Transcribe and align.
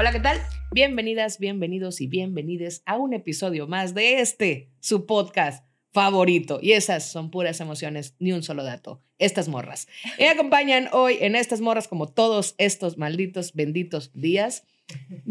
Hola, 0.00 0.12
¿qué 0.12 0.20
tal? 0.20 0.40
Bienvenidas, 0.70 1.38
bienvenidos 1.38 2.00
y 2.00 2.06
bienvenides 2.06 2.82
a 2.86 2.96
un 2.96 3.12
episodio 3.12 3.66
más 3.66 3.92
de 3.92 4.20
este, 4.20 4.70
su 4.80 5.04
podcast 5.04 5.62
favorito. 5.92 6.58
Y 6.62 6.72
esas 6.72 7.12
son 7.12 7.30
puras 7.30 7.60
emociones, 7.60 8.14
ni 8.18 8.32
un 8.32 8.42
solo 8.42 8.64
dato. 8.64 9.02
Estas 9.18 9.48
morras. 9.48 9.88
Me 10.18 10.30
acompañan 10.30 10.88
hoy 10.92 11.18
en 11.20 11.36
estas 11.36 11.60
morras, 11.60 11.86
como 11.86 12.08
todos 12.08 12.54
estos 12.56 12.96
malditos, 12.96 13.52
benditos 13.52 14.10
días, 14.14 14.64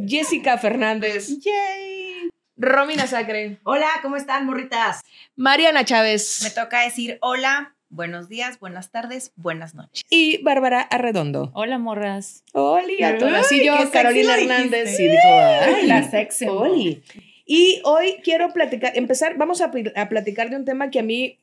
Jessica 0.08 0.59
Fernández, 0.59 1.30
¡Yay! 1.40 2.30
Romina 2.56 3.08
Sacre, 3.08 3.58
Hola, 3.64 3.90
¿cómo 4.04 4.17
están, 4.17 4.45
morritas? 4.45 5.02
Mariana 5.36 5.84
Chávez 5.84 6.42
Me 6.44 6.52
toca 6.52 6.84
decir 6.84 7.17
hola, 7.22 7.76
buenos 7.89 8.29
días, 8.29 8.59
buenas 8.59 8.91
tardes, 8.91 9.31
buenas 9.35 9.75
noches. 9.75 10.03
y 10.09 10.41
Bárbara 10.43 10.81
Arredondo. 10.81 11.52
Hola, 11.53 11.77
morras. 11.77 12.43
Oli, 12.53 13.03
a 13.03 13.17
todas. 13.17 13.52
Y 13.52 13.66
yo, 13.66 13.75
Carolina 13.91 14.38
Hernández, 14.38 14.97
dijo, 14.97 15.14
ay, 15.23 15.88
La 15.88 16.09
sexy. 16.09 16.47
Oli. 16.47 17.03
Y 17.45 17.81
hoy 17.83 18.17
quiero 18.23 18.53
platicar, 18.53 18.91
empezar, 18.95 19.38
vamos 19.38 19.61
a, 19.61 19.72
a 19.95 20.09
platicar 20.09 20.49
de 20.49 20.55
un 20.55 20.66
tema 20.66 20.91
que 20.91 20.99
a 20.99 21.03
mí 21.03 21.39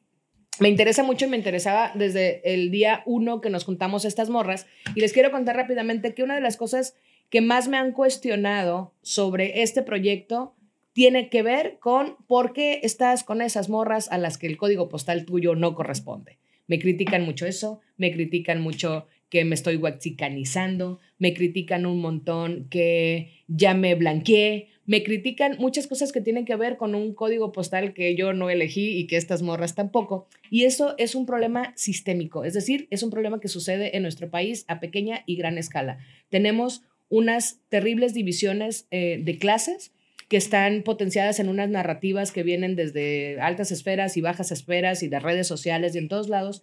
me 0.58 0.68
interesa 0.68 1.02
mucho 1.02 1.26
y 1.26 1.28
me 1.28 1.36
interesaba 1.36 1.92
desde 1.94 2.40
el 2.54 2.70
día 2.70 3.02
uno 3.06 3.40
que 3.40 3.50
nos 3.50 3.64
juntamos 3.64 4.04
estas 4.04 4.30
morras. 4.30 4.66
Y 4.94 5.00
les 5.00 5.12
quiero 5.12 5.30
contar 5.30 5.56
rápidamente 5.56 6.14
que 6.14 6.22
una 6.22 6.34
de 6.34 6.40
las 6.40 6.56
cosas 6.56 6.94
que 7.28 7.40
más 7.40 7.68
me 7.68 7.76
han 7.76 7.92
cuestionado 7.92 8.94
sobre 9.02 9.62
este 9.62 9.82
proyecto 9.82 10.54
tiene 10.96 11.28
que 11.28 11.42
ver 11.42 11.76
con 11.78 12.16
por 12.26 12.54
qué 12.54 12.80
estás 12.82 13.22
con 13.22 13.42
esas 13.42 13.68
morras 13.68 14.10
a 14.10 14.16
las 14.16 14.38
que 14.38 14.46
el 14.46 14.56
código 14.56 14.88
postal 14.88 15.26
tuyo 15.26 15.54
no 15.54 15.74
corresponde. 15.74 16.38
Me 16.68 16.78
critican 16.78 17.22
mucho 17.22 17.44
eso, 17.44 17.82
me 17.98 18.10
critican 18.12 18.62
mucho 18.62 19.06
que 19.28 19.44
me 19.44 19.54
estoy 19.54 19.76
waxicanizando, 19.76 20.98
me 21.18 21.34
critican 21.34 21.84
un 21.84 22.00
montón 22.00 22.68
que 22.70 23.42
ya 23.46 23.74
me 23.74 23.94
blanqueé, 23.94 24.68
me 24.86 25.02
critican 25.02 25.56
muchas 25.58 25.86
cosas 25.86 26.12
que 26.12 26.22
tienen 26.22 26.46
que 26.46 26.56
ver 26.56 26.78
con 26.78 26.94
un 26.94 27.12
código 27.12 27.52
postal 27.52 27.92
que 27.92 28.16
yo 28.16 28.32
no 28.32 28.48
elegí 28.48 28.96
y 28.96 29.06
que 29.06 29.18
estas 29.18 29.42
morras 29.42 29.74
tampoco. 29.74 30.28
Y 30.48 30.64
eso 30.64 30.94
es 30.96 31.14
un 31.14 31.26
problema 31.26 31.74
sistémico, 31.76 32.42
es 32.42 32.54
decir, 32.54 32.88
es 32.90 33.02
un 33.02 33.10
problema 33.10 33.38
que 33.38 33.48
sucede 33.48 33.98
en 33.98 34.02
nuestro 34.02 34.30
país 34.30 34.64
a 34.66 34.80
pequeña 34.80 35.24
y 35.26 35.36
gran 35.36 35.58
escala. 35.58 35.98
Tenemos 36.30 36.84
unas 37.10 37.60
terribles 37.68 38.14
divisiones 38.14 38.88
eh, 38.90 39.20
de 39.22 39.36
clases 39.36 39.92
que 40.28 40.36
están 40.36 40.82
potenciadas 40.82 41.38
en 41.38 41.48
unas 41.48 41.68
narrativas 41.68 42.32
que 42.32 42.42
vienen 42.42 42.74
desde 42.76 43.40
altas 43.40 43.70
esferas 43.70 44.16
y 44.16 44.20
bajas 44.20 44.50
esferas 44.50 45.02
y 45.02 45.08
de 45.08 45.20
redes 45.20 45.46
sociales 45.46 45.94
y 45.94 45.98
en 45.98 46.08
todos 46.08 46.28
lados. 46.28 46.62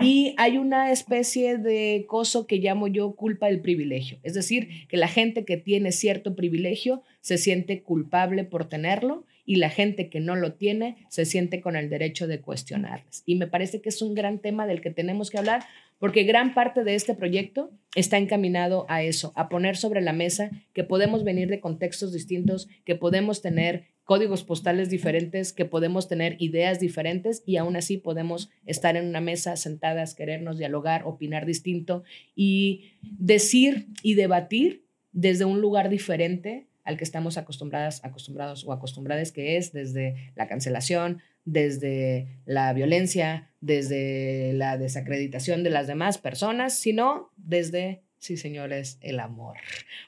Y 0.00 0.34
hay 0.38 0.56
una 0.56 0.92
especie 0.92 1.58
de 1.58 2.06
coso 2.08 2.46
que 2.46 2.56
llamo 2.56 2.86
yo 2.88 3.14
culpa 3.16 3.48
del 3.48 3.60
privilegio. 3.60 4.18
Es 4.22 4.32
decir, 4.32 4.86
que 4.88 4.96
la 4.96 5.08
gente 5.08 5.44
que 5.44 5.58
tiene 5.58 5.92
cierto 5.92 6.34
privilegio 6.34 7.02
se 7.20 7.36
siente 7.36 7.82
culpable 7.82 8.44
por 8.44 8.66
tenerlo 8.66 9.26
y 9.44 9.56
la 9.56 9.68
gente 9.68 10.08
que 10.08 10.20
no 10.20 10.36
lo 10.36 10.54
tiene 10.54 10.96
se 11.10 11.26
siente 11.26 11.60
con 11.60 11.76
el 11.76 11.90
derecho 11.90 12.26
de 12.26 12.40
cuestionarles. 12.40 13.24
Y 13.26 13.34
me 13.34 13.46
parece 13.46 13.82
que 13.82 13.90
es 13.90 14.00
un 14.00 14.14
gran 14.14 14.38
tema 14.38 14.66
del 14.66 14.80
que 14.80 14.90
tenemos 14.90 15.28
que 15.28 15.38
hablar 15.38 15.64
porque 16.00 16.24
gran 16.24 16.54
parte 16.54 16.82
de 16.82 16.96
este 16.96 17.14
proyecto 17.14 17.70
está 17.94 18.18
encaminado 18.18 18.86
a 18.88 19.02
eso, 19.02 19.32
a 19.36 19.48
poner 19.48 19.76
sobre 19.76 20.00
la 20.00 20.12
mesa 20.12 20.50
que 20.72 20.82
podemos 20.82 21.22
venir 21.22 21.48
de 21.48 21.60
contextos 21.60 22.12
distintos, 22.12 22.68
que 22.84 22.96
podemos 22.96 23.42
tener 23.42 23.84
códigos 24.04 24.42
postales 24.42 24.88
diferentes, 24.90 25.52
que 25.52 25.66
podemos 25.66 26.08
tener 26.08 26.36
ideas 26.40 26.80
diferentes 26.80 27.44
y 27.46 27.58
aún 27.58 27.76
así 27.76 27.98
podemos 27.98 28.50
estar 28.66 28.96
en 28.96 29.06
una 29.06 29.20
mesa 29.20 29.56
sentadas, 29.56 30.14
querernos 30.14 30.58
dialogar, 30.58 31.02
opinar 31.04 31.46
distinto 31.46 32.02
y 32.34 32.92
decir 33.02 33.86
y 34.02 34.14
debatir 34.14 34.86
desde 35.12 35.44
un 35.44 35.60
lugar 35.60 35.90
diferente 35.90 36.66
al 36.82 36.96
que 36.96 37.04
estamos 37.04 37.36
acostumbradas, 37.36 38.02
acostumbrados 38.04 38.64
o 38.64 38.72
acostumbradas 38.72 39.32
que 39.32 39.58
es 39.58 39.72
desde 39.72 40.32
la 40.34 40.48
cancelación, 40.48 41.20
desde 41.44 42.40
la 42.46 42.72
violencia, 42.72 43.49
desde 43.60 44.52
la 44.54 44.78
desacreditación 44.78 45.62
de 45.62 45.70
las 45.70 45.86
demás 45.86 46.18
personas, 46.18 46.78
sino 46.78 47.30
desde, 47.36 48.02
sí 48.18 48.36
señores, 48.36 48.98
el 49.00 49.20
amor. 49.20 49.56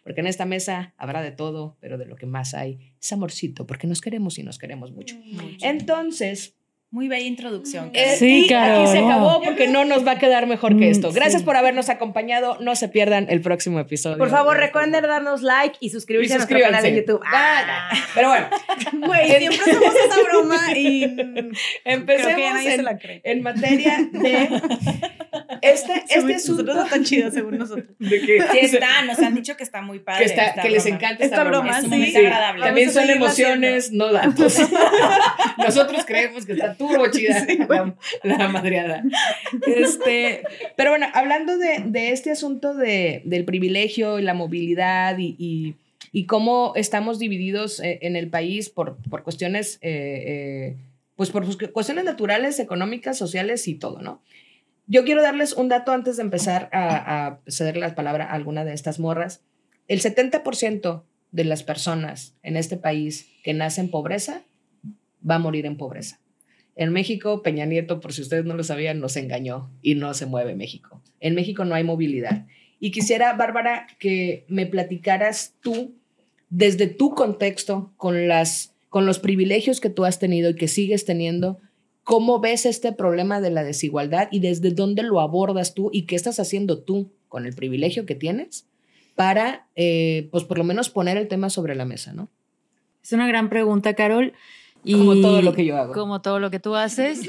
Porque 0.05 0.21
en 0.21 0.27
esta 0.27 0.47
mesa 0.47 0.95
habrá 0.97 1.23
de 1.23 1.33
todo, 1.33 1.77
pero 1.81 1.99
de 1.99 2.07
lo 2.07 2.17
que 2.17 2.27
más 2.27 2.55
hay 2.55 2.93
es 3.01 3.13
amorcito, 3.13 3.67
porque 3.67 3.87
nos 3.87 4.01
queremos 4.01 4.39
y 4.39 4.43
nos 4.43 4.59
queremos 4.59 4.93
mucho. 4.93 5.17
Entonces, 5.61 6.57
Muy 6.93 7.09
bella 7.09 7.27
introducción. 7.27 7.91
eh, 7.95 8.17
Sí, 8.19 8.45
y 8.45 8.49
Caro, 8.49 8.83
aquí 8.83 8.93
se 8.93 8.99
acabó 8.99 9.41
porque 9.43 9.67
no 9.67 9.87
nos 9.87 10.07
va 10.07 10.13
a 10.13 10.19
quedar 10.19 10.47
mejor 10.47 10.73
que 10.79 10.89
Mm, 10.89 10.91
esto. 10.91 11.11
Gracias 11.11 11.41
sí. 11.41 11.47
por 11.47 11.57
habernos 11.57 11.89
acompañado. 11.89 12.59
No 12.61 12.77
se 12.77 12.89
pierdan 12.91 13.29
el 13.31 13.41
próximo 13.41 13.81
episodio. 13.81 14.19
Por 14.19 14.29
favor, 14.29 14.57
de- 14.57 14.67
recuerden 14.67 14.93
darnos 15.03 15.41
like 15.41 15.79
y 15.81 15.87
y 15.87 15.91
suscribirse 15.91 16.35
a 16.35 16.37
nuestro 16.37 16.61
canal 16.61 16.83
de. 16.83 16.95
YouTube. 16.95 17.23
Ah, 17.27 17.89
ya. 17.95 17.99
Pero 18.15 18.29
bueno, 18.29 18.47
Güey, 19.07 19.27
siempre 19.39 19.59
hacemos 19.59 19.95
esa 19.95 20.23
broma 20.23 20.77
y 20.77 21.03
empecemos 21.87 22.35
creo 22.35 22.37
que 22.37 22.51
nadie 22.51 22.69
se 22.69 22.75
en, 22.75 22.85
la 22.85 22.99
cree. 22.99 23.21
en 23.25 23.43
materia 23.43 24.09
de 24.13 24.49
este, 25.63 26.05
este 26.11 26.35
asunto. 26.35 26.63
Nosotros 26.63 26.77
no 26.77 26.85
tan 26.91 27.05
chido 27.05 27.31
según 27.31 27.57
nosotros. 27.57 27.87
de 27.99 28.21
que, 28.21 28.39
Sí 28.53 28.59
está, 28.61 29.03
nos 29.07 29.19
han 29.19 29.35
dicho 29.35 29.57
que 29.57 29.65
está 29.65 29.81
muy 29.81 30.01
padre. 30.01 30.19
que, 30.25 30.31
está- 30.31 30.45
esta 30.49 30.61
que 30.63 30.69
les 30.71 30.85
encanta 30.85 31.25
esta, 31.25 31.37
Esta 31.37 31.45
broma. 31.45 31.81
broma, 31.81 31.97
Es 32.05 32.13
sí. 32.13 32.17
agradable. 32.19 32.65
También 32.67 32.93
son 32.93 33.09
emociones, 33.09 33.93
no 33.93 34.13
datos. 34.13 34.59
Nosotros 35.57 36.05
creemos 36.07 36.45
que 36.45 36.53
está 36.53 36.75
turbo 36.89 37.07
chida 37.11 37.47
la, 37.69 38.37
la 38.39 38.49
madreada. 38.49 39.03
Este, 39.67 40.43
pero 40.77 40.91
bueno, 40.91 41.07
hablando 41.15 41.57
de, 41.59 41.85
de 41.87 42.11
este 42.11 42.31
asunto 42.31 42.75
de, 42.75 43.23
del 43.25 43.45
privilegio 43.45 44.19
y 44.19 44.23
la 44.23 44.35
movilidad 44.35 45.19
y, 45.19 45.37
y- 45.39 45.77
y 46.15 46.27
cómo 46.27 46.75
estamos 46.77 47.19
divididos 47.19 47.81
eh, 47.81 47.99
en 48.03 48.17
el 48.17 48.29
país 48.29 48.69
por, 48.69 48.97
por 49.09 49.23
cuestiones, 49.23 49.79
eh, 49.81 50.25
eh, 50.27 50.77
pues 51.17 51.31
por 51.31 51.47
cuestiones 51.73 52.05
naturales, 52.05 52.59
económicas, 52.61 53.17
sociales 53.17 53.67
y 53.67 53.77
todo, 53.77 54.03
¿no? 54.03 54.21
Yo 54.87 55.05
quiero 55.05 55.23
darles 55.23 55.55
un 55.55 55.71
dato 55.71 55.93
antes 55.93 56.17
de 56.19 56.23
empezar 56.25 56.69
a, 56.73 57.27
a 57.29 57.41
ceder 57.47 57.79
la 57.79 57.95
palabra 57.95 58.27
a 58.27 58.33
alguna 58.35 58.63
de 58.67 58.75
estas 58.75 58.99
morras. 58.99 59.43
El 59.89 60.03
70% 60.03 61.03
de 61.31 61.45
las 61.45 61.63
personas 61.63 62.35
en 62.43 62.59
este 62.59 62.77
país 62.77 63.31
que 63.43 63.55
nacen 63.55 63.87
en 63.87 63.91
pobreza 63.91 64.43
va 65.29 65.37
a 65.37 65.39
morir 65.39 65.65
en 65.65 65.79
pobreza. 65.79 66.19
En 66.75 66.93
México, 66.93 67.43
Peña 67.43 67.67
Nieto, 67.67 68.01
por 68.01 68.13
si 68.13 68.23
ustedes 68.23 68.45
no 68.45 68.55
lo 68.55 68.65
sabían, 68.65 69.01
nos 69.01 69.17
engañó 69.17 69.71
y 69.83 69.95
no 69.95 70.15
se 70.15 70.27
mueve 70.27 70.55
México. 70.55 71.03
En 71.21 71.35
México 71.35 71.65
no 71.65 71.75
hay 71.75 71.85
movilidad. 71.85 72.47
Y 72.81 72.91
quisiera, 72.91 73.33
Bárbara, 73.35 73.87
que 73.99 74.45
me 74.49 74.67
platicaras 74.67 75.55
tú, 75.61 75.95
desde 76.51 76.87
tu 76.87 77.15
contexto, 77.15 77.93
con, 77.97 78.27
las, 78.27 78.75
con 78.89 79.07
los 79.07 79.19
privilegios 79.19 79.81
que 79.81 79.91
tú 79.91 80.05
has 80.05 80.19
tenido 80.19 80.51
y 80.51 80.57
que 80.57 80.69
sigues 80.69 81.05
teniendo, 81.05 81.59
cómo 82.05 82.41
ves 82.41 82.67
este 82.67 82.93
problema 82.93 83.41
de 83.41 83.51
la 83.51 83.65
desigualdad 83.65 84.29
y 84.33 84.41
desde 84.41 84.71
dónde 84.71 85.03
lo 85.03 85.21
abordas 85.21 85.75
tú 85.75 85.91
y 85.93 86.03
qué 86.03 86.17
estás 86.17 86.41
haciendo 86.41 86.83
tú 86.83 87.13
con 87.29 87.47
el 87.47 87.55
privilegio 87.55 88.07
que 88.07 88.15
tienes 88.15 88.67
para, 89.15 89.69
eh, 89.77 90.29
pues 90.31 90.45
por 90.45 90.59
lo 90.59 90.65
menos 90.65 90.91
poner 90.91 91.17
el 91.17 91.29
tema 91.29 91.51
sobre 91.51 91.75
la 91.75 91.85
mesa, 91.85 92.13
¿no? 92.13 92.31
Es 93.03 93.13
una 93.13 93.27
gran 93.27 93.49
pregunta, 93.49 93.95
Carol. 93.95 94.33
Y 94.85 94.95
Como 94.95 95.15
todo 95.21 95.43
lo 95.43 95.55
que 95.55 95.65
yo 95.65 95.77
hago. 95.77 95.93
Como 95.93 96.21
todo 96.23 96.41
lo 96.41 96.51
que 96.51 96.59
tú 96.61 96.75
haces. 96.75 97.21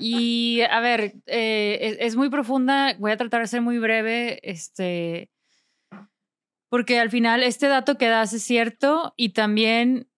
y 0.00 0.62
a 0.62 0.80
ver, 0.80 1.14
eh, 1.26 1.78
es, 1.80 1.96
es 2.00 2.16
muy 2.16 2.30
profunda. 2.30 2.94
Voy 2.98 3.12
a 3.12 3.16
tratar 3.16 3.42
de 3.42 3.46
ser 3.46 3.62
muy 3.62 3.78
breve. 3.78 4.40
Este. 4.42 5.30
Porque 6.68 6.98
al 6.98 7.10
final 7.10 7.42
este 7.42 7.68
dato 7.68 7.98
que 7.98 8.08
das 8.08 8.32
es 8.32 8.42
cierto 8.42 9.14
y 9.16 9.30
también 9.30 10.08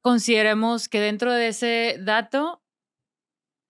consideremos 0.00 0.88
que 0.88 1.00
dentro 1.00 1.32
de 1.32 1.48
ese 1.48 1.98
dato 2.00 2.62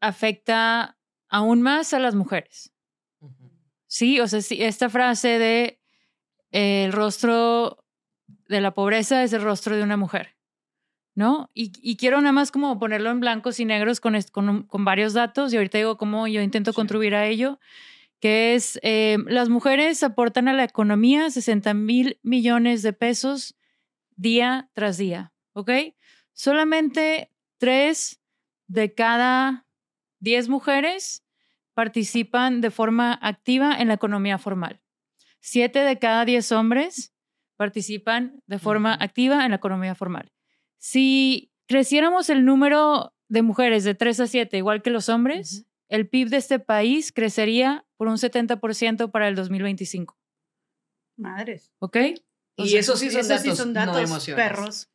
afecta 0.01 0.99
aún 1.29 1.63
más 1.63 1.93
a 1.93 1.99
las 1.99 2.15
mujeres. 2.15 2.73
Sí, 3.87 4.21
o 4.21 4.29
sea, 4.29 4.41
sí, 4.43 4.63
esta 4.63 4.91
frase 4.91 5.39
de 5.39 5.81
eh, 6.53 6.85
el 6.85 6.93
rostro 6.93 7.85
de 8.49 8.61
la 8.61 8.73
pobreza 8.73 9.23
es 9.25 9.33
el 9.33 9.43
rostro 9.43 9.77
de 9.77 9.83
una 9.83 9.97
mujer. 9.97 10.38
¿No? 11.19 11.51
Y, 11.53 11.73
y 11.83 11.97
quiero 11.97 12.21
nada 12.21 12.31
más 12.31 12.53
como 12.53 12.79
ponerlo 12.79 13.11
en 13.11 13.19
blancos 13.19 13.59
y 13.59 13.65
negros 13.65 13.99
con 14.01 14.85
varios 14.85 15.15
datos 15.15 15.53
y 15.53 15.57
ahorita 15.57 15.77
digo 15.77 15.99
cómo 15.99 16.29
yo 16.29 16.41
intento 16.43 16.73
contribuir 16.73 17.17
a 17.17 17.27
ello, 17.27 17.59
que 18.21 18.55
es 18.55 18.79
eh, 18.85 19.17
las 19.27 19.49
mujeres 19.49 20.05
aportan 20.05 20.47
a 20.47 20.53
la 20.53 20.63
economía 20.63 21.29
60 21.29 21.75
mil 21.75 22.21
millones 22.23 22.83
de 22.83 22.93
pesos 22.93 23.57
día 24.15 24.71
tras 24.75 24.97
día, 24.97 25.33
¿ok? 25.55 25.71
Solamente 26.35 27.33
tres 27.57 28.21
de 28.69 28.95
cada 28.95 29.67
10 30.21 30.49
mujeres 30.49 31.25
participan 31.75 32.61
de 32.61 32.71
forma 32.71 33.19
activa 33.21 33.75
en 33.77 33.89
la 33.89 33.95
economía 33.95 34.39
formal. 34.39 34.81
Siete 35.41 35.81
de 35.81 35.99
cada 35.99 36.25
10 36.25 36.53
hombres 36.53 37.13
participan 37.57 38.41
de 38.47 38.61
forma 38.61 38.95
activa 38.95 39.45
en 39.45 39.51
la 39.51 39.57
economía 39.57 39.97
formal. 39.97 40.31
Si 40.79 41.53
creciéramos 41.67 42.31
el 42.31 42.45
número 42.45 43.13
de 43.29 43.43
mujeres 43.43 43.85
de 43.85 43.95
3 43.95 44.21
a 44.21 44.27
7 44.27 44.57
igual 44.57 44.83
que 44.83 44.91
los 44.91 45.09
hombres, 45.09 45.67
el 45.89 46.09
PIB 46.09 46.29
de 46.31 46.37
este 46.39 46.59
país 46.59 47.13
crecería 47.13 47.85
por 47.97 48.09
un 48.09 48.17
70% 48.17 49.11
para 49.11 49.29
el 49.29 49.35
2025, 49.35 50.17
Madres. 51.17 51.73
¿ok? 51.81 51.97
Y 52.57 52.69
sea, 52.69 52.81
esos 52.81 53.01
sí 53.01 53.11
son 53.11 53.21
esos 53.21 53.29
datos, 53.29 53.59
son 53.59 53.73
no 53.73 53.81
datos, 53.81 54.03
emociones. 54.03 54.45
perros. 54.45 54.89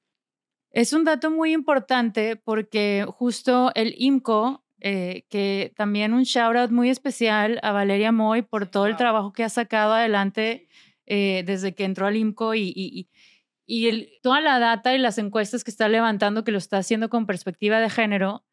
Es 0.72 0.94
un 0.94 1.04
dato 1.04 1.30
muy 1.30 1.54
importante 1.54 2.36
porque 2.36 3.06
justo 3.08 3.72
el 3.76 3.94
IMCO, 3.98 4.66
eh, 4.80 5.26
que 5.30 5.74
también 5.76 6.14
un 6.14 6.24
shout 6.24 6.56
out 6.56 6.72
muy 6.72 6.90
especial 6.90 7.60
a 7.62 7.72
Valeria 7.72 8.12
Moy 8.12 8.42
por 8.42 8.68
todo 8.68 8.88
el 8.88 8.98
trabajo 8.98 9.32
que 9.34 9.44
ha 9.44 9.50
sacado 9.50 9.94
adelante 9.94 10.68
eh, 11.06 11.44
desde 11.46 11.76
que 11.76 11.86
entró 11.86 12.08
al 12.08 12.18
IMCO 12.18 12.56
y, 12.56 12.74
y, 12.76 13.08
y- 13.66 14.20
toda 14.22 14.42
la 14.42 14.60
data 14.60 14.94
y 14.94 14.98
las 14.98 15.18
encuestas 15.18 15.64
que 15.64 15.72
está 15.72 15.88
levantando, 15.90 16.44
que 16.44 16.52
lo 16.52 16.58
está 16.58 16.78
haciendo 16.78 17.10
con 17.10 17.26
perspectiva 17.26 17.80
de 17.80 17.90
género. 17.90 18.46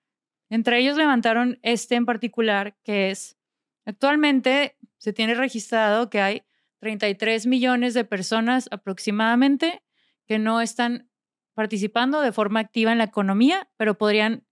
Entre 0.49 0.79
ellos 0.79 0.97
levantaron 0.97 1.59
este 1.63 1.95
en 1.95 2.07
particular, 2.07 2.77
que 2.83 3.11
es, 3.11 3.37
actualmente 3.85 4.77
se 4.99 5.13
tiene 5.13 5.35
registrado 5.35 6.11
que 6.11 6.21
hay 6.21 6.43
33 6.81 7.47
millones 7.47 7.95
de 7.95 8.05
personas 8.05 8.69
aproximadamente 8.71 9.83
que 10.27 10.39
no 10.39 10.61
están 10.61 11.09
participando 11.55 12.21
de 12.21 12.33
forma 12.33 12.61
activa 12.61 12.93
en 12.93 12.99
la 12.99 13.05
economía, 13.05 13.69
pero 13.77 13.99
podrían 13.99 14.45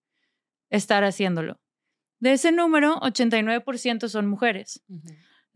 estar 0.71 1.05
haciéndolo. 1.05 1.61
De 2.21 2.33
ese 2.33 2.53
número, 2.53 2.97
89% 3.01 4.09
son 4.09 4.27
mujeres. 4.27 4.83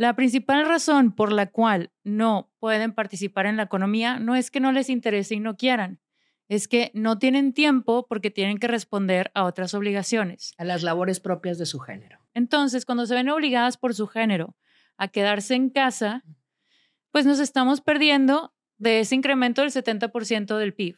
La 0.02 0.16
principal 0.16 0.66
razón 0.66 1.12
por 1.12 1.30
la 1.32 1.46
cual 1.46 1.92
no 2.02 2.50
pueden 2.58 2.92
participar 2.92 3.46
en 3.46 3.56
la 3.56 3.62
economía 3.62 4.18
no 4.18 4.34
es 4.34 4.50
que 4.50 4.58
no 4.58 4.72
les 4.72 4.88
interese 4.90 5.36
y 5.36 5.38
no 5.38 5.56
quieran, 5.56 6.00
es 6.48 6.66
que 6.66 6.90
no 6.92 7.20
tienen 7.20 7.52
tiempo 7.52 8.06
porque 8.08 8.28
tienen 8.28 8.58
que 8.58 8.66
responder 8.66 9.30
a 9.34 9.44
otras 9.44 9.74
obligaciones. 9.74 10.54
A 10.58 10.64
las 10.64 10.82
labores 10.82 11.20
propias 11.20 11.56
de 11.56 11.66
su 11.66 11.78
género. 11.78 12.18
Entonces, 12.34 12.84
cuando 12.84 13.06
se 13.06 13.14
ven 13.14 13.28
obligadas 13.28 13.76
por 13.76 13.94
su 13.94 14.08
género 14.08 14.56
a 14.96 15.06
quedarse 15.06 15.54
en 15.54 15.70
casa, 15.70 16.24
pues 17.12 17.24
nos 17.24 17.38
estamos 17.38 17.80
perdiendo 17.80 18.52
de 18.78 18.98
ese 18.98 19.14
incremento 19.14 19.62
del 19.62 19.70
70% 19.70 20.56
del 20.58 20.74
PIB. 20.74 20.96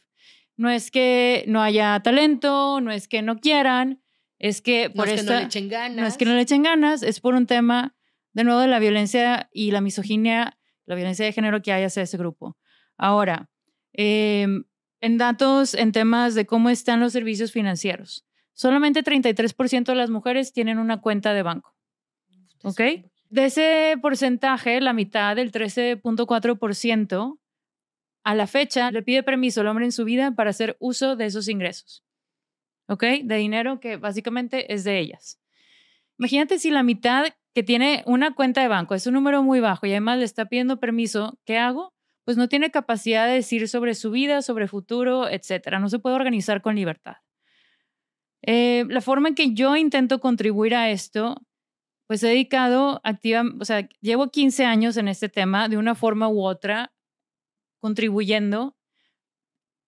No 0.57 0.71
es 0.71 0.91
que 0.91 1.45
no 1.47 1.61
haya 1.61 2.01
talento, 2.03 2.81
no 2.81 2.91
es 2.91 3.07
que 3.07 3.21
no 3.21 3.37
quieran, 3.39 4.03
es 4.39 4.63
que 4.63 4.89
No 4.89 4.95
por 4.95 5.09
es 5.11 5.17
que 5.21 5.27
no 5.27 5.33
esta- 5.33 5.41
le 5.41 5.45
echen 5.45 5.69
ganas. 5.69 5.97
no 6.01 6.07
es 6.07 6.17
que 6.17 6.25
no 6.25 6.33
le 6.35 6.41
echen 6.41 6.63
ganas, 6.63 7.03
es 7.03 7.21
por 7.21 7.35
un 7.35 7.47
tema, 7.47 7.95
de 8.35 8.45
nuevo, 8.45 8.61
de 8.61 8.69
la 8.69 8.79
violencia 8.79 9.49
y 9.53 9.71
la 9.71 9.81
misoginia, 9.81 10.59
la 10.85 10.95
violencia 10.95 11.25
de 11.25 11.33
género 11.33 11.63
que 11.63 11.73
hay 11.73 11.85
hacia 11.85 12.03
ese 12.03 12.19
grupo. 12.19 12.59
Ahora, 12.97 13.49
em, 13.93 14.65
en 15.01 15.19
datos, 15.19 15.75
en 15.75 15.93
temas 15.93 16.35
de 16.35 16.47
cómo 16.47 16.69
están 16.69 17.01
los 17.01 17.13
servicios 17.13 17.53
financieros, 17.53 18.27
solamente 18.53 19.03
33% 19.03 19.93
de 19.93 19.97
las 19.97 20.11
mujeres 20.11 20.53
tienen 20.53 20.79
una 20.79 21.01
cuenta 21.01 21.33
de 21.33 21.43
banco. 21.43 21.75
¿Ok? 22.63 22.81
De 23.31 23.45
ese 23.47 23.97
porcentaje, 24.01 24.81
la 24.81 24.93
mitad, 24.93 25.37
del 25.37 25.51
13.4%, 25.51 27.39
a 28.25 28.35
la 28.35 28.47
fecha 28.47 28.91
le 28.91 29.03
pide 29.03 29.23
permiso 29.23 29.61
al 29.61 29.69
hombre 29.69 29.85
en 29.85 29.93
su 29.93 30.05
vida 30.05 30.33
para 30.33 30.51
hacer 30.51 30.77
uso 30.81 31.15
de 31.15 31.27
esos 31.27 31.49
ingresos. 31.49 32.03
¿Ok? 32.89 33.05
De 33.23 33.37
dinero 33.37 33.81
que 33.81 33.97
básicamente 33.97 34.73
es 34.73 34.85
de 34.85 34.99
ellas. 34.99 35.41
Imagínate 36.19 36.59
si 36.59 36.71
la 36.71 36.83
mitad 36.83 37.27
que 37.55 37.63
tiene 37.63 38.03
una 38.07 38.35
cuenta 38.35 38.61
de 38.61 38.69
banco 38.69 38.95
es 38.95 39.07
un 39.07 39.15
número 39.15 39.43
muy 39.43 39.61
bajo 39.61 39.87
y 39.87 39.91
además 39.91 40.19
le 40.19 40.25
está 40.25 40.47
pidiendo 40.47 40.81
permiso, 40.81 41.39
¿qué 41.45 41.57
hago? 41.57 41.95
Pues 42.25 42.37
no 42.37 42.49
tiene 42.49 42.71
capacidad 42.71 43.27
de 43.27 43.35
decir 43.35 43.69
sobre 43.69 43.95
su 43.95 44.11
vida, 44.11 44.43
sobre 44.43 44.67
futuro, 44.67 45.29
etcétera. 45.29 45.79
No 45.79 45.89
se 45.89 45.99
puede 46.01 46.17
organizar 46.17 46.63
con 46.63 46.75
libertad. 46.75 47.17
Eh, 48.43 48.85
la 48.89 49.01
forma 49.01 49.29
en 49.29 49.35
que 49.35 49.55
yo 49.55 49.77
intento 49.77 50.21
contribuir 50.21 50.75
a 50.75 50.91
esto, 50.91 51.47
pues 52.07 52.23
he 52.23 52.29
dedicado 52.29 53.01
activa, 53.05 53.45
o 53.61 53.65
sea, 53.65 53.89
llevo 54.01 54.31
15 54.31 54.65
años 54.65 54.97
en 54.97 55.09
este 55.09 55.29
tema 55.29 55.69
de 55.69 55.77
una 55.77 55.95
forma 55.95 56.29
u 56.29 56.43
otra, 56.45 56.93
contribuyendo. 57.79 58.77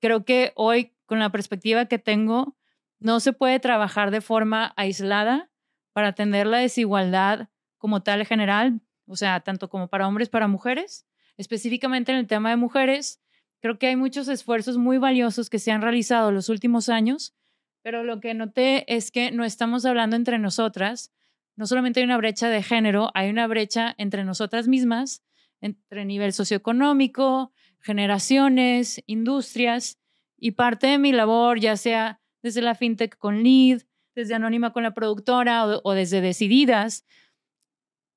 Creo 0.01 0.25
que 0.25 0.53
hoy, 0.55 0.95
con 1.07 1.19
la 1.19 1.31
perspectiva 1.31 1.87
que 1.87 1.99
tengo, 1.99 2.57
no 3.01 3.19
se 3.21 3.33
puede 3.33 3.59
trabajar 3.61 4.11
de 4.11 4.21
forma 4.21 4.73
aislada 4.77 5.51
para 5.93 6.09
atender 6.09 6.47
la 6.47 6.59
desigualdad 6.59 7.49
como 7.87 8.03
tal 8.03 8.27
general, 8.27 8.81
o 9.07 9.15
sea, 9.15 9.39
tanto 9.39 9.71
como 9.71 9.87
para 9.87 10.09
hombres, 10.09 10.29
para 10.29 10.49
mujeres. 10.49 11.07
Específicamente 11.37 12.11
en 12.11 12.19
el 12.19 12.27
tema 12.27 12.51
de 12.51 12.57
mujeres, 12.57 13.23
creo 13.61 13.79
que 13.79 13.87
hay 13.87 13.95
muchos 13.95 14.27
esfuerzos 14.27 14.77
muy 14.77 14.99
valiosos 14.99 15.49
que 15.49 15.61
se 15.61 15.71
han 15.71 15.83
realizado 15.83 16.33
los 16.33 16.49
últimos 16.49 16.89
años, 16.89 17.37
pero 17.83 18.03
lo 18.03 18.19
que 18.19 18.35
noté 18.35 18.93
es 18.93 19.13
que 19.13 19.31
no 19.31 19.45
estamos 19.45 19.85
hablando 19.85 20.17
entre 20.17 20.41
nosotras. 20.41 21.13
No 21.55 21.69
solamente 21.69 22.01
hay 22.01 22.07
una 22.07 22.17
brecha 22.17 22.49
de 22.49 22.61
género, 22.61 23.13
hay 23.15 23.31
una 23.31 23.47
brecha 23.47 23.95
entre 23.99 24.25
nosotras 24.25 24.67
mismas, 24.67 25.23
entre 25.61 26.07
nivel 26.07 26.33
socioeconómico, 26.33 27.53
generaciones, 27.79 29.01
industrias, 29.07 30.01
y 30.37 30.51
parte 30.51 30.89
de 30.89 30.99
mi 30.99 31.13
labor, 31.13 31.61
ya 31.61 31.77
sea 31.77 32.21
desde 32.43 32.63
la 32.63 32.75
fintech 32.75 33.17
con 33.17 33.45
Lead, 33.45 33.83
desde 34.17 34.35
Anónima 34.35 34.73
con 34.73 34.83
la 34.83 34.93
productora 34.93 35.65
o, 35.65 35.81
o 35.85 35.93
desde 35.93 36.21
Decididas, 36.21 37.05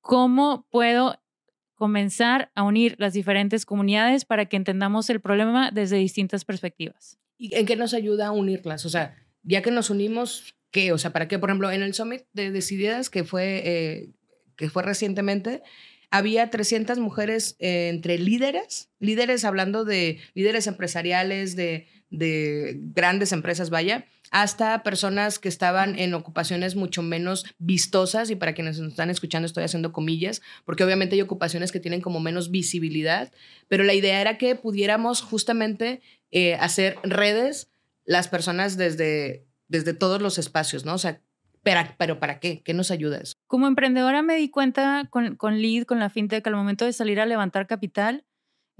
cómo 0.00 0.66
puedo 0.70 1.20
comenzar 1.74 2.50
a 2.54 2.62
unir 2.62 2.94
las 2.98 3.14
diferentes 3.14 3.64
comunidades 3.64 4.24
para 4.26 4.46
que 4.46 4.56
entendamos 4.56 5.08
el 5.08 5.20
problema 5.20 5.70
desde 5.70 5.96
distintas 5.96 6.44
perspectivas. 6.44 7.18
¿Y 7.38 7.54
en 7.54 7.64
qué 7.64 7.74
nos 7.74 7.94
ayuda 7.94 8.26
a 8.26 8.32
unirlas? 8.32 8.84
O 8.84 8.90
sea, 8.90 9.16
ya 9.42 9.62
que 9.62 9.70
nos 9.70 9.88
unimos, 9.88 10.54
¿qué? 10.70 10.92
O 10.92 10.98
sea, 10.98 11.12
¿para 11.12 11.26
qué? 11.26 11.38
Por 11.38 11.48
ejemplo, 11.48 11.70
en 11.70 11.82
el 11.82 11.94
Summit 11.94 12.24
de 12.34 12.50
Decididas, 12.50 13.08
que 13.08 13.24
fue, 13.24 13.62
eh, 13.64 14.10
que 14.56 14.68
fue 14.68 14.82
recientemente, 14.82 15.62
había 16.10 16.50
300 16.50 16.98
mujeres 16.98 17.56
eh, 17.60 17.88
entre 17.88 18.18
líderes, 18.18 18.90
líderes 18.98 19.46
hablando 19.46 19.86
de 19.86 20.18
líderes 20.34 20.66
empresariales, 20.66 21.56
de, 21.56 21.86
de 22.10 22.76
grandes 22.78 23.32
empresas, 23.32 23.70
vaya, 23.70 24.04
hasta 24.30 24.82
personas 24.82 25.38
que 25.38 25.48
estaban 25.48 25.98
en 25.98 26.14
ocupaciones 26.14 26.76
mucho 26.76 27.02
menos 27.02 27.44
vistosas 27.58 28.30
y 28.30 28.36
para 28.36 28.54
quienes 28.54 28.78
nos 28.78 28.90
están 28.90 29.10
escuchando 29.10 29.46
estoy 29.46 29.64
haciendo 29.64 29.92
comillas, 29.92 30.40
porque 30.64 30.84
obviamente 30.84 31.16
hay 31.16 31.20
ocupaciones 31.20 31.72
que 31.72 31.80
tienen 31.80 32.00
como 32.00 32.20
menos 32.20 32.50
visibilidad, 32.50 33.32
pero 33.68 33.84
la 33.84 33.94
idea 33.94 34.20
era 34.20 34.38
que 34.38 34.54
pudiéramos 34.54 35.20
justamente 35.20 36.00
eh, 36.30 36.54
hacer 36.54 36.96
redes 37.02 37.70
las 38.04 38.28
personas 38.28 38.76
desde, 38.76 39.46
desde 39.68 39.94
todos 39.94 40.22
los 40.22 40.38
espacios, 40.38 40.84
¿no? 40.84 40.94
O 40.94 40.98
sea, 40.98 41.20
pero, 41.62 41.80
pero 41.98 42.18
¿para 42.18 42.40
qué? 42.40 42.62
¿Qué 42.62 42.72
nos 42.72 42.90
ayuda 42.90 43.18
eso? 43.18 43.34
Como 43.46 43.66
emprendedora 43.66 44.22
me 44.22 44.36
di 44.36 44.48
cuenta 44.48 45.06
con, 45.10 45.36
con 45.36 45.60
Lead, 45.60 45.84
con 45.84 45.98
la 45.98 46.08
fintech, 46.08 46.46
al 46.46 46.54
momento 46.54 46.84
de 46.84 46.92
salir 46.92 47.20
a 47.20 47.26
levantar 47.26 47.66
capital, 47.66 48.24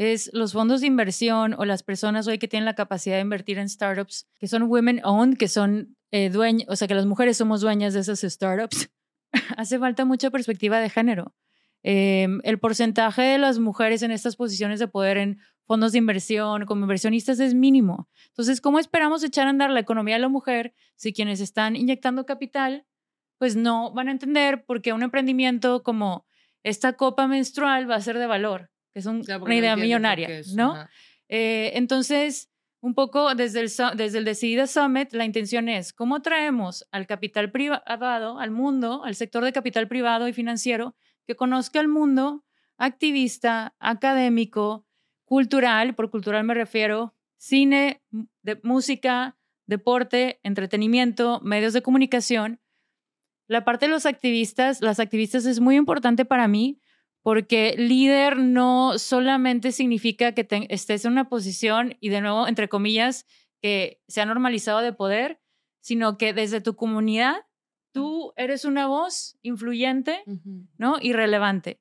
es 0.00 0.30
los 0.32 0.54
fondos 0.54 0.80
de 0.80 0.86
inversión 0.86 1.54
o 1.58 1.66
las 1.66 1.82
personas 1.82 2.26
hoy 2.26 2.38
que 2.38 2.48
tienen 2.48 2.64
la 2.64 2.74
capacidad 2.74 3.16
de 3.16 3.20
invertir 3.20 3.58
en 3.58 3.68
startups 3.68 4.26
que 4.38 4.48
son 4.48 4.62
women 4.62 5.02
owned, 5.04 5.36
que 5.36 5.46
son 5.46 5.94
eh, 6.10 6.30
dueñas, 6.30 6.66
o 6.70 6.76
sea, 6.76 6.88
que 6.88 6.94
las 6.94 7.04
mujeres 7.04 7.36
somos 7.36 7.60
dueñas 7.60 7.92
de 7.92 8.00
esas 8.00 8.20
startups. 8.20 8.90
Hace 9.58 9.78
falta 9.78 10.06
mucha 10.06 10.30
perspectiva 10.30 10.80
de 10.80 10.88
género. 10.88 11.34
Eh, 11.82 12.26
el 12.44 12.58
porcentaje 12.58 13.20
de 13.20 13.36
las 13.36 13.58
mujeres 13.58 14.02
en 14.02 14.10
estas 14.10 14.36
posiciones 14.36 14.80
de 14.80 14.88
poder 14.88 15.18
en 15.18 15.38
fondos 15.66 15.92
de 15.92 15.98
inversión, 15.98 16.64
como 16.64 16.84
inversionistas, 16.84 17.38
es 17.38 17.52
mínimo. 17.52 18.08
Entonces, 18.28 18.62
¿cómo 18.62 18.78
esperamos 18.78 19.22
echar 19.22 19.48
a 19.48 19.50
andar 19.50 19.68
la 19.68 19.80
economía 19.80 20.14
de 20.14 20.22
la 20.22 20.30
mujer 20.30 20.72
si 20.96 21.12
quienes 21.12 21.40
están 21.40 21.76
inyectando 21.76 22.24
capital, 22.24 22.86
pues 23.36 23.54
no 23.54 23.92
van 23.92 24.08
a 24.08 24.12
entender 24.12 24.64
por 24.64 24.80
qué 24.80 24.94
un 24.94 25.02
emprendimiento 25.02 25.82
como 25.82 26.24
esta 26.62 26.94
copa 26.94 27.26
menstrual 27.26 27.88
va 27.88 27.96
a 27.96 28.00
ser 28.00 28.16
de 28.16 28.26
valor? 28.26 28.70
Que 28.92 28.98
es 29.00 29.06
un- 29.06 29.22
una 29.46 29.54
idea 29.54 29.74
millonaria, 29.82 30.26
¿no? 30.56 30.74
Eh, 31.28 31.72
entonces, 31.74 32.50
un 32.80 32.94
poco 32.94 33.34
desde 33.34 33.60
el, 33.60 33.70
desde 33.96 34.18
el 34.18 34.24
Decidida 34.24 34.66
Summit, 34.66 35.12
la 35.12 35.24
intención 35.24 35.68
es 35.68 35.92
cómo 35.92 36.22
traemos 36.22 36.86
al 36.90 37.06
capital 37.06 37.50
privado, 37.50 38.38
al 38.38 38.50
mundo, 38.50 39.04
al 39.04 39.14
sector 39.14 39.44
de 39.44 39.52
capital 39.52 39.86
privado 39.86 40.26
y 40.28 40.32
financiero, 40.32 40.96
que 41.26 41.36
conozca 41.36 41.78
al 41.78 41.88
mundo 41.88 42.44
activista, 42.78 43.74
académico, 43.78 44.86
cultural, 45.24 45.94
por 45.94 46.10
cultural 46.10 46.42
me 46.44 46.54
refiero, 46.54 47.14
cine, 47.36 48.02
de 48.42 48.58
música, 48.64 49.36
deporte, 49.66 50.40
entretenimiento, 50.42 51.40
medios 51.42 51.72
de 51.72 51.82
comunicación. 51.82 52.60
La 53.46 53.64
parte 53.64 53.86
de 53.86 53.90
los 53.92 54.06
activistas, 54.06 54.80
las 54.80 54.98
activistas 54.98 55.44
es 55.46 55.60
muy 55.60 55.76
importante 55.76 56.24
para 56.24 56.48
mí 56.48 56.80
porque 57.22 57.74
líder 57.76 58.38
no 58.38 58.98
solamente 58.98 59.72
significa 59.72 60.32
que 60.32 60.44
te- 60.44 60.72
estés 60.72 61.04
en 61.04 61.12
una 61.12 61.28
posición 61.28 61.96
y 62.00 62.08
de 62.08 62.20
nuevo, 62.20 62.48
entre 62.48 62.68
comillas, 62.68 63.26
que 63.60 64.00
se 64.08 64.20
ha 64.20 64.26
normalizado 64.26 64.80
de 64.80 64.92
poder, 64.92 65.40
sino 65.80 66.16
que 66.18 66.32
desde 66.32 66.60
tu 66.60 66.76
comunidad 66.76 67.36
tú 67.92 68.32
eres 68.36 68.64
una 68.64 68.86
voz 68.86 69.36
influyente, 69.42 70.22
¿no? 70.78 70.96
Y 71.00 71.12
relevante. 71.12 71.80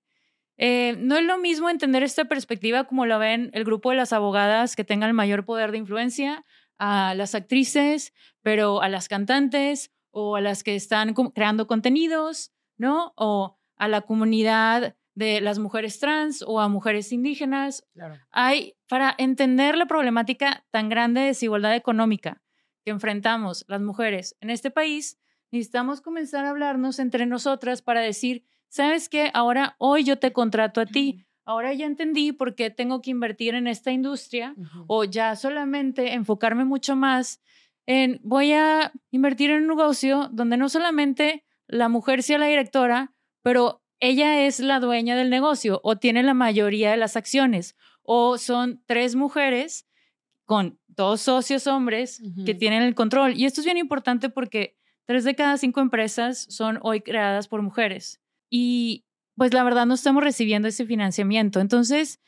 Eh, 0.58 0.96
no 1.00 1.16
es 1.16 1.24
lo 1.24 1.38
mismo 1.38 1.70
entender 1.70 2.04
esta 2.04 2.26
perspectiva 2.26 2.84
como 2.84 3.06
lo 3.06 3.18
ven 3.20 3.50
el 3.54 3.64
grupo 3.64 3.92
de 3.92 3.98
las 3.98 4.12
abogadas 4.12 4.76
que 4.76 4.84
tengan 4.84 5.08
el 5.10 5.14
mayor 5.14 5.46
poder 5.46 5.72
de 5.72 5.78
influencia, 5.78 6.44
a 6.78 7.14
las 7.16 7.36
actrices, 7.36 8.14
pero 8.42 8.82
a 8.82 8.90
las 8.90 9.08
cantantes 9.08 9.92
o 10.12 10.36
a 10.36 10.42
las 10.42 10.64
que 10.64 10.76
están 10.76 11.14
creando 11.14 11.68
contenidos, 11.68 12.52
¿no? 12.78 13.14
O 13.16 13.58
a 13.76 13.88
la 13.88 14.02
comunidad 14.02 14.96
de 15.20 15.42
las 15.42 15.60
mujeres 15.60 16.00
trans 16.00 16.42
o 16.48 16.62
a 16.62 16.70
mujeres 16.70 17.12
indígenas. 17.12 17.86
Claro. 17.94 18.16
Hay, 18.32 18.78
para 18.88 19.14
entender 19.18 19.78
la 19.78 19.86
problemática 19.86 20.66
tan 20.72 20.88
grande 20.88 21.20
de 21.20 21.28
desigualdad 21.28 21.76
económica 21.76 22.42
que 22.86 22.92
enfrentamos 22.92 23.66
las 23.68 23.82
mujeres 23.82 24.38
en 24.40 24.50
este 24.50 24.72
país, 24.72 25.20
necesitamos 25.52 26.00
comenzar 26.00 26.46
a 26.46 26.52
hablarnos 26.52 27.00
entre 27.00 27.26
nosotras 27.26 27.82
para 27.82 28.00
decir, 28.00 28.46
¿sabes 28.70 29.10
qué? 29.10 29.30
Ahora, 29.34 29.76
hoy 29.78 30.06
yo 30.06 30.20
te 30.20 30.32
contrato 30.32 30.80
a 30.80 30.86
ti. 30.86 31.26
Ahora 31.44 31.74
ya 31.74 31.86
entendí 31.86 32.32
por 32.32 32.56
qué 32.56 32.70
tengo 32.70 33.02
que 33.02 33.12
invertir 33.12 33.56
en 33.56 33.68
esta 33.68 33.92
industria 33.92 34.56
o 34.88 35.04
ya 35.04 35.36
solamente 35.36 36.14
enfocarme 36.14 36.64
mucho 36.64 36.96
más 36.96 37.42
en 37.88 38.22
voy 38.24 38.54
a 38.54 38.94
invertir 39.12 39.50
en 39.50 39.64
un 39.64 39.68
negocio 39.68 40.30
donde 40.32 40.56
no 40.56 40.70
solamente 40.70 41.44
la 41.68 41.90
mujer 41.90 42.24
sea 42.24 42.38
la 42.38 42.46
directora, 42.46 43.14
pero 43.42 43.82
ella 44.00 44.46
es 44.46 44.60
la 44.60 44.80
dueña 44.80 45.16
del 45.16 45.30
negocio 45.30 45.82
o 45.84 45.98
tiene 45.98 46.24
la 46.24 46.34
mayoría 46.34 46.92
de 46.92 46.98
las 46.98 47.16
acciones 47.16 47.76
o 48.04 48.38
son 48.38 48.82
tres 48.86 49.16
mujeres 49.16 49.88
con 50.46 50.80
dos 50.88 51.22
socios 51.22 51.68
hombres 51.68 52.22
que 52.46 52.56
tienen 52.56 52.82
el 52.82 52.96
control. 52.96 53.36
Y 53.36 53.46
esto 53.46 53.62
es 53.62 53.66
bien 53.66 53.78
importante 53.78 54.30
porque 54.30 54.78
tres 55.06 55.24
de 55.24 55.36
cada 55.36 55.58
cinco 55.58 55.80
empresas 55.80 56.48
son 56.50 56.80
hoy 56.82 57.02
creadas 57.02 57.48
por 57.48 57.62
mujeres. 57.62 58.20
Y 58.50 59.06
pues 59.36 59.54
la 59.54 59.64
verdad 59.64 59.86
no 59.86 59.94
estamos 59.94 60.24
recibiendo 60.24 60.68
ese 60.68 60.86
financiamiento. 60.86 61.60
Entonces, 61.60 62.20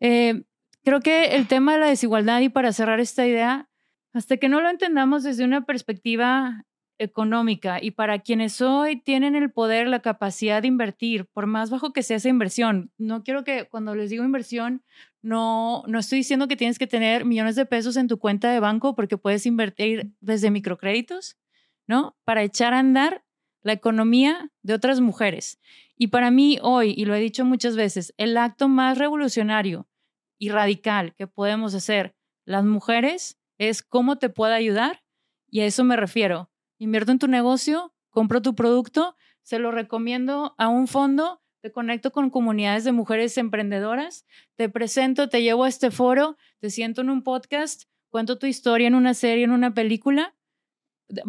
eh, 0.00 0.44
creo 0.84 1.00
que 1.00 1.34
el 1.36 1.48
tema 1.48 1.72
de 1.72 1.80
la 1.80 1.86
desigualdad 1.86 2.40
y 2.40 2.48
para 2.48 2.72
cerrar 2.72 3.00
esta 3.00 3.26
idea, 3.26 3.68
hasta 4.12 4.36
que 4.36 4.48
no 4.48 4.60
lo 4.60 4.70
entendamos 4.70 5.24
desde 5.24 5.44
una 5.44 5.66
perspectiva 5.66 6.64
económica 6.98 7.78
y 7.82 7.92
para 7.92 8.20
quienes 8.20 8.60
hoy 8.60 9.00
tienen 9.00 9.34
el 9.34 9.50
poder, 9.50 9.88
la 9.88 10.00
capacidad 10.00 10.62
de 10.62 10.68
invertir, 10.68 11.26
por 11.26 11.46
más 11.46 11.70
bajo 11.70 11.92
que 11.92 12.02
sea 12.02 12.18
esa 12.18 12.28
inversión, 12.28 12.92
no 12.98 13.22
quiero 13.22 13.44
que 13.44 13.66
cuando 13.66 13.94
les 13.94 14.10
digo 14.10 14.24
inversión, 14.24 14.82
no, 15.22 15.82
no 15.86 15.98
estoy 15.98 16.18
diciendo 16.18 16.48
que 16.48 16.56
tienes 16.56 16.78
que 16.78 16.86
tener 16.86 17.24
millones 17.24 17.56
de 17.56 17.66
pesos 17.66 17.96
en 17.96 18.08
tu 18.08 18.18
cuenta 18.18 18.52
de 18.52 18.60
banco 18.60 18.94
porque 18.94 19.16
puedes 19.16 19.46
invertir 19.46 20.12
desde 20.20 20.50
microcréditos, 20.50 21.36
¿no? 21.86 22.16
Para 22.24 22.42
echar 22.42 22.74
a 22.74 22.78
andar 22.78 23.24
la 23.62 23.72
economía 23.72 24.50
de 24.62 24.74
otras 24.74 25.00
mujeres. 25.00 25.58
Y 25.96 26.08
para 26.08 26.30
mí 26.30 26.58
hoy, 26.62 26.94
y 26.96 27.06
lo 27.06 27.14
he 27.14 27.20
dicho 27.20 27.44
muchas 27.44 27.76
veces, 27.76 28.14
el 28.18 28.36
acto 28.36 28.68
más 28.68 28.98
revolucionario 28.98 29.88
y 30.38 30.50
radical 30.50 31.14
que 31.14 31.26
podemos 31.26 31.74
hacer 31.74 32.14
las 32.44 32.64
mujeres 32.64 33.38
es 33.58 33.82
cómo 33.82 34.18
te 34.18 34.28
puedo 34.28 34.52
ayudar. 34.52 35.02
Y 35.48 35.60
a 35.60 35.66
eso 35.66 35.84
me 35.84 35.96
refiero. 35.96 36.50
Invierto 36.84 37.12
en 37.12 37.18
tu 37.18 37.28
negocio, 37.28 37.94
compro 38.10 38.42
tu 38.42 38.54
producto, 38.54 39.16
se 39.42 39.58
lo 39.58 39.70
recomiendo 39.70 40.54
a 40.58 40.68
un 40.68 40.86
fondo, 40.86 41.40
te 41.62 41.72
conecto 41.72 42.12
con 42.12 42.28
comunidades 42.28 42.84
de 42.84 42.92
mujeres 42.92 43.38
emprendedoras, 43.38 44.26
te 44.56 44.68
presento, 44.68 45.30
te 45.30 45.40
llevo 45.40 45.64
a 45.64 45.68
este 45.70 45.90
foro, 45.90 46.36
te 46.60 46.68
siento 46.68 47.00
en 47.00 47.08
un 47.08 47.22
podcast, 47.22 47.84
cuento 48.10 48.38
tu 48.38 48.44
historia 48.46 48.86
en 48.86 48.94
una 48.94 49.14
serie, 49.14 49.44
en 49.44 49.50
una 49.52 49.72
película. 49.72 50.34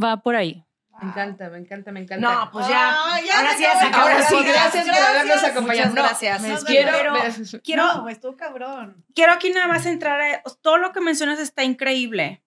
Va 0.01 0.17
por 0.21 0.35
ahí. 0.35 0.65
Me 1.01 1.07
encanta, 1.09 1.49
me 1.49 1.57
encanta, 1.59 1.91
me 1.93 2.01
encanta. 2.01 2.29
No, 2.45 2.51
pues 2.51 2.67
ya. 2.67 2.93
Ay, 3.13 3.25
ya 3.25 3.39
ahora 3.39 3.57
sí. 3.57 3.63
Ahora 3.93 4.21
sí, 4.23 4.33
podcast. 4.35 4.53
gracias 4.75 4.85
por 4.87 5.05
habernos 5.07 5.43
acompañado. 5.43 5.89
Muchas 5.89 5.95
No, 5.95 6.03
gracias. 6.03 6.41
me 6.41 6.47
Nos 6.49 6.63
quiero, 6.65 6.91
me- 7.13 7.59
Quiero, 7.63 7.83
No, 7.95 8.09
estuvo 8.09 8.35
cabrón. 8.35 9.05
quiero 9.13 9.31
aquí 9.31 9.51
nada 9.51 9.67
más 9.67 9.85
entrar 9.85 10.19
a 10.21 10.41
todo 10.61 10.77
lo 10.77 10.91
que 10.91 10.99
mencionas 10.99 11.39
está 11.39 11.63
increíble, 11.63 12.43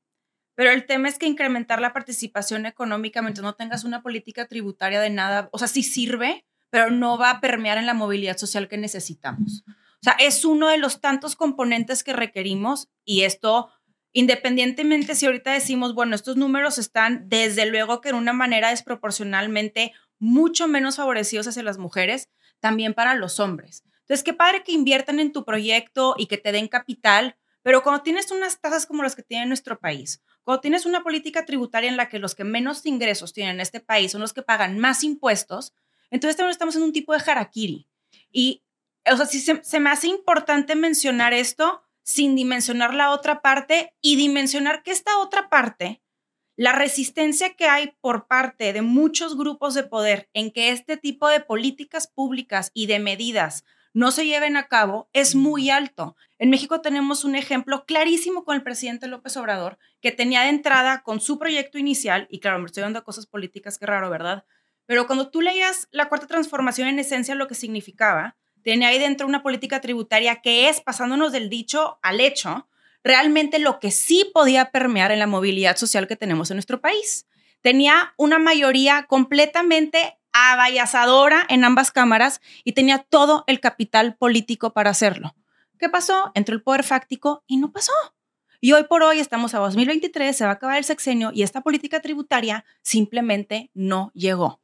pero 0.58 0.72
el 0.72 0.86
tema 0.86 1.08
es 1.08 1.20
que 1.20 1.26
incrementar 1.26 1.80
la 1.80 1.92
participación 1.92 2.66
económica 2.66 3.22
mientras 3.22 3.44
no 3.44 3.54
tengas 3.54 3.84
una 3.84 4.02
política 4.02 4.48
tributaria 4.48 5.00
de 5.00 5.08
nada, 5.08 5.48
o 5.52 5.58
sea, 5.58 5.68
sí 5.68 5.84
sirve, 5.84 6.44
pero 6.68 6.90
no 6.90 7.16
va 7.16 7.30
a 7.30 7.40
permear 7.40 7.78
en 7.78 7.86
la 7.86 7.94
movilidad 7.94 8.36
social 8.36 8.66
que 8.66 8.76
necesitamos. 8.76 9.62
O 9.68 10.02
sea, 10.02 10.14
es 10.14 10.44
uno 10.44 10.66
de 10.66 10.78
los 10.78 11.00
tantos 11.00 11.36
componentes 11.36 12.02
que 12.02 12.12
requerimos 12.12 12.88
y 13.04 13.22
esto, 13.22 13.70
independientemente 14.10 15.14
si 15.14 15.26
ahorita 15.26 15.52
decimos, 15.52 15.94
bueno, 15.94 16.16
estos 16.16 16.36
números 16.36 16.78
están 16.78 17.28
desde 17.28 17.66
luego 17.66 18.00
que 18.00 18.08
en 18.08 18.16
una 18.16 18.32
manera 18.32 18.70
desproporcionalmente 18.70 19.92
mucho 20.18 20.66
menos 20.66 20.96
favorecidos 20.96 21.46
hacia 21.46 21.62
las 21.62 21.78
mujeres, 21.78 22.30
también 22.58 22.94
para 22.94 23.14
los 23.14 23.38
hombres. 23.38 23.84
Entonces, 24.00 24.24
qué 24.24 24.32
padre 24.32 24.64
que 24.64 24.72
inviertan 24.72 25.20
en 25.20 25.30
tu 25.32 25.44
proyecto 25.44 26.16
y 26.18 26.26
que 26.26 26.36
te 26.36 26.50
den 26.50 26.66
capital, 26.66 27.36
pero 27.62 27.84
cuando 27.84 28.02
tienes 28.02 28.32
unas 28.32 28.60
tasas 28.60 28.86
como 28.86 29.04
las 29.04 29.14
que 29.14 29.22
tiene 29.22 29.46
nuestro 29.46 29.78
país, 29.78 30.20
cuando 30.48 30.62
tienes 30.62 30.86
una 30.86 31.02
política 31.02 31.44
tributaria 31.44 31.90
en 31.90 31.98
la 31.98 32.08
que 32.08 32.18
los 32.18 32.34
que 32.34 32.42
menos 32.42 32.86
ingresos 32.86 33.34
tienen 33.34 33.56
en 33.56 33.60
este 33.60 33.80
país 33.80 34.12
son 34.12 34.22
los 34.22 34.32
que 34.32 34.40
pagan 34.40 34.78
más 34.78 35.04
impuestos, 35.04 35.74
entonces 36.10 36.38
también 36.38 36.52
estamos 36.52 36.74
en 36.74 36.84
un 36.84 36.94
tipo 36.94 37.12
de 37.12 37.20
harakiri. 37.20 37.86
Y, 38.32 38.64
o 39.04 39.14
sea, 39.14 39.26
sí 39.26 39.40
se, 39.40 39.62
se 39.62 39.78
me 39.78 39.90
hace 39.90 40.06
importante 40.06 40.74
mencionar 40.74 41.34
esto 41.34 41.82
sin 42.02 42.34
dimensionar 42.34 42.94
la 42.94 43.10
otra 43.10 43.42
parte 43.42 43.94
y 44.00 44.16
dimensionar 44.16 44.82
que 44.82 44.90
esta 44.90 45.18
otra 45.18 45.50
parte, 45.50 46.00
la 46.56 46.72
resistencia 46.72 47.52
que 47.52 47.66
hay 47.66 47.92
por 48.00 48.26
parte 48.26 48.72
de 48.72 48.80
muchos 48.80 49.36
grupos 49.36 49.74
de 49.74 49.82
poder 49.82 50.30
en 50.32 50.50
que 50.50 50.70
este 50.70 50.96
tipo 50.96 51.28
de 51.28 51.40
políticas 51.40 52.06
públicas 52.06 52.70
y 52.72 52.86
de 52.86 53.00
medidas 53.00 53.66
no 53.92 54.12
se 54.12 54.24
lleven 54.24 54.56
a 54.56 54.66
cabo 54.68 55.10
es 55.12 55.34
muy 55.34 55.68
alto. 55.68 56.16
En 56.40 56.50
México 56.50 56.80
tenemos 56.80 57.24
un 57.24 57.34
ejemplo 57.34 57.84
clarísimo 57.84 58.44
con 58.44 58.54
el 58.54 58.62
presidente 58.62 59.08
López 59.08 59.36
Obrador, 59.36 59.78
que 60.00 60.12
tenía 60.12 60.42
de 60.42 60.50
entrada 60.50 61.02
con 61.02 61.20
su 61.20 61.36
proyecto 61.36 61.78
inicial, 61.78 62.28
y 62.30 62.38
claro, 62.38 62.60
me 62.60 62.66
estoy 62.66 62.84
dando 62.84 63.02
cosas 63.02 63.26
políticas, 63.26 63.76
qué 63.76 63.86
raro, 63.86 64.08
¿verdad? 64.08 64.44
Pero 64.86 65.06
cuando 65.06 65.30
tú 65.30 65.42
leías 65.42 65.88
la 65.90 66.08
cuarta 66.08 66.28
transformación 66.28 66.86
en 66.88 67.00
esencia 67.00 67.34
lo 67.34 67.48
que 67.48 67.56
significaba, 67.56 68.36
tenía 68.62 68.88
ahí 68.88 69.00
dentro 69.00 69.26
una 69.26 69.42
política 69.42 69.80
tributaria 69.80 70.36
que 70.36 70.68
es, 70.68 70.80
pasándonos 70.80 71.32
del 71.32 71.50
dicho 71.50 71.98
al 72.02 72.20
hecho, 72.20 72.68
realmente 73.02 73.58
lo 73.58 73.80
que 73.80 73.90
sí 73.90 74.30
podía 74.32 74.70
permear 74.70 75.10
en 75.10 75.18
la 75.18 75.26
movilidad 75.26 75.76
social 75.76 76.06
que 76.06 76.16
tenemos 76.16 76.50
en 76.50 76.56
nuestro 76.56 76.80
país. 76.80 77.26
Tenía 77.62 78.14
una 78.16 78.38
mayoría 78.38 79.06
completamente 79.08 80.18
avallazadora 80.32 81.44
en 81.48 81.64
ambas 81.64 81.90
cámaras 81.90 82.40
y 82.62 82.72
tenía 82.72 82.98
todo 82.98 83.42
el 83.48 83.58
capital 83.58 84.14
político 84.16 84.72
para 84.72 84.90
hacerlo. 84.90 85.34
¿Qué 85.78 85.88
pasó? 85.88 86.32
Entró 86.34 86.54
el 86.54 86.62
poder 86.62 86.82
fáctico 86.82 87.44
y 87.46 87.56
no 87.56 87.72
pasó. 87.72 87.92
Y 88.60 88.72
hoy 88.72 88.84
por 88.84 89.02
hoy 89.02 89.20
estamos 89.20 89.54
a 89.54 89.58
2023, 89.58 90.36
se 90.36 90.44
va 90.44 90.50
a 90.50 90.54
acabar 90.54 90.78
el 90.78 90.84
sexenio 90.84 91.30
y 91.32 91.42
esta 91.42 91.60
política 91.60 92.00
tributaria 92.00 92.64
simplemente 92.82 93.70
no 93.74 94.10
llegó. 94.14 94.60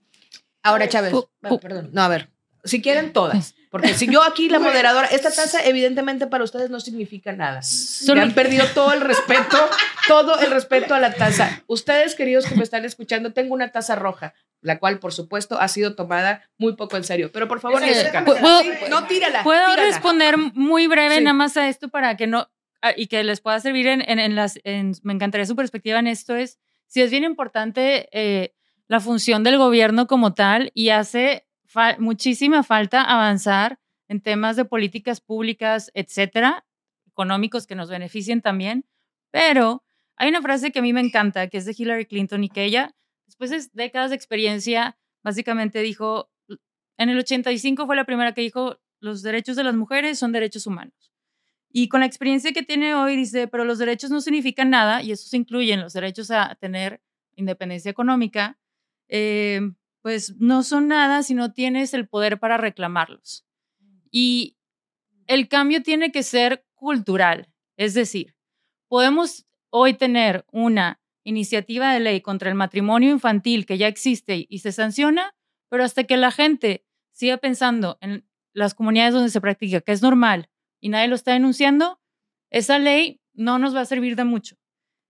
Ahora, 0.62 0.88
Chávez, 0.88 1.14
perdón, 1.40 1.90
no, 1.92 2.02
a 2.02 2.08
ver, 2.08 2.32
si 2.64 2.82
quieren 2.82 3.12
todas, 3.12 3.54
porque 3.74 3.92
si 3.94 4.06
yo 4.06 4.22
aquí 4.22 4.48
la 4.48 4.60
moderadora, 4.60 5.08
esta 5.08 5.32
taza 5.32 5.58
evidentemente 5.64 6.28
para 6.28 6.44
ustedes 6.44 6.70
no 6.70 6.78
significa 6.78 7.32
nada. 7.32 7.60
Solo- 7.62 8.20
Me 8.20 8.22
han 8.22 8.32
perdido 8.32 8.64
todo 8.72 8.92
el 8.92 9.00
respeto, 9.00 9.58
todo 10.06 10.38
el 10.38 10.52
respeto 10.52 10.94
a 10.94 11.00
la 11.00 11.12
taza. 11.12 11.60
Ustedes, 11.66 12.14
queridos 12.14 12.46
que 12.46 12.54
me 12.54 12.62
están 12.62 12.84
escuchando, 12.84 13.32
tengo 13.32 13.52
una 13.52 13.72
taza 13.72 13.96
roja, 13.96 14.32
la 14.60 14.78
cual, 14.78 15.00
por 15.00 15.12
supuesto, 15.12 15.58
ha 15.60 15.66
sido 15.66 15.96
tomada 15.96 16.48
muy 16.56 16.76
poco 16.76 16.96
en 16.96 17.02
serio. 17.02 17.32
Pero 17.32 17.48
por 17.48 17.58
favor, 17.58 17.82
Sí, 17.82 17.88
Jessica, 17.88 18.20
no 18.90 19.06
tírala. 19.08 19.42
Puedo 19.42 19.66
tírala. 19.72 19.82
responder 19.90 20.36
muy 20.38 20.86
breve 20.86 21.16
Sí. 21.18 21.24
nada 21.24 21.34
más 21.34 21.56
a 21.56 21.68
esto 21.68 21.88
para 21.88 22.16
que 22.16 22.28
no, 22.28 22.48
ah, 22.80 22.92
y 22.96 23.08
que 23.08 23.24
les 23.24 23.40
pueda 23.40 23.58
servir 23.58 23.88
en, 23.88 24.08
en, 24.08 24.20
en 24.20 24.36
las, 24.36 24.60
en- 24.62 24.92
me 25.02 25.12
encantaría 25.14 25.46
su 25.46 25.56
perspectiva 25.56 25.98
en 25.98 26.06
esto, 26.06 26.36
es, 26.36 26.60
si 26.86 27.02
es 27.02 27.10
bien 27.10 27.24
importante 27.24 28.08
eh, 28.12 28.54
la 28.86 29.00
función 29.00 29.42
del 29.42 29.58
gobierno 29.58 30.06
como 30.06 30.32
tal 30.32 30.70
y 30.74 30.90
hace 30.90 31.44
muchísima 31.98 32.62
falta 32.62 33.02
avanzar 33.02 33.78
en 34.08 34.20
temas 34.20 34.56
de 34.56 34.64
políticas 34.64 35.20
públicas, 35.20 35.90
etcétera, 35.94 36.64
económicos 37.06 37.66
que 37.66 37.74
nos 37.74 37.90
beneficien 37.90 38.40
también, 38.42 38.84
pero 39.30 39.84
hay 40.16 40.28
una 40.28 40.42
frase 40.42 40.72
que 40.72 40.78
a 40.78 40.82
mí 40.82 40.92
me 40.92 41.00
encanta, 41.00 41.48
que 41.48 41.58
es 41.58 41.64
de 41.64 41.74
Hillary 41.76 42.06
Clinton 42.06 42.44
y 42.44 42.48
que 42.48 42.64
ella, 42.64 42.94
después 43.26 43.50
de 43.50 43.62
décadas 43.72 44.10
de 44.10 44.16
experiencia, 44.16 44.96
básicamente 45.22 45.80
dijo, 45.80 46.30
en 46.96 47.08
el 47.08 47.18
85 47.18 47.86
fue 47.86 47.96
la 47.96 48.04
primera 48.04 48.32
que 48.32 48.42
dijo, 48.42 48.80
los 49.00 49.22
derechos 49.22 49.56
de 49.56 49.64
las 49.64 49.74
mujeres 49.74 50.18
son 50.18 50.32
derechos 50.32 50.66
humanos. 50.66 51.12
Y 51.70 51.88
con 51.88 52.00
la 52.00 52.06
experiencia 52.06 52.52
que 52.52 52.62
tiene 52.62 52.94
hoy, 52.94 53.16
dice, 53.16 53.48
pero 53.48 53.64
los 53.64 53.78
derechos 53.78 54.10
no 54.10 54.20
significan 54.20 54.70
nada, 54.70 55.02
y 55.02 55.10
eso 55.10 55.26
se 55.28 55.36
incluyen 55.36 55.80
los 55.80 55.92
derechos 55.92 56.30
a 56.30 56.54
tener 56.54 57.00
independencia 57.34 57.90
económica, 57.90 58.58
eh, 59.08 59.60
pues 60.04 60.36
no 60.38 60.62
son 60.62 60.88
nada 60.88 61.22
si 61.22 61.32
no 61.32 61.54
tienes 61.54 61.94
el 61.94 62.06
poder 62.06 62.38
para 62.38 62.58
reclamarlos. 62.58 63.46
Y 64.10 64.58
el 65.26 65.48
cambio 65.48 65.82
tiene 65.82 66.12
que 66.12 66.22
ser 66.22 66.66
cultural, 66.74 67.48
es 67.78 67.94
decir, 67.94 68.36
podemos 68.86 69.46
hoy 69.70 69.94
tener 69.94 70.44
una 70.52 71.00
iniciativa 71.22 71.90
de 71.90 72.00
ley 72.00 72.20
contra 72.20 72.50
el 72.50 72.54
matrimonio 72.54 73.12
infantil 73.12 73.64
que 73.64 73.78
ya 73.78 73.88
existe 73.88 74.44
y 74.46 74.58
se 74.58 74.72
sanciona, 74.72 75.34
pero 75.70 75.84
hasta 75.84 76.04
que 76.04 76.18
la 76.18 76.30
gente 76.30 76.84
siga 77.12 77.38
pensando 77.38 77.96
en 78.02 78.28
las 78.52 78.74
comunidades 78.74 79.14
donde 79.14 79.30
se 79.30 79.40
practica 79.40 79.80
que 79.80 79.92
es 79.92 80.02
normal 80.02 80.50
y 80.80 80.90
nadie 80.90 81.08
lo 81.08 81.14
está 81.14 81.32
denunciando, 81.32 81.98
esa 82.50 82.78
ley 82.78 83.22
no 83.32 83.58
nos 83.58 83.74
va 83.74 83.80
a 83.80 83.86
servir 83.86 84.16
de 84.16 84.24
mucho. 84.24 84.56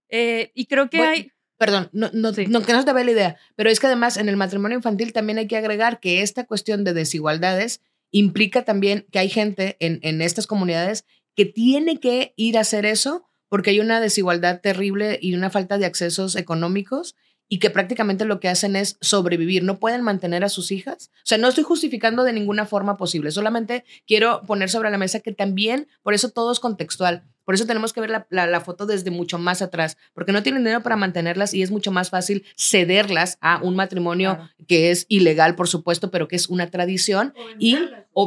Eh, 0.07 0.53
y 0.55 0.67
creo 0.67 0.89
que 0.89 1.01
hay... 1.01 1.31
Perdón, 1.57 1.89
no, 1.93 2.09
no, 2.13 2.31
no, 2.31 2.33
que 2.33 2.73
no 2.73 2.79
se 2.79 2.85
te 2.85 2.93
vea 2.93 3.03
la 3.03 3.11
idea, 3.11 3.37
pero 3.55 3.69
es 3.69 3.79
que 3.79 3.87
además 3.87 4.17
en 4.17 4.27
el 4.27 4.35
matrimonio 4.35 4.77
infantil 4.77 5.13
también 5.13 5.37
hay 5.37 5.47
que 5.47 5.57
agregar 5.57 5.99
que 5.99 6.21
esta 6.21 6.45
cuestión 6.45 6.83
de 6.83 6.93
desigualdades 6.93 7.81
implica 8.11 8.65
también 8.65 9.05
que 9.11 9.19
hay 9.19 9.29
gente 9.29 9.77
en, 9.79 9.99
en 10.01 10.21
estas 10.21 10.47
comunidades 10.47 11.05
que 11.35 11.45
tiene 11.45 11.99
que 11.99 12.33
ir 12.35 12.57
a 12.57 12.61
hacer 12.61 12.85
eso 12.85 13.25
porque 13.47 13.69
hay 13.69 13.79
una 13.79 14.01
desigualdad 14.01 14.59
terrible 14.61 15.17
y 15.21 15.33
una 15.33 15.49
falta 15.49 15.77
de 15.77 15.85
accesos 15.85 16.35
económicos 16.35 17.15
y 17.47 17.59
que 17.59 17.69
prácticamente 17.69 18.25
lo 18.25 18.39
que 18.39 18.49
hacen 18.49 18.75
es 18.75 18.97
sobrevivir, 19.01 19.63
no 19.63 19.79
pueden 19.79 20.01
mantener 20.01 20.43
a 20.43 20.49
sus 20.49 20.71
hijas. 20.71 21.11
O 21.17 21.25
sea, 21.25 21.37
no 21.37 21.47
estoy 21.47 21.63
justificando 21.63 22.23
de 22.23 22.33
ninguna 22.33 22.65
forma 22.65 22.97
posible, 22.97 23.31
solamente 23.31 23.85
quiero 24.07 24.41
poner 24.43 24.69
sobre 24.69 24.89
la 24.89 24.97
mesa 24.97 25.19
que 25.19 25.31
también, 25.31 25.87
por 26.01 26.13
eso 26.13 26.29
todo 26.29 26.51
es 26.51 26.59
contextual. 26.59 27.23
Por 27.45 27.55
eso 27.55 27.65
tenemos 27.65 27.93
que 27.93 28.01
ver 28.01 28.25
la, 28.29 28.61
foto 28.61 28.85
desde 28.85 29.11
mucho 29.11 29.37
más 29.37 29.61
atrás, 29.61 29.97
porque 30.13 30.31
no 30.31 30.43
tienen 30.43 30.63
dinero 30.63 30.81
para 30.81 30.95
mantenerlas 30.95 31.53
y 31.53 31.61
es 31.61 31.71
mucho 31.71 31.91
más 31.91 32.09
fácil 32.09 32.43
cederlas 32.57 33.37
a 33.39 33.61
un 33.61 33.75
matrimonio 33.75 34.49
que 34.67 34.91
es 34.91 35.05
ilegal, 35.07 35.55
por 35.55 35.67
supuesto, 35.67 36.11
pero 36.11 36.27
que 36.27 36.35
es 36.35 36.49
una 36.49 36.69
tradición. 36.71 37.33
y 37.59 37.77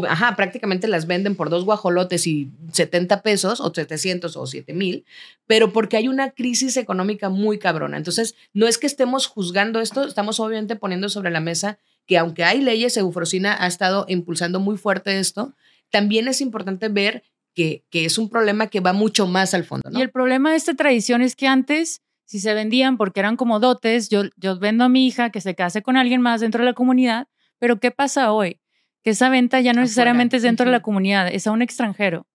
ajá, 0.09 0.37
prácticamente 0.37 0.87
las 0.87 1.07
venden 1.07 1.35
por 1.35 1.51
dos 1.51 1.65
guajolotes 1.65 2.27
y 2.27 2.51
70 2.73 3.23
pesos, 3.23 3.61
o 3.61 3.73
700 3.75 4.37
o 4.37 4.47
7 4.47 4.73
mil, 4.73 5.05
pero 5.47 5.73
porque 5.73 5.97
hay 5.97 6.09
una 6.09 6.31
crisis 6.31 6.77
económica 6.77 7.29
muy 7.29 7.59
cabrona. 7.59 7.97
Entonces, 7.97 8.37
no 8.53 8.67
es 8.67 8.79
que 8.79 8.87
estemos 8.87 9.27
juzgando 9.27 9.81
esto, 9.81 10.05
estamos 10.05 10.39
obviamente 10.41 10.77
poniendo 10.77 11.09
sobre 11.09 11.31
la 11.31 11.41
mesa 11.41 11.79
que 12.07 12.17
aunque 12.17 12.43
hay 12.45 12.63
leyes, 12.63 12.97
Eufrosina 12.97 13.57
ha 13.63 13.67
estado 13.67 14.07
impulsando 14.09 14.61
muy 14.61 14.79
fuerte 14.79 15.19
esto, 15.19 15.55
también 15.91 16.27
es 16.27 16.41
importante 16.41 16.89
ver 16.89 17.23
que, 17.91 18.05
es 18.05 18.19
un 18.19 18.29
problema 18.29 18.69
que 18.69 18.81
va 18.81 18.93
mucho 18.93 19.27
más 19.27 19.53
al 19.55 19.65
fondo. 19.65 19.91
Y 19.93 20.01
el 20.01 20.11
problema 20.11 20.51
de 20.51 20.57
esta 20.57 20.75
tradición 20.75 21.23
es 21.23 21.35
que 21.35 21.49
antes, 21.49 22.03
si 22.25 22.39
se 22.39 22.55
vendían 22.55 22.97
porque 22.97 23.21
eran 23.21 23.37
como 23.37 23.59
dotes, 23.59 24.09
yo, 24.09 24.23
yo 24.37 24.59
vendo 24.59 24.85
a 24.85 24.89
mi 24.89 25.07
hija 25.07 25.31
que 25.31 25.41
se 25.41 25.55
case 25.55 25.83
con 25.83 25.97
alguien 25.97 26.21
más 26.21 26.41
dentro 26.41 26.61
de 26.61 26.67
la 26.67 26.75
comunidad, 26.75 27.27
pero 27.59 27.81
¿qué 27.81 27.91
pasa 27.91 28.33
hoy? 28.33 28.61
Que 29.03 29.11
esa 29.11 29.29
venta 29.29 29.61
ya 29.61 29.73
no 29.73 29.81
necesariamente 29.81 30.37
es 30.37 30.43
dentro 30.43 30.67
de 30.67 30.73
la 30.73 30.83
comunidad, 30.83 31.29
es 31.29 31.47
a 31.47 31.51
un 31.51 31.63
extranjero. 31.63 32.27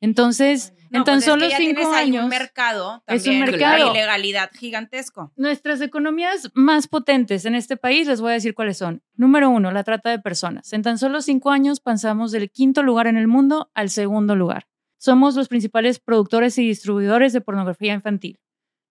Entonces, 0.00 0.74
en 0.92 1.04
tan 1.04 1.20
solo 1.20 1.46
cinco 1.50 1.92
años. 1.92 2.24
un 2.24 2.30
mercado 2.30 3.02
es 3.06 3.26
un 3.26 3.40
mercado. 3.40 3.92
de 3.92 3.98
ilegalidad 3.98 4.50
gigantesco. 4.52 5.32
Nuestras 5.36 5.80
economías 5.80 6.50
más 6.54 6.86
potentes 6.86 7.44
en 7.44 7.54
este 7.54 7.76
país, 7.76 8.06
les 8.06 8.20
voy 8.20 8.30
a 8.30 8.34
decir 8.34 8.54
cuáles 8.54 8.78
son. 8.78 9.02
Número 9.14 9.50
uno, 9.50 9.72
la 9.72 9.84
trata 9.84 10.10
de 10.10 10.18
personas. 10.18 10.72
En 10.72 10.82
tan 10.82 10.98
solo 10.98 11.20
cinco 11.22 11.50
años 11.50 11.80
pasamos 11.80 12.32
del 12.32 12.50
quinto 12.50 12.82
lugar 12.82 13.06
en 13.06 13.16
el 13.16 13.26
mundo 13.26 13.70
al 13.74 13.90
segundo 13.90 14.36
lugar. 14.36 14.66
Somos 14.98 15.34
los 15.34 15.48
principales 15.48 15.98
productores 15.98 16.58
y 16.58 16.66
distribuidores 16.66 17.32
de 17.32 17.40
pornografía 17.40 17.94
infantil. 17.94 18.40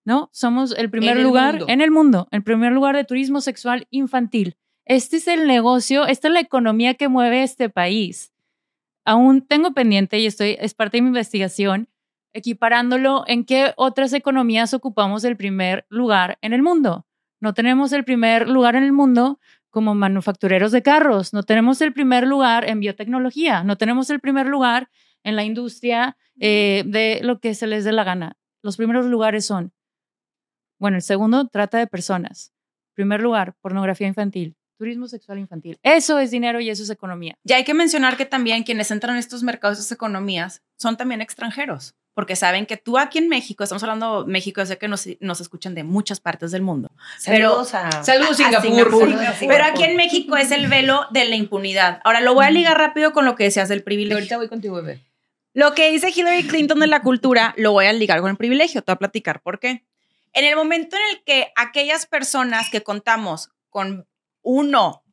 ¿No? 0.04 0.30
Somos 0.34 0.76
el 0.78 0.92
primer 0.92 1.20
lugar 1.20 1.64
en 1.68 1.82
el 1.82 1.90
mundo, 1.90 2.28
el 2.30 2.44
primer 2.44 2.72
lugar 2.72 2.96
de 2.96 3.06
turismo 3.06 3.42
sexual 3.42 3.88
infantil. 3.90 4.56
Este 4.86 5.18
es 5.18 5.28
el 5.28 5.48
negocio, 5.48 6.06
esta 6.06 6.28
es 6.28 6.34
la 6.36 6.42
economía 6.42 6.94
que 6.94 7.08
mueve 7.08 7.42
este 7.42 7.70
país 7.70 8.35
aún 9.06 9.42
tengo 9.42 9.74
pendiente 9.74 10.20
y 10.20 10.26
estoy, 10.26 10.58
es 10.60 10.74
parte 10.74 10.98
de 10.98 11.04
mi 11.04 11.08
investigación, 11.08 11.88
equiparándolo 12.34 13.24
en 13.28 13.46
qué 13.46 13.74
otras 13.78 14.12
economías 14.14 14.74
ocupamos 14.74 15.24
el 15.24 15.38
primer 15.38 15.86
lugar 15.90 16.38
en 16.42 16.52
el 16.52 16.62
mundo. 16.62 17.06
No 17.40 17.54
tenemos 17.54 17.94
el 17.94 18.04
primer 18.04 18.50
lugar 18.50 18.76
en 18.76 18.84
el 18.84 18.92
mundo 18.92 19.40
como 19.70 19.94
manufactureros 19.94 20.72
de 20.72 20.82
carros, 20.82 21.34
no 21.34 21.44
tenemos 21.44 21.82
el 21.82 21.94
primer 21.94 22.26
lugar 22.26 22.68
en 22.68 22.80
biotecnología, 22.80 23.64
no 23.64 23.78
tenemos 23.78 24.10
el 24.10 24.20
primer 24.20 24.48
lugar 24.48 24.90
en 25.24 25.36
la 25.36 25.44
industria 25.44 26.18
eh, 26.40 26.84
de 26.86 27.20
lo 27.24 27.40
que 27.40 27.54
se 27.54 27.68
les 27.68 27.84
dé 27.84 27.92
la 27.92 28.04
gana. 28.04 28.38
Los 28.62 28.78
primeros 28.78 29.06
lugares 29.06 29.46
son, 29.46 29.74
bueno, 30.80 30.98
el 30.98 31.04
segundo 31.04 31.48
trata 31.48 31.78
de 31.78 31.88
personas. 31.88 32.54
Primer 32.94 33.22
lugar, 33.22 33.56
pornografía 33.62 34.08
infantil. 34.08 34.56
Turismo 34.78 35.08
sexual 35.08 35.40
infantil. 35.40 35.80
Eso 35.84 36.20
es 36.20 36.32
dinero 36.32 36.60
y 36.60 36.70
eso 36.70 36.84
es 36.84 36.90
economía. 36.90 37.38
Y 37.44 37.54
hay 37.54 37.64
que 37.64 37.74
mencionar 37.74 38.18
que 38.18 38.26
también 38.26 38.64
quienes 38.64 38.92
entran 38.92 39.16
en 39.16 39.20
estos 39.20 39.44
mercados, 39.44 39.80
estas 39.80 39.94
economías, 39.94 40.62
son 40.78 40.98
también 40.98 41.22
extranjeros, 41.22 41.96
porque 42.14 42.36
saben 42.36 42.66
que 42.66 42.76
tú 42.76 42.98
aquí 42.98 43.20
en 43.20 43.30
México, 43.30 43.64
estamos 43.64 43.84
hablando 43.84 44.26
México, 44.28 44.66
sé 44.66 44.78
que 44.78 44.88
nos, 44.88 45.08
nos 45.22 45.40
escuchan 45.40 45.76
de 45.76 45.84
muchas 45.84 46.20
partes 46.20 46.52
del 46.52 46.62
mundo. 46.62 46.90
Saludos 47.18 47.70
pero, 47.72 47.86
a, 47.86 48.04
saludos 48.04 48.38
Singapur. 48.38 49.14
Pero 49.40 49.64
aquí 49.64 49.84
en 49.84 49.96
México 49.96 50.36
es 50.36 50.52
el 50.52 50.68
velo 50.68 51.08
de 51.12 51.26
la 51.26 51.36
impunidad. 51.36 52.02
Ahora 52.04 52.20
lo 52.20 52.34
voy 52.34 52.46
a 52.46 52.52
ligar 52.52 52.78
rápido 52.78 53.14
con 53.14 53.26
lo 53.26 53.36
que 53.36 53.46
decías 53.46 53.70
del 53.70 53.84
privilegio. 53.84 54.18
ahorita 54.18 54.38
voy 54.38 54.50
contigo, 54.50 54.76
bebé. 54.76 55.02
Lo 55.54 55.74
que 55.74 55.90
dice 55.90 56.10
Hillary 56.14 56.48
Clinton 56.48 56.82
de 56.82 56.88
la 56.88 57.02
cultura, 57.02 57.54
lo 57.56 57.72
voy 57.72 57.86
a 57.86 57.94
ligar 57.94 58.20
con 58.20 58.30
el 58.30 58.36
privilegio. 58.36 58.82
Te 58.82 58.92
voy 58.92 58.96
a 58.96 59.00
platicar 59.00 59.42
por 59.42 59.60
qué. 59.60 59.86
En 60.34 60.44
el 60.44 60.58
momento 60.58 60.98
en 60.98 61.16
el 61.16 61.24
que 61.24 61.54
aquellas 61.56 62.06
personas 62.06 62.70
que 62.70 62.84
contamos 62.84 63.52
con 63.70 64.06
uno, 64.46 65.04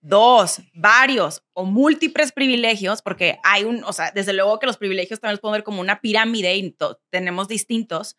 dos, 0.00 0.60
varios 0.74 1.42
o 1.54 1.64
múltiples 1.64 2.30
privilegios, 2.30 3.02
porque 3.02 3.38
hay 3.42 3.64
un, 3.64 3.82
o 3.84 3.92
sea, 3.92 4.12
desde 4.12 4.32
luego 4.32 4.58
que 4.58 4.66
los 4.66 4.76
privilegios 4.76 5.18
también 5.18 5.34
los 5.34 5.40
podemos 5.40 5.58
ver 5.58 5.64
como 5.64 5.80
una 5.80 6.00
pirámide 6.00 6.54
y 6.56 6.76
tenemos 7.10 7.48
distintos, 7.48 8.16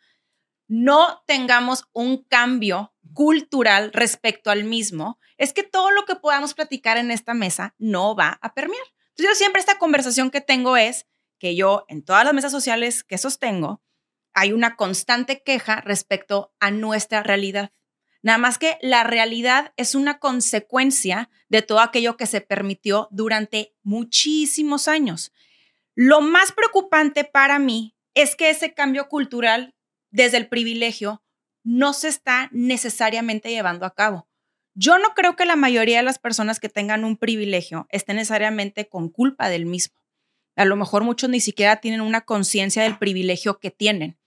no 0.68 1.24
tengamos 1.28 1.86
un 1.94 2.24
cambio 2.24 2.94
cultural 3.14 3.92
respecto 3.94 4.50
al 4.50 4.64
mismo, 4.64 5.20
es 5.38 5.54
que 5.54 5.64
todo 5.64 5.92
lo 5.92 6.06
que 6.06 6.16
podamos 6.16 6.54
platicar 6.54 6.98
en 6.98 7.12
esta 7.12 7.34
mesa 7.34 7.76
no 7.78 8.16
va 8.16 8.40
a 8.42 8.54
permear. 8.54 8.86
Entonces 9.10 9.30
yo 9.30 9.36
siempre 9.36 9.60
esta 9.60 9.78
conversación 9.78 10.32
que 10.32 10.42
tengo 10.42 10.76
es 10.76 11.06
que 11.38 11.56
yo 11.56 11.86
en 11.90 12.04
todas 12.04 12.26
las 12.26 12.34
mesas 12.34 12.52
sociales 12.52 13.04
que 13.04 13.18
sostengo, 13.18 13.84
hay 14.34 14.54
una 14.54 14.76
constante 14.76 15.44
queja 15.44 15.82
respecto 15.82 16.56
a 16.60 16.72
nuestra 16.72 17.22
realidad. 17.22 17.72
Nada 18.24 18.38
más 18.38 18.58
que 18.58 18.78
la 18.82 19.04
realidad 19.04 19.74
es 19.76 19.96
una 19.96 20.18
consecuencia 20.18 21.30
de 21.50 21.62
todo 21.62 21.82
aquello 21.82 22.16
que 22.16 22.26
se 22.26 22.40
permitió 22.42 23.10
durante 23.12 23.76
muchísimos 23.84 24.88
años. 24.88 25.34
Lo 25.94 26.22
más 26.22 26.54
preocupante 26.54 27.26
para 27.26 27.60
mí 27.60 27.96
es 28.16 28.36
que 28.36 28.50
ese 28.50 28.74
cambio 28.74 29.10
cultural 29.10 29.76
desde 30.10 30.38
el 30.38 30.48
privilegio 30.48 31.22
no 31.64 31.92
se 31.94 32.08
está 32.08 32.50
necesariamente 32.54 33.50
llevando 33.50 33.86
a 33.86 33.94
cabo. 33.94 34.30
Yo 34.74 34.98
no 35.00 35.14
creo 35.14 35.36
que 35.36 35.46
la 35.46 35.58
mayoría 35.58 35.98
de 35.98 36.04
las 36.04 36.18
personas 36.18 36.62
que 36.62 36.70
tengan 36.70 37.04
un 37.04 37.18
privilegio 37.18 37.88
estén 37.90 38.16
necesariamente 38.16 38.88
con 38.88 39.10
culpa 39.10 39.50
del 39.50 39.66
mismo. 39.66 39.96
A 40.56 40.66
lo 40.66 40.78
mejor 40.78 41.04
muchos 41.04 41.30
ni 41.30 41.42
siquiera 41.42 41.78
tienen 41.78 42.02
una 42.02 42.22
conciencia 42.22 42.84
del 42.84 42.98
privilegio 42.98 43.60
que 43.60 43.70
tienen. 43.70 44.18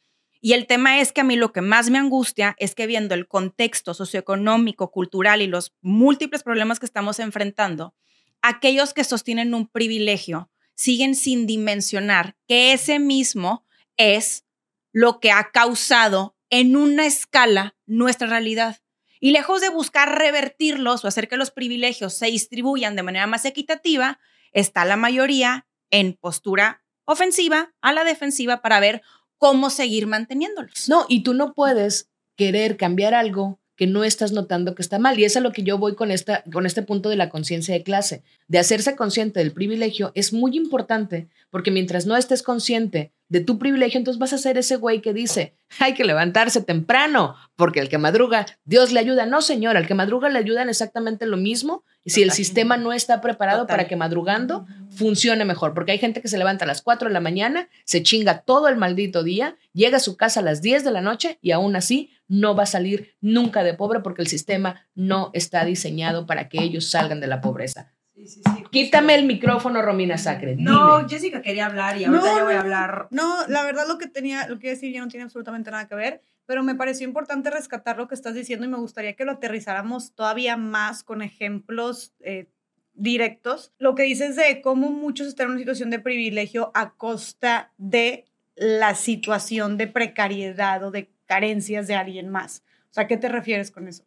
Y 0.46 0.52
el 0.52 0.68
tema 0.68 1.00
es 1.00 1.10
que 1.10 1.22
a 1.22 1.24
mí 1.24 1.34
lo 1.34 1.52
que 1.52 1.60
más 1.60 1.90
me 1.90 1.98
angustia 1.98 2.54
es 2.60 2.76
que 2.76 2.86
viendo 2.86 3.16
el 3.16 3.26
contexto 3.26 3.94
socioeconómico, 3.94 4.92
cultural 4.92 5.42
y 5.42 5.48
los 5.48 5.74
múltiples 5.80 6.44
problemas 6.44 6.78
que 6.78 6.86
estamos 6.86 7.18
enfrentando, 7.18 7.96
aquellos 8.42 8.94
que 8.94 9.02
sostienen 9.02 9.54
un 9.54 9.66
privilegio 9.66 10.48
siguen 10.76 11.16
sin 11.16 11.48
dimensionar 11.48 12.36
que 12.46 12.72
ese 12.72 13.00
mismo 13.00 13.66
es 13.96 14.44
lo 14.92 15.18
que 15.18 15.32
ha 15.32 15.50
causado 15.50 16.36
en 16.48 16.76
una 16.76 17.06
escala 17.06 17.74
nuestra 17.84 18.28
realidad. 18.28 18.76
Y 19.18 19.32
lejos 19.32 19.60
de 19.60 19.68
buscar 19.68 20.16
revertirlos 20.16 21.04
o 21.04 21.08
hacer 21.08 21.26
que 21.26 21.36
los 21.36 21.50
privilegios 21.50 22.14
se 22.14 22.26
distribuyan 22.26 22.94
de 22.94 23.02
manera 23.02 23.26
más 23.26 23.46
equitativa, 23.46 24.20
está 24.52 24.84
la 24.84 24.94
mayoría 24.94 25.66
en 25.90 26.12
postura 26.12 26.84
ofensiva 27.04 27.74
a 27.80 27.92
la 27.92 28.04
defensiva 28.04 28.62
para 28.62 28.78
ver 28.78 29.02
cómo 29.38 29.70
seguir 29.70 30.06
manteniéndolos. 30.06 30.88
No, 30.88 31.06
y 31.08 31.22
tú 31.22 31.34
no 31.34 31.54
puedes 31.54 32.08
querer 32.36 32.76
cambiar 32.76 33.14
algo 33.14 33.58
que 33.76 33.86
no 33.86 34.04
estás 34.04 34.32
notando 34.32 34.74
que 34.74 34.82
está 34.82 34.98
mal. 34.98 35.18
Y 35.18 35.24
eso 35.24 35.38
es 35.38 35.44
a 35.44 35.46
lo 35.46 35.52
que 35.52 35.62
yo 35.62 35.78
voy 35.78 35.94
con, 35.94 36.10
esta, 36.10 36.42
con 36.50 36.66
este 36.66 36.82
punto 36.82 37.10
de 37.10 37.16
la 37.16 37.28
conciencia 37.28 37.74
de 37.74 37.82
clase. 37.82 38.22
De 38.48 38.58
hacerse 38.58 38.96
consciente 38.96 39.40
del 39.40 39.52
privilegio 39.52 40.12
es 40.14 40.32
muy 40.32 40.56
importante 40.56 41.28
porque 41.50 41.70
mientras 41.70 42.06
no 42.06 42.16
estés 42.16 42.42
consciente 42.42 43.12
de 43.28 43.40
tu 43.40 43.58
privilegio, 43.58 43.98
entonces 43.98 44.18
vas 44.18 44.32
a 44.32 44.38
ser 44.38 44.56
ese 44.56 44.76
güey 44.76 45.02
que 45.02 45.12
dice, 45.12 45.54
hay 45.78 45.94
que 45.94 46.04
levantarse 46.04 46.62
temprano 46.62 47.34
porque 47.56 47.80
el 47.80 47.88
que 47.88 47.98
madruga, 47.98 48.46
Dios 48.64 48.92
le 48.92 49.00
ayuda. 49.00 49.26
No, 49.26 49.42
señor, 49.42 49.76
al 49.76 49.86
que 49.86 49.94
madruga 49.94 50.28
le 50.28 50.38
ayudan 50.38 50.68
exactamente 50.68 51.26
lo 51.26 51.36
mismo 51.36 51.84
si 52.06 52.22
el 52.22 52.30
sistema 52.30 52.76
no 52.76 52.92
está 52.92 53.20
preparado 53.20 53.62
Total. 53.62 53.76
para 53.76 53.88
que 53.88 53.96
madrugando 53.96 54.66
funcione 54.90 55.44
mejor, 55.44 55.74
porque 55.74 55.92
hay 55.92 55.98
gente 55.98 56.22
que 56.22 56.28
se 56.28 56.38
levanta 56.38 56.64
a 56.64 56.68
las 56.68 56.82
4 56.82 57.08
de 57.08 57.12
la 57.14 57.20
mañana, 57.20 57.68
se 57.84 58.02
chinga 58.02 58.40
todo 58.40 58.68
el 58.68 58.76
maldito 58.76 59.22
día, 59.22 59.56
llega 59.72 59.98
a 59.98 60.00
su 60.00 60.16
casa 60.16 60.40
a 60.40 60.42
las 60.42 60.62
10 60.62 60.84
de 60.84 60.90
la 60.90 61.00
noche 61.00 61.38
y 61.42 61.50
aún 61.50 61.76
así 61.76 62.10
no 62.28 62.54
va 62.54 62.64
a 62.64 62.66
salir 62.66 63.14
nunca 63.20 63.62
de 63.62 63.74
pobre 63.74 64.00
porque 64.00 64.22
el 64.22 64.28
sistema 64.28 64.86
no 64.94 65.30
está 65.32 65.64
diseñado 65.64 66.26
para 66.26 66.48
que 66.48 66.62
ellos 66.62 66.90
salgan 66.90 67.20
de 67.20 67.26
la 67.26 67.40
pobreza. 67.40 67.92
Sí, 68.14 68.26
sí, 68.26 68.40
sí. 68.42 68.64
Quítame 68.70 69.14
el 69.14 69.26
micrófono, 69.26 69.82
Romina 69.82 70.16
Sacre. 70.16 70.56
No, 70.56 70.98
dime. 70.98 71.08
Jessica 71.08 71.42
quería 71.42 71.66
hablar 71.66 72.00
y 72.00 72.04
ahorita 72.04 72.24
No, 72.24 72.38
yo 72.38 72.44
voy 72.44 72.54
a 72.54 72.60
hablar. 72.60 73.08
No, 73.10 73.46
la 73.48 73.62
verdad 73.62 73.86
lo 73.86 73.98
que 73.98 74.06
tenía, 74.06 74.48
lo 74.48 74.58
que 74.58 74.68
iba 74.68 74.72
a 74.72 74.76
decir 74.76 74.92
ya 74.92 75.00
no 75.00 75.08
tiene 75.08 75.24
absolutamente 75.24 75.70
nada 75.70 75.86
que 75.86 75.94
ver, 75.94 76.22
pero 76.46 76.62
me 76.62 76.74
pareció 76.74 77.06
importante 77.06 77.50
rescatar 77.50 77.96
lo 77.96 78.08
que 78.08 78.14
estás 78.14 78.34
diciendo 78.34 78.64
y 78.66 78.68
me 78.68 78.76
gustaría 78.78 79.14
que 79.16 79.24
lo 79.24 79.32
aterrizáramos 79.32 80.14
todavía 80.14 80.56
más 80.56 81.02
con 81.02 81.20
ejemplos 81.22 82.14
eh, 82.20 82.48
directos. 82.94 83.72
Lo 83.78 83.94
que 83.94 84.04
dices 84.04 84.36
de 84.36 84.60
cómo 84.62 84.90
muchos 84.90 85.26
están 85.26 85.46
en 85.46 85.50
una 85.52 85.58
situación 85.60 85.90
de 85.90 85.98
privilegio 85.98 86.70
a 86.74 86.94
costa 86.94 87.72
de 87.76 88.24
la 88.54 88.94
situación 88.94 89.76
de 89.76 89.86
precariedad 89.86 90.82
o 90.84 90.90
de 90.90 91.10
carencias 91.26 91.86
de 91.86 91.94
alguien 91.94 92.28
más. 92.30 92.62
O 92.90 92.94
sea, 92.94 93.06
¿qué 93.06 93.16
te 93.16 93.28
refieres 93.28 93.70
con 93.70 93.88
eso? 93.88 94.04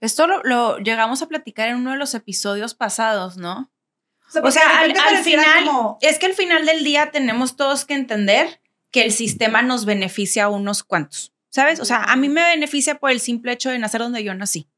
Esto 0.00 0.26
lo, 0.26 0.42
lo 0.42 0.78
llegamos 0.78 1.22
a 1.22 1.28
platicar 1.28 1.68
en 1.70 1.76
uno 1.76 1.92
de 1.92 1.96
los 1.96 2.14
episodios 2.14 2.74
pasados, 2.74 3.38
¿no? 3.38 3.70
O 4.42 4.50
sea, 4.50 4.80
al, 4.80 4.92
final, 5.22 5.64
como- 5.64 5.98
es 6.02 6.18
que 6.18 6.26
al 6.26 6.34
final 6.34 6.66
del 6.66 6.84
día 6.84 7.10
tenemos 7.12 7.56
todos 7.56 7.84
que 7.86 7.94
entender 7.94 8.60
que 8.90 9.04
el 9.04 9.12
sistema 9.12 9.62
nos 9.62 9.84
beneficia 9.86 10.44
a 10.44 10.48
unos 10.48 10.82
cuantos, 10.82 11.32
¿sabes? 11.56 11.80
O 11.80 11.84
sea, 11.84 12.04
a 12.04 12.16
mí 12.16 12.28
me 12.28 12.42
beneficia 12.44 12.96
por 12.98 13.10
el 13.10 13.18
simple 13.20 13.52
hecho 13.52 13.70
de 13.70 13.78
nacer 13.78 14.00
donde 14.00 14.22
yo 14.22 14.34
nací. 14.34 14.68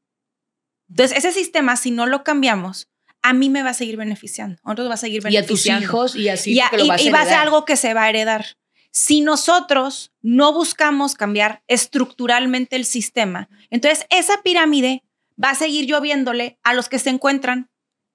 Entonces, 0.89 1.17
ese 1.17 1.31
sistema, 1.31 1.75
si 1.75 1.91
no 1.91 2.05
lo 2.07 2.23
cambiamos, 2.23 2.89
a 3.21 3.33
mí 3.33 3.49
me 3.49 3.61
va 3.63 3.71
a 3.71 3.73
seguir 3.73 3.97
beneficiando, 3.97 4.59
a 4.63 4.71
otros 4.71 4.89
va 4.89 4.93
a 4.93 4.97
seguir 4.97 5.21
Y 5.29 5.35
a 5.37 5.41
tus 5.41 5.63
beneficiando. 5.65 5.83
hijos 5.83 6.15
y 6.15 6.29
así 6.29 6.53
Y, 6.53 6.59
a- 6.61 6.69
y- 6.77 6.87
vas 6.87 6.99
a 6.99 7.03
y 7.03 7.09
va 7.11 7.21
a 7.21 7.25
ser 7.25 7.33
algo 7.35 7.65
que 7.65 7.75
se 7.75 7.93
va 7.93 8.03
a 8.03 8.09
heredar. 8.09 8.45
Si 8.91 9.21
nosotros 9.21 10.13
no 10.21 10.51
buscamos 10.53 11.13
cambiar 11.15 11.61
estructuralmente 11.67 12.75
el 12.75 12.85
sistema, 12.85 13.49
entonces 13.69 14.05
esa 14.09 14.41
pirámide 14.41 15.03
va 15.41 15.51
a 15.51 15.55
seguir 15.55 15.85
lloviéndole 15.85 16.57
a 16.63 16.73
los 16.73 16.89
que 16.89 16.97
se 16.97 17.09
encuentran 17.09 17.69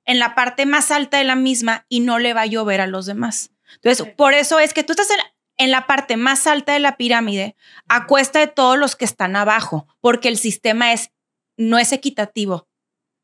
en 0.07 0.19
la 0.19 0.35
parte 0.35 0.67
más 0.67 0.91
alta 0.91 1.19
de 1.19 1.25
la 1.25 1.37
misma 1.37 1.87
y 1.89 2.01
no 2.01 2.19
le 2.19 2.35
va 2.35 2.43
a 2.43 2.47
llover 2.47 2.81
a 2.81 2.87
los 2.87 3.07
demás. 3.07 3.51
Entonces, 3.77 4.07
por 4.17 4.35
eso 4.35 4.59
es 4.59 4.75
que 4.75 4.85
tú 4.85 4.93
estás 4.93 5.11
en, 5.11 5.17
en 5.57 5.71
la 5.71 5.87
parte 5.87 6.17
más 6.17 6.47
alta 6.47 6.73
de 6.73 6.81
la 6.81 6.97
pirámide 6.97 7.57
a 7.89 8.07
cuesta 8.07 8.41
de 8.41 8.47
todos 8.47 8.79
los 8.79 8.97
que 8.97 9.05
están 9.05 9.37
abajo, 9.37 9.87
porque 10.01 10.29
el 10.29 10.37
sistema 10.37 10.93
es, 10.93 11.11
no 11.57 11.79
es 11.79 11.93
equitativo. 11.93 12.67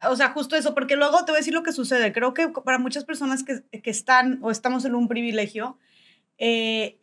O 0.08 0.16
sea, 0.16 0.30
justo 0.30 0.56
eso, 0.56 0.74
porque 0.74 0.96
luego 0.96 1.24
te 1.24 1.32
voy 1.32 1.38
a 1.38 1.40
decir 1.40 1.52
lo 1.52 1.62
que 1.62 1.72
sucede. 1.72 2.12
Creo 2.12 2.32
que 2.32 2.48
para 2.48 2.78
muchas 2.78 3.04
personas 3.04 3.44
que, 3.44 3.62
que 3.80 3.90
están 3.90 4.38
o 4.42 4.50
estamos 4.50 4.84
en 4.84 4.94
un 4.94 5.08
privilegio, 5.08 5.78
eh, 6.38 6.98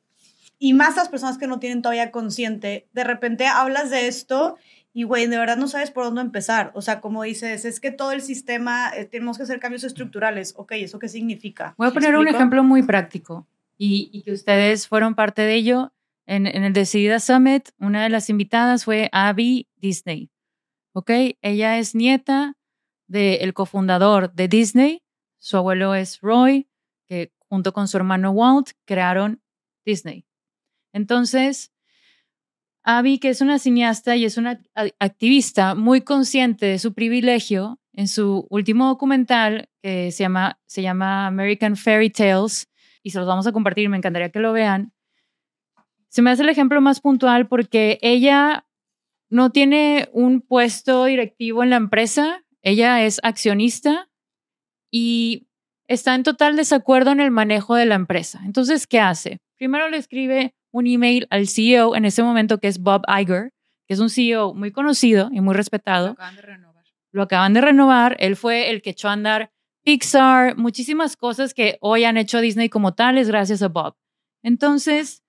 y 0.59 0.73
más 0.73 0.95
las 0.95 1.09
personas 1.09 1.37
que 1.37 1.45
no 1.45 1.59
tienen 1.59 1.83
todavía 1.83 2.11
consciente, 2.11 2.87
de 2.93 3.03
repente 3.03 3.45
hablas 3.45 3.91
de 3.91 4.07
esto 4.07 4.57
y, 4.91 5.03
güey, 5.03 5.27
de 5.27 5.37
verdad 5.37 5.57
no 5.57 5.67
sabes 5.67 5.91
por 5.91 6.05
dónde 6.05 6.21
empezar. 6.21 6.71
O 6.73 6.81
sea, 6.81 6.99
como 6.99 7.21
dices, 7.21 7.65
es 7.65 7.79
que 7.79 7.91
todo 7.91 8.11
el 8.11 8.23
sistema, 8.23 8.91
eh, 8.95 9.05
tenemos 9.05 9.37
que 9.37 9.43
hacer 9.43 9.59
cambios 9.59 9.83
estructurales. 9.83 10.55
Ok, 10.57 10.71
¿eso 10.71 10.97
qué 10.97 11.07
significa? 11.07 11.75
Voy 11.77 11.85
a 11.85 11.89
¿Me 11.91 11.93
poner 11.93 12.17
un 12.17 12.27
ejemplo 12.27 12.63
muy 12.63 12.81
práctico 12.81 13.45
y, 13.77 14.23
que 14.23 14.31
ustedes 14.31 14.87
fueron 14.87 15.15
parte 15.15 15.43
de 15.43 15.55
ello. 15.55 15.93
En, 16.25 16.45
el 16.47 16.73
Decidida 16.73 17.19
Summit, 17.19 17.69
una 17.79 18.03
de 18.03 18.09
las 18.09 18.29
invitadas 18.29 18.85
fue 18.85 19.09
Abby 19.11 19.67
Disney. 19.75 20.29
¿Ok? 20.93 21.11
Ella 21.41 21.77
es 21.77 21.95
nieta 21.95 22.57
del 23.07 23.53
cofundador 23.53 24.33
de 24.33 24.47
Disney. 24.47 25.03
Su 25.39 25.57
abuelo 25.57 25.95
es 25.95 26.19
Roy, 26.21 26.67
que 27.07 27.31
junto 27.49 27.71
con 27.71 27.87
su 27.87 27.97
hermano 27.97 28.31
Walt 28.31 28.71
crearon 28.85 29.41
Disney. 29.85 30.25
Entonces, 30.91 31.71
Abby, 32.83 33.19
que 33.19 33.29
es 33.29 33.41
una 33.41 33.59
cineasta 33.59 34.15
y 34.15 34.25
es 34.25 34.37
una 34.37 34.61
activista 34.99 35.75
muy 35.75 36.01
consciente 36.01 36.65
de 36.65 36.79
su 36.79 36.93
privilegio, 36.93 37.79
en 37.93 38.07
su 38.07 38.47
último 38.49 38.87
documental 38.87 39.69
que 39.81 40.11
se 40.11 40.23
llama, 40.23 40.59
se 40.65 40.81
llama 40.81 41.27
American 41.27 41.75
Fairy 41.75 42.09
Tales, 42.09 42.69
y 43.07 43.09
se 43.09 43.19
los 43.19 43.27
vamos 43.27 43.47
a 43.47 43.53
compartir, 43.53 43.87
me 43.87 43.95
encantaría 43.95 44.31
que 44.31 44.41
lo 44.41 44.51
vean, 44.51 44.91
se 46.09 46.21
me 46.21 46.29
hace 46.29 46.43
el 46.43 46.49
ejemplo 46.49 46.81
más 46.81 46.99
puntual 46.99 47.47
porque 47.47 47.99
ella 48.01 48.67
no 49.29 49.49
tiene 49.51 50.09
un 50.11 50.41
puesto 50.41 51.05
directivo 51.05 51.63
en 51.63 51.69
la 51.69 51.77
empresa, 51.77 52.43
ella 52.61 53.05
es 53.05 53.21
accionista 53.23 54.09
y 54.91 55.47
está 55.87 56.15
en 56.15 56.23
total 56.23 56.57
desacuerdo 56.57 57.11
en 57.11 57.21
el 57.21 57.31
manejo 57.31 57.75
de 57.75 57.85
la 57.85 57.95
empresa. 57.95 58.41
Entonces, 58.43 58.87
¿qué 58.87 58.99
hace? 58.99 59.39
Primero 59.55 59.87
le 59.87 59.95
escribe 59.95 60.53
un 60.71 60.85
email 60.85 61.27
al 61.29 61.47
CEO 61.47 61.95
en 61.95 62.03
ese 62.03 62.23
momento 62.23 62.57
que 62.57 62.67
es 62.67 62.79
Bob 62.79 63.03
Iger, 63.07 63.53
que 63.87 63.93
es 63.93 64.01
un 64.01 64.09
CEO 64.09 64.53
muy 64.53 64.73
conocido 64.73 65.29
y 65.31 65.39
muy 65.39 65.55
respetado. 65.55 66.09
Acaban 66.09 66.35
de 66.35 66.41
renovar. 66.41 66.83
Lo 67.13 67.23
acaban 67.23 67.53
de 67.53 67.61
renovar, 67.61 68.17
él 68.19 68.35
fue 68.35 68.69
el 68.69 68.81
que 68.81 68.89
echó 68.89 69.07
a 69.07 69.13
andar 69.13 69.53
Pixar, 69.87 70.57
muchísimas 70.57 71.15
cosas 71.15 71.53
que 71.53 71.77
hoy 71.79 72.03
han 72.03 72.17
hecho 72.17 72.41
Disney 72.41 72.67
como 72.67 72.93
tales 72.93 73.29
gracias 73.29 73.61
a 73.61 73.69
Bob. 73.69 73.95
Entonces, 74.43 75.23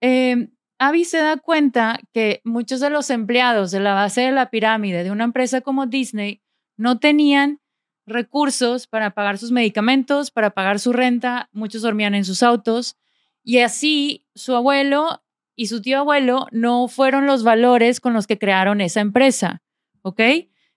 eh, 0.00 0.48
Abby 0.78 1.04
se 1.04 1.18
da 1.18 1.36
cuenta 1.36 2.00
que 2.14 2.40
muchos 2.44 2.80
de 2.80 2.88
los 2.88 3.10
empleados 3.10 3.70
de 3.70 3.80
la 3.80 3.92
base 3.92 4.22
de 4.22 4.32
la 4.32 4.48
pirámide 4.48 5.04
de 5.04 5.10
una 5.10 5.24
empresa 5.24 5.60
como 5.60 5.84
Disney 5.84 6.40
no 6.78 6.98
tenían 6.98 7.60
recursos 8.06 8.86
para 8.86 9.10
pagar 9.10 9.36
sus 9.36 9.52
medicamentos, 9.52 10.30
para 10.30 10.52
pagar 10.52 10.80
su 10.80 10.94
renta, 10.94 11.50
muchos 11.52 11.82
dormían 11.82 12.14
en 12.14 12.24
sus 12.24 12.42
autos 12.42 12.96
y 13.44 13.58
así 13.58 14.24
su 14.34 14.56
abuelo 14.56 15.22
y 15.56 15.66
su 15.66 15.82
tío 15.82 15.98
abuelo 15.98 16.46
no 16.52 16.88
fueron 16.88 17.26
los 17.26 17.44
valores 17.44 18.00
con 18.00 18.14
los 18.14 18.26
que 18.26 18.38
crearon 18.38 18.80
esa 18.80 19.02
empresa, 19.02 19.62
¿ok? 20.00 20.22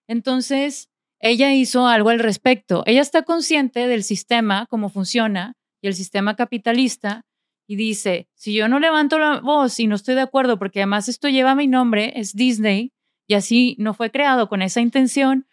Entonces, 0.07 0.89
ella 1.25 1.51
hizo 1.55 1.87
algo 1.87 2.09
al 2.09 2.19
respecto. 2.19 2.83
Ella 2.85 3.01
está 3.01 3.23
consciente 3.23 3.87
del 3.87 4.03
sistema, 4.03 4.67
cómo 4.69 4.89
funciona 4.89 5.55
y 5.81 5.87
el 5.87 5.95
sistema 5.95 6.35
capitalista 6.35 7.25
y 7.65 7.77
dice, 7.77 8.29
si 8.35 8.53
yo 8.53 8.67
no 8.67 8.79
levanto 8.79 9.17
la 9.17 9.39
voz 9.39 9.79
y 9.79 9.87
no 9.87 9.95
estoy 9.95 10.13
de 10.13 10.21
acuerdo 10.21 10.59
porque 10.59 10.81
además 10.81 11.09
esto 11.09 11.27
lleva 11.27 11.55
mi 11.55 11.65
nombre, 11.65 12.13
es 12.15 12.35
Disney 12.35 12.93
y 13.25 13.33
así 13.33 13.75
no 13.79 13.95
fue 13.95 14.11
creado 14.11 14.47
con 14.47 14.61
esa 14.61 14.81
intención, 14.81 15.47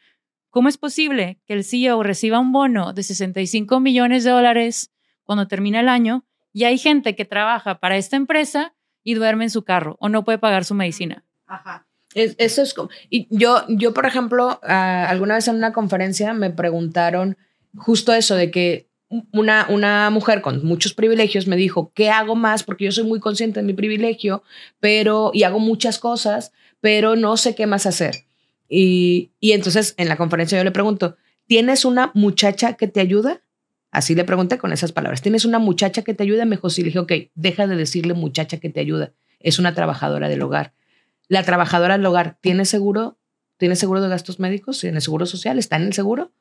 ¿cómo 0.51 0.69
es 0.69 0.77
posible 0.77 1.41
que 1.47 1.55
el 1.55 1.65
CEO 1.65 2.03
reciba 2.03 2.39
un 2.39 2.53
bono 2.53 2.93
de 2.93 3.03
65 3.03 3.81
millones 3.81 4.25
de 4.25 4.31
dólares 4.31 4.93
cuando 5.23 5.49
termina 5.49 5.81
el 5.81 5.89
año 5.89 6.27
y 6.53 6.65
hay 6.65 6.77
gente 6.77 7.17
que 7.17 7.25
trabaja 7.25 7.81
para 7.81 7.97
esta 7.97 8.17
empresa 8.17 8.75
y 9.03 9.15
duerme 9.15 9.45
en 9.45 9.51
su 9.51 9.65
carro 9.65 9.97
o 10.01 10.11
no 10.11 10.23
puede 10.23 10.37
pagar 10.37 10.67
su 10.67 10.75
medicina? 10.75 11.25
Ajá. 11.47 11.87
Es- 12.15 12.35
eso 12.39 12.63
es 12.63 12.75
como. 12.75 12.91
Y 13.11 13.27
yo, 13.31 13.65
yo, 13.69 13.95
por 13.95 14.07
ejemplo, 14.07 14.61
alguna 14.63 15.35
vez 15.37 15.49
en 15.49 15.57
una 15.57 15.73
conferencia 15.73 16.33
me 16.35 16.51
preguntaron 16.51 17.37
justo 17.77 18.13
eso 18.13 18.35
de 18.35 18.51
que 18.51 18.89
una, 19.33 19.67
una 19.69 20.09
mujer 20.11 20.41
con 20.41 20.65
muchos 20.65 20.95
privilegios 20.95 21.47
me 21.47 21.57
dijo, 21.57 21.93
¿qué 21.95 22.11
hago 22.11 22.35
más? 22.35 22.65
Porque 22.65 22.85
yo 22.87 22.93
soy 22.93 23.05
muy 23.05 23.21
consciente 23.21 23.61
de 23.61 23.67
mi 23.67 23.75
privilegio, 23.75 24.43
pero, 24.81 25.31
y 25.35 25.43
hago 25.43 25.59
muchas 25.59 25.99
cosas, 25.99 26.53
pero 26.81 27.15
no 27.17 27.37
sé 27.37 27.55
qué 27.55 27.67
más 27.67 27.87
hacer. 27.87 28.25
Y, 28.69 29.33
y 29.39 29.53
entonces 29.53 29.95
en 29.99 30.09
la 30.09 30.17
conferencia 30.17 30.57
yo 30.57 30.65
le 30.65 30.71
pregunto, 30.71 31.17
¿tienes 31.47 31.85
una 31.85 32.11
muchacha 32.15 32.75
que 32.75 32.89
te 32.89 33.01
ayuda? 33.01 33.43
Así 33.91 34.15
le 34.15 34.25
pregunté 34.25 34.57
con 34.57 34.73
esas 34.73 34.93
palabras. 34.93 35.21
¿Tienes 35.21 35.45
una 35.45 35.59
muchacha 35.59 36.01
que 36.03 36.15
te 36.15 36.23
ayuda? 36.23 36.47
Me 36.47 36.57
dijo, 36.57 36.71
sí. 36.71 36.81
Le 36.81 36.87
dije, 36.87 36.99
ok, 37.01 37.13
deja 37.35 37.67
de 37.67 37.77
decirle 37.77 38.15
muchacha 38.15 38.57
que 38.59 38.71
te 38.71 38.81
ayuda. 38.81 39.13
Es 39.41 39.59
una 39.59 39.75
trabajadora 39.75 40.31
del 40.31 40.41
hogar. 40.41 40.73
La 41.29 41.43
trabajadora 41.43 41.97
del 41.97 42.07
hogar 42.07 42.37
tiene 42.41 42.65
seguro, 42.65 43.19
tiene 43.59 43.77
seguro 43.77 44.01
de 44.01 44.09
gastos 44.09 44.39
médicos, 44.41 44.81
tiene 44.81 45.01
seguro 45.01 45.27
social, 45.27 45.59
está 45.59 45.77
en 45.77 45.83
el 45.85 45.93
seguro. 45.93 46.33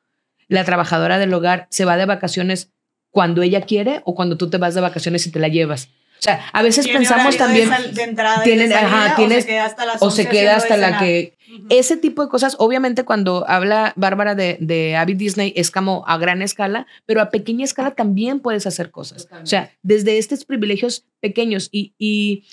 La 0.48 0.64
trabajadora 0.64 1.18
del 1.18 1.32
hogar 1.34 1.66
se 1.70 1.84
va 1.84 1.96
de 1.96 2.06
vacaciones 2.06 2.70
cuando 3.10 3.42
ella 3.42 3.60
quiere 3.62 4.00
o 4.04 4.14
cuando 4.14 4.36
tú 4.36 4.50
te 4.50 4.58
vas 4.58 4.74
de 4.74 4.80
vacaciones 4.80 5.26
y 5.26 5.30
te 5.30 5.38
la 5.38 5.48
llevas. 5.48 5.88
O 6.18 6.24
sea, 6.24 6.44
a 6.52 6.62
veces 6.62 6.84
¿Tiene 6.84 7.00
pensamos 7.00 7.32
de 7.32 7.38
también 7.38 7.68
sal- 7.68 7.94
de 7.94 8.02
entrada 8.04 8.42
tienen- 8.44 8.68
de 8.68 8.74
salida, 8.76 9.04
ajá, 9.06 9.12
o 9.12 9.16
tienes- 9.16 9.42
se 9.44 9.50
queda 9.50 9.64
hasta 9.64 9.86
las 9.86 9.96
o 10.02 10.10
se 10.10 10.22
11 10.22 10.28
queda 10.28 10.56
hasta 10.56 10.74
de 10.76 10.80
la 10.80 10.98
que 11.00 11.36
ese 11.68 11.96
tipo 11.96 12.22
de 12.22 12.28
cosas, 12.28 12.54
obviamente 12.60 13.04
cuando 13.04 13.44
habla 13.48 13.92
Bárbara 13.96 14.36
de, 14.36 14.56
de 14.60 14.94
Abby 14.96 15.14
Disney 15.14 15.52
es 15.56 15.72
como 15.72 16.04
a 16.06 16.16
gran 16.18 16.40
escala, 16.40 16.86
pero 17.06 17.20
a 17.22 17.30
pequeña 17.30 17.64
escala 17.64 17.90
también 17.96 18.38
puedes 18.38 18.66
hacer 18.68 18.92
cosas. 18.92 19.28
O 19.42 19.46
sea, 19.46 19.72
desde 19.82 20.18
estos 20.18 20.44
privilegios 20.44 21.04
pequeños 21.20 21.68
y, 21.72 21.92
y, 21.98 22.44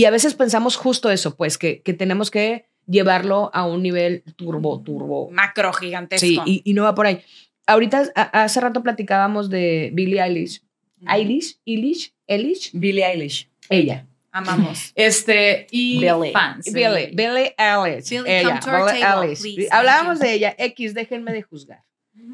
y 0.00 0.04
a 0.04 0.10
veces 0.10 0.34
pensamos 0.34 0.76
justo 0.76 1.10
eso, 1.10 1.34
pues 1.36 1.58
que, 1.58 1.82
que 1.82 1.92
tenemos 1.94 2.30
que 2.30 2.66
llevarlo 2.86 3.50
a 3.52 3.66
un 3.66 3.82
nivel 3.82 4.22
turbo, 4.36 4.80
turbo. 4.82 5.30
Macro 5.30 5.72
gigantesco. 5.72 6.26
Sí, 6.26 6.38
y, 6.46 6.62
y 6.64 6.72
no 6.74 6.82
va 6.84 6.94
por 6.94 7.06
ahí. 7.06 7.20
Ahorita, 7.66 8.04
a- 8.14 8.42
hace 8.44 8.60
rato 8.60 8.82
platicábamos 8.82 9.50
de 9.50 9.90
Billie 9.92 10.22
Eilish. 10.22 10.62
Eilish, 11.06 11.58
Eilish, 11.66 12.12
Eilish, 12.26 12.70
Billie 12.72 13.04
Eilish. 13.04 13.48
ella. 13.70 14.06
Amamos. 14.32 14.92
Este, 14.94 15.66
y 15.70 15.98
Billie. 16.00 16.32
Fans. 16.32 16.66
Billie, 16.72 17.10
Billie 17.12 17.54
Eilish. 17.58 18.08
Billie, 18.10 18.40
ella, 18.40 18.60
Billie 18.64 19.00
table, 19.00 19.26
Eilish. 19.26 19.40
please. 19.40 19.68
Hablábamos 19.70 20.18
de 20.20 20.32
ella, 20.34 20.54
X, 20.58 20.94
déjenme 20.94 21.32
de 21.32 21.42
juzgar. 21.42 21.82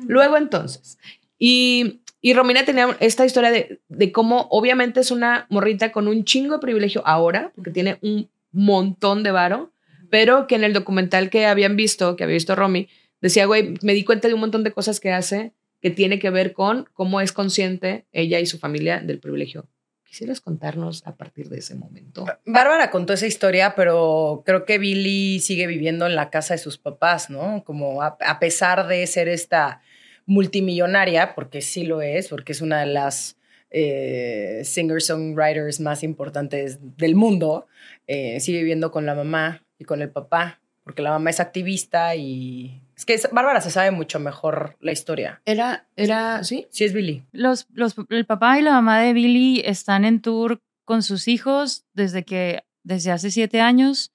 Luego 0.06 0.36
entonces, 0.36 0.98
y, 1.38 2.00
y 2.24 2.32
Romina 2.32 2.64
tenía 2.64 2.96
esta 3.00 3.26
historia 3.26 3.50
de, 3.50 3.80
de 3.88 4.10
cómo 4.10 4.48
obviamente 4.50 4.98
es 4.98 5.10
una 5.10 5.44
morrita 5.50 5.92
con 5.92 6.08
un 6.08 6.24
chingo 6.24 6.54
de 6.54 6.60
privilegio 6.60 7.02
ahora, 7.04 7.52
porque 7.54 7.70
tiene 7.70 7.98
un 8.00 8.30
montón 8.50 9.22
de 9.22 9.30
varo, 9.30 9.72
pero 10.08 10.46
que 10.46 10.54
en 10.54 10.64
el 10.64 10.72
documental 10.72 11.28
que 11.28 11.44
habían 11.44 11.76
visto, 11.76 12.16
que 12.16 12.24
había 12.24 12.32
visto 12.32 12.54
Romy, 12.54 12.88
decía, 13.20 13.44
güey, 13.44 13.74
me 13.82 13.92
di 13.92 14.04
cuenta 14.04 14.26
de 14.26 14.32
un 14.32 14.40
montón 14.40 14.64
de 14.64 14.72
cosas 14.72 15.00
que 15.00 15.12
hace 15.12 15.52
que 15.82 15.90
tiene 15.90 16.18
que 16.18 16.30
ver 16.30 16.54
con 16.54 16.88
cómo 16.94 17.20
es 17.20 17.32
consciente 17.32 18.06
ella 18.10 18.40
y 18.40 18.46
su 18.46 18.58
familia 18.58 19.00
del 19.00 19.20
privilegio. 19.20 19.66
¿Quisieras 20.04 20.40
contarnos 20.40 21.06
a 21.06 21.16
partir 21.16 21.50
de 21.50 21.58
ese 21.58 21.74
momento? 21.74 22.24
Bárbara 22.46 22.90
contó 22.90 23.12
esa 23.12 23.26
historia, 23.26 23.74
pero 23.74 24.44
creo 24.46 24.64
que 24.64 24.78
Billy 24.78 25.40
sigue 25.40 25.66
viviendo 25.66 26.06
en 26.06 26.16
la 26.16 26.30
casa 26.30 26.54
de 26.54 26.58
sus 26.58 26.78
papás, 26.78 27.28
¿no? 27.28 27.64
Como 27.64 28.00
a, 28.00 28.16
a 28.18 28.38
pesar 28.38 28.86
de 28.86 29.06
ser 29.06 29.28
esta 29.28 29.82
multimillonaria, 30.26 31.34
porque 31.34 31.60
sí 31.62 31.84
lo 31.84 32.00
es, 32.02 32.28
porque 32.28 32.52
es 32.52 32.60
una 32.60 32.80
de 32.80 32.86
las 32.86 33.36
eh, 33.70 34.60
singer-songwriters 34.64 35.80
más 35.80 36.02
importantes 36.02 36.78
del 36.96 37.14
mundo, 37.16 37.66
eh, 38.06 38.40
sigue 38.40 38.58
viviendo 38.58 38.90
con 38.90 39.06
la 39.06 39.14
mamá 39.14 39.62
y 39.78 39.84
con 39.84 40.00
el 40.02 40.10
papá, 40.10 40.60
porque 40.84 41.02
la 41.02 41.10
mamá 41.10 41.30
es 41.30 41.40
activista 41.40 42.14
y... 42.14 42.80
Es 42.96 43.04
que 43.04 43.14
es- 43.14 43.28
Bárbara 43.32 43.60
se 43.60 43.70
sabe 43.70 43.90
mucho 43.90 44.20
mejor 44.20 44.76
la 44.80 44.92
historia. 44.92 45.40
Era, 45.44 45.88
era, 45.96 46.44
¿sí? 46.44 46.66
Sí 46.70 46.84
es 46.84 46.92
Billy. 46.92 47.24
Los, 47.32 47.66
los, 47.72 47.96
el 48.10 48.24
papá 48.26 48.58
y 48.58 48.62
la 48.62 48.72
mamá 48.72 49.00
de 49.00 49.12
Billy 49.12 49.62
están 49.64 50.04
en 50.04 50.20
tour 50.20 50.60
con 50.84 51.02
sus 51.02 51.26
hijos 51.28 51.84
desde 51.94 52.24
que 52.24 52.62
desde 52.84 53.10
hace 53.10 53.30
siete 53.30 53.60
años 53.60 54.12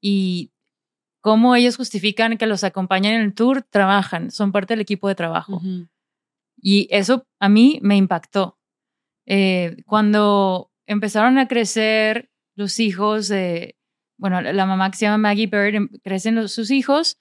y 0.00 0.52
cómo 1.26 1.56
ellos 1.56 1.76
justifican 1.76 2.38
que 2.38 2.46
los 2.46 2.62
acompañan 2.62 3.14
en 3.14 3.22
el 3.22 3.34
tour, 3.34 3.64
trabajan, 3.68 4.30
son 4.30 4.52
parte 4.52 4.74
del 4.74 4.80
equipo 4.80 5.08
de 5.08 5.16
trabajo. 5.16 5.60
Y 6.62 6.86
eso 6.92 7.26
a 7.40 7.48
mí 7.48 7.80
me 7.82 7.96
impactó. 7.96 8.60
Eh, 9.26 9.78
cuando 9.86 10.70
empezaron 10.86 11.36
a 11.38 11.48
crecer 11.48 12.30
los 12.54 12.78
hijos 12.78 13.26
de, 13.26 13.74
bueno, 14.18 14.40
la 14.40 14.66
mamá 14.66 14.88
que 14.92 14.98
se 14.98 15.06
llama 15.06 15.18
Maggie 15.18 15.48
Bird, 15.48 15.74
em- 15.74 15.88
crecen 16.04 16.36
los- 16.36 16.52
sus 16.52 16.70
hijos, 16.70 17.18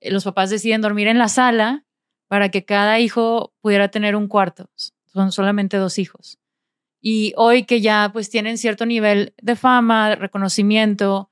eh, 0.00 0.10
los 0.12 0.24
papás 0.24 0.50
deciden 0.50 0.82
dormir 0.82 1.08
en 1.08 1.16
la 1.16 1.28
sala 1.28 1.86
para 2.28 2.50
que 2.50 2.66
cada 2.66 3.00
hijo 3.00 3.54
pudiera 3.62 3.88
tener 3.88 4.16
un 4.16 4.28
cuarto. 4.28 4.68
Son 5.06 5.32
solamente 5.32 5.78
dos 5.78 5.98
hijos. 5.98 6.38
Y 7.00 7.32
hoy 7.38 7.62
que 7.64 7.80
ya 7.80 8.10
pues 8.12 8.28
tienen 8.28 8.58
cierto 8.58 8.84
nivel 8.84 9.32
de 9.40 9.56
fama, 9.56 10.14
reconocimiento, 10.14 11.30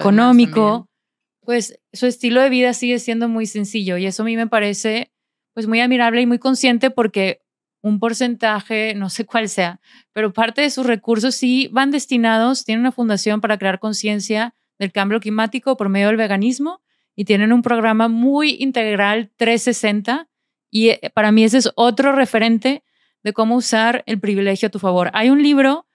económico, 0.00 0.88
pues 1.46 1.80
su 1.92 2.06
estilo 2.06 2.42
de 2.42 2.50
vida 2.50 2.74
sigue 2.74 2.98
siendo 2.98 3.28
muy 3.28 3.46
sencillo 3.46 3.96
y 3.96 4.04
eso 4.04 4.24
a 4.24 4.26
mí 4.26 4.36
me 4.36 4.48
parece 4.48 5.12
pues 5.54 5.66
muy 5.68 5.80
admirable 5.80 6.20
y 6.20 6.26
muy 6.26 6.40
consciente 6.40 6.90
porque 6.90 7.40
un 7.80 8.00
porcentaje, 8.00 8.94
no 8.96 9.08
sé 9.08 9.24
cuál 9.24 9.48
sea, 9.48 9.80
pero 10.12 10.32
parte 10.32 10.60
de 10.60 10.70
sus 10.70 10.84
recursos 10.84 11.36
sí 11.36 11.68
van 11.72 11.92
destinados, 11.92 12.64
tienen 12.64 12.80
una 12.80 12.90
fundación 12.90 13.40
para 13.40 13.58
crear 13.58 13.78
conciencia 13.78 14.56
del 14.78 14.90
cambio 14.90 15.20
climático 15.20 15.76
por 15.76 15.88
medio 15.88 16.08
del 16.08 16.16
veganismo 16.16 16.82
y 17.14 17.24
tienen 17.24 17.52
un 17.52 17.62
programa 17.62 18.08
muy 18.08 18.56
integral 18.58 19.30
360 19.36 20.28
y 20.70 20.88
eh, 20.88 21.10
para 21.14 21.30
mí 21.30 21.44
ese 21.44 21.58
es 21.58 21.70
otro 21.76 22.10
referente 22.10 22.82
de 23.22 23.32
cómo 23.32 23.54
usar 23.54 24.02
el 24.06 24.18
privilegio 24.18 24.66
a 24.66 24.70
tu 24.70 24.80
favor. 24.80 25.10
Hay 25.14 25.30
un 25.30 25.42
libro 25.42 25.86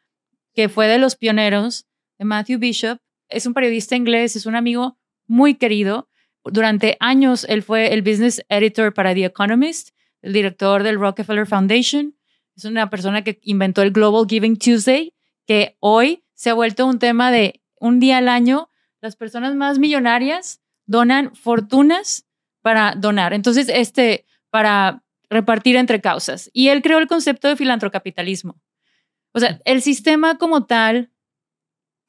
que 0.54 0.70
fue 0.70 0.88
de 0.88 0.98
los 0.98 1.18
pioneros 1.18 1.88
de 2.18 2.24
Matthew 2.24 2.58
Bishop, 2.58 3.00
es 3.28 3.46
un 3.46 3.54
periodista 3.54 3.98
inglés, 3.98 4.38
es 4.38 4.46
un 4.46 4.56
amigo 4.56 4.98
muy 5.32 5.56
querido. 5.56 6.10
Durante 6.44 6.98
años 7.00 7.46
él 7.48 7.64
fue 7.64 7.94
el 7.94 8.02
business 8.02 8.44
editor 8.50 8.94
para 8.94 9.14
The 9.14 9.26
Economist, 9.26 9.92
el 10.22 10.34
director 10.34 10.84
del 10.84 11.00
Rockefeller 11.00 11.48
Foundation. 11.48 12.16
Es 12.56 12.66
una 12.66 12.90
persona 12.90 13.24
que 13.24 13.40
inventó 13.44 13.82
el 13.82 13.92
Global 13.92 14.26
Giving 14.28 14.58
Tuesday, 14.58 15.14
que 15.48 15.78
hoy 15.80 16.26
se 16.34 16.50
ha 16.50 16.54
vuelto 16.54 16.86
un 16.86 17.00
tema 17.00 17.32
de 17.32 17.62
un 17.80 18.02
día 18.02 18.18
al 18.18 18.28
año. 18.28 18.70
Las 19.00 19.16
personas 19.16 19.56
más 19.56 19.80
millonarias 19.80 20.62
donan 20.86 21.34
fortunas 21.34 22.28
para 22.62 22.94
donar. 22.96 23.34
Entonces, 23.34 23.70
este, 23.70 24.26
para 24.50 25.02
repartir 25.30 25.78
entre 25.78 26.02
causas. 26.02 26.50
Y 26.52 26.68
él 26.68 26.82
creó 26.82 27.00
el 27.00 27.08
concepto 27.08 27.48
de 27.48 27.56
filantrocapitalismo. 27.56 28.62
O 29.32 29.40
sea, 29.40 29.62
el 29.64 29.82
sistema 29.82 30.38
como 30.38 30.66
tal 30.66 31.10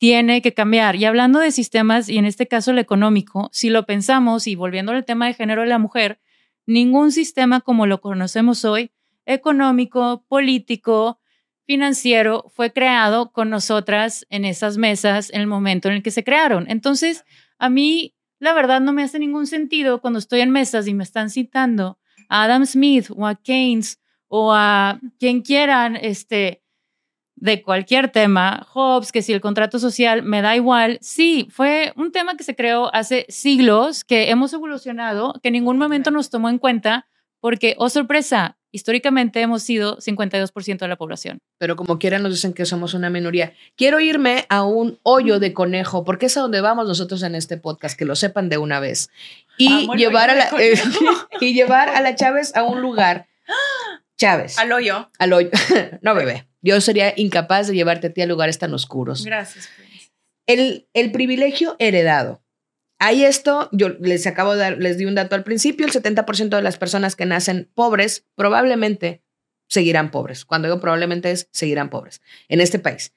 tiene 0.02 0.42
que 0.42 0.52
cambiar. 0.52 0.96
Y 0.96 1.04
hablando 1.04 1.38
de 1.38 1.52
sistemas, 1.52 2.08
y 2.08 2.18
en 2.18 2.24
este 2.24 2.48
caso 2.48 2.72
el 2.72 2.80
económico, 2.80 3.48
si 3.52 3.70
lo 3.70 3.86
pensamos 3.86 4.48
y 4.48 4.56
volviendo 4.56 4.90
al 4.90 5.04
tema 5.04 5.28
de 5.28 5.34
género 5.34 5.62
de 5.62 5.68
la 5.68 5.78
mujer, 5.78 6.18
ningún 6.66 7.12
sistema 7.12 7.60
como 7.60 7.86
lo 7.86 8.00
conocemos 8.00 8.64
hoy, 8.64 8.90
económico, 9.26 10.24
político, 10.26 11.20
financiero, 11.66 12.50
fue 12.52 12.72
creado 12.72 13.30
con 13.30 13.48
nosotras 13.48 14.26
en 14.28 14.44
esas 14.44 14.76
mesas 14.76 15.30
en 15.32 15.40
el 15.40 15.46
momento 15.46 15.86
en 15.86 15.94
el 15.94 16.02
que 16.02 16.10
se 16.10 16.24
crearon. 16.24 16.68
Entonces, 16.68 17.24
a 17.58 17.68
mí, 17.68 18.16
la 18.40 18.54
verdad, 18.54 18.80
no 18.80 18.92
me 18.92 19.04
hace 19.04 19.20
ningún 19.20 19.46
sentido 19.46 20.00
cuando 20.00 20.18
estoy 20.18 20.40
en 20.40 20.50
mesas 20.50 20.88
y 20.88 20.94
me 20.94 21.04
están 21.04 21.30
citando 21.30 22.00
a 22.28 22.42
Adam 22.42 22.66
Smith 22.66 23.06
o 23.14 23.24
a 23.24 23.36
Keynes 23.36 24.00
o 24.26 24.52
a 24.52 24.98
quien 25.20 25.42
quieran, 25.42 25.94
este, 25.94 26.61
de 27.42 27.60
cualquier 27.60 28.08
tema, 28.08 28.68
Hobbes, 28.70 29.10
que 29.10 29.20
si 29.20 29.32
el 29.32 29.40
contrato 29.40 29.80
social 29.80 30.22
me 30.22 30.42
da 30.42 30.54
igual, 30.54 30.98
sí, 31.00 31.48
fue 31.50 31.92
un 31.96 32.12
tema 32.12 32.36
que 32.36 32.44
se 32.44 32.54
creó 32.54 32.94
hace 32.94 33.26
siglos, 33.28 34.04
que 34.04 34.30
hemos 34.30 34.52
evolucionado, 34.52 35.34
que 35.42 35.48
en 35.48 35.54
ningún 35.54 35.76
momento 35.76 36.12
nos 36.12 36.30
tomó 36.30 36.50
en 36.50 36.58
cuenta, 36.58 37.08
porque, 37.40 37.74
oh 37.78 37.88
sorpresa, 37.88 38.58
históricamente 38.70 39.40
hemos 39.40 39.64
sido 39.64 39.98
52% 39.98 40.78
de 40.78 40.86
la 40.86 40.94
población. 40.94 41.40
Pero 41.58 41.74
como 41.74 41.98
quiera 41.98 42.20
nos 42.20 42.30
dicen 42.30 42.52
que 42.52 42.64
somos 42.64 42.94
una 42.94 43.10
minoría. 43.10 43.54
Quiero 43.74 43.98
irme 43.98 44.46
a 44.48 44.62
un 44.62 45.00
hoyo 45.02 45.40
de 45.40 45.52
conejo, 45.52 46.04
porque 46.04 46.26
es 46.26 46.36
a 46.36 46.42
donde 46.42 46.60
vamos 46.60 46.86
nosotros 46.86 47.24
en 47.24 47.34
este 47.34 47.56
podcast, 47.56 47.98
que 47.98 48.04
lo 48.04 48.14
sepan 48.14 48.50
de 48.50 48.58
una 48.58 48.78
vez. 48.78 49.10
Y 49.58 49.90
el 49.90 49.98
llevar 49.98 50.30
a 50.30 50.36
la 50.36 50.44
eh, 50.60 50.80
y 51.40 51.54
llevar 51.54 51.88
a 51.88 52.00
la 52.02 52.14
Chávez 52.14 52.54
a 52.54 52.62
un 52.62 52.80
lugar. 52.80 53.26
Chávez. 54.16 54.56
Al 54.60 54.70
hoyo. 54.70 55.10
al 55.18 55.32
hoyo. 55.32 55.50
no, 56.02 56.14
bebé. 56.14 56.46
Yo 56.62 56.80
sería 56.80 57.12
incapaz 57.16 57.66
de 57.66 57.74
llevarte 57.74 58.06
a 58.06 58.12
ti 58.12 58.22
a 58.22 58.26
lugares 58.26 58.58
tan 58.58 58.72
oscuros. 58.72 59.24
Gracias. 59.24 59.68
El, 60.46 60.88
el 60.94 61.12
privilegio 61.12 61.76
heredado. 61.78 62.42
Hay 62.98 63.24
esto, 63.24 63.68
yo 63.72 63.88
les 63.88 64.26
acabo 64.28 64.52
de 64.52 64.60
dar, 64.60 64.78
les 64.78 64.96
di 64.96 65.06
un 65.06 65.16
dato 65.16 65.34
al 65.34 65.42
principio, 65.42 65.86
el 65.86 65.92
70% 65.92 66.50
de 66.50 66.62
las 66.62 66.78
personas 66.78 67.16
que 67.16 67.26
nacen 67.26 67.68
pobres 67.74 68.26
probablemente 68.36 69.24
seguirán 69.68 70.12
pobres. 70.12 70.44
Cuando 70.44 70.68
digo 70.68 70.80
probablemente 70.80 71.32
es 71.32 71.48
seguirán 71.50 71.90
pobres 71.90 72.22
en 72.48 72.60
este 72.60 72.78
país. 72.78 73.12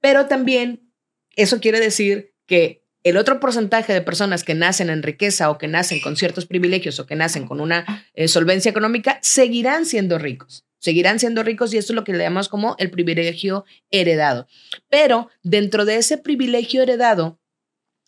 Pero 0.00 0.26
también 0.26 0.92
eso 1.36 1.60
quiere 1.60 1.80
decir 1.80 2.34
que 2.46 2.84
el 3.02 3.16
otro 3.16 3.40
porcentaje 3.40 3.94
de 3.94 4.02
personas 4.02 4.44
que 4.44 4.54
nacen 4.54 4.90
en 4.90 5.02
riqueza 5.02 5.50
o 5.50 5.56
que 5.56 5.68
nacen 5.68 6.00
con 6.00 6.16
ciertos 6.16 6.44
privilegios 6.44 7.00
o 7.00 7.06
que 7.06 7.16
nacen 7.16 7.46
con 7.46 7.60
una 7.60 8.06
eh, 8.12 8.28
solvencia 8.28 8.70
económica 8.70 9.18
seguirán 9.22 9.86
siendo 9.86 10.18
ricos. 10.18 10.66
Seguirán 10.80 11.20
siendo 11.20 11.42
ricos 11.42 11.72
y 11.72 11.78
esto 11.78 11.92
es 11.92 11.94
lo 11.94 12.04
que 12.04 12.12
le 12.12 12.24
llamamos 12.24 12.48
como 12.48 12.74
el 12.78 12.90
privilegio 12.90 13.64
heredado. 13.90 14.48
Pero 14.88 15.28
dentro 15.42 15.84
de 15.84 15.96
ese 15.96 16.18
privilegio 16.18 16.82
heredado 16.82 17.38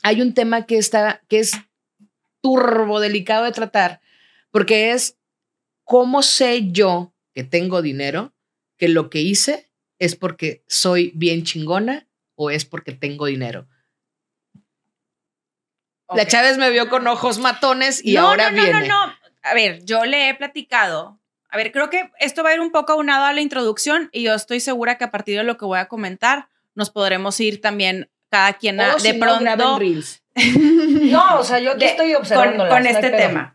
hay 0.03 0.21
un 0.21 0.35
tema 0.35 0.67
que 0.67 0.79
está 0.79 1.23
que 1.29 1.39
es 1.39 1.53
turbo 2.41 2.99
delicado 2.99 3.45
de 3.45 3.53
tratar 3.53 4.01
porque 4.51 4.93
es 4.93 5.19
cómo 5.85 6.23
sé 6.23 6.73
yo 6.73 7.15
que 7.35 7.45
tengo 7.45 7.83
dinero 7.83 8.35
que 8.77 8.89
lo 8.89 9.11
que 9.11 9.21
hice 9.21 9.71
es 9.99 10.17
porque 10.17 10.65
soy 10.67 11.13
bien 11.15 11.45
chingona 11.45 12.09
o 12.35 12.51
es 12.51 12.65
porque 12.65 12.93
tengo 12.93 13.27
dinero. 13.27 13.69
La. 16.09 16.27
Chávez 16.27 16.59
me 16.59 16.71
vio 16.71 16.89
con 16.89 17.07
ojos 17.07 17.39
matones 17.39 18.05
y 18.05 18.15
no, 18.15 18.29
ahora 18.29 18.51
no, 18.51 18.57
no, 18.57 18.63
viene. 18.63 18.89
no, 18.89 19.07
no. 19.07 19.15
A 19.43 19.55
ver, 19.55 19.85
yo 19.85 20.05
le 20.05 20.29
he 20.29 20.35
platicado. 20.35 21.22
A 21.53 21.57
ver, 21.57 21.71
creo 21.71 21.91
que 21.91 22.11
esto 22.19 22.43
va 22.43 22.51
a 22.51 22.55
ir 22.55 22.61
un 22.61 22.73
poco 22.73 22.93
aunado 22.93 23.25
a 23.27 23.33
la 23.33 23.41
introducción 23.41 24.09
y 24.13 24.23
yo 24.23 24.35
estoy 24.35 24.59
segura 24.61 24.97
que 24.99 25.05
a 25.05 25.11
partir 25.11 25.37
de 25.37 25.45
lo 25.45 25.57
que 25.59 25.65
voy 25.65 25.79
a 25.79 25.87
comentar 25.87 26.49
nos 26.75 26.91
podremos 26.91 27.39
ir 27.41 27.61
también 27.61 28.11
cada 28.31 28.55
quien 28.55 28.81
a- 28.81 28.95
O 28.97 28.99
si 28.99 29.13
de 29.13 29.19
no, 29.19 29.27
pronto 29.27 29.79
reels. 29.79 30.23
No, 30.35 31.39
o 31.39 31.45
sea, 31.45 31.59
yo 31.59 31.73
te 31.73 31.85
de- 31.85 31.91
estoy 31.91 32.13
con, 32.13 32.23
observando. 32.23 32.69
con 32.69 32.87
este 32.87 33.11
tema. 33.11 33.55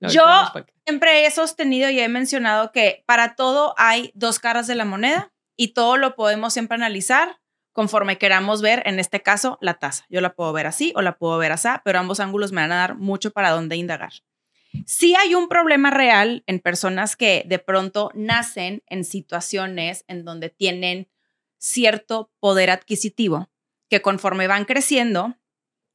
No, 0.00 0.08
Yo-. 0.08 0.52
Siempre 0.86 1.26
he 1.26 1.30
sostenido 1.30 1.90
y 1.90 1.98
he 2.00 2.08
mencionado 2.08 2.70
que 2.72 3.02
para 3.04 3.34
todo 3.34 3.74
hay 3.76 4.12
dos 4.14 4.38
caras 4.38 4.66
de 4.68 4.74
la 4.76 4.84
moneda 4.84 5.32
y 5.56 5.74
todo 5.74 5.96
lo 5.96 6.14
podemos 6.14 6.52
siempre 6.54 6.76
analizar 6.76 7.40
conforme 7.72 8.16
queramos 8.16 8.62
ver, 8.62 8.82
en 8.86 8.98
este 8.98 9.20
caso, 9.22 9.58
la 9.60 9.74
tasa. 9.74 10.04
Yo 10.08 10.20
la 10.20 10.34
puedo 10.34 10.52
ver 10.52 10.66
así 10.66 10.92
o 10.96 11.02
la 11.02 11.16
puedo 11.18 11.36
ver 11.38 11.52
así, 11.52 11.68
pero 11.84 11.98
ambos 11.98 12.20
ángulos 12.20 12.52
me 12.52 12.60
van 12.62 12.72
a 12.72 12.76
dar 12.76 12.94
mucho 12.96 13.32
para 13.32 13.50
dónde 13.50 13.76
indagar. 13.76 14.12
Sí 14.86 15.14
hay 15.16 15.34
un 15.34 15.48
problema 15.48 15.90
real 15.90 16.42
en 16.46 16.60
personas 16.60 17.16
que 17.16 17.44
de 17.46 17.58
pronto 17.58 18.10
nacen 18.14 18.82
en 18.86 19.04
situaciones 19.04 20.04
en 20.08 20.24
donde 20.24 20.50
tienen 20.50 21.08
cierto 21.58 22.30
poder 22.40 22.70
adquisitivo, 22.70 23.50
que 23.88 24.00
conforme 24.02 24.46
van 24.46 24.64
creciendo, 24.64 25.36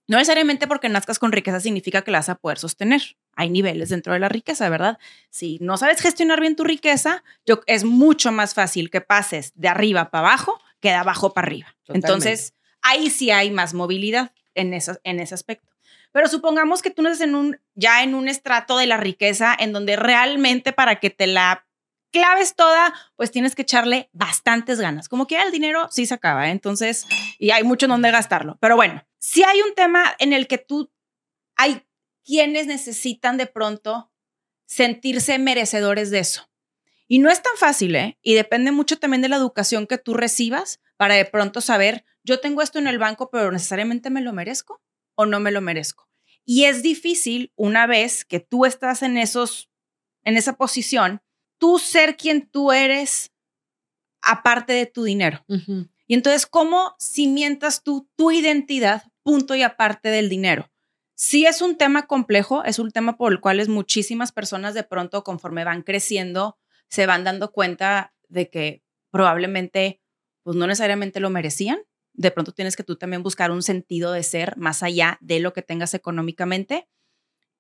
no 0.08 0.18
necesariamente 0.18 0.68
porque 0.68 0.90
nazcas 0.90 1.20
con 1.20 1.32
riqueza 1.32 1.60
significa 1.60 2.02
que 2.02 2.12
la 2.12 2.20
vas 2.20 2.30
a 2.30 2.36
poder 2.36 2.60
sostener. 2.60 3.02
hay 3.36 3.50
niveles 3.50 3.90
dentro 3.90 4.14
de 4.14 4.20
la 4.20 4.30
riqueza, 4.30 4.70
¿verdad? 4.70 5.00
Si 5.32 5.58
no 5.60 5.78
sabes 5.78 6.02
gestionar 6.02 6.40
bien 6.40 6.56
tu 6.56 6.64
riqueza, 6.64 7.24
yo, 7.46 7.62
es 7.66 7.84
mucho 7.84 8.32
más 8.32 8.54
fácil 8.54 8.92
que 8.92 9.02
pases 9.02 9.54
de 9.56 9.70
arriba 9.70 10.12
para 10.12 10.28
abajo 10.28 10.60
que 10.80 10.90
de 10.90 10.96
abajo 10.96 11.34
para 11.34 11.48
arriba. 11.48 11.76
Totalmente. 11.84 12.08
Entonces, 12.08 12.54
ahí 12.82 13.10
sí 13.10 13.32
hay 13.32 13.50
más 13.50 13.74
movilidad 13.74 14.34
en, 14.54 14.74
eso, 14.74 15.00
en 15.04 15.20
ese 15.20 15.34
aspecto. 15.34 15.73
Pero 16.14 16.28
supongamos 16.28 16.82
que 16.82 16.92
tú 16.92 17.02
no 17.02 17.10
estás 17.10 17.28
en 17.28 17.36
un, 17.36 17.60
ya 17.74 18.04
en 18.04 18.16
un 18.16 18.30
estrato 18.30 18.78
de 18.78 18.86
la 18.88 18.98
riqueza 18.98 19.54
en 19.60 19.74
donde 19.74 19.96
realmente 19.96 20.72
para 20.72 21.00
que 21.00 21.10
te 21.10 21.28
la 21.28 21.66
claves 22.12 22.56
toda, 22.56 22.94
pues 23.16 23.32
tienes 23.32 23.56
que 23.56 23.64
echarle 23.64 24.10
bastantes 24.14 24.80
ganas. 24.80 25.10
Como 25.10 25.26
que 25.26 25.42
el 25.42 25.52
dinero 25.52 25.90
sí 25.92 26.06
se 26.06 26.14
acaba, 26.14 26.48
¿eh? 26.48 26.52
entonces, 26.52 27.08
y 27.40 27.50
hay 27.50 27.64
mucho 27.64 27.88
donde 27.88 28.12
gastarlo. 28.12 28.58
Pero 28.62 28.76
bueno, 28.76 29.04
si 29.18 29.44
hay 29.44 29.60
un 29.62 29.74
tema 29.74 30.16
en 30.20 30.32
el 30.32 30.48
que 30.48 30.60
tú, 30.60 30.92
hay 31.56 31.84
quienes 32.24 32.68
necesitan 32.68 33.36
de 33.38 33.48
pronto 33.48 34.12
sentirse 34.68 35.40
merecedores 35.40 36.12
de 36.12 36.20
eso. 36.20 36.48
Y 37.08 37.18
no 37.18 37.32
es 37.32 37.42
tan 37.42 37.58
fácil, 37.58 37.96
¿eh? 37.96 38.20
Y 38.22 38.36
depende 38.36 38.72
mucho 38.72 39.00
también 39.00 39.24
de 39.24 39.30
la 39.30 39.36
educación 39.38 39.88
que 39.88 39.98
tú 39.98 40.14
recibas 40.14 40.80
para 40.96 41.16
de 41.16 41.26
pronto 41.26 41.60
saber, 41.60 42.06
yo 42.24 42.40
tengo 42.40 42.62
esto 42.62 42.78
en 42.78 42.88
el 42.88 43.00
banco, 43.00 43.32
pero 43.32 43.52
necesariamente 43.52 44.12
me 44.12 44.22
lo 44.22 44.32
merezco 44.34 44.82
o 45.16 45.26
no 45.26 45.40
me 45.40 45.52
lo 45.52 45.62
merezco. 45.62 46.10
Y 46.46 46.66
es 46.66 46.84
difícil 46.84 47.52
una 47.56 47.88
vez 47.88 48.26
que 48.26 48.40
tú 48.40 48.66
estás 48.66 49.02
en 49.02 49.18
esos, 49.18 49.70
en 50.24 50.38
esa 50.38 50.54
posición, 50.58 51.22
tú 51.58 51.80
ser 51.80 52.18
quien 52.18 52.50
tú 52.50 52.72
eres 52.72 53.32
aparte 54.22 54.74
de 54.74 54.86
tu 54.86 55.04
dinero. 55.04 55.46
Y 56.08 56.14
entonces, 56.14 56.46
¿cómo 56.46 56.96
cimientas 57.00 57.84
tú 57.84 58.10
tu 58.16 58.32
identidad 58.32 59.04
punto 59.24 59.56
y 59.56 59.64
aparte 59.64 60.10
del 60.10 60.30
dinero? 60.30 60.70
Sí 61.16 61.46
es 61.46 61.62
un 61.62 61.78
tema 61.78 62.08
complejo, 62.08 62.64
es 62.64 62.80
un 62.80 62.92
tema 62.92 63.18
por 63.18 63.32
el 63.32 63.40
cual 63.40 63.60
es 63.60 63.70
muchísimas 63.70 64.32
personas 64.32 64.74
de 64.74 64.84
pronto 64.84 65.24
conforme 65.24 65.64
van 65.64 65.84
creciendo 65.84 66.58
se 66.94 67.08
van 67.08 67.24
dando 67.24 67.52
cuenta 67.52 68.14
de 68.30 68.52
que 68.52 68.84
probablemente 69.10 70.00
pues 70.44 70.56
no 70.56 70.68
necesariamente 70.68 71.20
lo 71.20 71.32
merecían. 71.32 71.80
De 72.14 72.32
pronto 72.32 72.52
tienes 72.52 72.76
que 72.76 72.84
tú 72.84 72.96
también 72.96 73.24
buscar 73.24 73.52
un 73.52 73.64
sentido 73.64 74.12
de 74.12 74.24
ser 74.24 74.56
más 74.58 74.84
allá 74.84 75.18
de 75.22 75.40
lo 75.40 75.54
que 75.54 75.62
tengas 75.62 75.94
económicamente. 75.94 76.88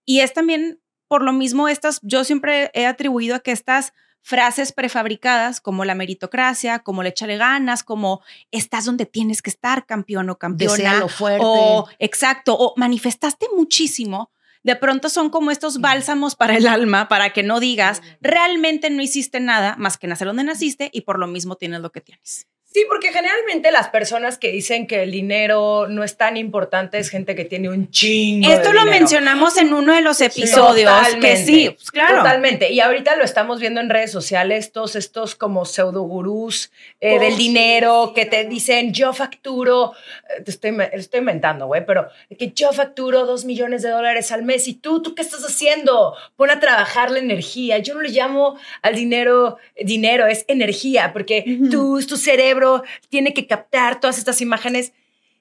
Y 0.05 0.19
es 0.19 0.33
también 0.33 0.81
por 1.07 1.23
lo 1.23 1.33
mismo 1.33 1.67
estas 1.67 1.99
yo 2.01 2.23
siempre 2.23 2.71
he 2.73 2.85
atribuido 2.85 3.35
a 3.35 3.39
que 3.39 3.51
estas 3.51 3.93
frases 4.23 4.71
prefabricadas 4.71 5.59
como 5.59 5.85
la 5.85 5.95
meritocracia, 5.95 6.79
como 6.79 7.03
le 7.03 7.09
échale 7.09 7.37
ganas, 7.37 7.83
como 7.83 8.21
estás 8.51 8.85
donde 8.85 9.05
tienes 9.05 9.41
que 9.41 9.49
estar, 9.49 9.85
campeón 9.85 10.29
o 10.29 10.39
campeona. 10.39 10.75
Deséalo 10.75 11.09
fuerte. 11.09 11.45
O 11.45 11.87
exacto, 11.99 12.55
o 12.57 12.73
manifestaste 12.77 13.47
muchísimo. 13.55 14.31
De 14.63 14.77
pronto 14.77 15.09
son 15.09 15.29
como 15.29 15.51
estos 15.51 15.81
bálsamos 15.81 16.35
para 16.35 16.55
el 16.55 16.67
alma, 16.67 17.09
para 17.09 17.31
que 17.31 17.43
no 17.43 17.59
digas, 17.59 18.01
realmente 18.21 18.89
no 18.89 19.01
hiciste 19.01 19.41
nada 19.41 19.75
más 19.77 19.97
que 19.97 20.07
nacer 20.07 20.27
donde 20.27 20.45
naciste 20.45 20.89
y 20.93 21.01
por 21.01 21.19
lo 21.19 21.27
mismo 21.27 21.57
tienes 21.57 21.81
lo 21.81 21.91
que 21.91 21.99
tienes. 21.99 22.47
Sí, 22.73 22.86
porque 22.89 23.12
generalmente 23.13 23.71
las 23.71 23.89
personas 23.89 24.38
que 24.39 24.51
dicen 24.51 24.88
que 24.88 25.03
el 25.03 25.12
dinero 25.12 25.88
no 25.88 26.03
es 26.03 26.17
tan 26.17 26.38
importante 26.38 26.97
es 26.97 27.09
gente 27.09 27.36
que 27.36 27.45
tiene 27.45 27.69
un 27.69 27.91
chingo. 27.91 28.47
de 28.49 28.55
Esto 28.55 28.73
lo 28.73 28.79
dinero. 28.81 28.99
mencionamos 28.99 29.57
en 29.57 29.73
uno 29.73 29.93
de 29.93 30.01
los 30.01 30.19
episodios, 30.21 30.91
que 31.21 31.38
sí, 31.38 31.69
pues, 31.69 31.91
claro. 31.91 32.17
Totalmente. 32.17 32.71
Y 32.71 32.79
ahorita 32.79 33.15
lo 33.15 33.23
estamos 33.23 33.59
viendo 33.59 33.79
en 33.79 33.91
redes 33.91 34.12
sociales, 34.12 34.71
todos 34.71 34.95
estos 34.95 35.36
como 35.36 35.65
pseudo 35.65 36.01
gurús 36.01 36.71
eh, 36.99 37.17
Oh, 37.17 37.19
del 37.19 37.38
dinero 37.38 38.07
sí, 38.07 38.13
que 38.15 38.25
te 38.25 38.43
dicen 38.45 38.91
yo 38.91 39.13
facturo, 39.13 39.93
eh, 40.36 40.41
te 40.41 40.49
estoy, 40.49 40.75
estoy 40.93 41.19
inventando, 41.19 41.67
güey, 41.67 41.86
pero 41.86 42.07
que 42.39 42.51
yo 42.53 42.73
facturo 42.73 43.27
dos 43.27 43.45
millones 43.45 43.83
de 43.83 43.89
dólares 43.89 44.31
al 44.31 44.41
mes 44.41 44.67
y 44.67 44.73
tú, 44.73 44.99
¿tú 45.03 45.13
qué 45.13 45.21
estás 45.21 45.43
haciendo? 45.45 46.15
Pon 46.36 46.49
a 46.49 46.59
trabajar 46.59 47.12
la 47.12 47.19
energía. 47.19 47.77
Yo 47.77 47.93
no 47.93 48.01
le 48.01 48.09
llamo 48.09 48.57
al 48.81 48.95
dinero 48.95 49.57
dinero, 49.79 50.25
es 50.25 50.43
energía, 50.47 51.12
porque 51.13 51.43
Ujú. 51.45 51.69
tú, 51.69 52.05
tu 52.07 52.17
cerebro 52.17 52.62
tiene 53.10 53.34
que 53.34 53.47
captar 53.47 53.99
todas 53.99 54.17
estas 54.17 54.41
imágenes. 54.41 54.93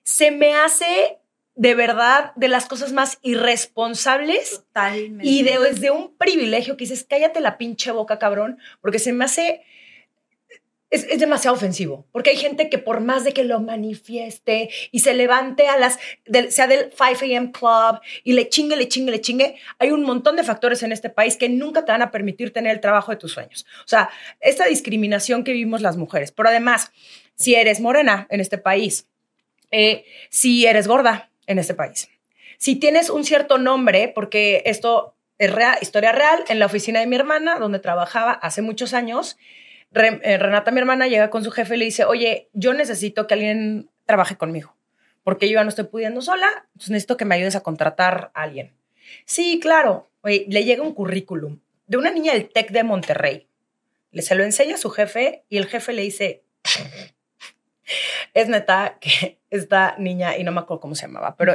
Se 0.03 0.31
me 0.31 0.55
hace 0.55 1.19
de 1.55 1.75
verdad 1.75 2.33
de 2.35 2.49
las 2.49 2.67
cosas 2.67 2.93
más 2.93 3.19
irresponsables 3.23 4.51
Totalmente. 4.67 5.27
y 5.27 5.43
de- 5.43 5.59
desde 5.59 5.91
un 5.91 6.17
privilegio 6.17 6.77
que 6.77 6.85
dices, 6.85 7.05
cállate 7.09 7.41
la 7.41 7.59
pinche 7.59 7.91
boca, 7.91 8.19
cabrón, 8.19 8.59
porque 8.81 8.99
se 8.99 9.13
me 9.13 9.25
hace... 9.25 9.63
Es, 10.93 11.05
es 11.09 11.19
demasiado 11.19 11.57
ofensivo, 11.57 12.07
porque 12.13 12.31
hay 12.31 12.37
gente 12.37 12.69
que 12.69 12.77
por 12.79 13.01
más 13.01 13.25
de 13.25 13.33
que 13.33 13.45
lo 13.45 13.59
manifieste 13.61 14.69
y 14.91 15.01
se 15.01 15.15
levante 15.15 15.67
a 15.67 15.79
las, 15.79 15.99
del- 16.27 16.53
sea 16.53 16.67
del 16.67 16.91
5 16.93 17.25
a.m. 17.25 17.51
club 17.51 18.01
y 18.25 18.35
le 18.35 18.49
chingue, 18.49 18.77
le 18.77 18.89
chingue, 18.89 19.11
le 19.11 19.21
chingue, 19.21 19.57
hay 19.79 19.91
un 19.91 20.03
montón 20.03 20.37
de 20.37 20.45
factores 20.45 20.83
en 20.83 20.93
este 20.93 21.09
país 21.09 21.37
que 21.37 21.49
nunca 21.49 21.85
te 21.85 21.93
van 21.93 22.03
a 22.03 22.11
permitir 22.11 22.53
tener 22.53 22.73
el 22.73 22.81
trabajo 22.81 23.11
de 23.11 23.17
tus 23.17 23.33
sueños. 23.33 23.65
O 23.85 23.89
sea, 23.89 24.11
esta 24.41 24.67
discriminación 24.67 25.45
que 25.45 25.53
vivimos 25.53 25.81
las 25.81 25.97
mujeres. 25.97 26.31
Pero 26.31 26.49
además, 26.51 26.93
si 27.35 27.55
eres 27.55 27.81
morena 27.81 28.27
en 28.31 28.41
este 28.41 28.59
país, 28.59 29.07
eh, 29.71 30.05
si 30.29 30.67
eres 30.67 30.87
gorda 30.89 31.31
en 31.47 31.59
este 31.59 31.73
país, 31.75 32.09
si 32.59 32.77
tienes 32.77 33.09
un 33.11 33.25
cierto 33.25 33.57
nombre, 33.59 34.13
porque 34.15 34.63
esto 34.67 35.17
es 35.39 35.51
real, 35.51 35.79
historia 35.81 36.13
real, 36.13 36.45
en 36.49 36.59
la 36.59 36.67
oficina 36.67 37.01
de 37.01 37.07
mi 37.07 37.17
hermana, 37.17 37.59
donde 37.59 37.79
trabajaba 37.79 38.33
hace 38.33 38.61
muchos 38.63 38.93
años, 38.95 39.39
Re- 39.93 40.21
eh, 40.23 40.39
Renata, 40.39 40.71
mi 40.71 40.79
hermana, 40.81 41.07
llega 41.07 41.31
con 41.31 41.45
su 41.45 41.51
jefe 41.51 41.75
y 41.75 41.79
le 41.79 41.85
dice, 41.85 42.05
oye, 42.05 42.49
yo 42.53 42.73
necesito 42.75 43.27
que 43.27 43.35
alguien 43.35 43.91
trabaje 44.07 44.37
conmigo, 44.37 44.75
porque 45.23 45.49
yo 45.49 45.55
ya 45.55 45.63
no 45.65 45.69
estoy 45.69 45.85
pudiendo 45.85 46.21
sola, 46.23 46.49
entonces 46.73 46.91
necesito 46.91 47.17
que 47.17 47.25
me 47.25 47.35
ayudes 47.35 47.57
a 47.57 47.63
contratar 47.63 48.31
a 48.35 48.43
alguien. 48.43 48.73
Sí, 49.25 49.59
claro. 49.61 50.09
Oye, 50.23 50.47
le 50.49 50.65
llega 50.65 50.83
un 50.83 50.95
currículum 50.95 51.59
de 51.87 51.97
una 51.99 52.11
niña 52.11 52.33
del 52.33 52.49
TEC 52.49 52.71
de 52.71 52.85
Monterrey. 52.85 53.47
Le 54.13 54.23
se 54.23 54.35
lo 54.35 54.45
enseña 54.45 54.75
a 54.77 54.79
su 54.79 54.91
jefe 54.91 55.45
y 55.49 55.57
el 55.59 55.67
jefe 55.67 55.93
le 55.93 56.03
dice, 56.03 56.43
es 58.35 58.49
neta 58.49 58.99
que 59.01 59.39
esta 59.51 59.95
niña, 59.99 60.37
y 60.37 60.45
no 60.45 60.53
me 60.53 60.61
acuerdo 60.61 60.81
cómo 60.81 60.95
se 60.95 61.07
llamaba, 61.07 61.37
pero 61.37 61.55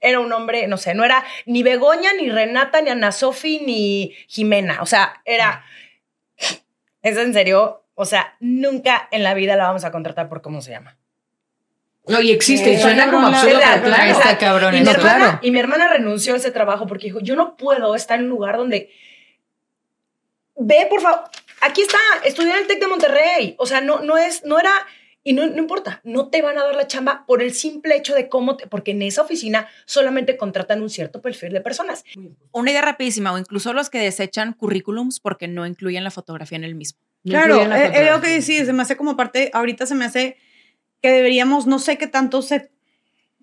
era 0.00 0.20
un 0.20 0.32
hombre, 0.32 0.66
no 0.68 0.76
sé, 0.76 0.94
no 0.94 1.04
era 1.04 1.24
ni 1.46 1.62
Begoña, 1.62 2.12
ni 2.12 2.30
Renata, 2.30 2.80
ni 2.80 2.90
Ana 2.90 3.12
Sofi, 3.12 3.60
ni 3.66 4.14
Jimena. 4.28 4.82
O 4.82 4.86
sea, 4.86 5.20
era. 5.24 5.64
Es 7.06 7.16
en 7.16 7.32
serio. 7.32 7.84
O 7.94 8.04
sea, 8.04 8.36
nunca 8.40 9.08
en 9.12 9.22
la 9.22 9.32
vida 9.34 9.54
la 9.54 9.68
vamos 9.68 9.84
a 9.84 9.92
contratar 9.92 10.28
por 10.28 10.42
cómo 10.42 10.60
se 10.60 10.72
llama. 10.72 10.96
No, 12.08 12.20
y 12.20 12.32
existe, 12.32 12.72
y 12.72 12.78
suena 12.78 13.10
como 13.10 13.28
absurdo, 13.28 13.58
claro. 13.58 14.10
Está 14.10 14.36
cabrón. 14.38 14.74
Y 14.74 14.80
mi, 14.80 14.88
hermana, 14.88 15.16
claro. 15.16 15.38
y 15.40 15.50
mi 15.52 15.58
hermana 15.60 15.88
renunció 15.88 16.34
a 16.34 16.38
ese 16.38 16.50
trabajo 16.50 16.88
porque 16.88 17.06
dijo, 17.06 17.20
yo 17.20 17.36
no 17.36 17.56
puedo 17.56 17.94
estar 17.94 18.18
en 18.18 18.24
un 18.24 18.30
lugar 18.30 18.56
donde... 18.56 18.90
Ve, 20.56 20.86
por 20.90 21.00
favor. 21.00 21.22
Aquí 21.60 21.82
está, 21.82 21.98
estudié 22.24 22.52
en 22.52 22.58
el 22.58 22.66
TEC 22.66 22.80
de 22.80 22.86
Monterrey. 22.88 23.54
O 23.58 23.66
sea, 23.66 23.80
no, 23.80 24.00
no 24.00 24.18
es, 24.18 24.44
no 24.44 24.58
era... 24.58 24.72
Y 25.28 25.32
no, 25.32 25.44
no 25.44 25.58
importa, 25.58 26.00
no 26.04 26.28
te 26.28 26.40
van 26.40 26.56
a 26.56 26.62
dar 26.62 26.76
la 26.76 26.86
chamba 26.86 27.24
por 27.26 27.42
el 27.42 27.52
simple 27.52 27.96
hecho 27.96 28.14
de 28.14 28.28
cómo, 28.28 28.56
te- 28.56 28.68
porque 28.68 28.92
en 28.92 29.02
esa 29.02 29.22
oficina 29.22 29.66
solamente 29.84 30.36
contratan 30.36 30.80
un 30.82 30.88
cierto 30.88 31.20
perfil 31.20 31.52
de 31.52 31.60
personas. 31.60 32.04
Una 32.52 32.70
idea 32.70 32.80
rapidísima, 32.82 33.32
o 33.32 33.38
incluso 33.38 33.72
los 33.72 33.90
que 33.90 33.98
desechan 33.98 34.52
currículums 34.52 35.18
porque 35.18 35.48
no 35.48 35.66
incluyen 35.66 36.04
la 36.04 36.12
fotografía 36.12 36.56
en 36.58 36.62
el 36.62 36.76
mismo. 36.76 37.00
No 37.24 37.32
Claro, 37.32 37.60
es, 37.60 37.68
lo 37.68 37.74
que 37.74 37.86
fotografía. 37.88 38.30
decís, 38.30 38.66
se 38.66 38.72
me 38.72 38.82
hace 38.82 38.96
como 38.96 39.16
parte, 39.16 39.50
ahorita 39.52 39.84
se 39.86 39.96
me 39.96 40.04
hace 40.04 40.36
que 41.02 41.10
deberíamos, 41.10 41.66
no 41.66 41.80
sé 41.80 41.98
qué 41.98 42.06
tanto 42.06 42.40
se 42.40 42.70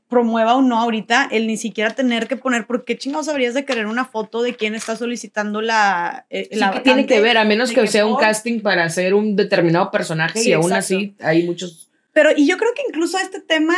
promueva 0.10 0.56
o 0.56 0.62
no 0.62 0.80
ahorita, 0.80 1.28
el 1.32 1.48
ni 1.48 1.58
siquiera 1.58 1.90
tener 1.92 2.28
que 2.28 2.36
poner, 2.38 2.68
¿por 2.68 2.86
qué 2.86 2.98
chingados 2.98 3.30
habrías 3.30 3.54
de 3.54 3.66
querer 3.66 3.88
una 3.88 4.06
foto 4.06 4.42
de 4.44 4.56
quién 4.56 4.76
está 4.76 4.96
solicitando 4.96 5.62
la... 5.62 6.26
eh, 6.30 6.50
Sí, 6.52 6.60
la 6.60 6.72
que 6.72 6.82
tiene 6.82 7.06
que 7.06 7.20
ver, 7.20 7.38
a 7.38 7.46
menos 7.46 7.72
que 7.72 7.82
que 7.82 7.88
sea 7.88 8.06
un 8.06 8.18
casting 8.18 8.62
para 8.62 8.84
hacer 8.84 9.14
un 9.14 9.36
determinado 9.36 9.90
personaje 9.90 10.40
Sí, 10.40 10.50
y 10.50 10.54
aún 10.54 10.66
exacto. 10.72 10.80
así 10.80 11.16
hay 11.20 11.44
muchos... 11.44 11.90
Pero, 12.12 12.30
y 12.36 12.46
yo 12.48 12.58
creo 12.58 12.72
que 12.76 12.84
incluso 12.88 13.18
este 13.18 13.40
tema 13.42 13.76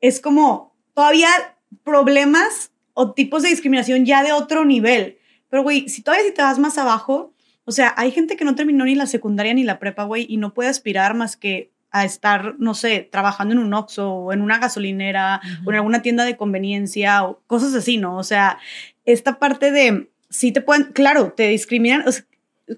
es 0.00 0.20
como 0.20 0.74
todavía 0.94 1.28
problemas 1.84 2.72
o 2.94 3.12
tipos 3.12 3.42
de 3.42 3.50
discriminación 3.50 4.06
ya 4.06 4.22
de 4.22 4.32
otro 4.32 4.64
nivel. 4.64 5.18
Pero, 5.50 5.62
güey, 5.62 5.88
si 5.88 6.02
todavía 6.02 6.26
si 6.26 6.32
te 6.32 6.42
vas 6.42 6.58
más 6.58 6.78
abajo, 6.78 7.34
o 7.64 7.72
sea, 7.72 7.92
hay 7.96 8.12
gente 8.12 8.36
que 8.36 8.44
no 8.44 8.54
terminó 8.54 8.84
ni 8.84 8.94
la 8.94 9.06
secundaria 9.06 9.52
ni 9.52 9.64
la 9.64 9.78
prepa, 9.78 10.04
güey, 10.04 10.26
y 10.28 10.36
no 10.38 10.54
puede 10.54 10.70
aspirar 10.70 11.14
más 11.14 11.36
que 11.36 11.70
a 11.90 12.04
estar, 12.04 12.54
no 12.58 12.74
sé, 12.74 13.08
trabajando 13.10 13.54
en 13.54 13.60
un 13.60 13.74
Oxxo 13.74 14.10
o 14.12 14.32
en 14.32 14.42
una 14.42 14.58
gasolinera 14.58 15.40
o 15.64 15.70
en 15.70 15.76
alguna 15.76 16.02
tienda 16.02 16.24
de 16.24 16.36
conveniencia 16.36 17.24
o 17.24 17.40
cosas 17.46 17.74
así, 17.74 17.96
¿no? 17.96 18.16
O 18.16 18.22
sea, 18.22 18.58
esta 19.04 19.38
parte 19.38 19.70
de, 19.70 20.10
sí 20.28 20.52
te 20.52 20.60
pueden, 20.60 20.84
claro, 20.92 21.32
te 21.32 21.48
discriminan, 21.48 22.06
o 22.06 22.12
sea, 22.12 22.24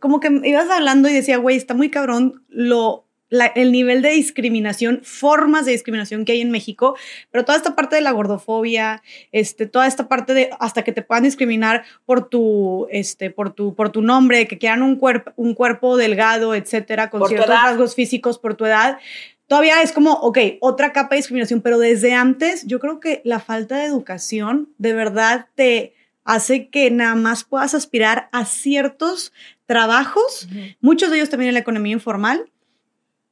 como 0.00 0.20
que 0.20 0.40
ibas 0.44 0.70
hablando 0.70 1.08
y 1.08 1.12
decía, 1.12 1.36
güey, 1.36 1.56
está 1.56 1.74
muy 1.74 1.90
cabrón 1.90 2.44
lo, 2.48 3.06
la- 3.32 3.46
el 3.46 3.72
nivel 3.72 4.02
de 4.02 4.10
discriminación, 4.10 5.00
formas 5.02 5.64
de 5.64 5.72
discriminación 5.72 6.26
que 6.26 6.32
hay 6.32 6.42
en 6.42 6.50
México, 6.50 6.96
pero 7.30 7.46
toda 7.46 7.56
esta 7.56 7.74
parte 7.74 7.96
de 7.96 8.02
la 8.02 8.10
gordofobia, 8.12 9.02
este, 9.32 9.66
toda 9.66 9.86
esta 9.86 10.06
parte 10.06 10.34
de 10.34 10.50
hasta 10.60 10.84
que 10.84 10.92
te 10.92 11.00
puedan 11.00 11.24
discriminar 11.24 11.84
por 12.04 12.28
tu, 12.28 12.86
este, 12.90 13.30
por 13.30 13.54
tu, 13.54 13.74
por 13.74 13.88
tu 13.90 14.02
nombre, 14.02 14.46
que 14.46 14.58
quieran 14.58 14.82
un 14.82 14.96
cuerpo, 14.96 15.32
un 15.36 15.54
cuerpo 15.54 15.96
delgado, 15.96 16.54
etcétera, 16.54 17.08
con 17.08 17.20
ciertos 17.28 17.48
rasgos 17.70 17.94
físicos 17.94 18.38
por 18.38 18.54
tu 18.54 18.66
edad. 18.66 18.98
Todavía 19.46 19.80
es 19.80 19.92
como, 19.92 20.12
ok, 20.12 20.38
otra 20.60 20.92
capa 20.92 21.14
de 21.14 21.16
discriminación, 21.20 21.62
pero 21.62 21.78
desde 21.78 22.12
antes 22.12 22.66
yo 22.66 22.80
creo 22.80 23.00
que 23.00 23.22
la 23.24 23.40
falta 23.40 23.78
de 23.78 23.86
educación 23.86 24.68
de 24.76 24.92
verdad 24.92 25.46
te 25.54 25.94
hace 26.24 26.68
que 26.68 26.90
nada 26.90 27.14
más 27.14 27.44
puedas 27.44 27.74
aspirar 27.74 28.28
a 28.32 28.44
ciertos 28.44 29.32
trabajos, 29.66 30.48
muchos 30.80 31.10
de 31.10 31.16
ellos 31.16 31.30
también 31.30 31.48
en 31.48 31.54
la 31.54 31.60
economía 31.60 31.94
informal, 31.94 32.44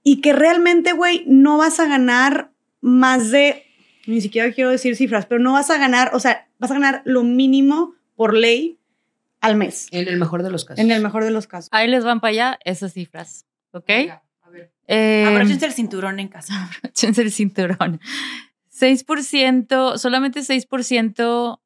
y 0.03 0.21
que 0.21 0.33
realmente, 0.33 0.93
güey, 0.93 1.25
no 1.27 1.59
vas 1.59 1.81
a 1.81 1.87
ganar 1.87 2.53
más 2.81 3.31
de, 3.31 3.65
ni 4.07 4.21
siquiera 4.21 4.53
quiero 4.53 4.71
decir 4.71 4.97
cifras, 4.97 5.27
pero 5.27 5.41
no 5.41 5.53
vas 5.53 5.71
a 5.71 5.79
ganar, 5.79 6.11
o 6.15 6.21
sea, 6.21 6.49
vas 6.59 6.71
a 6.71 6.75
ganar 6.75 7.03
lo 7.05 7.23
mínimo 7.23 7.95
por 8.17 8.35
ley 8.35 8.79
al 9.41 9.57
mes. 9.57 9.89
En 9.91 10.09
el 10.09 10.19
mejor 10.19 10.43
de 10.43 10.51
los 10.51 10.65
casos. 10.65 10.83
En 10.83 10.91
el 10.91 11.03
mejor 11.03 11.25
de 11.25 11.31
los 11.31 11.47
casos. 11.47 11.69
Ahí 11.73 11.89
les 11.89 12.05
van 12.05 12.21
para 12.21 12.31
allá 12.31 12.59
esas 12.65 12.93
cifras, 12.93 13.47
¿ok? 13.73 13.87
Venga, 13.87 14.23
a 14.43 14.51
ver. 14.51 14.73
Eh, 14.87 15.25
Abróchense 15.27 15.67
el 15.67 15.73
cinturón 15.73 16.21
en 16.21 16.29
casa. 16.29 16.71
abróchense 16.83 17.23
el 17.23 17.33
cinturón. 17.33 18.01
6%, 18.73 19.99
solamente 19.99 20.41
6% 20.41 21.61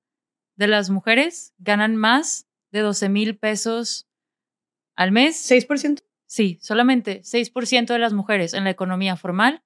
de 0.56 0.66
las 0.66 0.90
mujeres 0.90 1.54
ganan 1.58 1.96
más 1.96 2.46
de 2.70 2.80
12 2.80 3.08
mil 3.08 3.36
pesos 3.36 4.08
al 4.96 5.12
mes. 5.12 5.50
¿6%? 5.50 6.02
Sí, 6.26 6.58
solamente 6.60 7.22
6% 7.22 7.92
de 7.92 7.98
las 7.98 8.12
mujeres 8.12 8.54
en 8.54 8.64
la 8.64 8.70
economía 8.70 9.16
formal 9.16 9.62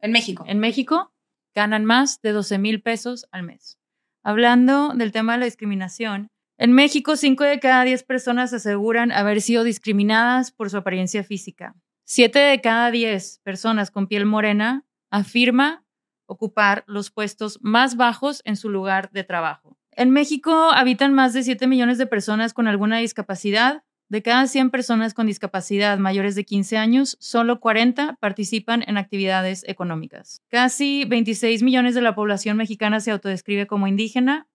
En 0.00 0.12
México. 0.12 0.44
en 0.46 0.58
México 0.58 1.12
ganan 1.54 1.84
más 1.84 2.20
de 2.20 2.32
12 2.32 2.58
mil 2.58 2.82
pesos 2.82 3.26
al 3.32 3.42
mes. 3.42 3.78
Hablando 4.22 4.92
del 4.94 5.12
tema 5.12 5.32
de 5.32 5.38
la 5.38 5.44
discriminación, 5.46 6.28
en 6.58 6.72
México 6.72 7.16
5 7.16 7.44
de 7.44 7.60
cada 7.60 7.84
10 7.84 8.02
personas 8.04 8.52
aseguran 8.52 9.12
haber 9.12 9.40
sido 9.42 9.62
discriminadas 9.62 10.52
por 10.52 10.70
su 10.70 10.78
apariencia 10.78 11.22
física. 11.22 11.74
7 12.04 12.38
de 12.38 12.60
cada 12.60 12.90
10 12.90 13.40
personas 13.42 13.90
con 13.90 14.06
piel 14.06 14.26
morena 14.26 14.84
afirma 15.10 15.84
ocupar 16.26 16.84
los 16.86 17.10
puestos 17.10 17.58
más 17.62 17.96
bajos 17.96 18.42
en 18.44 18.56
su 18.56 18.68
lugar 18.68 19.10
de 19.12 19.24
trabajo. 19.24 19.76
En 19.92 20.10
México 20.10 20.70
habitan 20.72 21.14
más 21.14 21.32
de 21.32 21.42
7 21.42 21.66
millones 21.66 21.98
de 21.98 22.06
personas 22.06 22.52
con 22.52 22.68
alguna 22.68 22.98
discapacidad. 22.98 23.82
De 24.08 24.22
cada 24.22 24.46
100 24.46 24.70
personas 24.70 25.14
con 25.14 25.26
discapacidad 25.26 25.98
mayores 25.98 26.36
de 26.36 26.44
15 26.44 26.76
años, 26.76 27.16
solo 27.18 27.58
40 27.58 28.18
participan 28.20 28.84
en 28.86 28.98
actividades 28.98 29.64
económicas. 29.66 30.42
Casi 30.48 31.04
26 31.06 31.64
millones 31.64 31.96
de 31.96 32.02
la 32.02 32.14
población 32.14 32.56
mexicana 32.56 33.00
se 33.00 33.10
autodescribe 33.10 33.66
como 33.66 33.88
indígena. 33.88 34.46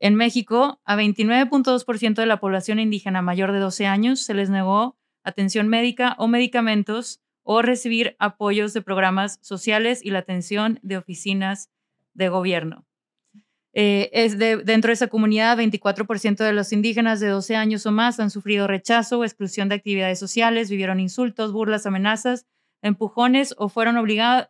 En 0.00 0.16
México, 0.16 0.80
a 0.84 0.96
29.2% 0.96 2.14
de 2.14 2.26
la 2.26 2.40
población 2.40 2.80
indígena 2.80 3.22
mayor 3.22 3.52
de 3.52 3.60
12 3.60 3.86
años 3.86 4.20
se 4.20 4.34
les 4.34 4.50
negó 4.50 4.96
atención 5.22 5.68
médica 5.68 6.16
o 6.18 6.26
medicamentos 6.26 7.20
o 7.44 7.62
recibir 7.62 8.16
apoyos 8.18 8.72
de 8.72 8.82
programas 8.82 9.38
sociales 9.42 10.04
y 10.04 10.10
la 10.10 10.20
atención 10.20 10.80
de 10.82 10.96
oficinas 10.96 11.70
de 12.14 12.28
gobierno. 12.28 12.84
Eh, 13.74 14.10
es 14.12 14.38
de, 14.38 14.58
dentro 14.58 14.88
de 14.88 14.94
esa 14.94 15.08
comunidad, 15.08 15.56
24% 15.56 16.44
de 16.44 16.52
los 16.52 16.72
indígenas 16.72 17.20
de 17.20 17.28
12 17.28 17.56
años 17.56 17.86
o 17.86 17.92
más 17.92 18.20
han 18.20 18.30
sufrido 18.30 18.66
rechazo 18.66 19.18
o 19.18 19.24
exclusión 19.24 19.68
de 19.68 19.76
actividades 19.76 20.18
sociales, 20.18 20.70
vivieron 20.70 21.00
insultos, 21.00 21.52
burlas, 21.52 21.86
amenazas, 21.86 22.46
empujones 22.82 23.54
o 23.56 23.68
fueron 23.68 23.96
obligados 23.96 24.48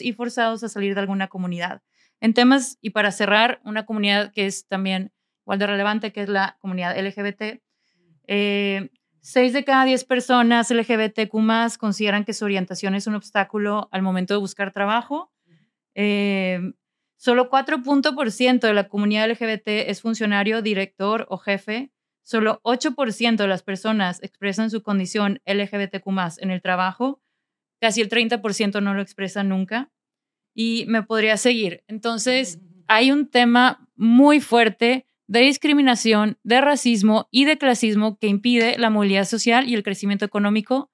y 0.00 0.12
forzados 0.12 0.64
a 0.64 0.68
salir 0.68 0.94
de 0.94 1.00
alguna 1.00 1.28
comunidad. 1.28 1.82
En 2.20 2.34
temas, 2.34 2.78
y 2.80 2.90
para 2.90 3.12
cerrar, 3.12 3.60
una 3.64 3.86
comunidad 3.86 4.32
que 4.32 4.46
es 4.46 4.66
también 4.66 5.12
igual 5.42 5.58
de 5.58 5.66
relevante, 5.66 6.12
que 6.12 6.22
es 6.22 6.28
la 6.28 6.56
comunidad 6.60 6.96
LGBT, 6.98 7.62
eh, 8.26 8.90
6 9.20 9.52
de 9.52 9.64
cada 9.64 9.84
10 9.84 10.04
personas 10.04 10.70
LGBTQ 10.70 11.78
consideran 11.78 12.24
que 12.24 12.34
su 12.34 12.44
orientación 12.44 12.94
es 12.94 13.06
un 13.06 13.14
obstáculo 13.14 13.88
al 13.90 14.02
momento 14.02 14.34
de 14.34 14.40
buscar 14.40 14.70
trabajo. 14.72 15.32
Eh, 15.94 16.60
Solo 17.24 17.48
4% 17.48 18.60
de 18.60 18.74
la 18.74 18.86
comunidad 18.90 19.30
LGBT 19.30 19.88
es 19.88 20.02
funcionario, 20.02 20.60
director 20.60 21.24
o 21.30 21.38
jefe. 21.38 21.90
Solo 22.20 22.60
8% 22.64 23.36
de 23.36 23.48
las 23.48 23.62
personas 23.62 24.22
expresan 24.22 24.68
su 24.70 24.82
condición 24.82 25.40
LGBTQ 25.46 26.06
en 26.40 26.50
el 26.50 26.60
trabajo. 26.60 27.22
Casi 27.80 28.02
el 28.02 28.10
30% 28.10 28.82
no 28.82 28.92
lo 28.92 29.00
expresan 29.00 29.48
nunca. 29.48 29.90
Y 30.54 30.84
me 30.86 31.02
podría 31.02 31.38
seguir. 31.38 31.82
Entonces, 31.86 32.60
hay 32.88 33.10
un 33.10 33.30
tema 33.30 33.88
muy 33.96 34.42
fuerte 34.42 35.06
de 35.26 35.40
discriminación, 35.40 36.36
de 36.42 36.60
racismo 36.60 37.28
y 37.30 37.46
de 37.46 37.56
clasismo 37.56 38.18
que 38.18 38.26
impide 38.26 38.76
la 38.76 38.90
movilidad 38.90 39.24
social 39.24 39.66
y 39.66 39.74
el 39.74 39.82
crecimiento 39.82 40.26
económico 40.26 40.90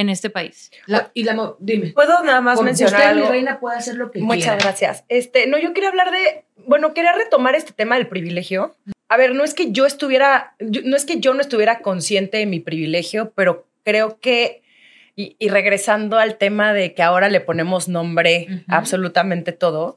en 0.00 0.08
este 0.08 0.30
país. 0.30 0.70
La- 0.86 1.10
y 1.14 1.24
la, 1.24 1.54
dime. 1.58 1.88
¿Puedo 1.92 2.22
nada 2.24 2.40
más 2.40 2.60
mencionar 2.62 2.94
usted, 2.94 3.06
algo? 3.10 3.24
mi 3.26 3.30
reina, 3.30 3.60
puede 3.60 3.76
hacer 3.78 3.96
lo 3.96 4.10
que 4.10 4.18
Muchas 4.20 4.42
quiera. 4.42 4.56
gracias. 4.58 5.04
Este, 5.08 5.46
no, 5.46 5.58
yo 5.58 5.72
quería 5.74 5.90
hablar 5.90 6.10
de, 6.10 6.44
bueno, 6.66 6.94
quería 6.94 7.12
retomar 7.12 7.54
este 7.54 7.72
tema 7.72 7.96
del 7.96 8.06
privilegio. 8.08 8.74
A 9.08 9.16
ver, 9.16 9.34
no 9.34 9.44
es 9.44 9.54
que 9.54 9.72
yo 9.72 9.86
estuviera, 9.86 10.54
yo- 10.60 10.82
no 10.84 10.96
es 10.96 11.04
que 11.04 11.20
yo 11.20 11.34
no 11.34 11.40
estuviera 11.40 11.80
consciente 11.80 12.38
de 12.38 12.46
mi 12.46 12.60
privilegio, 12.60 13.32
pero 13.34 13.66
creo 13.84 14.18
que, 14.20 14.62
y, 15.16 15.36
y 15.38 15.48
regresando 15.48 16.18
al 16.18 16.38
tema 16.38 16.72
de 16.72 16.94
que 16.94 17.02
ahora 17.02 17.28
le 17.28 17.40
ponemos 17.40 17.88
nombre 17.88 18.46
a 18.68 18.76
absolutamente 18.76 19.52
todo, 19.52 19.94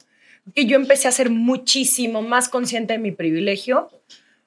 que 0.54 0.66
yo 0.66 0.76
empecé 0.76 1.08
a 1.08 1.12
ser 1.12 1.30
muchísimo 1.30 2.20
más 2.22 2.48
consciente 2.50 2.92
de 2.92 2.98
mi 2.98 3.12
privilegio 3.12 3.90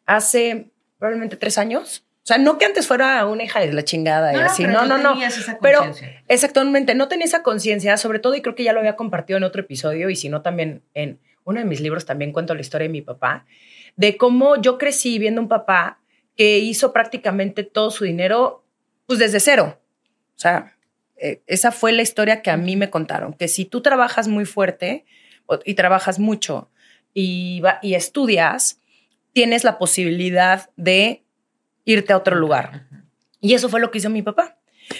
hace 0.05 0.67
probablemente 0.99 1.37
tres 1.37 1.57
años. 1.57 2.03
O 2.27 2.31
sea, 2.33 2.37
no 2.39 2.57
que 2.57 2.65
antes 2.65 2.85
fuera 2.87 3.25
una 3.25 3.45
hija 3.45 3.61
de 3.61 3.71
la 3.71 3.85
chingada 3.85 4.33
y 4.33 4.35
así, 4.35 4.65
no, 4.65 4.85
no, 4.85 4.97
no. 4.97 5.13
tenías 5.13 5.37
esa 5.37 5.59
Pero-. 5.61 5.93
Exactamente, 6.27 6.93
no 6.93 7.07
tenía 7.07 7.23
esa 7.25 7.41
conciencia, 7.41 7.95
sobre 7.95 8.19
todo, 8.19 8.35
y 8.35 8.41
creo 8.41 8.53
que 8.53 8.65
ya 8.65 8.73
lo 8.73 8.79
había 8.79 8.97
compartido 8.97 9.37
en 9.37 9.45
otro 9.45 9.61
episodio, 9.61 10.09
y 10.09 10.17
si 10.17 10.27
no, 10.27 10.41
también 10.41 10.83
en 10.93 11.21
uno 11.45 11.61
de 11.61 11.65
mis 11.65 11.79
libros 11.79 12.05
también 12.05 12.33
cuento 12.33 12.53
la 12.53 12.59
historia 12.59 12.87
de 12.87 12.91
mi 12.91 13.01
papá, 13.01 13.45
de 13.95 14.17
cómo 14.17 14.61
yo 14.61 14.77
crecí 14.77 15.19
viendo 15.19 15.39
un 15.39 15.47
papá 15.47 16.01
que 16.35 16.57
hizo 16.57 16.91
prácticamente 16.91 17.63
todo 17.63 17.91
su 17.91 18.03
dinero, 18.03 18.65
pues 19.05 19.19
desde 19.19 19.39
cero. 19.39 19.79
O 20.35 20.39
sea, 20.39 20.75
eh, 21.15 21.41
esa 21.47 21.71
fue 21.71 21.93
la 21.93 22.01
historia 22.01 22.41
que 22.41 22.51
a 22.51 22.57
mí 22.57 22.75
me 22.75 22.89
contaron, 22.89 23.35
que 23.35 23.47
si 23.47 23.63
tú 23.63 23.79
trabajas 23.79 24.27
muy 24.27 24.43
fuerte 24.43 25.05
y 25.63 25.75
trabajas 25.75 26.19
mucho 26.19 26.69
y, 27.13 27.61
va- 27.61 27.79
y 27.81 27.93
estudias, 27.93 28.81
tienes 29.31 29.63
la 29.63 29.77
posibilidad 29.77 30.69
de 30.75 31.23
irte 31.87 32.13
a 32.13 32.17
otro 32.17 32.35
lugar. 32.35 32.85
Y 33.39 33.53
eso 33.53 33.69
fue 33.69 33.79
lo 33.79 33.89
que 33.89 33.99
hizo 33.99 34.09
mi 34.09 34.21
papá. 34.21 34.57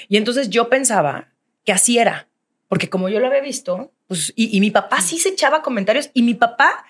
Y 0.07 0.17
entonces 0.17 0.49
yo 0.49 0.69
pensaba 0.69 1.29
que 1.65 1.73
así 1.73 1.99
era, 1.99 2.29
porque 2.69 2.89
como 2.89 3.09
yo 3.09 3.19
lo 3.19 3.27
había 3.27 3.41
visto, 3.41 3.91
pues, 4.07 4.31
y, 4.35 4.55
y 4.55 4.61
mi 4.61 4.71
papá 4.71 5.01
sí 5.01 5.19
se 5.19 5.29
echaba 5.29 5.61
comentarios, 5.61 6.09
y 6.13 6.23
mi 6.23 6.33
papá 6.33 6.85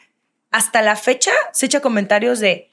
hasta 0.51 0.81
la 0.81 0.95
fecha 0.95 1.31
se 1.51 1.65
echa 1.65 1.81
comentarios 1.81 2.39
de, 2.39 2.69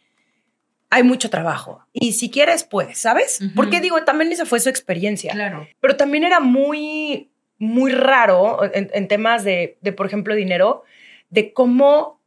hay 0.90 1.02
mucho 1.02 1.30
trabajo, 1.30 1.86
y 1.92 2.12
si 2.12 2.30
quieres, 2.30 2.62
puedes, 2.62 2.98
¿sabes? 2.98 3.40
Porque 3.56 3.80
digo, 3.80 4.04
también 4.04 4.30
esa 4.30 4.44
fue 4.44 4.60
su 4.60 4.68
experiencia. 4.68 5.32
Claro. 5.32 5.66
Pero 5.80 5.96
también 5.96 6.24
era 6.24 6.40
muy, 6.40 7.30
muy 7.58 7.90
raro 7.90 8.70
en, 8.74 8.90
en 8.92 9.08
temas 9.08 9.44
de, 9.44 9.78
de, 9.80 9.92
por 9.92 10.06
ejemplo, 10.06 10.34
dinero, 10.34 10.84
de 11.30 11.54
cómo 11.54 12.20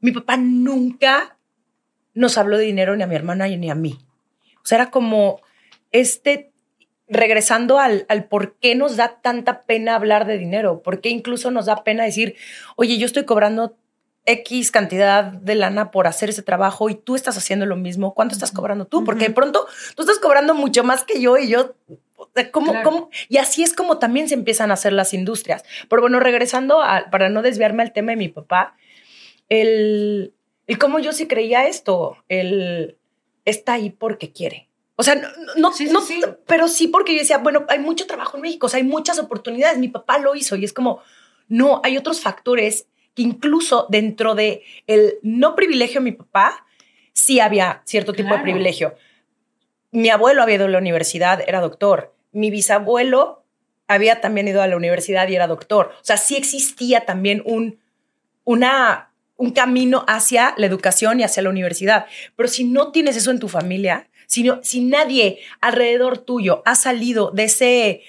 mi 0.00 0.12
papá 0.12 0.36
nunca 0.36 1.38
nos 2.12 2.36
habló 2.36 2.58
de 2.58 2.64
dinero 2.64 2.94
ni 2.94 3.02
a 3.02 3.06
mi 3.06 3.14
hermana 3.14 3.48
ni 3.48 3.70
a 3.70 3.74
mí. 3.74 4.03
O 4.64 4.66
sea, 4.66 4.76
era 4.78 4.90
como 4.90 5.40
este, 5.92 6.50
regresando 7.06 7.78
al, 7.78 8.06
al 8.08 8.24
por 8.24 8.54
qué 8.56 8.74
nos 8.74 8.96
da 8.96 9.20
tanta 9.20 9.62
pena 9.62 9.94
hablar 9.94 10.26
de 10.26 10.38
dinero, 10.38 10.82
por 10.82 11.00
qué 11.00 11.10
incluso 11.10 11.50
nos 11.50 11.66
da 11.66 11.84
pena 11.84 12.04
decir, 12.04 12.34
oye, 12.76 12.96
yo 12.98 13.06
estoy 13.06 13.24
cobrando 13.24 13.76
X 14.26 14.70
cantidad 14.70 15.24
de 15.24 15.54
lana 15.54 15.90
por 15.90 16.06
hacer 16.06 16.30
ese 16.30 16.42
trabajo 16.42 16.88
y 16.88 16.94
tú 16.94 17.14
estás 17.14 17.36
haciendo 17.36 17.66
lo 17.66 17.76
mismo, 17.76 18.14
¿cuánto 18.14 18.34
estás 18.34 18.52
cobrando 18.52 18.86
tú? 18.86 19.04
Porque 19.04 19.26
de 19.28 19.34
pronto 19.34 19.66
tú 19.94 20.02
estás 20.02 20.18
cobrando 20.18 20.54
mucho 20.54 20.82
más 20.82 21.04
que 21.04 21.20
yo 21.20 21.36
y 21.36 21.48
yo, 21.48 21.74
o 22.16 22.30
sea, 22.34 22.50
¿cómo, 22.50 22.72
Claro. 22.72 22.90
cómo? 22.90 23.10
Y 23.28 23.36
así 23.36 23.62
es 23.62 23.74
como 23.74 23.98
también 23.98 24.28
se 24.28 24.34
empiezan 24.34 24.70
a 24.70 24.74
hacer 24.74 24.94
las 24.94 25.12
industrias. 25.12 25.62
Pero 25.90 26.00
bueno, 26.00 26.20
regresando 26.20 26.80
a, 26.80 27.10
para 27.10 27.28
no 27.28 27.42
desviarme 27.42 27.82
al 27.82 27.92
tema 27.92 28.12
de 28.12 28.16
mi 28.16 28.28
papá, 28.30 28.76
el, 29.50 30.32
el 30.66 30.78
cómo 30.78 31.00
yo 31.00 31.12
sí 31.12 31.26
creía 31.26 31.66
esto, 31.66 32.16
el 32.30 32.96
está 33.44 33.74
ahí 33.74 33.90
porque 33.90 34.32
quiere. 34.32 34.68
O 34.96 35.02
sea, 35.02 35.16
no, 35.16 35.28
no, 35.56 35.72
Sí, 35.72 35.86
sí, 35.88 35.92
no- 35.92 36.00
sí. 36.00 36.20
pero 36.46 36.68
sí 36.68 36.88
porque 36.88 37.12
yo 37.14 37.18
decía, 37.20 37.38
bueno, 37.38 37.64
hay 37.68 37.78
mucho 37.80 38.06
trabajo 38.06 38.36
en 38.36 38.42
México, 38.42 38.66
o 38.66 38.68
sea, 38.68 38.78
hay 38.78 38.84
muchas 38.84 39.18
oportunidades, 39.18 39.78
mi 39.78 39.88
papá 39.88 40.18
lo 40.18 40.34
hizo 40.36 40.54
y 40.56 40.64
es 40.64 40.72
como, 40.72 41.00
no, 41.48 41.80
hay 41.84 41.96
otros 41.96 42.20
factores 42.20 42.86
que 43.14 43.22
incluso 43.22 43.86
dentro 43.90 44.34
de 44.34 44.62
el 44.86 45.14
no 45.22 45.54
privilegio 45.56 46.00
de 46.00 46.04
mi 46.04 46.12
papá, 46.12 46.64
sí 47.12 47.40
había 47.40 47.82
cierto 47.84 48.12
tipo 48.12 48.34
de 48.34 48.40
privilegio. 48.42 48.94
Mi 49.92 50.10
abuelo 50.10 50.42
había 50.42 50.56
ido 50.56 50.64
a 50.66 50.68
la 50.68 50.78
universidad, 50.78 51.40
era 51.46 51.60
doctor. 51.60 52.12
Mi 52.32 52.50
bisabuelo 52.50 53.44
había 53.86 54.20
también 54.20 54.48
ido 54.48 54.62
a 54.62 54.66
la 54.66 54.76
universidad 54.76 55.28
y 55.28 55.36
era 55.36 55.46
doctor. 55.46 55.92
O 56.00 56.04
sea, 56.04 56.16
sí 56.16 56.34
existía 56.36 57.04
también 57.04 57.42
un, 57.46 57.78
una, 58.42 59.12
un 59.36 59.50
camino 59.52 60.04
hacia 60.06 60.54
la 60.56 60.66
educación 60.66 61.20
y 61.20 61.24
hacia 61.24 61.42
la 61.42 61.50
universidad. 61.50 62.06
Pero 62.36 62.48
si 62.48 62.64
no 62.64 62.92
tienes 62.92 63.16
eso 63.16 63.30
en 63.30 63.40
tu 63.40 63.48
familia, 63.48 64.08
si, 64.26 64.42
no- 64.42 64.60
si 64.62 64.80
nadie 64.80 65.38
alrededor 65.60 66.18
tuyo 66.18 66.62
ha 66.64 66.74
salido 66.76 67.30
de 67.32 67.44
ese, 67.44 68.02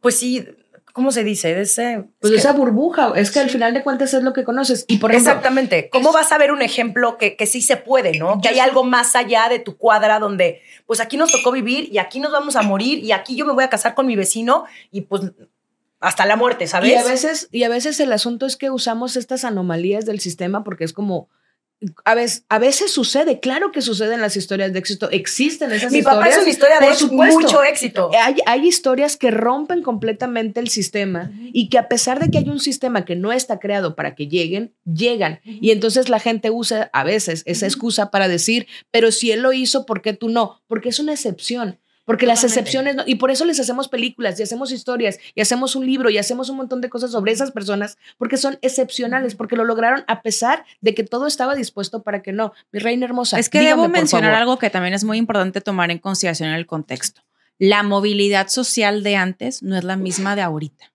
pues 0.00 0.18
sí, 0.18 0.46
¿cómo 0.92 1.10
se 1.12 1.22
dice? 1.24 1.54
De 1.54 1.62
ese, 1.62 2.04
Pues 2.20 2.32
es 2.32 2.36
que- 2.36 2.48
esa 2.48 2.52
burbuja, 2.52 3.12
es 3.16 3.30
que 3.30 3.40
al 3.40 3.50
final 3.50 3.74
de 3.74 3.82
cuentas 3.82 4.14
es 4.14 4.22
lo 4.22 4.32
que 4.32 4.44
conoces. 4.44 4.84
Y 4.88 4.98
por 4.98 5.10
ejemplo, 5.10 5.32
Exactamente. 5.32 5.88
¿Cómo 5.90 6.12
vas 6.12 6.32
a 6.32 6.38
ver 6.38 6.50
un 6.52 6.62
ejemplo 6.62 7.18
que, 7.18 7.36
que 7.36 7.46
sí 7.46 7.60
se 7.60 7.76
puede, 7.76 8.18
¿no? 8.18 8.40
Que 8.40 8.48
hay 8.48 8.58
algo 8.58 8.84
más 8.84 9.14
allá 9.16 9.48
de 9.50 9.58
tu 9.58 9.76
cuadra 9.76 10.18
donde, 10.18 10.62
pues 10.86 11.00
aquí 11.00 11.16
nos 11.16 11.30
tocó 11.30 11.52
vivir 11.52 11.88
y 11.92 11.98
aquí 11.98 12.20
nos 12.20 12.32
vamos 12.32 12.56
a 12.56 12.62
morir 12.62 13.00
y 13.04 13.12
aquí 13.12 13.36
yo 13.36 13.44
me 13.44 13.52
voy 13.52 13.64
a 13.64 13.68
casar 13.70 13.94
con 13.94 14.06
mi 14.06 14.16
vecino 14.16 14.64
y 14.90 15.02
pues 15.02 15.22
hasta 16.04 16.26
la 16.26 16.36
muerte, 16.36 16.66
¿sabes? 16.66 16.90
Y 16.90 16.94
a 16.94 17.04
veces, 17.04 17.48
y 17.50 17.62
a 17.64 17.68
veces 17.68 17.98
el 18.00 18.12
asunto 18.12 18.46
es 18.46 18.56
que 18.56 18.70
usamos 18.70 19.16
estas 19.16 19.44
anomalías 19.44 20.04
del 20.06 20.20
sistema 20.20 20.64
porque 20.64 20.84
es 20.84 20.92
como. 20.92 21.28
A 22.04 22.14
veces, 22.14 22.44
a 22.48 22.58
veces 22.58 22.92
sucede, 22.92 23.40
claro 23.40 23.70
que 23.70 23.82
sucede 23.82 24.14
en 24.14 24.22
las 24.22 24.36
historias 24.36 24.72
de 24.72 24.78
éxito. 24.78 25.10
Existen 25.10 25.70
esas 25.70 25.92
mi 25.92 25.98
historias. 25.98 26.24
papá 26.24 26.34
es 26.34 26.38
una 26.38 26.48
historia 26.48 26.78
de 26.78 26.94
supuesto. 26.94 27.40
mucho 27.40 27.62
éxito. 27.62 28.10
Hay, 28.18 28.36
hay 28.46 28.66
historias 28.66 29.18
que 29.18 29.30
rompen 29.30 29.82
completamente 29.82 30.60
el 30.60 30.68
sistema 30.68 31.30
y 31.52 31.68
que 31.68 31.76
a 31.76 31.88
pesar 31.88 32.20
de 32.20 32.30
que 32.30 32.38
hay 32.38 32.48
un 32.48 32.60
sistema 32.60 33.04
que 33.04 33.16
no 33.16 33.32
está 33.32 33.58
creado 33.58 33.96
para 33.96 34.14
que 34.14 34.28
lleguen, 34.28 34.74
llegan. 34.84 35.40
Y 35.44 35.72
entonces 35.72 36.08
la 36.08 36.20
gente 36.20 36.50
usa 36.50 36.88
a 36.92 37.04
veces 37.04 37.42
esa 37.44 37.66
excusa 37.66 38.10
para 38.10 38.28
decir, 38.28 38.66
pero 38.90 39.12
si 39.12 39.32
él 39.32 39.42
lo 39.42 39.52
hizo, 39.52 39.84
¿por 39.84 40.00
qué 40.00 40.14
tú 40.14 40.30
no? 40.30 40.62
Porque 40.66 40.88
es 40.88 41.00
una 41.00 41.12
excepción. 41.12 41.80
Porque 42.04 42.26
las 42.26 42.44
excepciones, 42.44 42.96
no- 42.96 43.02
y 43.06 43.14
por 43.14 43.30
eso 43.30 43.44
les 43.44 43.58
hacemos 43.60 43.88
películas 43.88 44.38
y 44.38 44.42
hacemos 44.42 44.72
historias 44.72 45.18
y 45.34 45.40
hacemos 45.40 45.74
un 45.74 45.86
libro 45.86 46.10
y 46.10 46.18
hacemos 46.18 46.50
un 46.50 46.56
montón 46.56 46.80
de 46.80 46.88
cosas 46.90 47.10
sobre 47.12 47.32
esas 47.32 47.50
personas, 47.50 47.96
porque 48.18 48.36
son 48.36 48.58
excepcionales, 48.62 49.34
porque 49.34 49.56
lo 49.56 49.64
lograron 49.64 50.04
a 50.06 50.20
pesar 50.22 50.64
de 50.80 50.94
que 50.94 51.02
todo 51.04 51.26
estaba 51.26 51.54
dispuesto 51.54 52.02
para 52.02 52.22
que 52.22 52.32
no. 52.32 52.52
Mi 52.72 52.78
reina 52.80 53.06
hermosa. 53.06 53.38
Es 53.38 53.48
que 53.48 53.60
dígame, 53.60 53.82
debo 53.82 53.88
mencionar 53.88 54.30
favor. 54.32 54.40
algo 54.42 54.58
que 54.58 54.70
también 54.70 54.94
es 54.94 55.04
muy 55.04 55.18
importante 55.18 55.60
tomar 55.60 55.90
en 55.90 55.98
consideración 55.98 56.50
en 56.50 56.56
el 56.56 56.66
contexto. 56.66 57.22
La 57.58 57.82
movilidad 57.82 58.48
social 58.48 59.02
de 59.02 59.16
antes 59.16 59.62
no 59.62 59.76
es 59.76 59.84
la 59.84 59.96
misma 59.96 60.34
de 60.36 60.42
ahorita. 60.42 60.92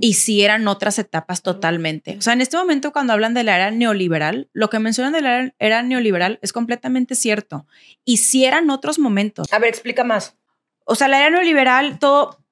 Y 0.00 0.14
sí 0.14 0.42
eran 0.42 0.66
otras 0.68 0.98
etapas 0.98 1.42
totalmente. 1.42 2.16
O 2.18 2.22
sea, 2.22 2.32
en 2.32 2.40
este 2.40 2.56
momento 2.56 2.92
cuando 2.92 3.12
hablan 3.12 3.34
de 3.34 3.44
la 3.44 3.56
era 3.56 3.70
neoliberal, 3.70 4.48
lo 4.52 4.70
que 4.70 4.78
mencionan 4.78 5.12
de 5.12 5.20
la 5.22 5.38
era- 5.38 5.54
era 5.58 5.82
neoliberal 5.82 6.38
es 6.42 6.52
completamente 6.52 7.14
cierto. 7.14 7.66
Y 8.04 8.18
sí 8.18 8.44
eran 8.44 8.70
otros 8.70 8.98
momentos. 8.98 9.52
A 9.52 9.58
ver, 9.58 9.68
explica 9.70 10.04
más. 10.04 10.36
O 10.84 10.94
sea, 10.94 11.08
la 11.08 11.18
era 11.18 11.30
neoliberal, 11.30 11.98
todo, 11.98 12.43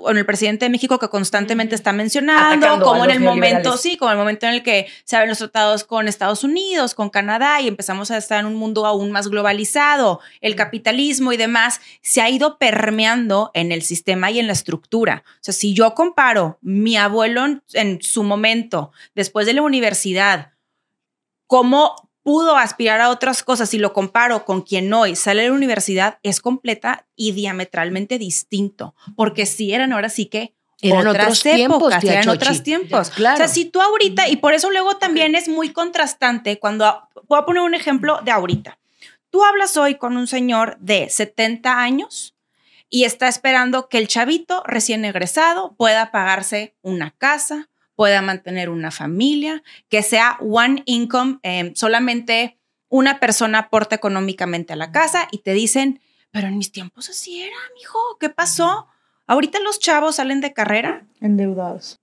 bueno, 0.00 0.18
el 0.18 0.26
presidente 0.26 0.64
de 0.64 0.70
México 0.70 0.98
que 0.98 1.08
constantemente 1.08 1.74
está 1.74 1.92
mencionando, 1.92 2.66
Atacando 2.66 2.84
como 2.84 3.04
en 3.04 3.10
el 3.10 3.20
momento, 3.20 3.76
sí, 3.76 3.96
como 3.96 4.10
el 4.10 4.18
momento 4.18 4.46
en 4.46 4.54
el 4.54 4.62
que 4.62 4.86
se 5.04 5.16
abren 5.16 5.30
los 5.30 5.38
tratados 5.38 5.84
con 5.84 6.08
Estados 6.08 6.44
Unidos, 6.44 6.94
con 6.94 7.10
Canadá 7.10 7.60
y 7.60 7.68
empezamos 7.68 8.10
a 8.10 8.16
estar 8.16 8.40
en 8.40 8.46
un 8.46 8.56
mundo 8.56 8.86
aún 8.86 9.10
más 9.10 9.28
globalizado, 9.28 10.20
el 10.40 10.56
capitalismo 10.56 11.32
y 11.32 11.36
demás, 11.36 11.80
se 12.02 12.20
ha 12.20 12.28
ido 12.28 12.58
permeando 12.58 13.50
en 13.54 13.72
el 13.72 13.82
sistema 13.82 14.30
y 14.30 14.38
en 14.38 14.46
la 14.46 14.52
estructura. 14.52 15.24
O 15.26 15.38
sea, 15.40 15.54
si 15.54 15.74
yo 15.74 15.94
comparo 15.94 16.58
mi 16.60 16.96
abuelo 16.96 17.44
en, 17.44 17.62
en 17.74 18.02
su 18.02 18.22
momento, 18.22 18.92
después 19.14 19.46
de 19.46 19.54
la 19.54 19.62
universidad, 19.62 20.52
cómo 21.46 22.09
pudo 22.30 22.56
aspirar 22.56 23.00
a 23.00 23.10
otras 23.10 23.42
cosas 23.42 23.74
y 23.74 23.78
lo 23.78 23.92
comparo 23.92 24.44
con 24.44 24.62
quien 24.62 24.92
hoy 24.92 25.16
sale 25.16 25.42
de 25.42 25.48
la 25.48 25.54
universidad, 25.54 26.20
es 26.22 26.40
completa 26.40 27.04
y 27.16 27.32
diametralmente 27.32 28.18
distinto, 28.18 28.94
porque 29.16 29.46
si 29.46 29.74
eran 29.74 29.92
ahora 29.92 30.10
sí 30.10 30.26
que 30.26 30.54
Eran 30.80 31.08
otras 31.08 31.24
otros 31.24 31.42
tiempos, 31.42 31.78
épocas, 31.78 32.00
tía 32.00 32.12
eran 32.12 32.24
Chochi. 32.26 32.36
otros 32.36 32.62
tiempos. 32.62 33.10
Claro. 33.10 33.34
O 33.34 33.36
sea, 33.38 33.48
si 33.48 33.64
tú 33.64 33.80
ahorita, 33.80 34.28
y 34.28 34.36
por 34.36 34.54
eso 34.54 34.70
luego 34.70 34.96
también 34.96 35.34
es 35.34 35.48
muy 35.48 35.72
contrastante 35.72 36.60
cuando, 36.60 37.02
voy 37.26 37.40
a 37.40 37.44
poner 37.44 37.64
un 37.64 37.74
ejemplo 37.74 38.20
de 38.22 38.30
ahorita. 38.30 38.78
Tú 39.30 39.42
hablas 39.42 39.76
hoy 39.76 39.96
con 39.96 40.16
un 40.16 40.28
señor 40.28 40.76
de 40.78 41.08
70 41.10 41.80
años 41.80 42.36
y 42.88 43.06
está 43.06 43.26
esperando 43.26 43.88
que 43.88 43.98
el 43.98 44.06
chavito 44.06 44.62
recién 44.68 45.04
egresado 45.04 45.74
pueda 45.76 46.12
pagarse 46.12 46.76
una 46.80 47.10
casa, 47.10 47.69
pueda 48.00 48.22
mantener 48.22 48.70
una 48.70 48.90
familia, 48.90 49.62
que 49.90 50.02
sea 50.02 50.38
one 50.40 50.82
income, 50.86 51.38
eh, 51.42 51.72
solamente 51.74 52.58
una 52.88 53.20
persona 53.20 53.58
aporta 53.58 53.94
económicamente 53.94 54.72
a 54.72 54.76
la 54.76 54.90
casa 54.90 55.28
y 55.30 55.40
te 55.40 55.52
dicen, 55.52 56.00
pero 56.30 56.48
en 56.48 56.56
mis 56.56 56.72
tiempos 56.72 57.10
así 57.10 57.42
era, 57.42 57.56
mijo, 57.74 57.98
¿qué 58.18 58.30
pasó? 58.30 58.86
Ahorita 59.26 59.60
los 59.60 59.80
chavos 59.80 60.16
salen 60.16 60.40
de 60.40 60.54
carrera. 60.54 61.06
Endeudados. 61.20 62.00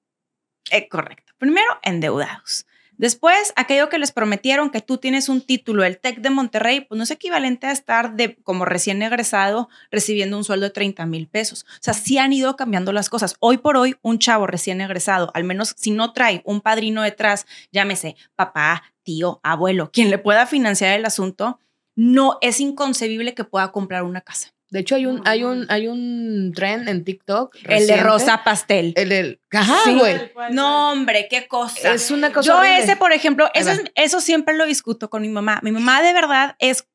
Eh, 0.70 0.88
correcto. 0.88 1.34
Primero, 1.40 1.80
endeudados. 1.82 2.67
Después, 2.98 3.54
aquello 3.56 3.90
que 3.90 4.00
les 4.00 4.12
prometieron 4.12 4.72
que 4.72 4.82
tú 4.82 4.98
tienes 4.98 5.30
un 5.30 5.42
título, 5.42 5.84
el 5.84 6.00
TEC 6.00 6.20
de 6.20 6.32
Monterrey, 6.32 6.82
pues 6.82 6.98
no 6.98 7.04
es 7.04 7.12
equivalente 7.12 7.68
a 7.68 7.72
estar 7.72 8.16
de, 8.16 8.36
como 8.44 8.66
recién 8.66 9.04
egresado 9.04 9.70
recibiendo 9.92 10.36
un 10.36 10.44
sueldo 10.44 10.66
de 10.66 10.72
30 10.72 11.06
mil 11.06 11.28
pesos. 11.28 11.66
O 11.70 11.80
sea, 11.82 11.94
sí 11.94 12.18
han 12.18 12.34
ido 12.34 12.56
cambiando 12.56 12.92
las 12.92 13.10
cosas. 13.10 13.36
Hoy 13.40 13.58
por 13.58 13.78
hoy, 13.78 13.96
un 14.02 14.18
chavo 14.18 14.48
recién 14.48 14.82
egresado, 14.82 15.32
al 15.36 15.44
menos 15.44 15.76
si 15.78 15.92
no 15.92 16.12
trae 16.12 16.42
un 16.44 16.62
padrino 16.62 17.04
detrás, 17.04 17.46
llámese 17.72 18.16
papá, 18.36 18.84
tío, 19.04 19.40
abuelo, 19.44 19.92
quien 19.92 20.10
le 20.10 20.18
pueda 20.18 20.48
financiar 20.48 20.98
el 20.98 21.06
asunto, 21.06 21.60
no 21.96 22.40
es 22.42 22.60
inconcebible 22.60 23.36
que 23.36 23.44
pueda 23.44 23.72
comprar 23.72 24.04
una 24.04 24.22
casa. 24.22 24.57
De 24.70 24.80
hecho, 24.80 24.96
hay 24.96 25.06
un, 25.06 25.22
hay 25.26 25.44
un, 25.44 25.66
hay 25.70 25.88
un 25.88 26.52
trend 26.54 26.90
en 26.90 27.04
TikTok. 27.06 27.56
El 27.70 27.88
de 27.88 27.98
rosa 27.98 28.44
pastel. 28.44 28.94
El 28.98 29.10
del. 29.10 29.42
Ajá, 29.52 29.78
Sí. 29.86 29.94
güey. 29.94 30.32
No, 30.52 30.92
hombre, 30.92 31.28
qué 31.30 31.48
cosa. 31.48 31.94
Es 31.94 32.12
una 32.12 32.34
cosa. 32.34 32.48
Yo 32.52 32.58
horrible. 32.60 32.80
ese, 32.80 32.96
por 32.98 33.14
ejemplo, 33.14 33.50
eso, 33.54 33.72
es- 33.72 33.84
eso 33.96 34.20
siempre 34.20 34.56
lo 34.58 34.66
discuto 34.66 35.10
con 35.10 35.22
mi 35.22 35.30
mamá. 35.30 35.60
Mi 35.64 35.72
mamá 35.72 36.02
de 36.02 36.12
verdad 36.12 36.56
es, 36.60 36.82
o 36.82 36.86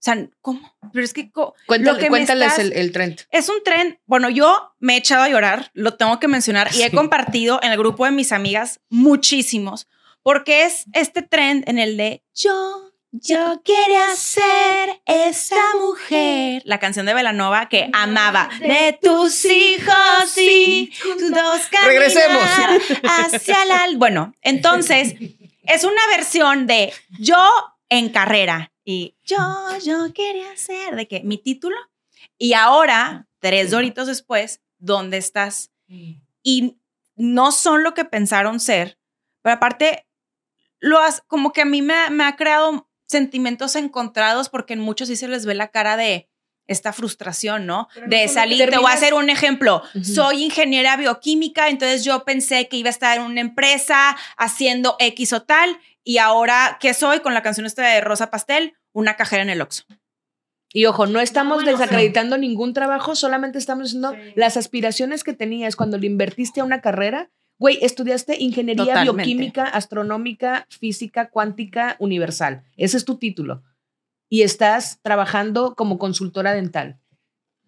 sea, 0.00 0.26
¿cómo? 0.40 0.74
Pero 0.92 1.04
es 1.04 1.12
que 1.12 1.30
Cuéntale- 1.30 1.84
lo 1.84 1.96
que 1.98 2.04
me 2.04 2.08
cuéntales 2.08 2.48
estás- 2.52 2.64
el, 2.64 2.72
el 2.72 2.92
trend. 2.92 3.20
es 3.30 3.48
un 3.50 3.62
tren. 3.62 4.00
Bueno, 4.06 4.30
yo 4.30 4.72
me 4.78 4.94
he 4.94 4.96
echado 4.96 5.24
a 5.24 5.28
llorar, 5.28 5.70
lo 5.74 5.94
tengo 5.96 6.18
que 6.20 6.28
mencionar, 6.28 6.70
y 6.74 6.82
he 6.82 6.90
compartido 6.92 7.60
en 7.62 7.72
el 7.72 7.78
grupo 7.78 8.06
de 8.06 8.10
mis 8.12 8.32
amigas 8.32 8.80
muchísimos, 8.88 9.86
porque 10.22 10.64
es 10.64 10.84
este 10.94 11.20
tren 11.22 11.62
en 11.66 11.78
el 11.78 11.96
de 11.98 12.22
yo, 12.34 12.87
yo 13.10 13.62
quería 13.64 14.14
ser 14.16 15.00
esa 15.06 15.60
mujer. 15.80 16.62
La 16.64 16.78
canción 16.78 17.06
de 17.06 17.14
Velanova 17.14 17.68
que 17.68 17.88
amaba. 17.92 18.48
De 18.60 18.98
tus 19.00 19.44
hijos 19.44 20.36
y 20.36 20.92
tus 21.02 21.30
dos 21.30 21.60
Regresemos. 21.86 22.42
hacia 23.02 23.64
la... 23.64 23.86
Bueno, 23.96 24.34
entonces 24.42 25.14
es 25.62 25.84
una 25.84 26.06
versión 26.14 26.66
de 26.66 26.92
yo 27.18 27.36
en 27.88 28.10
carrera 28.10 28.72
y 28.84 29.16
yo, 29.22 29.36
yo 29.84 30.12
quería 30.12 30.56
ser, 30.56 30.96
de 30.96 31.08
que 31.08 31.22
mi 31.22 31.38
título 31.38 31.76
y 32.36 32.52
ahora, 32.52 33.26
tres 33.40 33.70
doritos 33.70 34.06
después, 34.06 34.62
¿dónde 34.78 35.16
estás? 35.16 35.70
Y 36.42 36.78
no 37.16 37.52
son 37.52 37.82
lo 37.82 37.94
que 37.94 38.04
pensaron 38.04 38.60
ser, 38.60 38.98
pero 39.42 39.56
aparte, 39.56 40.06
lo 40.78 41.00
has, 41.00 41.22
como 41.26 41.52
que 41.52 41.62
a 41.62 41.64
mí 41.64 41.82
me 41.82 42.24
ha 42.24 42.36
creado 42.36 42.87
sentimientos 43.08 43.74
encontrados 43.76 44.48
porque 44.48 44.74
en 44.74 44.80
muchos 44.80 45.08
sí 45.08 45.16
se 45.16 45.28
les 45.28 45.46
ve 45.46 45.54
la 45.54 45.68
cara 45.68 45.96
de 45.96 46.28
esta 46.66 46.92
frustración, 46.92 47.64
¿no? 47.64 47.88
De 48.08 48.28
salir, 48.28 48.68
te 48.68 48.76
voy 48.76 48.90
a 48.90 48.94
hacer 48.94 49.14
un 49.14 49.30
ejemplo. 49.30 49.82
Soy 50.02 50.44
ingeniera 50.44 50.96
bioquímica, 50.98 51.70
entonces 51.70 52.04
yo 52.04 52.24
pensé 52.24 52.68
que 52.68 52.76
iba 52.76 52.88
a 52.88 52.90
estar 52.90 53.16
en 53.16 53.24
una 53.24 53.40
empresa 53.40 54.14
haciendo 54.36 54.94
X 54.98 55.32
o 55.32 55.42
tal, 55.42 55.78
y 56.04 56.18
ahora, 56.18 56.76
¿qué 56.80 56.92
soy? 56.92 57.20
Con 57.20 57.32
la 57.32 57.42
canción 57.42 57.64
esta 57.66 57.86
de 57.86 58.00
Rosa 58.02 58.30
Pastel, 58.30 58.74
una 58.92 59.16
cajera 59.16 59.42
en 59.42 59.50
el 59.50 59.62
Oxxo. 59.62 59.84
Y 60.70 60.84
ojo, 60.84 61.06
no 61.06 61.20
estamos 61.20 61.64
bueno, 61.64 61.78
desacreditando 61.78 62.36
ningún 62.36 62.74
trabajo, 62.74 63.16
solamente 63.16 63.56
estamos 63.56 63.84
diciendo 63.84 64.12
Sí. 64.12 64.32
las 64.36 64.58
aspiraciones 64.58 65.24
que 65.24 65.32
tenías 65.32 65.74
cuando 65.76 65.96
le 65.96 66.06
invertiste 66.06 66.60
a 66.60 66.64
una 66.64 66.82
carrera. 66.82 67.30
Güey, 67.58 67.78
estudiaste 67.82 68.36
ingeniería 68.38 68.84
Totalmente. 68.84 69.22
bioquímica, 69.22 69.64
astronómica, 69.64 70.66
física, 70.70 71.28
cuántica, 71.28 71.96
universal. 71.98 72.62
Ese 72.76 72.96
es 72.96 73.04
tu 73.04 73.18
título. 73.18 73.64
Y 74.28 74.42
estás 74.42 75.00
trabajando 75.02 75.74
como 75.74 75.98
consultora 75.98 76.52
dental. 76.52 77.00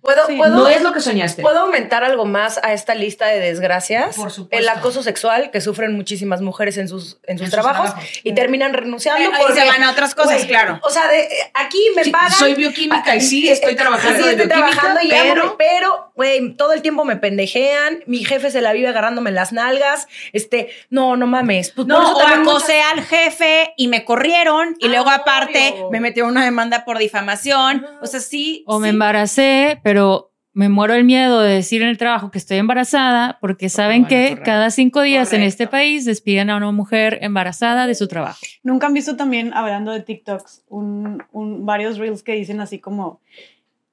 ¿Puedo, 0.00 0.26
Sí, 0.26 0.36
puedo, 0.36 0.56
No 0.56 0.68
es 0.68 0.82
lo 0.82 0.92
que 0.92 1.00
soñaste. 1.00 1.42
¿Puedo 1.42 1.60
aumentar 1.60 2.04
algo 2.04 2.24
más 2.24 2.58
a 2.62 2.72
esta 2.72 2.94
lista 2.94 3.26
de 3.26 3.38
desgracias? 3.38 4.16
Por 4.16 4.30
supuesto. 4.30 4.56
El 4.56 4.68
acoso 4.68 5.02
sexual 5.02 5.50
que 5.50 5.60
sufren 5.60 5.94
muchísimas 5.94 6.40
mujeres 6.40 6.78
en 6.78 6.88
sus, 6.88 7.18
en 7.26 7.36
sus 7.38 7.46
En 7.46 7.50
sus 7.50 7.50
trabajos 7.50 7.90
y 8.22 8.32
terminan 8.34 8.72
renunciando 8.72 9.22
Ahí 9.30 9.34
porque 9.38 9.60
se 9.60 9.66
van 9.66 9.82
a 9.82 9.90
otras 9.90 10.14
cosas, 10.14 10.44
claro. 10.46 10.80
O 10.82 10.90
sea, 10.90 11.06
de, 11.08 11.20
eh, 11.20 11.28
aquí 11.54 11.78
me 11.96 12.04
Sí, 12.04 12.10
pagan. 12.10 12.30
soy 12.32 12.54
bioquímica 12.54 13.14
y 13.16 13.20
sí, 13.20 13.48
estoy 13.48 13.76
trabajando 13.76 14.18
Sí, 14.18 14.24
de 14.24 14.30
estoy 14.30 14.46
bioquímica, 14.46 14.70
trabajando 14.80 15.00
y 15.02 15.14
amo, 15.14 15.54
pero- 15.58 16.12
güey, 16.16 16.54
todo 16.54 16.72
el 16.74 16.82
tiempo 16.82 17.04
me 17.04 17.16
pendejean. 17.16 18.00
Mi 18.06 18.24
jefe 18.24 18.50
se 18.50 18.60
la 18.60 18.72
vive 18.72 18.88
agarrándome 18.88 19.30
las 19.32 19.52
nalgas. 19.52 20.06
Este, 20.32 20.70
no, 20.90 21.16
no 21.16 21.26
mames. 21.26 21.70
Pues 21.72 21.86
por 21.86 21.96
No, 21.96 22.02
eso 22.02 22.14
o 22.14 22.18
también 22.18 22.42
muchas- 22.42 22.58
acosé 22.62 22.80
al 22.82 23.02
jefe 23.02 23.72
y 23.76 23.88
me 23.88 24.04
corrieron 24.04 24.76
y 24.78 24.86
Ah, 24.86 24.90
luego 24.90 25.10
aparte 25.10 25.72
obvio. 25.74 25.90
me 25.90 26.00
metieron 26.00 26.30
una 26.32 26.44
demanda 26.44 26.84
por 26.84 26.98
difamación. 26.98 27.86
O 28.02 28.06
sea, 28.06 28.20
sí. 28.20 28.64
O 28.66 28.78
me 28.78 28.90
embaracé, 28.90 29.80
pero 29.82 29.89
me 30.52 30.68
muero 30.68 30.94
el 30.94 31.04
miedo 31.04 31.40
de 31.40 31.54
decir 31.54 31.80
en 31.82 31.88
el 31.88 31.96
trabajo 31.96 32.30
que 32.32 32.38
estoy 32.38 32.56
embarazada 32.58 33.38
porque 33.40 33.68
saben 33.68 34.04
que 34.06 34.40
cada 34.44 34.70
cinco 34.70 35.00
días 35.02 35.32
en 35.32 35.42
este 35.42 35.66
país 35.68 36.04
despiden 36.04 36.50
a 36.50 36.56
una 36.56 36.72
mujer 36.72 37.18
embarazada 37.22 37.86
de 37.86 37.94
su 37.94 38.08
trabajo. 38.08 38.40
Nunca 38.64 38.88
han 38.88 38.94
visto 38.94 39.16
también, 39.16 39.52
hablando 39.54 39.92
de 39.92 40.00
TikToks, 40.00 40.64
un, 40.68 41.22
un- 41.32 41.64
varios 41.66 41.98
reels 41.98 42.22
que 42.24 42.32
dicen 42.34 42.60
así 42.60 42.80
como, 42.80 43.20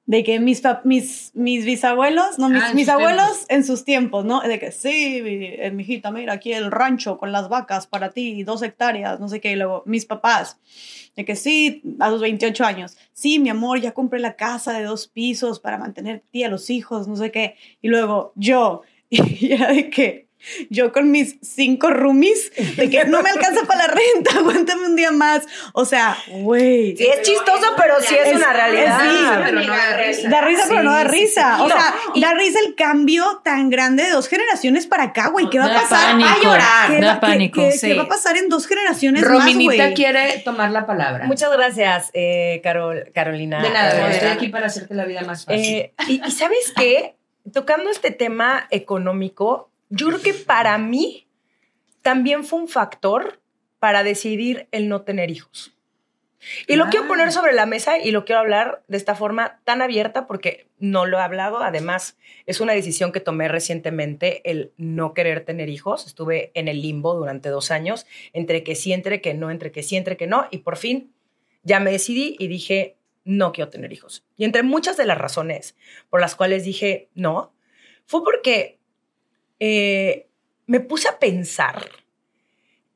de 0.08 0.24
que 0.24 0.40
mis, 0.40 0.62
mis, 0.84 1.32
mis 1.34 1.66
bisabuelos, 1.66 2.38
no, 2.38 2.48
mis, 2.48 2.62
Ah, 2.62 2.72
mis 2.72 2.88
abuelos 2.88 3.44
en 3.50 3.62
sus 3.62 3.84
tiempos, 3.84 4.24
¿no? 4.24 4.40
De 4.40 4.58
que 4.58 4.72
sí, 4.72 5.20
mi, 5.22 5.44
eh, 5.44 5.70
mijita, 5.70 6.10
mira 6.10 6.32
aquí 6.32 6.54
el 6.54 6.70
rancho 6.70 7.18
con 7.18 7.30
las 7.30 7.50
vacas 7.50 7.86
para 7.86 8.10
ti, 8.10 8.42
dos 8.42 8.62
hectáreas, 8.62 9.20
no 9.20 9.28
sé 9.28 9.42
qué. 9.42 9.52
Y 9.52 9.56
luego 9.56 9.82
mis 9.84 10.06
papás, 10.06 10.58
de 11.14 11.26
que 11.26 11.36
sí, 11.36 11.82
a 12.00 12.08
los 12.08 12.22
28 12.22 12.64
años, 12.64 12.96
sí, 13.12 13.38
mi 13.38 13.50
amor, 13.50 13.82
ya 13.82 13.92
compré 13.92 14.18
la 14.18 14.34
casa 14.34 14.72
de 14.72 14.84
dos 14.84 15.08
pisos 15.08 15.60
para 15.60 15.76
mantener 15.76 16.16
a 16.16 16.30
ti, 16.30 16.42
a 16.42 16.48
los 16.48 16.70
hijos, 16.70 17.06
no 17.06 17.14
sé 17.14 17.30
qué. 17.30 17.56
Y 17.82 17.88
luego 17.88 18.32
yo, 18.34 18.80
y 19.10 19.52
era 19.52 19.70
de 19.70 19.90
que 19.90 20.27
yo 20.70 20.92
con 20.92 21.10
mis 21.10 21.36
cinco 21.42 21.90
roomies, 21.90 22.52
de 22.76 22.90
que 22.90 23.04
no 23.04 23.22
me 23.22 23.30
alcanza 23.30 23.62
para 23.66 23.86
la 23.86 23.94
renta, 23.94 24.30
aguántame 24.38 24.86
un 24.86 24.96
día 24.96 25.10
más. 25.10 25.46
O 25.72 25.84
sea, 25.84 26.16
güey. 26.28 26.96
Sí, 26.96 27.06
es 27.06 27.22
chistoso, 27.22 27.66
pero 27.76 27.94
sí 28.00 28.14
es, 28.14 28.28
Es- 28.28 28.36
una 28.36 28.52
realidad. 28.52 28.98
es- 29.04 29.10
sí, 29.10 29.24
pero 29.44 29.60
no 29.62 29.76
da 29.76 29.96
risa. 29.96 30.28
Da 30.28 30.40
risa, 30.42 30.64
pero 30.68 30.82
no 30.82 30.92
da 30.92 31.02
Sí, 31.02 31.08
sí, 31.18 31.20
risa. 31.24 31.56
sí. 31.56 31.62
O 31.62 31.68
No, 31.68 31.74
sea, 31.74 31.94
y- 32.14 32.20
da 32.20 32.34
risa 32.34 32.58
el 32.66 32.74
cambio 32.74 33.40
tan 33.44 33.70
grande 33.70 34.04
de 34.04 34.10
dos 34.10 34.28
generaciones 34.28 34.86
para 34.86 35.04
acá, 35.04 35.28
güey. 35.28 35.48
¿Qué 35.50 35.58
va 35.58 35.66
a 35.66 35.74
pasar? 35.82 36.10
pánico, 36.12 36.28
a 36.28 36.42
llorar. 36.42 36.90
¿Qué 36.90 37.00
da 37.00 37.06
va- 37.14 37.20
qué- 37.20 37.26
pánico, 37.26 37.60
qué- 37.60 37.72
sí. 37.72 37.88
qué 37.88 37.94
va 37.94 38.02
a 38.04 38.08
pasar 38.08 38.36
en 38.36 38.48
dos 38.48 38.66
generaciones 38.66 39.22
Rominita 39.22 39.74
más, 39.76 39.76
güey? 39.86 39.94
quiere 39.94 40.38
tomar 40.44 40.70
la 40.70 40.86
palabra. 40.86 41.26
Muchas 41.26 41.50
gracias, 41.52 42.10
eh, 42.14 42.60
Carol, 42.62 43.10
Carolina. 43.14 43.62
de 43.62 43.70
nada, 43.70 44.08
Eh, 44.08 44.12
estoy 44.12 44.28
aquí 44.28 44.48
para 44.48 44.66
hacerte 44.66 44.94
la 44.94 45.04
vida 45.04 45.22
más 45.22 45.44
fácil. 45.44 45.60
Eh, 45.64 45.92
y, 46.08 46.20
y 46.26 46.30
sabes 46.30 46.72
qué, 46.76 47.16
tocando 47.52 47.90
este 47.90 48.10
tema 48.10 48.66
económico, 48.70 49.70
yo 49.90 50.08
creo 50.08 50.20
que 50.20 50.34
para 50.34 50.76
mí 50.78 51.28
también 52.02 52.44
fue 52.44 52.60
un 52.60 52.68
factor 52.68 53.40
para 53.78 54.02
decidir 54.02 54.68
el 54.72 54.88
no 54.88 55.02
tener 55.02 55.30
hijos. 55.30 55.74
Y 56.66 56.76
lo 56.76 56.86
quiero 56.86 57.08
poner 57.08 57.32
sobre 57.32 57.52
la 57.52 57.66
mesa 57.66 57.98
y 57.98 58.12
lo 58.12 58.24
quiero 58.24 58.40
hablar 58.40 58.84
de 58.86 58.96
esta 58.96 59.16
forma 59.16 59.60
tan 59.64 59.82
abierta 59.82 60.26
porque 60.26 60.68
no 60.78 61.04
lo 61.04 61.18
he 61.18 61.22
hablado. 61.22 61.58
Además, 61.58 62.16
es 62.46 62.60
una 62.60 62.74
decisión 62.74 63.10
que 63.10 63.20
tomé 63.20 63.48
recientemente 63.48 64.48
el 64.48 64.72
no 64.76 65.14
querer 65.14 65.44
tener 65.44 65.68
hijos. 65.68 66.06
Estuve 66.06 66.52
en 66.54 66.68
el 66.68 66.80
limbo 66.80 67.14
durante 67.14 67.48
dos 67.48 67.70
años, 67.70 68.06
entre 68.32 68.62
que 68.62 68.76
sí, 68.76 68.92
entre 68.92 69.20
que 69.20 69.34
no, 69.34 69.50
entre 69.50 69.72
que 69.72 69.82
sí, 69.82 69.96
entre 69.96 70.16
que 70.16 70.28
no. 70.28 70.46
Y 70.50 70.58
por 70.58 70.76
fin 70.76 71.12
ya 71.64 71.80
me 71.80 71.90
decidí 71.90 72.36
y 72.38 72.46
dije, 72.46 72.96
no 73.24 73.52
quiero 73.52 73.68
tener 73.68 73.92
hijos. 73.92 74.24
Y 74.36 74.44
entre 74.44 74.62
muchas 74.62 74.96
de 74.96 75.06
las 75.06 75.18
razones 75.18 75.76
por 76.08 76.20
las 76.20 76.36
cuales 76.36 76.64
dije 76.64 77.10
no, 77.14 77.52
fue 78.06 78.22
porque 78.22 78.77
eh, 79.60 80.28
me 80.66 80.80
puse 80.80 81.08
a 81.08 81.18
pensar 81.18 81.88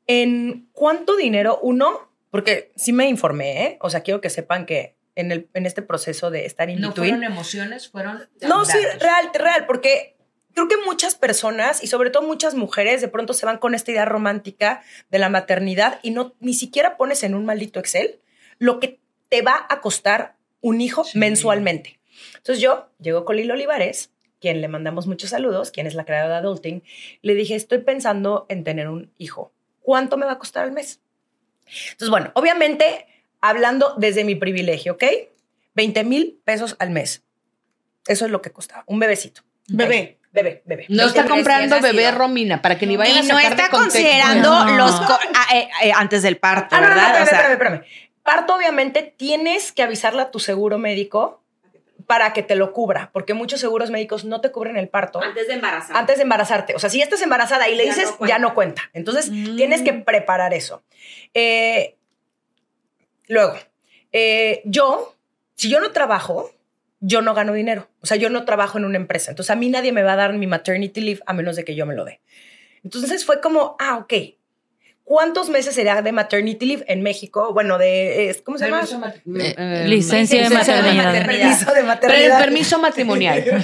en 0.07 0.67
cuánto 0.73 1.15
dinero 1.15 1.59
uno, 1.61 2.09
porque 2.29 2.71
sí 2.75 2.93
me 2.93 3.07
informé, 3.07 3.63
¿eh? 3.65 3.77
o 3.81 3.89
sea, 3.89 4.01
quiero 4.01 4.21
que 4.21 4.29
sepan 4.29 4.65
que 4.65 4.95
en, 5.15 5.31
el, 5.31 5.47
en 5.53 5.65
este 5.65 5.81
proceso 5.81 6.31
de 6.31 6.45
estar 6.45 6.69
in 6.69 6.81
no 6.81 6.89
between, 6.89 7.15
fueron 7.15 7.31
emociones, 7.31 7.89
fueron. 7.89 8.27
no, 8.41 8.65
sí, 8.65 8.77
real, 8.99 9.29
real, 9.33 9.65
porque 9.65 10.15
creo 10.53 10.67
que 10.67 10.77
muchas 10.85 11.15
personas 11.15 11.83
y 11.83 11.87
sobre 11.87 12.09
todo 12.09 12.23
muchas 12.23 12.55
mujeres 12.55 13.01
de 13.01 13.07
pronto 13.07 13.33
se 13.33 13.45
van 13.45 13.57
con 13.57 13.75
esta 13.75 13.91
idea 13.91 14.05
romántica 14.05 14.83
de 15.09 15.19
la 15.19 15.29
maternidad 15.29 15.99
y 16.03 16.11
no 16.11 16.35
ni 16.39 16.53
siquiera 16.53 16.97
pones 16.97 17.23
en 17.23 17.33
un 17.35 17.45
maldito 17.45 17.79
Excel 17.79 18.19
lo 18.59 18.79
que 18.79 18.99
te 19.29 19.41
va 19.41 19.65
a 19.69 19.81
costar 19.81 20.35
un 20.61 20.79
hijo 20.79 21.03
Sí. 21.03 21.17
mensualmente. 21.17 21.99
Entonces 22.37 22.61
yo 22.61 22.89
llego 22.99 23.25
con 23.25 23.35
Lilo 23.35 23.53
Olivares, 23.55 24.11
quien 24.43 24.59
le 24.59 24.67
mandamos 24.67 25.07
muchos 25.07 25.29
saludos, 25.29 25.71
quien 25.71 25.87
es 25.87 25.95
la 25.95 26.03
creadora 26.03 26.33
de 26.33 26.39
Adulting, 26.39 26.83
le 27.21 27.33
dije, 27.33 27.55
estoy 27.55 27.77
pensando 27.77 28.45
en 28.49 28.65
tener 28.65 28.89
un 28.89 29.09
hijo. 29.17 29.53
¿Cuánto 29.79 30.17
me 30.17 30.25
va 30.25 30.33
a 30.33 30.37
costar 30.37 30.65
al 30.65 30.73
mes? 30.73 30.99
Entonces, 31.91 32.09
bueno, 32.09 32.31
obviamente, 32.35 33.07
hablando 33.39 33.95
desde 33.97 34.25
mi 34.25 34.35
privilegio, 34.35 34.93
¿ok? 34.95 35.03
20 35.75 36.03
mil 36.03 36.41
pesos 36.43 36.75
al 36.79 36.89
mes. 36.89 37.23
Eso 38.05 38.25
es 38.25 38.31
lo 38.31 38.41
que 38.41 38.51
costaba. 38.51 38.83
Un 38.85 38.99
bebecito. 38.99 39.43
Bebé. 39.69 40.19
Bebé, 40.33 40.61
bebé. 40.65 40.87
No 40.89 41.03
20 41.05 41.19
está 41.19 41.33
comprando 41.33 41.79
bebé. 41.79 42.11
Romina 42.11 42.61
para 42.61 42.77
que 42.77 42.85
ni 42.85 42.97
vayan 42.97 43.25
Y 43.25 43.29
a 43.29 43.33
no 43.33 43.39
está 43.39 43.69
considerando 43.69 44.65
No. 44.65 44.75
los 44.77 44.91
co- 44.99 45.17
ah, 45.35 45.55
eh, 45.55 45.69
eh, 45.83 45.91
antes 45.95 46.21
del 46.21 46.35
parto, 46.35 46.75
Ah, 46.75 46.81
no, 46.81 46.89
no, 46.89 46.95
¿verdad? 46.95 47.21
espérame, 47.21 47.23
O 47.23 47.29
sea, 47.29 47.39
espérame, 47.53 47.73
espérame. 47.75 48.13
Parto, 48.23 48.55
obviamente, 48.55 49.13
tienes 49.15 49.71
que 49.71 49.83
avisarle 49.83 50.21
a 50.21 50.31
tu 50.31 50.39
seguro 50.39 50.77
médico 50.79 51.42
para 52.07 52.33
que 52.33 52.43
te 52.43 52.55
lo 52.55 52.73
cubra, 52.73 53.09
porque 53.13 53.33
muchos 53.33 53.59
seguros 53.59 53.89
médicos 53.91 54.25
no 54.25 54.41
te 54.41 54.51
cubren 54.51 54.77
el 54.77 54.89
parto 54.89 55.21
antes 55.21 55.47
de 55.47 55.53
embarazar. 55.53 55.95
antes 55.97 56.17
de 56.17 56.23
embarazarte. 56.23 56.75
O 56.75 56.79
sea, 56.79 56.89
si 56.89 56.97
ya 56.99 57.03
estás 57.05 57.21
embarazada 57.21 57.69
y 57.69 57.75
le 57.75 57.85
Ya 57.85 57.93
dices, 57.93 58.13
no 58.19 58.27
ya 58.27 58.39
no 58.39 58.53
cuenta. 58.53 58.83
Entonces, 58.93 59.29
Mm. 59.31 59.55
tienes 59.55 59.81
que 59.81 59.93
preparar 59.93 60.53
eso. 60.53 60.83
Eh, 61.33 61.97
luego, 63.27 63.55
eh, 64.11 64.61
yo, 64.65 65.15
si 65.55 65.69
yo 65.69 65.79
no 65.79 65.91
trabajo, 65.91 66.51
yo 66.99 67.21
no 67.21 67.33
gano 67.33 67.53
dinero. 67.53 67.87
O 68.01 68.05
sea, 68.05 68.17
yo 68.17 68.29
no 68.29 68.45
trabajo 68.45 68.77
en 68.77 68.85
una 68.85 68.97
empresa. 68.97 69.31
Entonces, 69.31 69.49
a 69.51 69.55
mí 69.55 69.69
nadie 69.69 69.91
me 69.91 70.03
va 70.03 70.13
a 70.13 70.17
dar 70.17 70.33
mi 70.33 70.47
maternity 70.47 71.01
leave 71.01 71.21
a 71.25 71.33
menos 71.33 71.55
de 71.55 71.65
que 71.65 71.75
yo 71.75 71.85
me 71.85 71.95
lo 71.95 72.05
dé. 72.05 72.21
Entonces, 72.83 73.25
fue 73.25 73.41
como, 73.41 73.75
ah, 73.79 73.97
ok. 73.97 74.13
¿Cuántos 75.05 75.49
meses 75.49 75.75
sería 75.75 76.01
de 76.01 76.11
maternity 76.13 76.65
leave 76.65 76.85
en 76.87 77.01
México? 77.03 77.51
Bueno, 77.53 77.77
de, 77.77 78.39
¿cómo 78.45 78.57
se 78.57 78.65
llama? 78.69 78.83
Eh, 78.83 79.55
eh, 79.57 79.83
licencia 79.85 80.41
de 80.43 80.49
licencia 80.49 80.75
maternidad. 80.81 81.25
Permiso 81.25 81.65
de 81.65 81.73
Pero 81.75 81.87
maternidad. 81.87 82.37
el 82.39 82.43
permiso 82.45 82.79
matrimonial. 82.79 83.43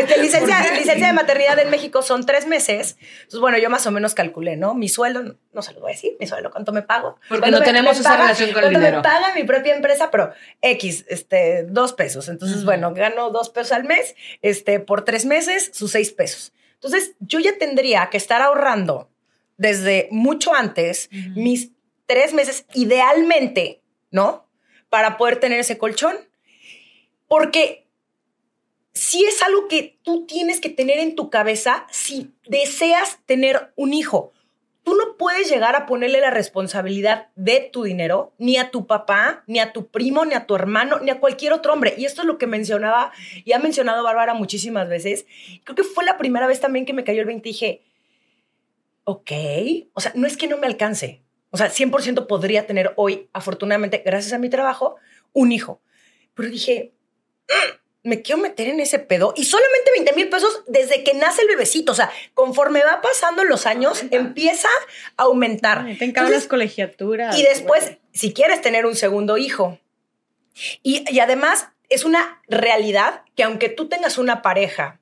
Este, 0.00 0.20
licencia, 0.20 0.58
licencia 0.72 1.06
de 1.06 1.12
maternidad 1.12 1.58
en 1.58 1.70
México 1.70 2.02
son 2.02 2.24
tres 2.26 2.46
meses. 2.46 2.96
Entonces, 3.18 3.40
bueno, 3.40 3.58
yo 3.58 3.68
más 3.70 3.86
o 3.86 3.90
menos 3.90 4.14
calculé, 4.14 4.56
¿no? 4.56 4.74
Mi 4.74 4.88
sueldo, 4.88 5.36
no 5.52 5.62
se 5.62 5.72
lo 5.74 5.80
voy 5.80 5.92
a 5.92 5.94
decir, 5.94 6.12
mi 6.18 6.26
sueldo, 6.26 6.50
¿cuánto 6.50 6.72
me 6.72 6.82
pago? 6.82 7.18
Porque 7.28 7.40
¿Cuánto 7.42 7.58
no 7.58 7.60
me- 7.60 7.66
tenemos 7.66 7.94
me 7.94 8.00
esa 8.00 8.10
paga? 8.10 8.22
relación 8.22 8.52
con 8.52 8.58
el 8.64 8.70
¿Cuánto 8.70 8.78
dinero. 8.80 8.96
me 8.98 9.02
paga 9.02 9.34
mi 9.34 9.44
propia 9.44 9.74
empresa? 9.76 10.10
Pero 10.10 10.32
X, 10.62 11.04
este, 11.08 11.64
dos 11.68 11.92
pesos. 11.92 12.28
Entonces, 12.28 12.64
bueno, 12.64 12.92
gano 12.94 13.30
dos 13.30 13.50
pesos 13.50 13.72
al 13.72 13.84
mes, 13.84 14.14
este, 14.42 14.80
por 14.80 15.04
tres 15.04 15.24
meses, 15.26 15.70
sus 15.74 15.92
seis 15.92 16.10
pesos. 16.12 16.52
Entonces, 16.74 17.12
yo 17.20 17.38
ya 17.40 17.56
tendría 17.58 18.08
que 18.10 18.16
estar 18.16 18.40
ahorrando 18.42 19.10
desde 19.56 20.08
mucho 20.10 20.54
antes 20.54 21.08
mis 21.34 21.70
tres 22.06 22.32
meses, 22.32 22.66
idealmente, 22.74 23.82
¿no? 24.10 24.48
Para 24.88 25.16
poder 25.16 25.40
tener 25.40 25.60
ese 25.60 25.78
colchón. 25.78 26.16
Porque 27.28 27.86
si 28.96 29.24
es 29.24 29.42
algo 29.42 29.68
que 29.68 29.98
tú 30.02 30.24
tienes 30.26 30.58
que 30.60 30.70
tener 30.70 30.98
en 30.98 31.16
tu 31.16 31.28
cabeza 31.28 31.86
si 31.90 32.32
deseas 32.48 33.18
tener 33.26 33.72
un 33.76 33.92
hijo. 33.92 34.32
Tú 34.84 34.94
no 34.94 35.16
puedes 35.18 35.50
llegar 35.50 35.74
a 35.74 35.84
ponerle 35.84 36.20
la 36.20 36.30
responsabilidad 36.30 37.26
de 37.34 37.68
tu 37.72 37.82
dinero 37.82 38.32
ni 38.38 38.56
a 38.56 38.70
tu 38.70 38.86
papá, 38.86 39.42
ni 39.48 39.58
a 39.58 39.72
tu 39.72 39.88
primo, 39.88 40.24
ni 40.24 40.34
a 40.34 40.46
tu 40.46 40.54
hermano, 40.54 41.00
ni 41.00 41.10
a 41.10 41.18
cualquier 41.18 41.52
otro 41.52 41.72
hombre. 41.72 41.94
Y 41.98 42.04
esto 42.04 42.22
es 42.22 42.26
lo 42.26 42.38
que 42.38 42.46
mencionaba 42.46 43.12
y 43.44 43.52
ha 43.52 43.58
mencionado 43.58 44.04
Bárbara 44.04 44.32
muchísimas 44.32 44.88
veces. 44.88 45.26
Creo 45.64 45.74
que 45.74 45.82
fue 45.82 46.04
la 46.04 46.16
primera 46.16 46.46
vez 46.46 46.60
también 46.60 46.86
que 46.86 46.92
me 46.92 47.04
cayó 47.04 47.20
el 47.20 47.26
20 47.26 47.48
y 47.48 47.52
dije, 47.52 47.82
ok, 49.08 49.30
o 49.94 50.00
sea, 50.00 50.12
no 50.14 50.26
es 50.26 50.36
que 50.36 50.48
no 50.48 50.58
me 50.58 50.66
alcance. 50.66 51.22
O 51.50 51.56
sea, 51.56 51.70
100% 51.70 52.26
podría 52.26 52.66
tener 52.66 52.92
hoy, 52.96 53.28
afortunadamente, 53.32 54.02
gracias 54.04 54.32
a 54.32 54.38
mi 54.38 54.50
trabajo, 54.50 54.96
un 55.32 55.52
hijo. 55.52 55.80
Pero 56.34 56.50
dije, 56.50 56.92
"Mm, 57.48 58.08
me 58.10 58.22
quiero 58.22 58.40
meter 58.42 58.68
en 58.68 58.80
ese 58.80 58.98
pedo 58.98 59.32
y 59.36 59.44
solamente 59.44 59.90
20 59.96 60.12
mil 60.14 60.28
pesos 60.28 60.62
desde 60.66 61.02
que 61.02 61.14
nace 61.14 61.42
el 61.42 61.48
bebecito. 61.48 61.92
O 61.92 61.94
sea, 61.94 62.10
conforme 62.34 62.82
va 62.84 63.00
pasando 63.00 63.42
los 63.44 63.64
años, 63.66 64.04
empieza 64.10 64.68
a 65.16 65.22
aumentar. 65.24 65.84
Ay, 65.86 65.96
Te 65.96 66.04
encargan 66.04 66.32
las 66.32 66.46
colegiaturas. 66.46 67.38
y 67.38 67.42
después, 67.42 67.92
si 68.12 68.32
quieres 68.32 68.60
tener 68.60 68.86
un 68.86 68.94
segundo 68.96 69.38
hijo. 69.38 69.78
Y, 70.82 71.04
y 71.10 71.20
además, 71.20 71.68
es 71.88 72.04
una 72.04 72.42
realidad 72.48 73.22
que 73.36 73.44
aunque 73.44 73.68
tú 73.68 73.88
tengas 73.88 74.18
una 74.18 74.42
pareja 74.42 75.00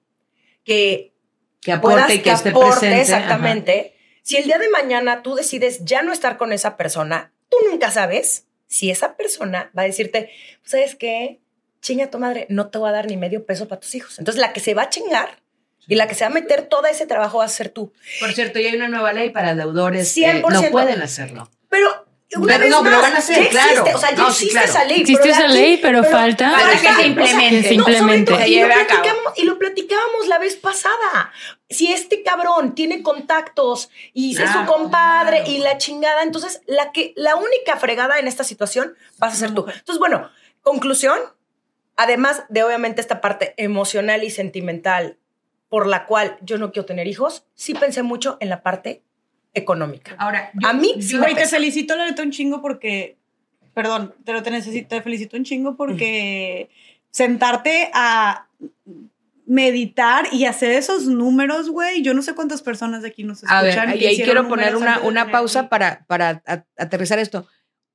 que 0.65 1.13
Que 1.61 1.73
aporte 1.73 1.95
puedas 1.95 2.11
y 2.15 2.21
que 2.21 2.31
esté 2.31 2.49
aporte, 2.51 2.71
presente. 2.71 3.01
Exactamente. 3.01 3.94
Si 4.25 4.39
el 4.39 4.45
día 4.45 4.57
de 4.59 4.71
mañana 4.71 5.23
tú 5.23 5.35
decides 5.35 5.85
ya 5.85 6.01
no 6.01 6.11
estar 6.11 6.39
con 6.39 6.55
esa 6.55 6.79
persona, 6.79 7.31
tú 7.51 7.59
nunca 7.71 7.91
sabes 7.91 8.47
si 8.67 8.91
esa 8.91 9.17
persona 9.19 9.71
va 9.77 9.83
a 9.83 9.85
decirte, 9.85 10.31
"Pues, 10.61 10.71
¿sabes 10.71 10.95
qué? 10.95 11.41
Chinga 11.83 12.11
tu 12.11 12.19
madre, 12.19 12.47
no 12.49 12.71
te 12.71 12.79
voy 12.79 12.89
a 12.89 12.93
dar 12.93 13.07
ni 13.07 13.19
medio 13.19 13.45
peso 13.45 13.69
para 13.69 13.81
tus 13.83 13.95
hijos. 13.95 14.19
Entonces, 14.19 14.41
la 14.41 14.55
que 14.55 14.61
se 14.61 14.73
va 14.73 14.85
a 14.85 14.89
chingar 14.89 15.43
y 15.87 15.97
la 15.97 16.09
que 16.09 16.15
se 16.15 16.25
va 16.25 16.31
a 16.31 16.35
meter 16.35 16.63
todo 16.63 16.87
ese 16.87 17.07
trabajo 17.07 17.39
va 17.39 17.45
a 17.45 17.49
ser 17.49 17.69
tú. 17.69 17.93
Por 18.19 18.33
cierto, 18.33 18.59
ya 18.59 18.71
hay 18.71 18.77
una 18.77 18.89
nueva 18.89 19.13
ley 19.13 19.29
para 19.29 19.55
deudores. 19.55 20.15
que 20.15 20.23
100%. 20.23 20.63
no 20.63 20.71
pueden 20.71 21.03
hacerlo. 21.03 21.51
Pero, 21.69 22.07
una 22.37 22.47
Pero 22.55 22.61
vez 22.61 22.71
no, 22.71 22.83
pero 22.83 22.97
más, 22.97 23.03
van 23.03 23.13
a 23.15 23.19
hacer, 23.19 23.45
ya 23.45 23.51
claro. 23.51 23.71
existe, 23.71 23.95
o 23.95 23.99
sea, 23.99 24.11
ya 24.11 24.17
No, 24.17 24.25
sí, 24.25 24.31
existe 24.47 24.53
claro. 24.53 24.69
esa 24.71 24.85
ley. 24.85 25.01
Existe 25.03 25.23
pero 25.23 25.35
esa 25.35 25.45
aquí- 25.45 25.53
ley, 25.55 25.77
pero 25.81 26.05
falta- 26.05 26.51
Para 26.53 26.71
que 26.73 26.79
se 26.79 26.89
o 26.89 26.95
sea, 26.97 27.07
implemente. 27.07 27.63
Que 27.63 27.69
se 27.69 27.77
no, 27.77 27.85
sobre 27.85 27.97
implemente. 27.97 28.33
todo, 28.33 28.41
Se 28.41 28.49
y, 28.49 28.55
lo 28.55 28.57
lleve 28.61 28.73
a 28.73 28.87
cabo. 28.87 29.03
platicamos, 29.03 29.33
y 29.39 29.43
lo 29.45 29.59
platicábamos 29.59 30.27
la 30.29 30.39
vez 30.39 30.57
pasada. 30.57 31.33
Si 31.71 31.93
este 31.93 32.23
cabrón 32.23 32.75
tiene 32.75 33.03
contactos 33.03 33.91
y 34.13 34.35
es 34.35 34.41
Ah, 34.51 34.53
su 34.67 34.73
compadre 34.73 35.39
claro. 35.39 35.51
y 35.53 35.59
la 35.59 35.79
chingada, 35.79 36.23
entonces 36.23 36.61
la 36.67 36.91
que 36.93 37.13
la 37.17 37.37
única 37.37 37.77
fregada 37.77 38.19
en 38.19 38.27
esta 38.27 38.43
situación 38.43 38.95
vas 39.19 39.33
a 39.35 39.37
ser 39.37 39.55
tú. 39.55 39.67
Entonces, 39.69 39.99
bueno, 39.99 40.29
conclusión, 40.63 41.19
además 41.97 42.43
de 42.49 42.63
obviamente 42.65 43.01
esta 43.01 43.21
parte 43.21 43.55
emocional 43.59 44.25
y 44.25 44.31
sentimental 44.31 45.19
por 45.69 45.87
la 45.87 46.07
cual 46.07 46.37
yo 46.41 46.59
no 46.59 46.73
quiero 46.73 46.87
tener 46.87 47.07
hijos, 47.07 47.45
sí 47.55 47.75
pensé 47.75 48.03
mucho 48.03 48.37
en 48.41 48.49
la 48.49 48.63
parte 48.63 49.03
económica. 49.55 50.15
Ahora, 50.19 50.51
yo- 50.55 50.69
A 50.69 50.73
mí 50.73 50.95
sí 51.01 51.15
me 51.15 51.21
Güey, 51.23 51.35
te 51.35 51.47
felicito 51.47 51.97
la 51.97 52.07
neta 52.07 52.23
un 52.23 52.31
chingo 52.31 52.61
porque. 52.61 53.17
Perdón, 53.75 54.15
pero 54.25 54.43
te 54.43 54.51
necesito, 54.51 54.89
te 54.89 55.03
felicito 55.03 55.37
un 55.37 55.45
chingo 55.45 55.77
porque 55.77 56.69
sentarte 57.11 57.91
a 57.93 58.47
meditar 59.47 60.27
y 60.33 60.47
hacer 60.47 60.71
esos 60.71 61.05
números, 61.07 61.69
güey. 61.69 62.03
Yo 62.03 62.15
no 62.15 62.23
sé 62.23 62.35
cuántas 62.35 62.63
personas 62.63 63.03
de 63.03 63.09
aquí 63.09 63.25
nos 63.25 63.43
A 63.45 63.61
escuchan. 63.67 63.89
ver, 63.91 63.99
que 63.99 64.05
y 64.05 64.09
ahí 64.09 64.17
quiero 64.17 64.49
poner 64.49 64.77
una, 64.77 65.01
una 65.01 65.31
pausa 65.31 65.69
para, 65.69 66.05
para 66.07 66.43
a- 66.47 66.65
aterrizar 66.79 67.19
esto. 67.19 67.47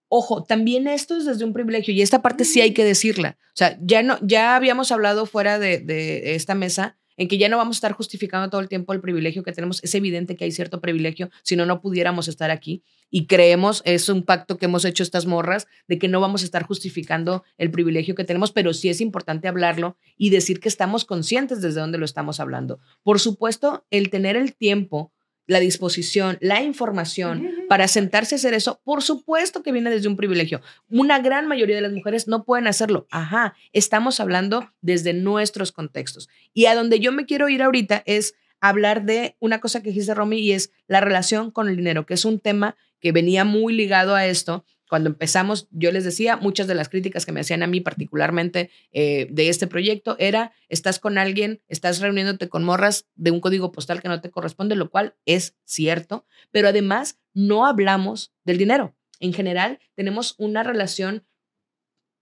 Ojo, 0.10 0.44
también 0.44 0.88
esto 0.88 1.16
es 1.18 1.26
desde 1.26 1.46
un 1.46 1.54
privilegio 1.54 1.94
y 1.94 2.02
esta 2.02 2.22
parte 2.22 2.44
sí 2.46 2.62
hay 2.62 2.74
que 2.74 2.84
decirla. 2.84 3.38
O 3.48 3.56
sea, 3.56 3.78
ya, 3.82 4.04
no, 4.04 4.18
ya 4.22 4.56
habíamos 4.56 4.92
hablado 4.92 5.26
fuera 5.26 5.60
de, 5.60 5.80
de 5.80 6.36
esta 6.36 6.56
mesa 6.56 6.98
en 7.20 7.28
que 7.28 7.38
ya 7.38 7.50
no 7.50 7.58
vamos 7.58 7.76
a 7.76 7.80
estar 7.80 7.92
justificando 7.92 8.50
todo 8.50 8.62
el 8.62 8.70
tiempo 8.70 8.94
el 8.94 9.02
privilegio 9.02 9.44
que 9.44 9.52
tenemos. 9.52 9.84
Es 9.84 9.94
evidente 9.94 10.38
que 10.38 10.46
hay 10.46 10.52
cierto 10.52 10.80
privilegio, 10.80 11.30
si 11.44 11.58
no, 11.58 11.66
no 11.66 11.82
pudiéramos 11.82 12.30
estar 12.30 12.50
aquí. 12.50 12.82
Y 13.12 13.28
creemos, 13.28 13.82
es 13.84 14.08
un 14.08 14.24
pacto 14.24 14.58
que 14.58 14.66
hemos 14.66 14.86
hecho 14.86 15.04
estas 15.04 15.26
morras, 15.26 15.68
de 15.90 16.00
que 16.00 16.08
no 16.08 16.22
vamos 16.22 16.44
a 16.44 16.46
estar 16.46 16.64
justificando 16.64 17.44
el 17.58 17.72
privilegio 17.72 18.16
que 18.16 18.24
tenemos, 18.24 18.54
pero 18.54 18.74
sí 18.74 18.88
es 18.88 19.02
importante 19.02 19.50
hablarlo 19.50 19.98
y 20.18 20.30
decir 20.30 20.62
que 20.62 20.70
estamos 20.70 21.04
conscientes 21.04 21.62
desde 21.62 21.82
dónde 21.82 21.98
lo 21.98 22.06
estamos 22.06 22.40
hablando. 22.40 22.80
Por 23.04 23.20
supuesto, 23.20 23.86
el 23.92 24.10
tener 24.10 24.38
el 24.38 24.56
tiempo, 24.56 25.12
la 25.50 25.60
disposición, 25.60 26.38
la 26.42 26.62
información 26.62 27.50
para 27.68 27.88
sentarse 27.88 28.36
a 28.36 28.38
hacer 28.38 28.54
eso, 28.54 28.80
por 28.84 29.02
supuesto 29.02 29.64
que 29.64 29.72
viene 29.72 29.90
desde 29.90 30.08
un 30.08 30.16
privilegio. 30.16 30.62
Una 30.92 31.18
gran 31.18 31.48
mayoría 31.48 31.76
de 31.76 31.82
las 31.82 31.92
mujeres 31.92 32.28
no 32.28 32.44
pueden 32.44 32.68
hacerlo. 32.68 33.08
Ajá, 33.10 33.56
estamos 33.74 34.20
hablando 34.20 34.72
desde 34.82 35.14
nuestros 35.14 35.72
contextos. 35.72 36.30
Y 36.54 36.68
a 36.68 36.76
donde 36.76 37.00
yo 37.00 37.12
me 37.12 37.26
quiero 37.26 37.50
ir 37.50 37.64
ahorita 37.64 38.04
es 38.06 38.36
hablar 38.62 39.06
de 39.06 39.38
una 39.40 39.60
cosa 39.60 39.82
que 39.82 39.90
dijiste, 39.90 40.14
Romy, 40.14 40.38
y 40.38 40.52
es 40.52 40.72
la 40.88 41.02
relación 41.02 41.50
con 41.50 41.68
el 41.68 41.78
dinero, 41.78 42.06
que 42.06 42.14
es 42.14 42.26
un 42.26 42.40
tema 42.40 42.76
que 43.00 43.12
venía 43.12 43.44
muy 43.44 43.74
ligado 43.74 44.14
a 44.14 44.28
esto. 44.28 44.66
Cuando 44.90 45.10
empezamos, 45.10 45.68
yo 45.70 45.92
les 45.92 46.04
decía, 46.04 46.36
muchas 46.36 46.66
de 46.66 46.74
las 46.74 46.90
críticas 46.90 47.24
que 47.24 47.32
me 47.32 47.42
hacían 47.42 47.62
a 47.62 47.68
mí 47.68 47.80
particularmente 47.80 48.72
eh, 48.92 49.28
de 49.30 49.50
este 49.50 49.68
proyecto 49.68 50.16
era, 50.18 50.52
estás 50.68 50.98
con 50.98 51.20
alguien, 51.20 51.62
estás 51.68 52.00
reuniéndote 52.00 52.50
con 52.50 52.64
morras 52.64 53.06
de 53.14 53.30
un 53.30 53.40
código 53.40 53.72
postal 53.72 54.02
que 54.02 54.08
no 54.08 54.20
te 54.20 54.32
corresponde, 54.32 54.76
lo 54.76 54.90
cual 54.90 55.16
es 55.28 55.56
cierto, 55.64 56.26
pero 56.50 56.68
además 56.68 57.20
no 57.36 57.68
hablamos 57.68 58.34
del 58.44 58.58
dinero. 58.58 58.96
En 59.20 59.32
general, 59.32 59.80
tenemos 59.94 60.34
una 60.40 60.64
relación 60.64 61.24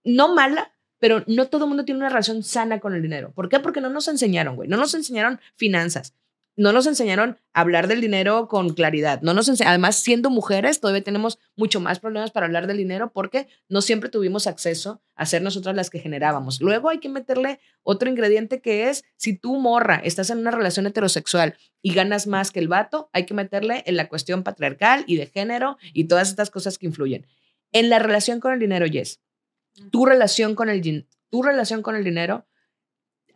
no 0.04 0.34
mala, 0.34 0.74
pero 0.98 1.24
no 1.26 1.46
todo 1.46 1.64
el 1.64 1.68
mundo 1.68 1.86
tiene 1.86 2.00
una 2.00 2.10
relación 2.10 2.42
sana 2.42 2.80
con 2.80 2.94
el 2.94 3.00
dinero. 3.00 3.32
¿Por 3.32 3.48
qué? 3.48 3.60
Porque 3.60 3.80
no 3.80 3.88
nos 3.88 4.08
enseñaron, 4.08 4.56
güey. 4.56 4.68
No 4.68 4.76
nos 4.76 4.92
enseñaron 4.92 5.40
finanzas. 5.56 6.14
No 6.58 6.72
nos 6.72 6.88
enseñaron 6.88 7.38
a 7.52 7.60
hablar 7.60 7.86
del 7.86 8.00
dinero 8.00 8.48
con 8.48 8.70
claridad. 8.70 9.22
No 9.22 9.32
nos 9.32 9.48
Además, 9.60 9.94
siendo 9.94 10.28
mujeres, 10.28 10.80
todavía 10.80 11.04
tenemos 11.04 11.38
mucho 11.54 11.78
más 11.78 12.00
problemas 12.00 12.32
para 12.32 12.46
hablar 12.46 12.66
del 12.66 12.78
dinero 12.78 13.12
porque 13.12 13.46
no 13.68 13.80
siempre 13.80 14.10
tuvimos 14.10 14.48
acceso 14.48 15.00
a 15.14 15.24
ser 15.24 15.40
nosotras 15.40 15.76
las 15.76 15.88
que 15.88 16.00
generábamos. 16.00 16.60
Luego 16.60 16.88
hay 16.88 16.98
que 16.98 17.08
meterle 17.08 17.60
otro 17.84 18.10
ingrediente 18.10 18.60
que 18.60 18.90
es, 18.90 19.04
si 19.16 19.34
tú, 19.38 19.60
morra, 19.60 20.00
estás 20.02 20.30
en 20.30 20.38
una 20.38 20.50
relación 20.50 20.84
heterosexual 20.88 21.56
y 21.80 21.94
ganas 21.94 22.26
más 22.26 22.50
que 22.50 22.58
el 22.58 22.66
vato, 22.66 23.08
hay 23.12 23.24
que 23.24 23.34
meterle 23.34 23.84
en 23.86 23.96
la 23.96 24.08
cuestión 24.08 24.42
patriarcal 24.42 25.04
y 25.06 25.14
de 25.14 25.26
género 25.26 25.78
y 25.92 26.08
todas 26.08 26.28
estas 26.28 26.50
cosas 26.50 26.76
que 26.76 26.86
influyen. 26.86 27.24
En 27.70 27.88
la 27.88 28.00
relación 28.00 28.40
con 28.40 28.52
el 28.52 28.58
dinero, 28.58 28.86
Jess, 28.90 29.20
tu 29.92 30.06
relación 30.06 30.56
con 30.56 30.70
el, 30.70 31.06
tu 31.30 31.42
relación 31.44 31.82
con 31.82 31.94
el 31.94 32.02
dinero, 32.02 32.46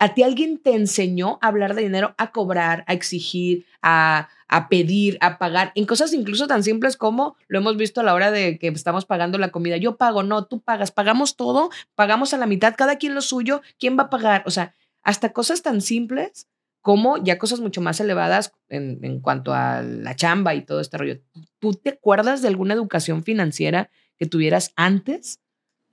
¿a 0.03 0.13
ti 0.13 0.21
alguien 0.21 0.57
te 0.57 0.75
enseñó 0.75 1.39
a 1.41 1.47
hablar 1.47 1.75
de 1.75 1.83
dinero, 1.83 2.13
a 2.17 2.33
cobrar, 2.33 2.83
a 2.87 2.93
exigir, 2.93 3.65
a, 3.81 4.27
a 4.49 4.67
pedir, 4.67 5.17
a 5.21 5.37
pagar, 5.37 5.71
en 5.75 5.85
cosas 5.85 6.11
incluso 6.11 6.45
tan 6.45 6.61
simples 6.61 6.97
como 6.97 7.37
lo 7.47 7.59
hemos 7.59 7.77
visto 7.77 8.01
a 8.01 8.03
la 8.03 8.13
hora 8.13 8.29
de 8.29 8.59
que 8.59 8.67
estamos 8.67 9.05
pagando 9.05 9.37
la 9.37 9.47
comida? 9.47 9.77
Yo 9.77 9.95
pago, 9.95 10.21
no, 10.21 10.43
tú 10.43 10.59
pagas, 10.59 10.91
pagamos 10.91 11.37
todo, 11.37 11.69
pagamos 11.95 12.33
a 12.33 12.37
la 12.37 12.47
mitad, 12.47 12.75
cada 12.77 12.97
quien 12.97 13.15
lo 13.15 13.21
suyo, 13.21 13.61
¿quién 13.79 13.97
va 13.97 14.03
a 14.03 14.09
pagar? 14.09 14.43
O 14.45 14.51
sea, 14.51 14.75
hasta 15.03 15.31
cosas 15.31 15.61
tan 15.61 15.79
simples 15.79 16.49
como 16.81 17.23
ya 17.23 17.37
cosas 17.37 17.61
mucho 17.61 17.79
más 17.79 18.01
elevadas 18.01 18.51
en, 18.67 18.99
en 19.03 19.21
cuanto 19.21 19.53
a 19.53 19.81
la 19.83 20.17
chamba 20.17 20.53
y 20.53 20.65
todo 20.65 20.81
este 20.81 20.97
rollo. 20.97 21.21
¿Tú 21.59 21.75
te 21.75 21.91
acuerdas 21.91 22.41
de 22.41 22.49
alguna 22.49 22.73
educación 22.73 23.23
financiera 23.23 23.89
que 24.19 24.25
tuvieras 24.25 24.73
antes? 24.75 25.39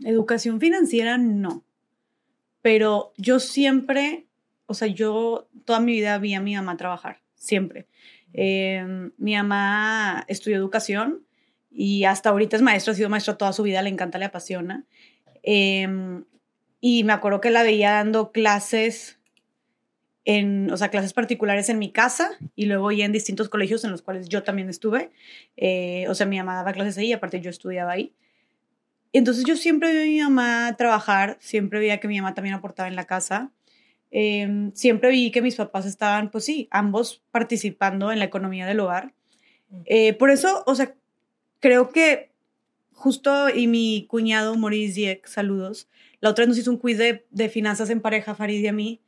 Educación 0.00 0.58
financiera, 0.58 1.16
no. 1.16 1.64
Pero 2.62 3.12
yo 3.16 3.40
siempre, 3.40 4.26
o 4.66 4.74
sea, 4.74 4.88
yo 4.88 5.48
toda 5.64 5.80
mi 5.80 5.92
vida 5.92 6.18
vi 6.18 6.34
a 6.34 6.40
mi 6.40 6.54
mamá 6.54 6.76
trabajar, 6.76 7.20
siempre. 7.34 7.86
Eh, 8.32 9.10
mi 9.16 9.34
mamá 9.34 10.24
estudió 10.28 10.56
educación 10.56 11.24
y 11.70 12.04
hasta 12.04 12.30
ahorita 12.30 12.56
es 12.56 12.62
maestra, 12.62 12.92
ha 12.92 12.96
sido 12.96 13.08
maestra 13.08 13.38
toda 13.38 13.52
su 13.52 13.62
vida, 13.62 13.82
le 13.82 13.90
encanta, 13.90 14.18
le 14.18 14.26
apasiona. 14.26 14.84
Eh, 15.42 15.88
y 16.80 17.04
me 17.04 17.12
acuerdo 17.12 17.40
que 17.40 17.50
la 17.50 17.62
veía 17.62 17.92
dando 17.92 18.32
clases 18.32 19.20
en, 20.24 20.70
o 20.70 20.76
sea, 20.76 20.88
clases 20.88 21.12
particulares 21.12 21.68
en 21.68 21.78
mi 21.78 21.90
casa 21.90 22.38
y 22.54 22.66
luego 22.66 22.90
ya 22.92 23.04
en 23.04 23.12
distintos 23.12 23.48
colegios 23.48 23.84
en 23.84 23.90
los 23.90 24.02
cuales 24.02 24.28
yo 24.28 24.42
también 24.42 24.68
estuve. 24.68 25.10
Eh, 25.56 26.06
o 26.08 26.14
sea, 26.14 26.26
mi 26.26 26.38
mamá 26.38 26.54
daba 26.54 26.72
clases 26.72 26.96
ahí 26.98 27.08
y 27.08 27.12
aparte 27.12 27.40
yo 27.40 27.50
estudiaba 27.50 27.92
ahí. 27.92 28.14
Entonces 29.12 29.44
yo 29.44 29.56
siempre 29.56 29.92
vi 29.92 30.20
a 30.20 30.28
mi 30.28 30.34
mamá 30.34 30.76
trabajar, 30.76 31.36
siempre 31.40 31.78
veía 31.80 31.98
que 31.98 32.08
mi 32.08 32.20
mamá 32.20 32.34
también 32.34 32.54
aportaba 32.54 32.88
en 32.88 32.96
la 32.96 33.06
casa. 33.06 33.50
Eh, 34.10 34.70
siempre 34.74 35.10
vi 35.10 35.30
que 35.30 35.42
mis 35.42 35.56
papás 35.56 35.86
estaban, 35.86 36.30
pues 36.30 36.44
sí, 36.44 36.68
ambos 36.70 37.22
participando 37.30 38.12
en 38.12 38.18
la 38.18 38.24
economía 38.24 38.66
del 38.66 38.80
hogar. 38.80 39.14
Eh, 39.86 40.14
por 40.14 40.30
eso, 40.30 40.64
o 40.66 40.74
sea, 40.74 40.94
creo 41.60 41.90
que 41.90 42.30
justo 42.92 43.48
y 43.48 43.66
mi 43.66 44.06
cuñado 44.08 44.56
Maurice 44.56 44.94
Dieck, 44.94 45.26
saludos, 45.26 45.88
la 46.20 46.30
otra 46.30 46.42
vez 46.42 46.48
nos 46.48 46.58
hizo 46.58 46.70
un 46.70 46.78
quiz 46.78 46.98
de, 46.98 47.24
de 47.30 47.48
finanzas 47.48 47.88
en 47.90 48.00
pareja, 48.00 48.34
Farid 48.34 48.60
y 48.60 48.66
a 48.66 48.72
mí, 48.72 49.00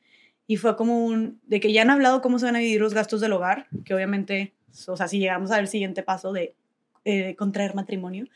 y 0.46 0.56
fue 0.56 0.76
como 0.76 1.04
un, 1.04 1.40
de 1.46 1.60
que 1.60 1.72
ya 1.72 1.82
han 1.82 1.90
hablado 1.90 2.22
cómo 2.22 2.38
se 2.38 2.46
van 2.46 2.56
a 2.56 2.58
dividir 2.58 2.80
los 2.80 2.94
gastos 2.94 3.20
del 3.20 3.32
hogar, 3.32 3.66
que 3.84 3.94
obviamente, 3.94 4.54
o 4.86 4.96
sea, 4.96 5.08
si 5.08 5.18
llegamos 5.18 5.50
al 5.50 5.68
siguiente 5.68 6.02
paso 6.02 6.32
de 6.32 6.54
eh, 7.04 7.34
contraer 7.36 7.74
matrimonio. 7.74 8.26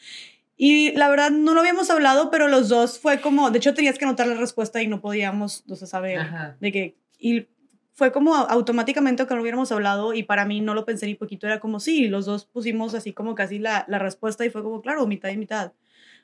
Y 0.56 0.92
la 0.92 1.08
verdad 1.08 1.30
no 1.30 1.52
lo 1.52 1.60
habíamos 1.60 1.90
hablado, 1.90 2.30
pero 2.30 2.48
los 2.48 2.68
dos 2.68 2.98
fue 2.98 3.20
como, 3.20 3.50
de 3.50 3.58
hecho 3.58 3.74
tenías 3.74 3.98
que 3.98 4.06
anotar 4.06 4.26
la 4.26 4.36
respuesta 4.36 4.82
y 4.82 4.86
no 4.86 5.00
podíamos, 5.00 5.64
no 5.66 5.76
sé, 5.76 5.86
saber 5.86 6.20
Ajá. 6.20 6.56
de 6.60 6.72
que, 6.72 6.96
y 7.18 7.46
fue 7.92 8.10
como 8.10 8.34
automáticamente 8.34 9.26
que 9.26 9.34
lo 9.34 9.42
hubiéramos 9.42 9.70
hablado 9.72 10.14
y 10.14 10.22
para 10.22 10.44
mí 10.44 10.60
no 10.60 10.74
lo 10.74 10.84
pensé 10.84 11.06
ni 11.06 11.14
poquito, 11.14 11.46
era 11.46 11.60
como, 11.60 11.78
sí, 11.78 12.08
los 12.08 12.24
dos 12.24 12.46
pusimos 12.46 12.94
así 12.94 13.12
como 13.12 13.34
casi 13.34 13.58
la, 13.58 13.84
la 13.88 13.98
respuesta 13.98 14.44
y 14.44 14.50
fue 14.50 14.62
como, 14.62 14.80
claro, 14.80 15.06
mitad 15.06 15.28
y 15.30 15.36
mitad. 15.36 15.72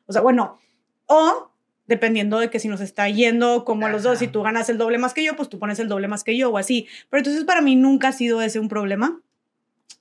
O 0.06 0.12
sea, 0.12 0.22
bueno, 0.22 0.58
o 1.06 1.50
dependiendo 1.86 2.38
de 2.38 2.48
que 2.48 2.58
si 2.58 2.68
nos 2.68 2.80
está 2.80 3.08
yendo 3.08 3.64
como 3.64 3.86
a 3.86 3.90
los 3.90 4.02
dos, 4.02 4.18
si 4.18 4.28
tú 4.28 4.42
ganas 4.42 4.68
el 4.70 4.78
doble 4.78 4.98
más 4.98 5.14
que 5.14 5.24
yo, 5.24 5.36
pues 5.36 5.48
tú 5.48 5.58
pones 5.58 5.78
el 5.78 5.88
doble 5.88 6.08
más 6.08 6.24
que 6.24 6.36
yo 6.36 6.50
o 6.50 6.58
así. 6.58 6.86
Pero 7.10 7.18
entonces 7.18 7.44
para 7.44 7.60
mí 7.60 7.76
nunca 7.76 8.08
ha 8.08 8.12
sido 8.12 8.40
ese 8.40 8.60
un 8.60 8.68
problema. 8.68 9.20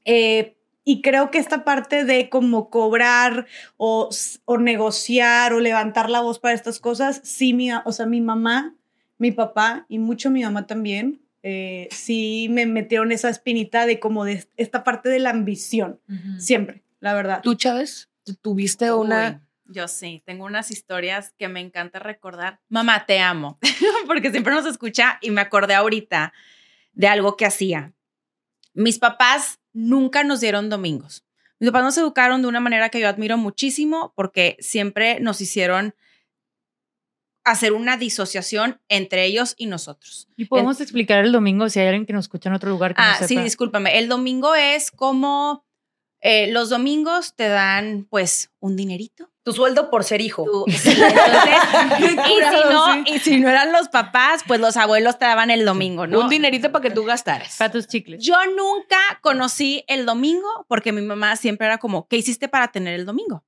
Eh, 0.06 0.56
y 0.84 1.02
creo 1.02 1.30
que 1.32 1.38
esta 1.38 1.64
parte 1.64 2.06
de 2.06 2.30
como 2.30 2.70
cobrar 2.70 3.46
o, 3.78 4.10
o 4.46 4.58
negociar 4.58 5.54
o 5.54 5.60
levantar 5.60 6.10
la 6.10 6.22
voz 6.22 6.40
para 6.40 6.56
estas 6.56 6.80
cosas, 6.80 7.22
sí, 7.24 7.54
mi, 7.54 7.72
o 7.72 7.92
sea, 7.92 8.06
mi 8.06 8.22
mamá, 8.22 8.76
mi 9.18 9.32
papá 9.32 9.86
y 9.88 10.00
mucho 10.00 10.32
mi 10.32 10.44
mamá 10.44 10.66
también, 10.66 11.22
eh, 11.44 11.88
sí 11.92 12.48
me 12.50 12.66
metieron 12.66 13.12
esa 13.12 13.30
espinita 13.30 13.86
de 13.86 14.00
como 14.00 14.26
de 14.26 14.48
esta 14.58 14.84
parte 14.84 15.10
de 15.10 15.20
la 15.20 15.30
ambición, 15.30 16.00
siempre, 16.38 16.84
la 17.00 17.14
verdad. 17.14 17.42
¿Tú, 17.42 17.56
Chávez, 17.56 18.10
tú 18.24 18.36
tuviste 18.36 18.92
una... 18.92 19.42
Uy, 19.42 19.74
yo 19.74 19.88
sí, 19.88 20.22
tengo 20.26 20.46
unas 20.46 20.70
historias 20.70 21.34
que 21.38 21.48
me 21.48 21.62
encanta 21.62 22.00
recordar. 22.00 22.60
Mamá, 22.68 23.06
te 23.06 23.20
amo, 23.20 23.58
porque 24.08 24.32
siempre 24.32 24.54
nos 24.54 24.66
escucha 24.66 25.18
y 25.22 25.32
me 25.32 25.42
acordé 25.42 25.76
ahorita 25.76 26.34
de 26.94 27.08
algo 27.08 27.38
que 27.38 27.46
hacía. 27.46 27.94
Mis 28.74 29.00
papás 29.00 29.61
nunca 29.74 30.24
nos 30.24 30.42
dieron 30.42 30.70
domingos. 30.70 31.24
Mis 31.60 31.70
papás 31.70 31.84
nos 31.84 31.98
educaron 31.98 32.42
de 32.42 32.48
una 32.48 32.60
manera 32.60 32.90
que 32.90 33.00
yo 33.00 33.08
admiro 33.08 33.38
muchísimo 33.38 34.14
porque 34.16 34.58
siempre 34.60 35.20
nos 35.20 35.42
hicieron 35.42 35.94
hacer 37.44 37.74
una 37.74 37.98
disociación 37.98 38.80
entre 38.88 39.26
ellos 39.26 39.56
y 39.58 39.66
nosotros. 39.66 40.28
Y 40.36 40.46
podemos 40.46 40.80
explicar 40.82 41.24
el 41.24 41.32
domingo 41.32 41.70
si 41.70 41.80
hay 41.80 41.88
alguien 41.88 42.06
que 42.06 42.14
nos 42.14 42.26
escucha 42.26 42.50
en 42.50 42.56
otro 42.56 42.70
lugar 42.70 42.96
que 42.96 43.02
Ah, 43.02 43.18
no 43.20 43.28
sí, 43.28 43.38
discúlpame. 43.38 43.98
El 43.98 44.10
domingo 44.10 44.56
es 44.56 44.92
como 44.92 45.66
eh, 46.22 46.52
los 46.52 46.70
domingos 46.70 47.36
te 47.36 47.48
dan 47.48 48.06
pues 48.10 48.52
un 48.60 48.76
dinerito. 48.76 49.31
Tu 49.44 49.54
sueldo 49.54 49.90
por 49.90 50.04
ser 50.04 50.22
hijo. 50.22 50.44
Tú- 50.46 50.66
sí, 50.72 50.92
entonces, 50.92 51.56
y, 52.00 52.40
si 52.40 52.74
no, 52.74 53.04
y 53.08 53.20
si 53.20 53.40
no 53.40 53.50
eran 53.50 53.72
los 53.72 53.90
papás, 53.90 54.44
pues 54.46 54.60
los 54.60 54.78
abuelos 54.78 55.18
te 55.18 55.26
daban 55.26 55.50
el 55.50 55.66
domingo, 55.66 56.06
¿no? 56.06 56.20
Un 56.20 56.30
dinerito 56.30 56.72
para 56.72 56.84
que 56.84 56.92
tú 56.92 57.04
gastaras. 57.06 57.58
Para 57.58 57.72
tus 57.72 57.88
chicles. 57.88 58.24
Yo 58.24 58.36
nunca 58.56 58.98
conocí 59.22 59.84
el 59.88 60.06
domingo 60.06 60.66
porque 60.68 60.92
mi 60.92 61.02
mamá 61.02 61.36
siempre 61.38 61.66
era 61.68 61.80
como, 61.80 62.08
¿qué 62.08 62.18
hiciste 62.18 62.48
para 62.50 62.68
tener 62.72 62.94
el 63.00 63.06
domingo? 63.06 63.44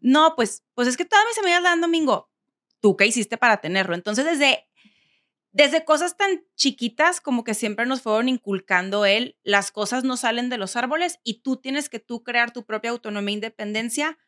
No, 0.00 0.34
pues, 0.34 0.62
pues 0.74 0.88
es 0.88 0.96
que 0.96 1.04
todas 1.04 1.24
mis 1.28 1.38
amigas 1.38 1.62
dan 1.62 1.80
domingo. 1.80 2.30
¿Tú 2.80 2.96
qué 2.96 3.06
hiciste 3.06 3.36
para 3.36 3.58
tenerlo? 3.58 3.94
Entonces, 3.94 4.24
desde, 4.24 4.66
desde 5.52 5.84
cosas 5.84 6.16
tan 6.16 6.42
chiquitas 6.56 7.20
como 7.20 7.44
que 7.44 7.54
siempre 7.54 7.86
nos 7.86 8.02
fueron 8.02 8.28
inculcando 8.28 9.04
él, 9.04 9.36
las 9.42 9.70
cosas 9.72 10.04
no 10.04 10.16
salen 10.16 10.48
de 10.48 10.58
los 10.58 10.76
árboles 10.76 11.18
y 11.22 11.40
tú 11.42 11.56
tienes 11.58 11.88
que 11.88 11.98
tú 11.98 12.22
crear 12.22 12.50
tu 12.52 12.64
propia 12.64 12.90
autonomía 12.90 13.32
e 13.32 13.34
independencia, 13.36 14.18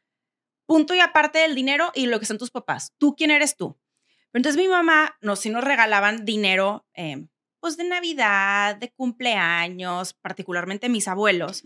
punto 0.67 0.95
y 0.95 1.01
aparte 1.01 1.39
del 1.39 1.55
dinero 1.55 1.93
y 1.95 2.07
lo 2.07 2.21
que 2.21 2.27
son 2.27 2.39
tus 2.39 2.51
papás. 2.51 2.93
¿Tú 2.99 3.14
quién 3.17 3.31
eres 3.31 3.57
tú? 3.57 3.79
Pero 4.31 4.41
entonces 4.41 4.61
mi 4.61 4.69
mamá, 4.69 5.17
nos 5.21 5.41
sí 5.41 5.51
nos 5.51 5.64
regalaban 5.64 6.25
dinero, 6.25 6.87
eh, 6.95 7.27
pues 7.61 7.77
de 7.77 7.85
Navidad, 7.85 8.77
de 8.77 8.93
cumpleaños, 8.93 10.14
particularmente 10.14 10.89
mis 10.89 11.09
abuelos. 11.09 11.64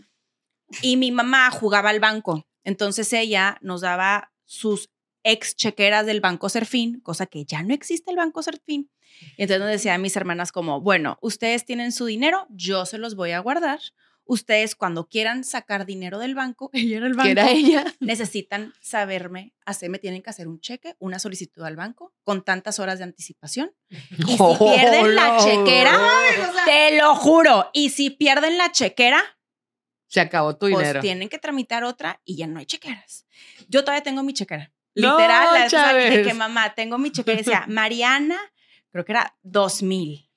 Y 0.81 0.97
mi 0.97 1.11
mamá 1.11 1.51
jugaba 1.51 1.89
al 1.89 1.99
banco. 1.99 2.47
Entonces 2.63 3.11
ella 3.13 3.57
nos 3.61 3.81
daba 3.81 4.31
sus 4.45 4.89
ex 5.23 5.55
chequeras 5.55 6.05
del 6.05 6.21
Banco 6.21 6.49
Serfín, 6.49 6.99
cosa 7.01 7.25
que 7.25 7.45
ya 7.45 7.63
no 7.63 7.73
existe 7.73 8.11
el 8.11 8.17
Banco 8.17 8.41
Serfín. 8.41 8.89
Y 9.37 9.43
entonces 9.43 9.67
decía 9.67 9.95
a 9.95 9.97
mis 9.97 10.15
hermanas 10.15 10.51
como, 10.51 10.81
bueno, 10.81 11.17
ustedes 11.21 11.65
tienen 11.65 11.91
su 11.91 12.05
dinero, 12.05 12.47
yo 12.49 12.85
se 12.85 12.97
los 12.97 13.15
voy 13.15 13.31
a 13.31 13.39
guardar. 13.39 13.79
Ustedes 14.31 14.75
cuando 14.77 15.09
quieran 15.09 15.43
sacar 15.43 15.85
dinero 15.85 16.17
del 16.17 16.35
banco, 16.35 16.69
ella 16.73 16.97
era 16.97 17.07
el 17.07 17.15
banco, 17.15 17.25
Que 17.25 17.31
era 17.31 17.51
ella. 17.51 17.83
necesitan 17.99 18.73
saberme, 18.79 19.53
hacerme, 19.65 19.99
tienen 19.99 20.21
que 20.21 20.29
hacer 20.29 20.47
un 20.47 20.61
cheque, 20.61 20.95
una 20.99 21.19
solicitud 21.19 21.61
al 21.63 21.75
banco 21.75 22.13
con 22.23 22.41
tantas 22.45 22.79
horas 22.79 22.97
de 22.99 23.03
anticipación. 23.03 23.73
Y 23.89 24.37
si 24.37 24.37
pierden 24.57 25.15
la 25.15 25.37
chequera, 25.43 25.99
te 26.65 26.97
lo 26.97 27.13
juro, 27.15 27.69
y 27.73 27.89
si 27.89 28.09
pierden 28.09 28.57
la 28.57 28.71
chequera, 28.71 29.21
Se 30.07 30.21
acabó 30.21 30.53
tu 30.55 30.69
pues 30.69 30.77
dinero. 30.77 31.01
tienen 31.01 31.27
que 31.27 31.37
tramitar 31.37 31.83
otra 31.83 32.21
y 32.23 32.37
ya 32.37 32.47
no 32.47 32.59
hay 32.59 32.65
chequeras. 32.65 33.25
Yo 33.67 33.81
todavía 33.83 34.03
tengo 34.03 34.23
mi 34.23 34.33
chequera. 34.33 34.71
Literal, 34.93 35.45
la 35.45 35.51
vez 35.51 35.63
pasada 35.73 36.23
que 36.23 36.33
mamá, 36.33 36.73
tengo 36.73 36.97
mi 36.97 37.11
chequera, 37.11 37.37
decía 37.37 37.65
Mariana, 37.67 38.39
creo 38.91 39.03
que 39.03 39.11
era 39.11 39.37
2000. 39.43 40.29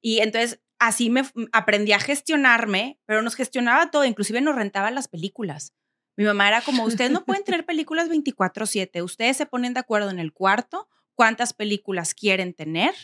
Y 0.00 0.20
entonces 0.20 0.60
así 0.78 1.10
me 1.10 1.22
aprendí 1.52 1.92
a 1.92 1.98
gestionarme, 1.98 2.98
pero 3.06 3.22
nos 3.22 3.34
gestionaba 3.34 3.90
todo, 3.90 4.04
inclusive 4.04 4.40
nos 4.40 4.56
rentaba 4.56 4.90
las 4.90 5.08
películas. 5.08 5.74
Mi 6.16 6.24
mamá 6.24 6.48
era 6.48 6.60
como, 6.60 6.84
ustedes 6.84 7.10
no 7.10 7.24
pueden 7.24 7.44
tener 7.44 7.66
películas 7.66 8.08
24/7, 8.08 9.02
ustedes 9.02 9.36
se 9.36 9.46
ponen 9.46 9.74
de 9.74 9.80
acuerdo 9.80 10.10
en 10.10 10.18
el 10.18 10.32
cuarto 10.32 10.88
cuántas 11.14 11.52
películas 11.52 12.14
quieren 12.14 12.54
tener 12.54 12.94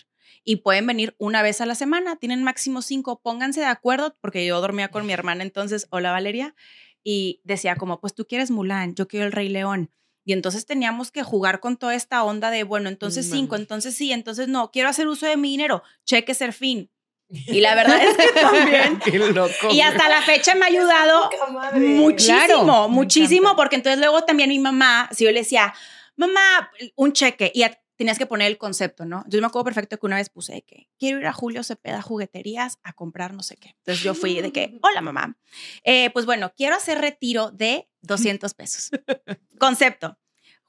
y 0.45 0.57
pueden 0.57 0.87
venir 0.87 1.15
una 1.19 1.43
vez 1.43 1.61
a 1.61 1.67
la 1.67 1.75
semana, 1.75 2.17
tienen 2.17 2.43
máximo 2.43 2.83
cinco, 2.83 3.21
pónganse 3.21 3.61
de 3.61 3.67
acuerdo, 3.67 4.17
porque 4.21 4.47
yo 4.47 4.61
dormía 4.61 4.89
con 4.89 5.07
mi 5.07 5.13
hermana 5.13 5.43
entonces, 5.43 5.87
hola 5.91 6.13
Valeria, 6.13 6.55
y 7.03 7.41
decía 7.45 7.77
como, 7.77 8.01
pues 8.01 8.15
tú 8.15 8.27
quieres 8.27 8.51
Mulan, 8.51 8.95
yo 8.95 9.09
quiero 9.09 9.27
el 9.27 9.33
Rey 9.33 9.49
León. 9.49 9.91
Y 10.25 10.33
entonces 10.33 10.67
teníamos 10.67 11.11
que 11.11 11.23
jugar 11.23 11.61
con 11.61 11.77
toda 11.77 11.95
esta 11.95 12.23
onda 12.23 12.51
de, 12.51 12.63
bueno, 12.63 12.89
entonces 12.89 13.29
Mm, 13.29 13.33
cinco, 13.33 13.57
entonces 13.57 13.95
sí, 13.95 14.13
entonces 14.13 14.49
no, 14.49 14.71
quiero 14.71 14.89
hacer 14.89 15.09
uso 15.09 15.27
de 15.27 15.37
mi 15.37 15.51
dinero, 15.51 15.83
cheque 16.05 16.35
ser 16.35 16.53
fin. 16.53 16.91
Y 17.33 17.61
la 17.61 17.75
verdad 17.75 18.03
es 18.03 18.17
que 18.17 18.41
también 18.41 18.99
Qué 19.05 19.19
loco. 19.19 19.71
y 19.71 19.81
hasta 19.81 20.09
la 20.09 20.21
fecha 20.23 20.55
me 20.55 20.65
ha 20.65 20.69
ayudado 20.69 21.31
muchísimo, 21.75 22.37
Claro, 22.47 22.89
me 22.89 22.95
muchísimo, 22.95 23.41
encanta. 23.49 23.57
porque 23.57 23.77
entonces 23.77 24.01
luego 24.01 24.23
también 24.25 24.49
mi 24.51 24.59
mamá, 24.59 25.09
si 25.13 25.25
yo 25.25 25.31
le 25.33 25.41
decía, 25.41 25.73
mamá, 26.17 26.71
un 26.97 27.13
cheque, 27.13 27.53
y 27.55 27.61
ya 27.61 27.77
tenías 27.97 28.19
que 28.19 28.25
poner 28.27 28.47
el 28.49 28.57
concepto, 28.59 29.05
¿no? 29.05 29.25
Yo 29.29 29.41
me 29.41 29.47
acuerdo 29.47 29.65
perfecto 29.67 29.99
que 29.99 30.07
una 30.07 30.17
vez 30.17 30.31
puse 30.31 30.55
de 30.55 30.63
que 30.63 30.89
quiero 30.99 31.19
ir 31.21 31.27
a 31.27 31.33
Julio 31.35 31.63
Cepeda 31.63 32.01
Jugueterías 32.01 32.79
a 32.83 32.95
comprar 32.95 33.35
no 33.35 33.43
sé 33.43 33.57
qué. 33.59 33.75
Entonces 33.79 34.03
yo 34.03 34.15
fui 34.15 34.41
de 34.41 34.53
que, 34.53 34.79
hola 34.83 35.01
mamá, 35.03 35.37
Eh, 35.85 36.09
pues 36.11 36.25
bueno, 36.27 36.53
quiero 36.57 36.77
hacer 36.77 36.99
retiro 36.99 37.51
de 37.51 37.89
200 38.03 38.55
pesos. 38.55 38.91
Concepto, 39.59 40.19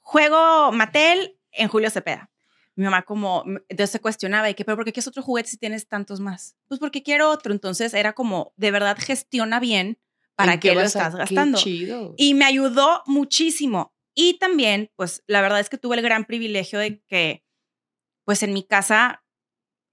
juego 0.01 0.71
Mattel 0.73 1.37
en 1.51 1.67
Julio 1.69 1.89
Cepeda. 1.89 2.29
Mi 2.75 2.85
mamá 2.85 3.03
como, 3.03 3.43
entonces 3.69 3.89
se 3.91 3.99
cuestionaba 3.99 4.49
y 4.49 4.53
que, 4.53 4.63
pero 4.63 4.77
¿por 4.77 4.85
qué 4.85 4.93
quieres 4.93 5.07
otro 5.07 5.21
juguete 5.23 5.49
si 5.49 5.57
tienes 5.57 5.87
tantos 5.87 6.19
más? 6.19 6.55
Pues 6.67 6.79
porque 6.79 7.03
quiero 7.03 7.29
otro. 7.29 7.51
Entonces 7.53 7.93
era 7.93 8.13
como, 8.13 8.53
de 8.55 8.71
verdad 8.71 8.97
gestiona 8.99 9.59
bien 9.59 9.99
para 10.35 10.53
¿En 10.53 10.59
qué, 10.59 10.73
lo 10.73 10.79
a- 10.79 10.83
estás 10.85 11.15
gastando. 11.15 11.57
Qué 11.57 11.63
chido. 11.63 12.13
Y 12.17 12.33
me 12.33 12.45
ayudó 12.45 13.03
muchísimo. 13.05 13.93
Y 14.13 14.39
también, 14.39 14.91
pues 14.95 15.23
la 15.27 15.41
verdad 15.41 15.59
es 15.59 15.69
que 15.69 15.77
tuve 15.77 15.95
el 15.97 16.01
gran 16.01 16.25
privilegio 16.25 16.79
de 16.79 17.01
que, 17.07 17.43
pues 18.25 18.43
en 18.43 18.53
mi 18.53 18.63
casa 18.63 19.23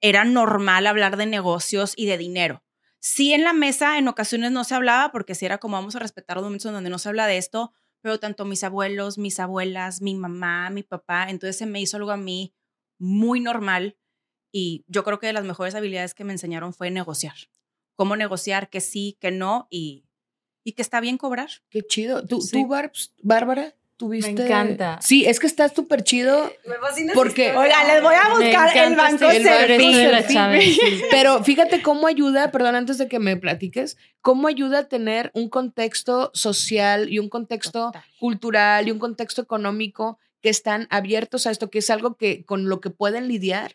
era 0.01 0.25
normal 0.25 0.87
hablar 0.87 1.17
de 1.17 1.27
negocios 1.27 1.93
y 1.97 2.07
de 2.07 2.19
dinero. 2.19 2.63
Sí, 3.01 3.33
en 3.33 3.45
la 3.45 3.53
mesa 3.53 3.99
en 3.99 4.09
ocasiones 4.09 4.51
no 4.53 4.65
se 4.65 4.75
hablaba 4.75 5.11
porque 5.13 5.35
sí 5.35 5.47
era 5.47 5.59
como 5.59 5.77
vamos 5.77 5.97
a 5.97 6.01
respetar 6.01 6.37
los 6.37 6.45
momentos 6.45 6.67
en 6.67 6.75
donde 6.75 6.91
no 6.91 6.99
se 6.99 7.09
habla 7.09 7.27
de 7.27 7.37
esto, 7.39 7.73
pero 8.01 8.19
tanto 8.19 8.45
mis 8.45 8.63
abuelos, 8.65 9.19
mis 9.19 9.41
abuelas, 9.41 10.01
mi 10.03 10.15
mamá, 10.15 10.71
mi 10.71 10.83
papá, 10.83 11.27
entonces 11.31 11.57
se 11.59 11.67
me 11.67 11.81
hizo 11.81 11.97
algo 11.97 12.11
a 12.11 12.17
mí 12.17 12.55
muy 12.99 13.41
normal 13.41 13.97
y 14.53 14.85
yo 14.89 15.05
creo 15.05 15.19
que 15.19 15.27
de 15.27 15.33
las 15.33 15.45
mejores 15.45 15.75
habilidades 15.75 16.15
que 16.15 16.25
me 16.25 16.33
enseñaron 16.33 16.73
fue 16.73 16.91
negociar. 16.91 17.35
Cómo 17.97 18.17
negociar 18.17 18.71
que 18.71 18.81
sí, 18.81 19.17
que 19.21 19.31
no 19.31 19.67
y, 19.71 20.05
y 20.65 20.73
que 20.73 20.83
está 20.83 21.01
bien 21.01 21.19
cobrar. 21.19 21.49
Qué 21.71 21.83
chido. 21.83 22.25
¿Tú, 22.25 22.41
Sí. 22.41 22.53
tú 22.53 22.67
Barbs- 22.69 23.13
Bárbara, 23.23 23.75
tuviste. 23.97 24.31
encanta. 24.31 24.99
Sí, 25.03 25.27
es 25.27 25.41
que 25.41 25.47
estás 25.49 25.73
súper 25.75 26.03
chido. 26.05 26.51
Me 26.67 26.77
fascina 26.77 27.13
Porque-. 27.15 27.55
Oiga, 27.57 27.85
les 27.93 28.03
voy 28.03 28.15
a 28.15 28.29
Me 28.39 28.45
buscar 28.47 28.71
el 28.77 28.93
encanta 28.93 29.03
banco 29.03 29.25
este- 29.31 29.75
el 29.75 30.25
sí. 30.63 30.79
Pero 31.11 31.43
fíjate 31.43 31.83
cómo 31.83 32.07
ayuda, 32.07 32.51
perdón, 32.53 32.77
antes 32.77 32.97
de 32.99 33.09
que 33.09 33.19
me 33.19 33.37
platiques, 33.37 33.97
cómo 34.21 34.47
ayuda 34.49 34.79
a 34.81 34.89
tener 34.89 35.31
un 35.35 35.49
contexto 35.49 36.31
social 36.35 37.13
y 37.13 37.19
un 37.19 37.29
contexto 37.29 37.87
Total. 37.87 38.05
cultural 38.21 38.87
y 38.89 38.93
un 38.93 38.99
contexto 39.01 39.43
económico 39.43 40.19
que 40.41 40.49
están 40.49 40.87
abiertos 40.91 41.47
a 41.47 41.51
esto, 41.51 41.71
que 41.71 41.79
es 41.79 41.91
algo 41.91 42.17
que 42.17 42.45
con 42.45 42.69
lo 42.69 42.81
que 42.81 42.91
pueden 42.91 43.29
lidiar 43.29 43.75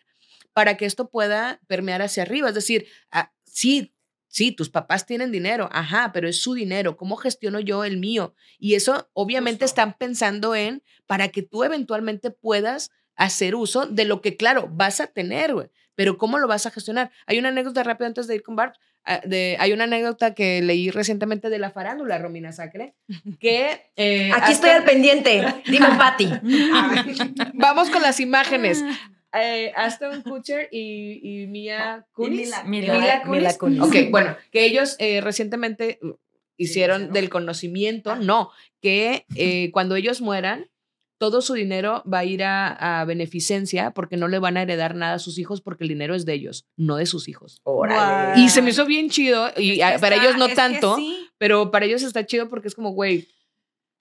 para 0.52 0.76
que 0.76 0.86
esto 0.86 1.10
pueda 1.10 1.60
permear 1.66 2.02
hacia 2.02 2.22
arriba. 2.22 2.48
Es 2.48 2.54
decir, 2.54 2.86
ah, 3.10 3.32
sí, 3.44 3.94
sí, 4.28 4.52
tus 4.52 4.70
papás 4.70 5.06
tienen 5.06 5.30
dinero, 5.30 5.68
ajá, 5.72 6.10
pero 6.12 6.28
es 6.28 6.40
su 6.40 6.54
dinero, 6.54 6.96
¿cómo 6.96 7.16
gestiono 7.16 7.60
yo 7.60 7.84
el 7.84 7.98
mío? 7.98 8.34
Y 8.58 8.74
eso 8.74 9.08
obviamente 9.12 9.64
Justo. 9.64 9.80
están 9.80 9.96
pensando 9.98 10.54
en 10.54 10.82
para 11.06 11.28
que 11.28 11.42
tú 11.42 11.64
eventualmente 11.64 12.30
puedas 12.30 12.90
hacer 13.16 13.54
uso 13.54 13.86
de 13.86 14.04
lo 14.04 14.20
que, 14.20 14.36
claro, 14.36 14.68
vas 14.72 15.00
a 15.00 15.06
tener, 15.06 15.54
güey. 15.54 15.70
Pero 15.94 16.18
¿cómo 16.18 16.38
lo 16.38 16.48
vas 16.48 16.66
a 16.66 16.70
gestionar? 16.70 17.12
Hay 17.26 17.38
una 17.38 17.50
anécdota 17.50 17.84
rápida 17.84 18.08
antes 18.08 18.26
de 18.26 18.34
ir 18.34 18.42
con 18.42 18.56
Barb. 18.56 18.74
Ah, 19.04 19.20
De, 19.24 19.56
hay 19.58 19.72
una 19.72 19.84
anécdota 19.84 20.34
que 20.34 20.60
leí 20.62 20.90
recientemente 20.90 21.50
de 21.50 21.58
la 21.58 21.70
farándula, 21.70 22.18
Romina 22.18 22.52
Sacre, 22.52 22.94
que... 23.40 23.82
eh, 23.96 24.30
Aquí 24.32 24.40
hasta- 24.40 24.50
estoy 24.52 24.70
al 24.70 24.84
pendiente. 24.84 25.44
Dime, 25.66 25.86
Patti. 25.98 26.28
Vamos 27.54 27.90
con 27.90 28.02
las 28.02 28.20
imágenes. 28.20 28.82
Eh, 29.32 29.72
Aston 29.74 30.22
Kutcher 30.22 30.68
y, 30.70 31.20
y 31.42 31.46
Mia 31.48 32.06
Kunis. 32.12 32.48
Mila- 32.48 32.64
Mila- 32.64 32.94
Mila 32.94 33.22
Kunis. 33.22 33.40
Mila 33.40 33.58
Kunis. 33.58 33.80
Ok, 33.80 34.10
bueno, 34.10 34.36
que 34.52 34.64
ellos 34.64 34.94
eh, 35.00 35.20
recientemente 35.20 35.98
uh, 36.02 36.14
hicieron 36.56 37.12
del 37.12 37.30
conocimiento, 37.30 38.14
no, 38.14 38.50
que 38.80 39.26
eh, 39.34 39.70
cuando 39.72 39.96
ellos 39.96 40.20
mueran, 40.20 40.66
todo 41.30 41.40
su 41.40 41.54
dinero 41.54 42.02
va 42.10 42.18
a 42.18 42.24
ir 42.24 42.44
a, 42.44 43.00
a 43.00 43.04
beneficencia 43.04 43.92
porque 43.92 44.16
no 44.16 44.28
le 44.28 44.38
van 44.38 44.56
a 44.58 44.62
heredar 44.62 44.94
nada 44.94 45.14
a 45.14 45.18
sus 45.18 45.38
hijos 45.38 45.60
porque 45.62 45.84
el 45.84 45.88
dinero 45.88 46.14
es 46.14 46.24
de 46.26 46.34
ellos, 46.34 46.66
no 46.76 46.96
de 46.96 47.06
sus 47.06 47.28
hijos. 47.28 47.60
Órale. 47.64 48.40
Y 48.40 48.48
se 48.50 48.60
me 48.60 48.70
hizo 48.70 48.84
bien 48.86 49.08
chido, 49.08 49.48
y 49.56 49.80
Es 49.80 49.92
que 49.92 49.98
para 49.98 50.16
está- 50.16 50.26
ellos 50.28 50.36
no 50.38 50.48
que 50.48 50.54
tanto, 50.54 50.96
sí. 50.96 51.16
pero 51.38 51.70
para 51.70 51.86
ellos 51.86 52.02
está 52.02 52.26
chido 52.26 52.48
porque 52.50 52.68
es 52.68 52.74
como, 52.74 52.90
güey, 52.90 53.26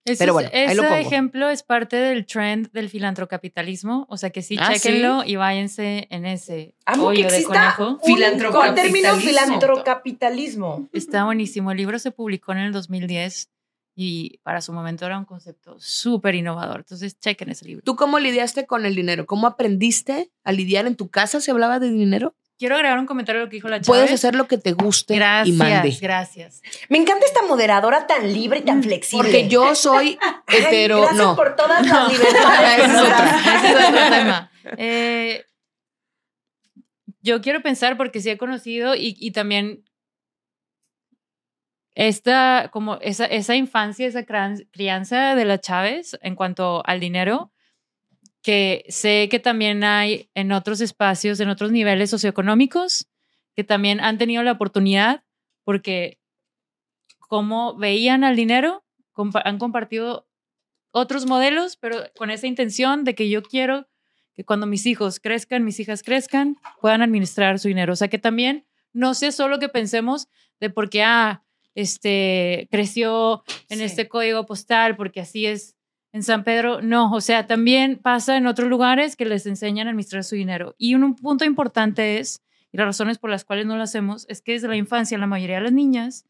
Ese 0.06 0.18
Pero 0.18 0.32
es- 0.32 0.34
bueno, 0.34 0.50
ahí 0.52 0.76
lo 0.76 0.82
ese 0.84 0.92
pongo. 0.92 0.96
ejemplo 1.08 1.50
es 1.50 1.64
parte 1.64 1.96
del 1.96 2.26
trend 2.26 2.70
del 2.74 2.90
filantrocapitalismo, 2.90 4.06
o 4.10 4.18
sea 4.18 4.32
que 4.32 4.42
sí, 4.42 4.58
Ah, 4.60 4.74
¿sí? 4.74 4.82
chequenlo 4.82 5.24
y 5.26 5.38
váyanse 5.38 6.08
en 6.10 6.26
ese 6.26 6.76
Amo 6.86 7.04
que 7.04 7.10
hoyo 7.10 7.22
de 7.30 7.38
exista 7.38 7.74
conejo. 7.78 8.02
término 8.76 9.16
filantrocapitalismo. 9.16 10.90
Está 10.94 11.24
buenísimo. 11.26 11.72
El 11.72 11.78
libro 11.78 12.00
se 12.00 12.12
publicó 12.12 12.52
en 12.52 12.60
el 12.60 12.72
2010 12.74 13.50
y 13.96 14.40
para 14.44 14.62
su 14.62 14.74
momento 14.74 15.06
era 15.06 15.18
un 15.18 15.26
concepto 15.26 15.76
súper 15.80 16.36
innovador. 16.36 16.78
Entonces, 16.80 17.20
chequen 17.20 17.50
ese 17.50 17.66
libro. 17.66 17.84
¿tú 17.84 17.96
cómo 17.96 18.20
lidiaste 18.20 18.66
con 18.66 18.86
el 18.86 18.96
dinero? 18.96 19.26
¿Cómo 19.26 19.48
aprendiste 19.48 20.32
a 20.44 20.52
lidiar 20.52 20.88
en 20.88 20.96
tu 20.96 21.10
casa? 21.10 21.40
¿Se 21.42 21.52
hablaba 21.52 21.80
de 21.80 21.90
dinero? 21.92 22.36
Quiero 22.58 22.76
agregar 22.76 22.98
un 23.00 23.06
comentario 23.08 23.42
a 23.42 23.44
lo 23.46 23.50
que 23.50 23.58
dijo 23.58 23.68
la 23.68 23.78
Chávez. 23.78 23.88
Puedes 23.88 24.12
hacer 24.12 24.36
lo 24.36 24.48
que 24.48 24.58
te 24.58 24.72
guste 24.74 25.16
Gracias, 25.16 25.56
y 25.56 25.58
mande. 25.58 25.98
gracias. 26.02 26.62
Me 26.88 26.98
encanta 26.98 27.26
esta 27.26 27.42
moderadora 27.44 28.08
tan 28.08 28.32
libre 28.32 28.60
y 28.60 28.62
tan 28.62 28.82
flexible. 28.84 29.24
Porque 29.28 29.48
yo 29.50 29.76
soy 29.76 30.18
hetero, 30.48 31.02
gracias 31.02 31.18
no. 31.18 31.36
por 31.36 31.56
todas 31.56 31.86
las 31.86 32.12
libertades. 32.14 32.86
ese 32.86 33.68
es 33.68 33.88
otro 33.88 34.10
tema. 34.10 34.52
Eh, 34.78 35.46
yo 37.22 37.42
quiero 37.42 37.62
pensar 37.62 37.98
porque 37.98 38.22
sí 38.22 38.30
he 38.30 38.38
conocido 38.38 38.96
y, 38.96 39.16
y 39.20 39.32
también 39.32 39.84
esta, 41.96 42.70
como 42.72 42.96
esa, 43.02 43.26
esa 43.26 43.56
infancia, 43.56 44.08
esa 44.08 44.26
crianza 44.26 45.36
de 45.36 45.46
la 45.46 45.60
Chávez 45.60 46.18
en 46.22 46.36
cuanto 46.36 46.84
al 46.86 47.00
dinero, 47.00 47.52
que 48.42 48.86
sé 48.90 49.30
que 49.30 49.40
también 49.40 49.84
hay 49.84 50.30
en 50.34 50.52
otros 50.52 50.82
espacios, 50.82 51.40
en 51.40 51.50
otros 51.50 51.72
niveles 51.72 52.10
socioeconómicos, 52.10 53.08
que 53.56 53.64
también 53.64 54.00
han 54.02 54.18
tenido 54.18 54.44
la 54.44 54.54
oportunidad 54.54 55.24
porque 55.64 56.20
como 57.20 57.76
veían 57.76 58.24
al 58.24 58.36
dinero, 58.36 58.84
han 59.44 59.58
compartido 59.60 60.28
otros 60.92 61.26
modelos, 61.26 61.78
pero 61.78 61.98
con 62.16 62.30
esa 62.30 62.48
intención 62.48 63.04
de 63.04 63.16
que 63.16 63.30
yo 63.30 63.42
quiero 63.44 63.88
que 64.36 64.44
cuando 64.44 64.66
mis 64.66 64.86
hijos 64.86 65.20
crezcan, 65.20 65.64
mis 65.64 65.80
hijas 65.80 66.04
crezcan, 66.04 66.58
puedan 66.82 67.02
administrar 67.02 67.60
su 67.60 67.68
dinero. 67.68 67.94
O 67.94 67.96
sea, 67.96 68.08
que 68.08 68.20
también 68.20 68.66
no 68.92 69.14
sea 69.14 69.32
solo 69.32 69.60
que 69.60 69.70
pensemos 69.70 70.28
de 70.60 70.70
porque, 70.70 71.04
ah, 71.04 71.43
este, 71.76 72.68
creció 72.72 73.44
en 73.70 73.80
Sí. 73.80 73.84
este 73.86 74.08
código 74.08 74.46
postal, 74.46 74.96
porque 74.96 75.22
así 75.22 75.46
es 75.46 75.76
En 76.16 76.22
San 76.22 76.44
Pedro, 76.44 76.80
no. 76.80 77.12
O 77.12 77.22
sea, 77.22 77.48
también 77.48 77.98
pasa 77.98 78.38
en 78.38 78.46
otros 78.46 78.70
lugares 78.70 79.16
que 79.16 79.26
les 79.26 79.48
enseñan 79.48 79.88
a 79.88 79.90
administrar 79.90 80.24
su 80.24 80.36
dinero. 80.36 80.76
Y 80.78 80.94
un, 80.94 81.04
un 81.04 81.16
punto 81.16 81.44
importante 81.44 82.20
es, 82.20 82.44
y 82.72 82.78
las 82.78 82.86
razones 82.86 83.18
por 83.18 83.32
las 83.32 83.44
cuales 83.46 83.66
no 83.66 83.76
lo 83.78 83.82
hacemos, 83.82 84.28
es 84.30 84.44
que 84.44 84.52
desde 84.52 84.68
la 84.68 84.76
infancia 84.76 85.18
la 85.18 85.26
mayoría 85.26 85.56
de 85.56 85.64
las 85.64 85.72
niñas, 85.74 86.28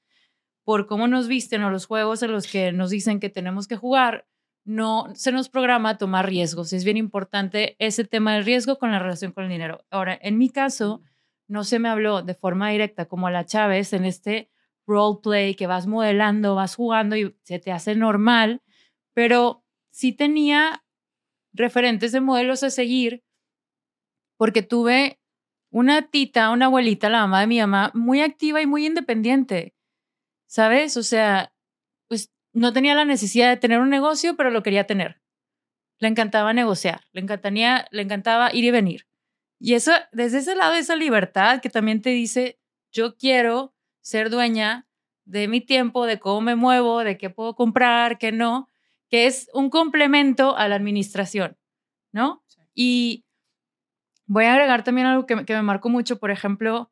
por 0.64 0.88
cómo 0.88 1.10
nos 1.10 1.28
visten 1.28 1.64
o 1.64 1.70
los 1.70 1.86
juegos 1.86 2.24
en 2.24 2.32
los 2.32 2.48
que 2.48 2.72
nos 2.72 2.92
dicen 2.92 3.20
que 3.20 3.28
tenemos 3.30 3.68
que 3.68 3.76
jugar, 3.76 4.26
no 4.64 5.08
se 5.16 5.34
nos 5.34 5.50
programa 5.50 5.90
a 5.90 5.98
tomar 5.98 6.28
riesgos. 6.30 6.72
Es 6.72 6.86
bien 6.86 6.96
importante 6.96 7.76
ese 7.78 8.06
tema 8.06 8.34
del 8.36 8.46
riesgo 8.46 8.80
con 8.80 8.90
la 8.94 9.00
relación 9.00 9.34
con 9.34 9.44
el 9.44 9.50
dinero. 9.50 9.84
Ahora, 9.90 10.18
en 10.22 10.38
mi 10.38 10.48
caso, 10.48 11.02
no 11.50 11.66
se 11.66 11.80
me 11.80 11.90
habló 11.90 12.22
de 12.22 12.36
forma 12.36 12.70
directa 12.70 13.06
como 13.08 13.28
a 13.28 13.32
la 13.32 13.44
Chávez 13.46 13.92
en 13.92 14.06
este 14.06 14.50
role 14.86 15.20
play 15.22 15.56
que 15.56 15.68
vas 15.68 15.88
modelando, 15.88 16.56
vas 16.56 16.76
jugando 16.76 17.16
y 17.16 17.36
se 17.44 17.60
te 17.60 17.72
hace 17.72 17.96
normal, 17.96 18.62
pero 19.14 19.64
sí 19.92 20.12
tenía 20.12 20.84
referentes 21.54 22.12
de 22.12 22.22
modelos 22.22 22.64
a 22.64 22.70
seguir 22.70 23.24
porque 24.38 24.62
tuve 24.62 25.20
una 25.72 26.10
tita, 26.10 26.52
una 26.52 26.66
abuelita, 26.66 27.10
la 27.10 27.22
mamá 27.22 27.42
de 27.42 27.48
mi 27.48 27.60
mamá, 27.60 27.92
muy 27.94 28.22
activa 28.22 28.62
y 28.62 28.68
muy 28.68 28.86
independiente, 28.86 29.74
¿sabes? 30.48 30.98
O 30.98 31.04
sea, 31.04 31.54
pues 32.08 32.32
no 32.54 32.74
tenía 32.74 32.94
la 32.94 33.06
necesidad 33.06 33.50
de 33.50 33.58
tener 33.58 33.80
un 33.80 33.90
negocio, 33.90 34.36
pero 34.36 34.52
lo 34.52 34.64
quería 34.64 34.86
tener. 34.86 35.22
Le 36.00 36.10
encantaba 36.10 36.54
negociar, 36.54 37.06
le, 37.12 37.22
encantaría, 37.22 37.88
le 37.92 38.02
encantaba 38.02 38.54
ir 38.54 38.66
y 38.66 38.72
venir. 38.72 39.08
Y 39.60 39.74
eso, 39.76 39.94
desde 40.12 40.40
ese 40.40 40.56
lado, 40.56 40.74
esa 40.76 40.96
libertad 40.96 41.62
que 41.62 41.70
también 41.70 42.02
te 42.02 42.10
dice, 42.10 42.60
yo 42.92 43.16
quiero 43.16 43.73
ser 44.04 44.30
dueña 44.32 44.88
de 45.26 45.50
mi 45.50 45.62
tiempo, 45.62 46.06
de 46.08 46.20
cómo 46.20 46.42
me 46.44 46.56
muevo, 46.58 47.04
de 47.06 47.18
qué 47.18 47.32
puedo 47.32 47.56
comprar, 47.56 48.20
qué 48.20 48.32
no, 48.34 48.70
que 49.10 49.28
es 49.28 49.50
un 49.56 49.72
complemento 49.72 50.58
a 50.58 50.70
la 50.70 50.76
administración, 50.78 51.58
¿no? 52.14 52.44
Y 52.76 53.26
voy 54.26 54.46
a 54.46 54.54
agregar 54.54 54.84
también 54.84 55.08
algo 55.08 55.26
que, 55.26 55.36
me- 55.36 55.46
que 55.46 55.54
me 55.56 55.62
marcó 55.62 55.90
mucho, 55.90 56.20
por 56.20 56.32
ejemplo, 56.32 56.92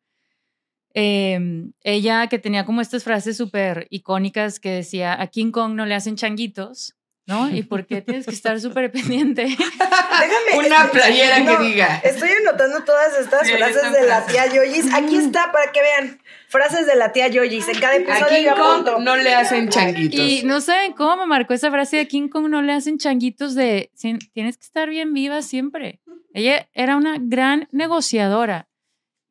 eh, 0.93 1.39
ella 1.83 2.27
que 2.27 2.39
tenía 2.39 2.65
como 2.65 2.81
estas 2.81 3.03
frases 3.03 3.37
súper 3.37 3.87
icónicas 3.89 4.59
que 4.59 4.71
decía, 4.71 5.21
a 5.21 5.27
King 5.27 5.51
Kong 5.51 5.75
no 5.75 5.85
le 5.85 5.95
hacen 5.95 6.15
changuitos, 6.17 6.95
¿no? 7.31 7.49
¿Y 7.49 7.63
por 7.63 7.85
qué 7.87 8.01
tienes 8.01 8.25
que 8.25 8.33
estar 8.35 8.59
súper 8.61 8.91
pendiente? 8.91 9.43
Déjame. 9.45 10.67
Una 10.67 10.91
playera 10.91 11.39
no, 11.39 11.57
que 11.57 11.63
diga. 11.63 11.97
Estoy 12.03 12.29
anotando 12.45 12.83
todas 12.83 13.17
estas 13.19 13.47
Sí, 13.47 13.53
frases 13.53 13.91
de 13.91 14.05
la 14.07 14.25
tía 14.25 14.45
Yoyis. 14.53 14.93
Aquí 14.93 15.15
está 15.15 15.51
para 15.51 15.71
que 15.71 15.81
vean. 15.81 16.21
Frases 16.49 16.85
de 16.85 16.95
la 16.95 17.11
tía 17.13 17.27
Yoyis. 17.29 17.67
En 17.69 17.79
cada 17.79 17.95
episodio 17.95 18.25
Aquí 18.25 18.43
yo 18.43 18.51
apunto. 18.51 18.99
no 18.99 19.15
le 19.15 19.33
hacen 19.33 19.69
changuitos. 19.69 20.19
Y 20.19 20.43
no 20.43 20.59
saben 20.61 20.93
cómo 20.93 21.15
me 21.17 21.25
marcó 21.25 21.53
esa 21.53 21.71
frase 21.71 21.97
de 21.97 22.07
King 22.07 22.27
Kong, 22.27 22.49
no 22.49 22.61
le 22.61 22.73
hacen 22.73 22.97
changuitos 22.97 23.55
de 23.55 23.89
"Tien- 23.97 24.19
tienes 24.33 24.57
que 24.57 24.63
estar 24.65 24.89
bien 24.89 25.13
viva 25.13 25.41
siempre. 25.41 26.01
Ella 26.33 26.67
era 26.73 26.97
una 26.97 27.15
gran 27.19 27.67
negociadora 27.71 28.67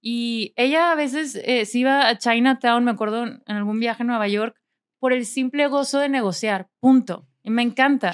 y 0.03 0.55
ella 0.57 0.93
a 0.93 0.95
veces 0.95 1.39
eh, 1.45 1.67
se 1.67 1.79
iba 1.79 2.09
a 2.09 2.17
Chinatown, 2.17 2.85
me 2.85 2.91
acuerdo 2.91 3.25
en 3.27 3.43
algún 3.47 3.81
viaje 3.81 4.03
a 4.03 4.07
Nueva 4.07 4.27
York, 4.29 4.57
por 4.99 5.13
el 5.13 5.27
simple 5.27 5.67
gozo 5.67 5.99
de 5.99 6.09
negociar, 6.09 6.69
punto. 6.81 7.27
Y 7.43 7.51
me 7.51 7.63
encanta. 7.63 8.13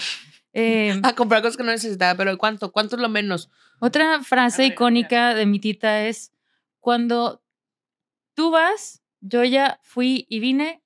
Eh, 0.53 0.99
A 1.03 1.15
comprar 1.15 1.43
cosas 1.43 1.57
que 1.57 1.63
no 1.63 1.71
necesitaba, 1.71 2.15
pero 2.17 2.37
¿cuánto? 2.39 2.73
¿Cuánto 2.73 2.97
es 2.97 3.03
lo 3.03 3.09
menos? 3.09 3.51
otra 3.79 4.23
frase 4.23 4.65
icónica 4.65 5.35
de 5.35 5.45
mi 5.45 5.61
tita 5.61 6.07
es, 6.07 6.33
cuando 6.81 7.43
tú 8.35 8.51
vas, 8.51 9.03
yo 9.21 9.45
ya 9.45 9.81
fui 9.83 10.27
y 10.31 10.41
vine, 10.41 10.83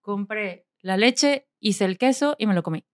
compré 0.00 0.66
la 0.80 0.96
leche, 0.96 1.46
hice 1.58 1.84
el 1.84 1.98
queso 1.98 2.36
y 2.38 2.46
me 2.46 2.54
lo 2.54 2.62
comí. 2.62 2.84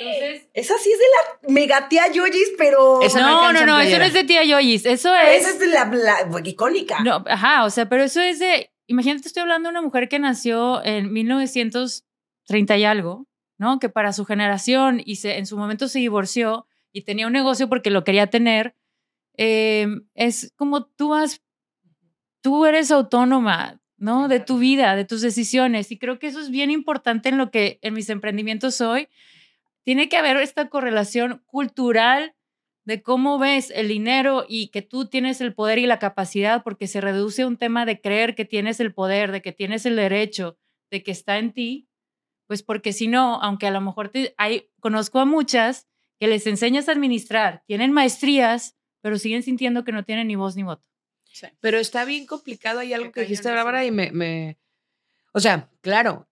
Entonces, 0.00 0.48
Esa 0.52 0.74
sí 0.78 0.90
es 0.92 0.98
de 0.98 1.04
la 1.48 1.54
mega 1.54 1.88
tía 1.88 2.10
Yoyis, 2.12 2.52
pero. 2.58 3.00
No 3.14 3.52
no, 3.52 3.64
no, 3.64 3.80
eso 3.80 3.98
no 3.98 4.04
es 4.04 4.12
de 4.12 4.24
tía 4.24 4.44
Yoyis, 4.44 4.84
eso 4.84 5.14
Esa 5.14 5.32
es... 5.32 5.46
es 5.46 5.58
de 5.60 5.66
la, 5.68 5.84
la- 5.86 6.40
icónica. 6.44 7.00
No, 7.00 7.24
ajá, 7.26 7.64
o 7.64 7.70
sea, 7.70 7.88
pero 7.88 8.02
eso 8.02 8.20
es 8.20 8.38
de... 8.38 8.70
Imagínate, 8.86 9.28
estoy 9.28 9.42
hablando 9.42 9.68
de 9.68 9.70
una 9.70 9.82
mujer 9.82 10.08
que 10.08 10.18
nació 10.18 10.84
en 10.84 11.12
1930 11.12 12.76
y 12.76 12.84
algo, 12.84 13.26
¿no? 13.58 13.78
Que 13.78 13.88
para 13.88 14.12
su 14.12 14.24
generación 14.24 15.00
y 15.04 15.16
se, 15.16 15.38
en 15.38 15.46
su 15.46 15.56
momento 15.56 15.88
se 15.88 15.98
divorció 15.98 16.66
y 16.92 17.02
tenía 17.02 17.26
un 17.26 17.32
negocio 17.32 17.68
porque 17.68 17.90
lo 17.90 18.04
quería 18.04 18.28
tener. 18.28 18.76
eh, 19.36 19.86
es 20.14 20.52
como 20.56 20.84
tú 20.86 21.10
vas, 21.10 21.42
tú 22.42 22.66
eres 22.66 22.90
autónoma, 22.90 23.80
¿no? 23.96 24.28
De 24.28 24.40
tu 24.40 24.58
vida, 24.58 24.96
de 24.96 25.04
tus 25.04 25.20
decisiones. 25.22 25.90
Y 25.92 25.98
creo 25.98 26.18
que 26.18 26.26
eso 26.26 26.40
es 26.40 26.50
bien 26.50 26.70
importante 26.70 27.28
en 27.28 27.38
lo 27.38 27.50
que 27.50 27.78
en 27.82 27.94
mis 27.94 28.10
emprendimientos 28.10 28.80
hoy. 28.80 29.08
Tiene 29.84 30.08
que 30.08 30.16
haber 30.16 30.36
esta 30.38 30.68
correlación 30.68 31.42
cultural 31.46 32.34
de 32.84 33.00
cómo 33.02 33.38
ves 33.38 33.70
el 33.70 33.88
dinero 33.88 34.44
y 34.48 34.68
que 34.68 34.82
tú 34.82 35.06
tienes 35.06 35.40
el 35.40 35.54
poder 35.54 35.78
y 35.78 35.86
la 35.86 36.00
capacidad, 36.00 36.64
porque 36.64 36.88
se 36.88 37.00
reduce 37.00 37.42
a 37.42 37.46
un 37.46 37.56
tema 37.56 37.86
de 37.86 38.00
creer 38.00 38.34
que 38.34 38.44
tienes 38.44 38.80
el 38.80 38.92
poder, 38.92 39.30
de 39.30 39.40
que 39.40 39.52
tienes 39.52 39.86
el 39.86 39.96
derecho, 39.96 40.58
de 40.90 41.02
que 41.02 41.12
está 41.12 41.38
en 41.38 41.52
ti, 41.52 41.88
pues 42.46 42.62
porque 42.62 42.92
si 42.92 43.08
no, 43.08 43.40
aunque 43.42 43.66
a 43.66 43.70
lo 43.70 43.80
mejor 43.80 44.08
te, 44.10 44.34
hay, 44.38 44.68
conozco 44.80 45.18
a 45.20 45.24
muchas 45.24 45.86
que 46.18 46.26
les 46.28 46.46
enseñas 46.46 46.88
a 46.88 46.92
administrar, 46.92 47.62
tienen 47.66 47.92
maestrías, 47.92 48.76
pero 49.00 49.18
siguen 49.18 49.42
sintiendo 49.42 49.84
que 49.84 49.92
no 49.92 50.04
tienen 50.04 50.28
ni 50.28 50.36
voz 50.36 50.54
ni 50.56 50.62
voto. 50.62 50.86
Pero 51.60 51.78
está 51.78 52.04
bien 52.04 52.26
complicado. 52.26 52.80
Hay 52.80 52.92
algo 52.92 53.10
que 53.10 53.22
dijiste. 53.22 53.50
Bárbara, 53.50 53.84
y 53.84 53.90
me, 53.90 54.12
me. 54.12 54.58
O 55.32 55.40
sea, 55.40 55.70
claro. 55.80 56.28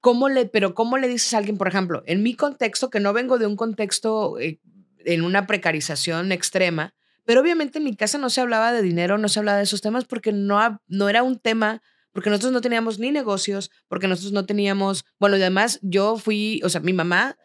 ¿Cómo 0.00 0.28
le, 0.28 0.46
pero 0.46 0.74
cómo 0.74 0.96
le 0.96 1.08
dices 1.08 1.34
a 1.34 1.38
alguien, 1.38 1.58
por 1.58 1.66
ejemplo, 1.68 2.02
en 2.06 2.22
mi 2.22 2.34
contexto, 2.34 2.88
que 2.88 3.00
no 3.00 3.12
vengo 3.12 3.38
de 3.38 3.46
un 3.46 3.56
contexto 3.56 4.38
eh, 4.38 4.60
en 5.04 5.22
una 5.22 5.46
precarización 5.46 6.30
extrema, 6.30 6.94
pero 7.24 7.40
obviamente 7.40 7.78
en 7.78 7.84
mi 7.84 7.96
casa 7.96 8.16
no 8.16 8.30
se 8.30 8.40
hablaba 8.40 8.72
de 8.72 8.80
dinero, 8.82 9.18
no 9.18 9.28
se 9.28 9.40
hablaba 9.40 9.58
de 9.58 9.64
esos 9.64 9.80
temas 9.80 10.04
porque 10.04 10.30
no, 10.32 10.60
ha- 10.60 10.80
no 10.86 11.08
era 11.08 11.24
un 11.24 11.38
tema, 11.38 11.82
porque 12.18 12.30
nosotros 12.30 12.50
no 12.50 12.60
teníamos 12.60 12.98
ni 12.98 13.12
negocios, 13.12 13.70
porque 13.86 14.08
nosotros 14.08 14.32
no 14.32 14.44
teníamos, 14.44 15.04
bueno, 15.20 15.36
y 15.36 15.40
además 15.40 15.78
yo 15.82 16.18
fui, 16.18 16.60
o 16.64 16.68
sea, 16.68 16.80
mi 16.80 16.92
mamá 16.92 17.38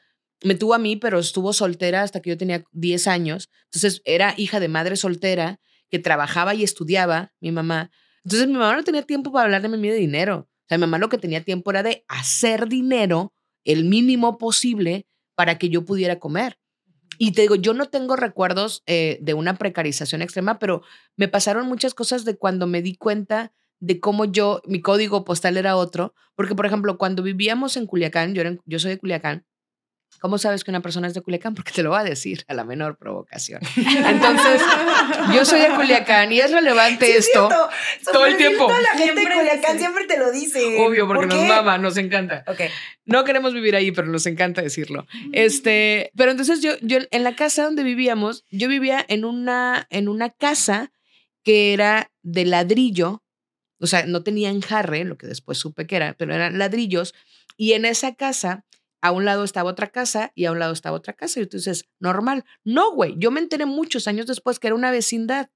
me 0.43 0.55
tuvo 0.55 0.74
a 0.74 0.80
mí, 0.80 0.95
pero 0.95 1.19
estuvo 1.19 1.53
soltera 1.53 2.01
hasta 2.01 2.24
que 2.24 2.32
yo 2.32 2.39
tenía 2.39 2.63
10 2.71 3.05
años, 3.05 3.51
entonces 3.65 4.01
era 4.03 4.34
hija 4.36 4.59
de 4.59 4.69
madre 4.69 4.95
soltera 4.95 5.59
que 5.91 5.99
trabajaba 5.99 6.55
y 6.55 6.63
estudiaba, 6.63 7.34
mi 7.39 7.51
mamá. 7.51 7.91
Entonces 8.24 8.47
mi 8.47 8.55
mamá 8.55 8.76
no 8.76 8.84
tenía 8.84 9.03
tiempo 9.03 9.32
para 9.32 9.45
hablarme 9.45 9.76
a 9.76 9.80
mí 9.80 9.89
de 9.89 9.95
dinero. 9.95 10.49
O 10.49 10.65
sea, 10.67 10.80
mi 10.80 10.82
mamá 10.82 10.97
lo 10.97 11.07
que 11.07 11.19
tenía 11.19 11.43
tiempo 11.43 11.69
era 11.69 11.84
de 11.84 12.03
hacer 12.07 12.67
dinero 12.67 13.32
el 13.65 13.86
mínimo 13.86 14.39
posible 14.39 15.05
para 15.36 15.59
que 15.59 15.69
yo 15.69 15.86
pudiera 15.86 16.17
comer. 16.17 16.57
Y 17.19 17.34
te 17.34 17.41
digo, 17.41 17.53
yo 17.53 17.76
no 17.76 17.89
tengo 17.89 18.15
recuerdos 18.15 18.82
eh, 18.88 19.19
de 19.21 19.36
una 19.36 19.55
precarización 19.55 20.24
extrema, 20.24 20.57
pero 20.57 20.82
me 21.15 21.28
pasaron 21.28 21.67
muchas 21.67 21.93
cosas 21.93 22.26
de 22.26 22.38
cuando 22.38 22.65
me 22.65 22.82
di 22.82 22.95
cuenta 22.95 23.53
de 23.84 23.99
cómo 23.99 24.23
yo, 24.23 24.61
mi 24.65 24.81
código 24.81 25.25
postal 25.25 25.57
era 25.57 25.75
otro. 25.75 26.13
Porque, 26.36 26.55
por 26.55 26.65
ejemplo, 26.65 26.97
cuando 26.97 27.21
vivíamos 27.21 27.75
en 27.75 27.86
Culiacán, 27.86 28.34
yo, 28.34 28.41
era 28.41 28.55
yo 28.65 28.79
soy 28.79 28.91
de 28.91 28.97
Culiacán, 28.97 29.45
¿cómo 30.21 30.38
sabes 30.38 30.63
que 30.63 30.71
una 30.71 30.79
persona 30.81 31.07
es 31.07 31.13
de 31.13 31.21
Culiacán? 31.21 31.53
Porque 31.53 31.73
te 31.73 31.84
lo 31.84 31.89
va 31.89 31.99
a 31.99 32.03
decir 32.05 32.45
a 32.47 32.53
la 32.53 32.63
menor 32.63 32.97
provocación. 32.97 33.59
Entonces, 33.75 34.61
yo 35.34 35.43
soy 35.43 35.59
de 35.59 35.69
Culiacán 35.75 36.31
y 36.31 36.39
es 36.39 36.51
relevante 36.51 37.07
Sí, 37.07 37.11
esto. 37.17 37.49
todo 38.11 38.25
el 38.25 38.38
tiempo. 38.38 38.69
La 38.69 38.97
gente 38.97 39.19
de 39.19 39.27
Culiacán 39.36 39.73
dice. 39.73 39.79
siempre 39.79 40.05
te 40.05 40.17
lo 40.17 40.31
dice. 40.31 40.77
Obvio, 40.79 41.05
porque 41.05 41.27
¿Por 41.27 41.36
nos 41.36 41.47
mama, 41.47 41.77
nos 41.77 41.97
encanta. 41.97 42.45
No 43.05 43.25
queremos 43.25 43.53
vivir 43.53 43.75
ahí, 43.75 43.91
pero 43.91 44.07
nos 44.07 44.25
encanta 44.27 44.61
decirlo. 44.61 45.05
Este, 45.34 46.09
pero 46.15 46.31
entonces 46.31 46.61
yo, 46.61 46.71
yo 46.81 46.99
en 47.11 47.23
la 47.25 47.36
casa 47.36 47.65
donde 47.65 47.84
vivíamos, 47.84 48.45
yo 48.49 48.69
vivía 48.69 49.03
en 49.09 49.25
una, 49.25 49.88
en 49.89 50.07
una 50.07 50.29
casa 50.29 50.91
que 51.43 51.73
era 51.73 52.11
de 52.21 52.45
ladrillo, 52.45 53.22
o 53.84 53.88
sea, 53.88 54.05
no 54.07 54.23
tenía 54.23 54.49
enjarre, 54.49 55.03
lo 55.03 55.17
que 55.17 55.27
después 55.27 55.57
supe 55.57 55.86
que 55.86 55.97
era, 55.97 56.15
pero 56.17 56.34
eran 56.34 56.57
ladrillos, 56.57 57.13
y 57.57 57.73
en 57.73 57.86
esa 57.86 58.15
casa, 58.15 58.65
a 59.01 59.11
un 59.11 59.25
lado 59.25 59.43
estaba 59.43 59.69
otra 59.69 59.88
casa 59.89 60.31
y 60.36 60.45
a 60.45 60.51
un 60.51 60.59
lado 60.59 60.73
estaba 60.73 60.97
otra 60.97 61.13
casa, 61.13 61.39
y 61.39 61.43
entonces, 61.43 61.86
normal. 61.99 62.45
No, 62.63 62.93
güey, 62.93 63.15
yo 63.17 63.29
me 63.31 63.41
enteré 63.41 63.65
muchos 63.65 64.07
años 64.07 64.25
después 64.27 64.59
que 64.59 64.67
era 64.67 64.75
una 64.75 64.91
vecindad, 64.91 65.49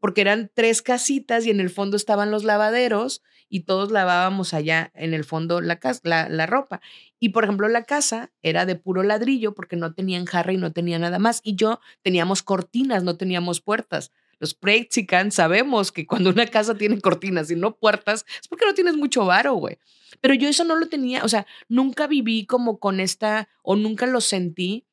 porque 0.00 0.20
eran 0.22 0.50
tres 0.54 0.82
casitas 0.82 1.46
y 1.46 1.50
en 1.50 1.60
el 1.60 1.70
fondo 1.70 1.96
estaban 1.96 2.30
los 2.30 2.44
lavaderos 2.44 3.22
y 3.48 3.60
todos 3.60 3.90
lavábamos 3.90 4.54
allá 4.54 4.90
en 4.94 5.14
el 5.14 5.24
fondo 5.24 5.60
la, 5.60 5.78
cas- 5.78 6.00
la, 6.04 6.46
ropa. 6.46 6.80
Y 7.18 7.30
por 7.30 7.44
ejemplo, 7.44 7.68
la 7.68 7.84
casa 7.84 8.30
era 8.42 8.66
de 8.66 8.76
puro 8.76 9.02
ladrillo 9.02 9.54
porque 9.54 9.76
no 9.76 9.94
tenían 9.94 10.26
jarra 10.26 10.52
y 10.52 10.58
no 10.58 10.72
tenía 10.72 10.98
nada 10.98 11.18
más. 11.18 11.40
Y 11.42 11.56
yo 11.56 11.80
teníamos 12.02 12.42
cortinas, 12.42 13.04
no 13.04 13.16
teníamos 13.16 13.60
puertas. 13.60 14.12
Los 14.38 14.54
Prexicans 14.54 15.34
sabemos 15.34 15.92
que 15.92 16.06
cuando 16.06 16.30
una 16.30 16.46
casa 16.46 16.76
tiene 16.76 17.00
cortinas 17.00 17.50
y 17.50 17.56
no 17.56 17.76
puertas, 17.76 18.24
es 18.40 18.48
porque 18.48 18.66
no 18.66 18.74
tienes 18.74 18.96
mucho 18.96 19.24
varo, 19.24 19.54
güey. 19.54 19.78
Pero 20.20 20.34
yo 20.34 20.48
eso 20.48 20.64
no 20.64 20.76
lo 20.76 20.88
tenía, 20.88 21.24
o 21.24 21.28
sea, 21.28 21.46
nunca 21.68 22.06
viví 22.06 22.46
como 22.46 22.78
con 22.78 23.00
esta, 23.00 23.48
o 23.62 23.76
nunca 23.76 24.06
lo 24.06 24.20
sentí 24.20 24.86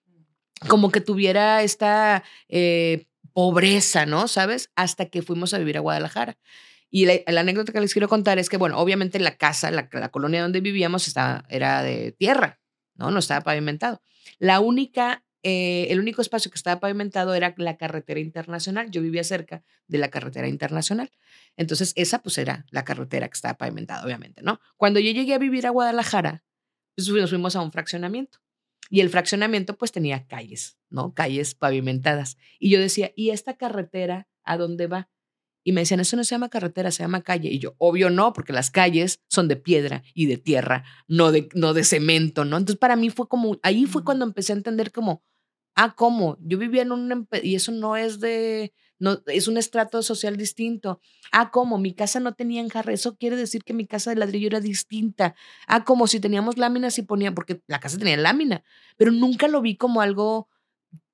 como 0.68 0.91
que 0.91 1.02
tuviera 1.02 1.62
esta 1.64 2.24
eh, 2.48 3.06
pobreza, 3.34 4.06
¿no? 4.06 4.28
¿Sabes? 4.28 4.72
Hasta 4.76 5.08
que 5.08 5.22
fuimos 5.22 5.54
a 5.54 5.58
vivir 5.58 5.78
a 5.78 5.82
Guadalajara. 5.82 6.38
Y 6.89 7.06
la, 7.06 7.39
anécdota 7.39 7.72
que 7.74 7.82
les 7.82 7.94
quiero 7.94 8.08
contar 8.08 8.38
es 8.38 8.50
que, 8.50 8.58
bueno, 8.58 8.78
obviamente 8.78 9.20
la 9.20 9.36
casa, 9.36 9.72
la, 9.72 9.89
colonia 10.10 10.44
donde 10.44 10.62
vivíamos 10.62 11.12
era 11.50 11.84
de 11.84 12.12
tierra. 12.12 12.60
¿no? 12.96 13.12
No 13.12 13.20
estaba 13.20 13.41
pavimentado. 13.41 14.02
La 14.39 14.60
única, 14.60 15.24
eh, 15.44 15.88
el 15.89 16.00
único 16.00 16.22
espacio 16.22 16.50
que 16.50 16.56
estaba 16.56 16.80
pavimentado 16.80 17.34
era 17.34 17.54
la 17.58 17.78
carretera 17.78 18.22
internacional. 18.22 18.89
Yo 18.89 19.02
vivía 19.02 19.24
cerca 19.26 19.64
de 19.88 19.98
la 19.98 20.10
carretera 20.10 20.48
internacional. 20.48 21.12
Entonces, 21.58 21.91
esa 21.98 22.22
pues 22.22 22.38
era 22.38 22.66
la 22.72 22.86
carretera 22.86 23.28
que 23.28 23.36
estaba 23.36 23.58
pavimentada, 23.58 24.06
obviamente, 24.06 24.41
¿no? 24.41 24.62
Cuando 24.78 25.02
yo 25.02 25.12
llegué 25.12 25.34
a 25.34 25.38
vivir 25.38 25.68
a 25.68 25.72
Guadalajara, 25.72 26.44
pues 26.96 27.10
nos 27.10 27.30
fuimos 27.30 27.56
a 27.58 27.62
un 27.62 27.74
fraccionamiento. 27.74 28.39
Y 28.89 29.02
el 29.02 29.10
fraccionamiento 29.10 29.78
pues 29.78 29.91
tenía 29.91 30.28
calles, 30.28 30.78
¿no? 30.89 31.14
Calles 31.14 31.56
pavimentadas. 31.56 32.38
Y 32.58 32.70
yo 32.70 32.80
decía, 32.80 33.12
¿y 33.16 33.32
esta 33.32 33.58
carretera 33.58 34.28
a 34.44 34.58
dónde 34.58 34.88
va? 34.88 35.10
Y 35.66 35.72
me 35.72 35.82
decían, 35.82 36.00
eso 36.00 36.16
no 36.16 36.24
se 36.24 36.36
llama 36.36 36.50
carretera, 36.50 36.91
se 36.91 37.04
llama 37.04 37.22
calle. 37.22 37.50
Y 37.50 37.60
yo, 37.60 37.76
obvio 37.78 38.10
no, 38.10 38.34
porque 38.34 38.54
las 38.54 38.70
calles 38.70 39.22
son 39.30 39.48
de 39.48 39.56
piedra 39.56 40.04
y 40.14 40.26
de 40.26 40.38
tierra, 40.38 40.84
no 41.08 41.32
de, 41.32 41.50
no 41.54 41.74
de 41.74 41.84
cemento, 41.84 42.46
¿no? 42.46 42.58
Entonces 42.58 42.80
para 42.80 42.96
mí 42.96 43.10
fue 43.10 43.28
como, 43.28 43.58
ahí 43.64 43.86
fue 43.86 44.04
cuando 44.04 44.26
empecé 44.26 44.54
a 44.54 44.58
entender 44.58 44.91
como, 44.91 45.24
ah, 45.76 45.95
¿cómo? 45.95 46.38
Yo 46.41 46.57
vivía 46.57 46.82
en 46.82 46.91
un, 46.91 47.28
y 47.41 47.55
eso 47.55 47.71
no 47.71 47.95
es 47.95 48.19
de, 48.19 48.74
no, 48.99 49.21
es 49.28 49.47
un 49.47 49.57
estrato 49.57 50.01
social 50.01 50.38
distinto. 50.38 50.99
Ah, 51.32 51.51
¿cómo? 51.51 51.78
Mi 51.78 51.93
casa 51.93 52.19
no 52.19 52.34
tenía 52.34 52.61
enjarre, 52.61 52.93
eso 52.93 53.17
quiere 53.17 53.36
decir 53.36 53.63
que 53.63 53.74
mi 53.74 53.86
casa 53.88 54.11
de 54.11 54.17
ladrillo 54.17 54.47
era 54.47 54.59
distinta. 54.59 55.36
Ah, 55.67 55.84
como 55.84 56.07
si 56.07 56.19
teníamos 56.19 56.57
láminas 56.57 56.97
y 56.97 57.03
ponía, 57.03 57.34
porque 57.34 57.61
la 57.67 57.80
casa 57.80 57.97
tenía 57.97 58.17
lámina, 58.17 58.63
pero 58.97 59.11
nunca 59.11 59.47
lo 59.47 59.61
vi 59.61 59.76
como 59.78 60.01
algo 60.01 60.47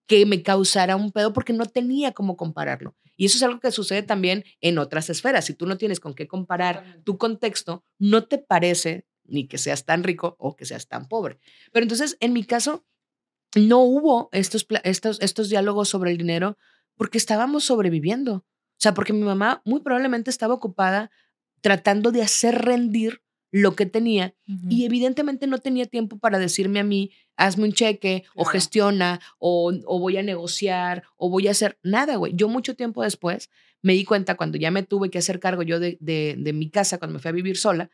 que 0.07 0.25
me 0.25 0.41
causara 0.41 0.95
un 0.95 1.11
pedo 1.11 1.33
porque 1.33 1.53
no 1.53 1.65
tenía 1.65 2.13
cómo 2.13 2.35
compararlo. 2.35 2.95
Y 3.15 3.25
eso 3.25 3.37
es 3.37 3.43
algo 3.43 3.59
que 3.59 3.71
sucede 3.71 4.01
también 4.01 4.43
en 4.61 4.77
otras 4.77 5.09
esferas. 5.09 5.45
Si 5.45 5.53
tú 5.53 5.67
no 5.67 5.77
tienes 5.77 5.99
con 5.99 6.13
qué 6.13 6.27
comparar 6.27 7.01
tu 7.03 7.17
contexto, 7.17 7.83
no 7.99 8.25
te 8.25 8.37
parece 8.37 9.05
ni 9.25 9.47
que 9.47 9.57
seas 9.57 9.85
tan 9.85 10.03
rico 10.03 10.35
o 10.39 10.55
que 10.55 10.65
seas 10.65 10.87
tan 10.87 11.07
pobre. 11.07 11.39
Pero 11.71 11.83
entonces, 11.83 12.17
en 12.21 12.33
mi 12.33 12.43
caso, 12.43 12.85
no 13.55 13.79
hubo 13.79 14.29
estos, 14.31 14.65
estos, 14.83 15.19
estos 15.21 15.49
diálogos 15.49 15.89
sobre 15.89 16.11
el 16.11 16.17
dinero 16.17 16.57
porque 16.95 17.17
estábamos 17.17 17.63
sobreviviendo. 17.63 18.33
O 18.35 18.81
sea, 18.81 18.93
porque 18.93 19.13
mi 19.13 19.23
mamá 19.23 19.61
muy 19.65 19.81
probablemente 19.81 20.29
estaba 20.29 20.53
ocupada 20.53 21.11
tratando 21.61 22.11
de 22.11 22.21
hacer 22.21 22.55
rendir 22.55 23.21
lo 23.51 23.75
que 23.75 23.87
tenía 23.87 24.35
y 24.69 24.85
evidentemente 24.85 25.47
no 25.47 25.57
tenía 25.57 25.87
tiempo 25.87 26.19
para 26.19 26.37
decirme 26.37 26.79
a 26.79 26.83
mí, 26.83 27.11
hazme 27.35 27.63
un 27.63 27.73
cheque 27.73 28.23
o 28.35 28.45
gestiona 28.45 29.19
o, 29.39 29.73
o, 29.85 29.99
voy 29.99 30.17
a 30.17 30.23
negociar 30.23 31.03
o 31.17 31.29
voy 31.29 31.47
a 31.47 31.51
hacer 31.51 31.79
nada, 31.81 32.17
güey. 32.17 32.33
Yo 32.35 32.47
mucho 32.47 32.75
tiempo 32.75 33.01
después 33.01 33.49
me 33.81 33.93
di 33.93 34.05
cuenta 34.05 34.35
cuando 34.35 34.59
ya 34.59 34.69
me 34.69 34.83
tuve 34.83 35.09
que 35.09 35.17
hacer 35.17 35.39
cargo 35.39 35.63
yo 35.63 35.79
de, 35.79 35.97
de, 35.99 36.35
de, 36.37 36.53
mi 36.53 36.69
casa, 36.69 36.99
cuando 36.99 37.15
me 37.15 37.19
fui 37.19 37.29
a 37.29 37.33
vivir 37.33 37.57
sola, 37.57 37.89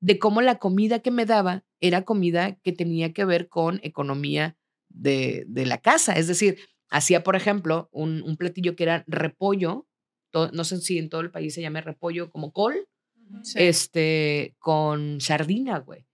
de 0.00 0.18
cómo 0.18 0.42
la 0.42 0.58
comida 0.58 0.98
que 0.98 1.10
me 1.10 1.24
daba 1.24 1.64
era 1.80 2.02
comida 2.02 2.56
que 2.56 2.72
tenía 2.72 3.14
que 3.14 3.24
ver 3.24 3.48
con 3.48 3.80
economía 3.82 4.57
de, 4.98 5.44
de 5.48 5.66
la 5.66 5.78
casa. 5.78 6.14
Es 6.14 6.26
decir, 6.26 6.58
hacía, 6.90 7.22
por 7.22 7.36
ejemplo, 7.36 7.88
un, 7.92 8.22
un 8.22 8.36
platillo 8.36 8.76
que 8.76 8.84
era 8.84 9.04
repollo, 9.06 9.86
no 10.32 10.64
sé 10.64 10.80
si 10.80 10.98
en 10.98 11.08
todo 11.08 11.20
el 11.22 11.30
país 11.30 11.54
se 11.54 11.62
llama 11.62 11.80
repollo 11.80 12.30
como 12.30 12.52
col, 12.52 12.86
este, 13.54 14.54
con 14.58 15.20
sardina, 15.20 15.78
güey. 15.78 16.06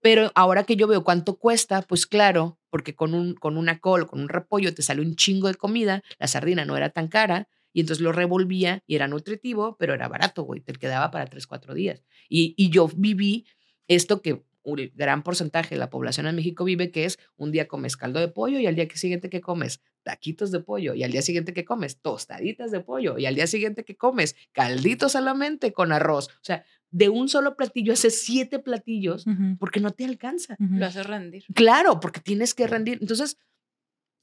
Pero 0.00 0.30
ahora 0.34 0.64
que 0.64 0.76
yo 0.76 0.86
veo 0.86 1.02
cuánto 1.02 1.38
cuesta, 1.38 1.80
pues 1.82 2.06
claro, 2.06 2.58
porque 2.68 2.94
con, 2.94 3.14
un, 3.14 3.34
con 3.34 3.56
una 3.56 3.78
col, 3.80 4.06
con 4.06 4.20
un 4.20 4.28
repollo, 4.28 4.74
te 4.74 4.82
sale 4.82 5.00
un 5.00 5.16
chingo 5.16 5.48
de 5.48 5.54
comida, 5.54 6.02
la 6.18 6.26
sardina 6.26 6.64
no 6.64 6.76
era 6.76 6.90
tan 6.90 7.08
cara, 7.08 7.48
y 7.72 7.80
entonces 7.80 8.02
lo 8.02 8.12
revolvía 8.12 8.82
y 8.86 8.96
era 8.96 9.08
nutritivo, 9.08 9.76
pero 9.78 9.94
era 9.94 10.08
barato, 10.08 10.42
güey, 10.42 10.60
te 10.60 10.74
quedaba 10.74 11.10
para 11.10 11.26
tres, 11.26 11.46
cuatro 11.46 11.74
días. 11.74 12.04
Y, 12.28 12.54
y 12.56 12.70
yo 12.70 12.88
viví 12.94 13.46
esto 13.88 14.20
que 14.20 14.44
un 14.64 14.90
gran 14.94 15.22
porcentaje 15.22 15.74
de 15.74 15.78
la 15.78 15.90
población 15.90 16.26
en 16.26 16.36
México 16.36 16.64
vive, 16.64 16.90
que 16.90 17.04
es 17.04 17.18
un 17.36 17.52
día 17.52 17.68
comes 17.68 17.96
caldo 17.96 18.18
de 18.18 18.28
pollo 18.28 18.58
y 18.58 18.66
al 18.66 18.74
día 18.74 18.88
siguiente 18.94 19.30
que 19.30 19.40
comes 19.40 19.80
taquitos 20.02 20.50
de 20.50 20.60
pollo 20.60 20.94
y 20.94 21.02
al 21.02 21.12
día 21.12 21.22
siguiente 21.22 21.52
que 21.52 21.64
comes 21.64 22.00
tostaditas 22.00 22.70
de 22.70 22.80
pollo 22.80 23.18
y 23.18 23.26
al 23.26 23.34
día 23.34 23.46
siguiente 23.46 23.84
que 23.84 23.96
comes 23.96 24.36
calditos 24.52 25.12
solamente 25.12 25.72
con 25.72 25.92
arroz. 25.92 26.28
O 26.28 26.42
sea, 26.44 26.64
de 26.90 27.08
un 27.08 27.28
solo 27.28 27.56
platillo 27.56 27.92
haces 27.92 28.22
siete 28.22 28.58
platillos 28.58 29.26
porque 29.58 29.80
no 29.80 29.90
te 29.90 30.04
alcanza. 30.04 30.56
Lo 30.58 30.86
haces 30.86 31.06
rendir. 31.06 31.44
Claro, 31.54 32.00
porque 32.00 32.20
tienes 32.20 32.54
que 32.54 32.66
rendir. 32.66 32.98
Entonces, 33.00 33.38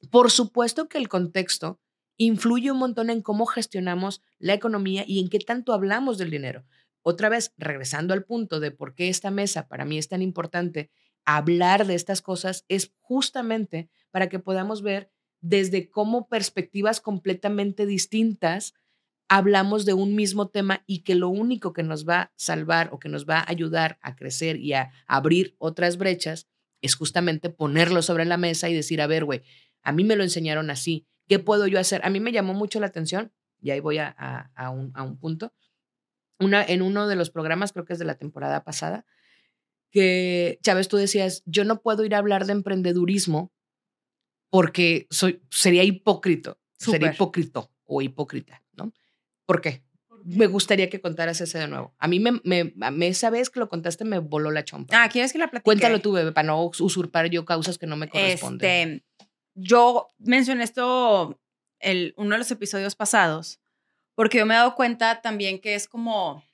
por 0.09 0.31
supuesto 0.31 0.87
que 0.87 0.97
el 0.97 1.07
contexto 1.07 1.79
influye 2.17 2.71
un 2.71 2.77
montón 2.77 3.09
en 3.09 3.21
cómo 3.21 3.45
gestionamos 3.45 4.21
la 4.39 4.53
economía 4.53 5.03
y 5.07 5.19
en 5.19 5.29
qué 5.29 5.39
tanto 5.39 5.73
hablamos 5.73 6.17
del 6.17 6.29
dinero. 6.29 6.63
Otra 7.03 7.29
vez, 7.29 7.53
regresando 7.57 8.13
al 8.13 8.23
punto 8.23 8.59
de 8.59 8.71
por 8.71 8.95
qué 8.95 9.09
esta 9.09 9.31
mesa 9.31 9.67
para 9.67 9.85
mí 9.85 9.97
es 9.97 10.07
tan 10.07 10.21
importante, 10.21 10.91
hablar 11.25 11.85
de 11.85 11.95
estas 11.95 12.21
cosas 12.21 12.65
es 12.67 12.93
justamente 12.99 13.89
para 14.11 14.29
que 14.29 14.39
podamos 14.39 14.81
ver 14.81 15.09
desde 15.39 15.89
cómo 15.89 16.27
perspectivas 16.27 17.01
completamente 17.01 17.85
distintas 17.85 18.73
hablamos 19.31 19.85
de 19.85 19.93
un 19.93 20.13
mismo 20.13 20.49
tema 20.49 20.83
y 20.85 21.03
que 21.03 21.15
lo 21.15 21.29
único 21.29 21.71
que 21.71 21.83
nos 21.83 22.05
va 22.05 22.19
a 22.19 22.31
salvar 22.35 22.89
o 22.91 22.99
que 22.99 23.07
nos 23.07 23.25
va 23.25 23.39
a 23.39 23.49
ayudar 23.49 23.97
a 24.01 24.17
crecer 24.17 24.57
y 24.57 24.73
a 24.73 24.91
abrir 25.07 25.55
otras 25.57 25.97
brechas 25.97 26.49
es 26.81 26.95
justamente 26.95 27.49
ponerlo 27.49 28.01
sobre 28.01 28.25
la 28.25 28.35
mesa 28.35 28.67
y 28.67 28.73
decir, 28.73 29.01
a 29.01 29.07
ver, 29.07 29.23
güey, 29.23 29.41
a 29.83 29.93
mí 29.93 30.03
me 30.03 30.17
lo 30.17 30.23
enseñaron 30.23 30.69
así, 30.69 31.07
¿qué 31.29 31.39
puedo 31.39 31.65
yo 31.67 31.79
hacer? 31.79 32.01
A 32.03 32.09
mí 32.09 32.19
me 32.19 32.33
llamó 32.33 32.53
mucho 32.53 32.81
la 32.81 32.87
atención, 32.87 33.31
y 33.61 33.69
ahí 33.69 33.79
voy 33.79 33.99
a, 33.99 34.09
a, 34.53 34.69
un, 34.69 34.91
a 34.95 35.03
un 35.03 35.17
punto, 35.17 35.53
una, 36.41 36.63
en 36.63 36.81
uno 36.81 37.07
de 37.07 37.15
los 37.15 37.29
programas, 37.29 37.71
creo 37.71 37.85
que 37.85 37.93
es 37.93 37.99
de 37.99 38.05
la 38.05 38.15
temporada 38.15 38.63
pasada, 38.63 39.05
que, 39.91 40.59
Chávez, 40.63 40.87
tú 40.87 40.97
decías, 40.97 41.43
yo 41.45 41.65
no 41.65 41.81
puedo 41.81 42.05
ir 42.05 42.15
a 42.15 42.19
hablar 42.19 42.45
de 42.45 42.53
emprendedurismo 42.53 43.51
porque 44.49 45.07
soy, 45.09 45.41
sería 45.49 45.83
hipócrita, 45.83 46.57
sería 46.77 47.13
hipócrita 47.13 47.69
o 47.85 48.01
hipócrita, 48.01 48.63
¿no? 48.73 48.91
¿Por 49.45 49.61
qué? 49.61 49.83
Me 50.23 50.47
gustaría 50.47 50.89
que 50.89 51.01
contaras 51.01 51.41
ese 51.41 51.57
de 51.57 51.67
nuevo. 51.67 51.95
A 51.97 52.07
mí 52.07 52.19
me, 52.19 52.41
me, 52.43 53.07
esa 53.07 53.29
vez 53.29 53.49
que 53.49 53.59
lo 53.59 53.69
contaste 53.69 54.05
me 54.05 54.19
voló 54.19 54.51
la 54.51 54.63
chompa. 54.63 55.03
Ah, 55.03 55.09
¿quieres 55.09 55.33
que 55.33 55.39
la 55.39 55.49
platique? 55.49 55.63
Cuéntalo 55.63 55.99
tú, 55.99 56.11
bebé, 56.11 56.31
para 56.31 56.47
no 56.47 56.63
usurpar 56.63 57.29
yo 57.29 57.43
causas 57.43 57.77
que 57.77 57.87
no 57.87 57.97
me 57.97 58.07
corresponden. 58.07 58.89
Este, 58.91 59.05
yo 59.55 60.09
mencioné 60.19 60.63
esto 60.63 61.39
el, 61.79 62.13
uno 62.17 62.31
de 62.31 62.39
los 62.39 62.51
episodios 62.51 62.95
pasados, 62.95 63.60
porque 64.21 64.37
yo 64.37 64.45
me 64.45 64.53
he 64.53 64.57
dado 64.57 64.75
cuenta 64.75 65.19
también 65.23 65.59
que 65.59 65.73
es 65.73 65.87
como, 65.87 66.45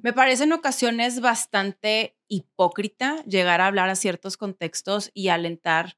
me 0.00 0.12
parece 0.12 0.44
en 0.44 0.52
ocasiones 0.52 1.18
bastante 1.18 2.16
hipócrita 2.28 3.20
llegar 3.24 3.60
a 3.60 3.66
hablar 3.66 3.88
a 3.88 3.96
ciertos 3.96 4.36
contextos 4.36 5.10
y 5.12 5.26
alentar 5.26 5.96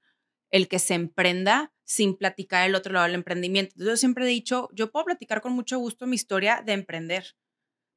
el 0.49 0.68
que 0.68 0.78
se 0.78 0.94
emprenda 0.94 1.70
sin 1.84 2.16
platicar 2.16 2.66
el 2.66 2.74
otro 2.74 2.94
lado 2.94 3.05
del 3.05 3.14
emprendimiento. 3.14 3.74
Yo 3.76 3.94
siempre 3.99 4.24
he 4.24 4.28
dicho, 4.28 4.70
yo 4.72 4.90
puedo 4.90 5.05
platicar 5.05 5.42
con 5.42 5.53
mucho 5.53 5.76
gusto 5.78 6.07
mi 6.07 6.14
historia 6.16 6.62
de 6.64 6.72
emprender, 6.72 7.36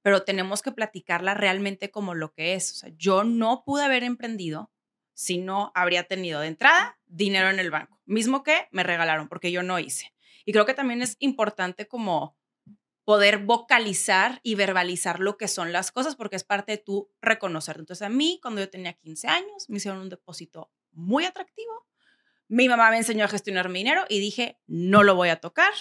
pero 0.01 0.23
tenemos 0.23 0.61
que 0.61 0.73
platicarla 0.73 1.35
realmente 1.35 1.91
como 1.91 2.15
lo 2.15 2.33
que 2.33 2.55
es. 2.55 2.69
O 2.73 2.75
sea, 2.75 2.91
yo 2.97 3.23
no 3.23 3.63
pude 3.63 3.85
haber 3.85 4.03
emprendido 4.03 4.73
si 5.13 5.37
no 5.37 5.71
habría 5.73 6.03
tenido 6.03 6.41
de 6.41 6.47
entrada 6.47 6.99
dinero 7.05 7.49
en 7.49 7.59
el 7.59 7.71
banco, 7.71 8.01
mismo 8.05 8.43
que 8.43 8.67
me 8.71 8.83
regalaron, 8.83 9.29
porque 9.29 9.53
yo 9.53 9.63
no 9.63 9.79
hice. 9.79 10.13
Y 10.43 10.51
creo 10.51 10.65
que 10.65 10.73
también 10.73 11.01
es 11.01 11.15
importante 11.19 11.87
como 11.87 12.37
poder 13.09 13.39
vocalizar 13.39 14.39
y 14.43 14.53
verbalizar 14.53 15.19
lo 15.19 15.35
que 15.35 15.47
son 15.47 15.71
las 15.71 15.91
cosas, 15.91 16.15
porque 16.15 16.35
es 16.35 16.43
parte 16.43 16.73
de 16.73 16.77
tu 16.77 17.09
reconocer. 17.21 17.77
Entonces, 17.79 18.03
a 18.03 18.09
mí, 18.09 18.37
cuando 18.39 18.61
yo 18.61 18.69
tenía 18.69 18.93
15 18.93 19.27
años, 19.27 19.67
me 19.67 19.77
hicieron 19.77 20.01
un 20.01 20.09
depósito 20.09 20.71
muy 20.91 21.25
atractivo 21.25 21.89
mi 22.49 22.67
mamá 22.67 22.89
me 22.89 22.97
enseñó 22.97 23.25
a 23.25 23.29
gestionar 23.29 23.69
mi 23.69 23.79
dinero 23.79 24.05
y 24.09 24.19
dije, 24.19 24.59
no 24.65 25.03
lo 25.03 25.15
voy 25.15 25.29
a 25.29 25.39
tocar. 25.39 25.71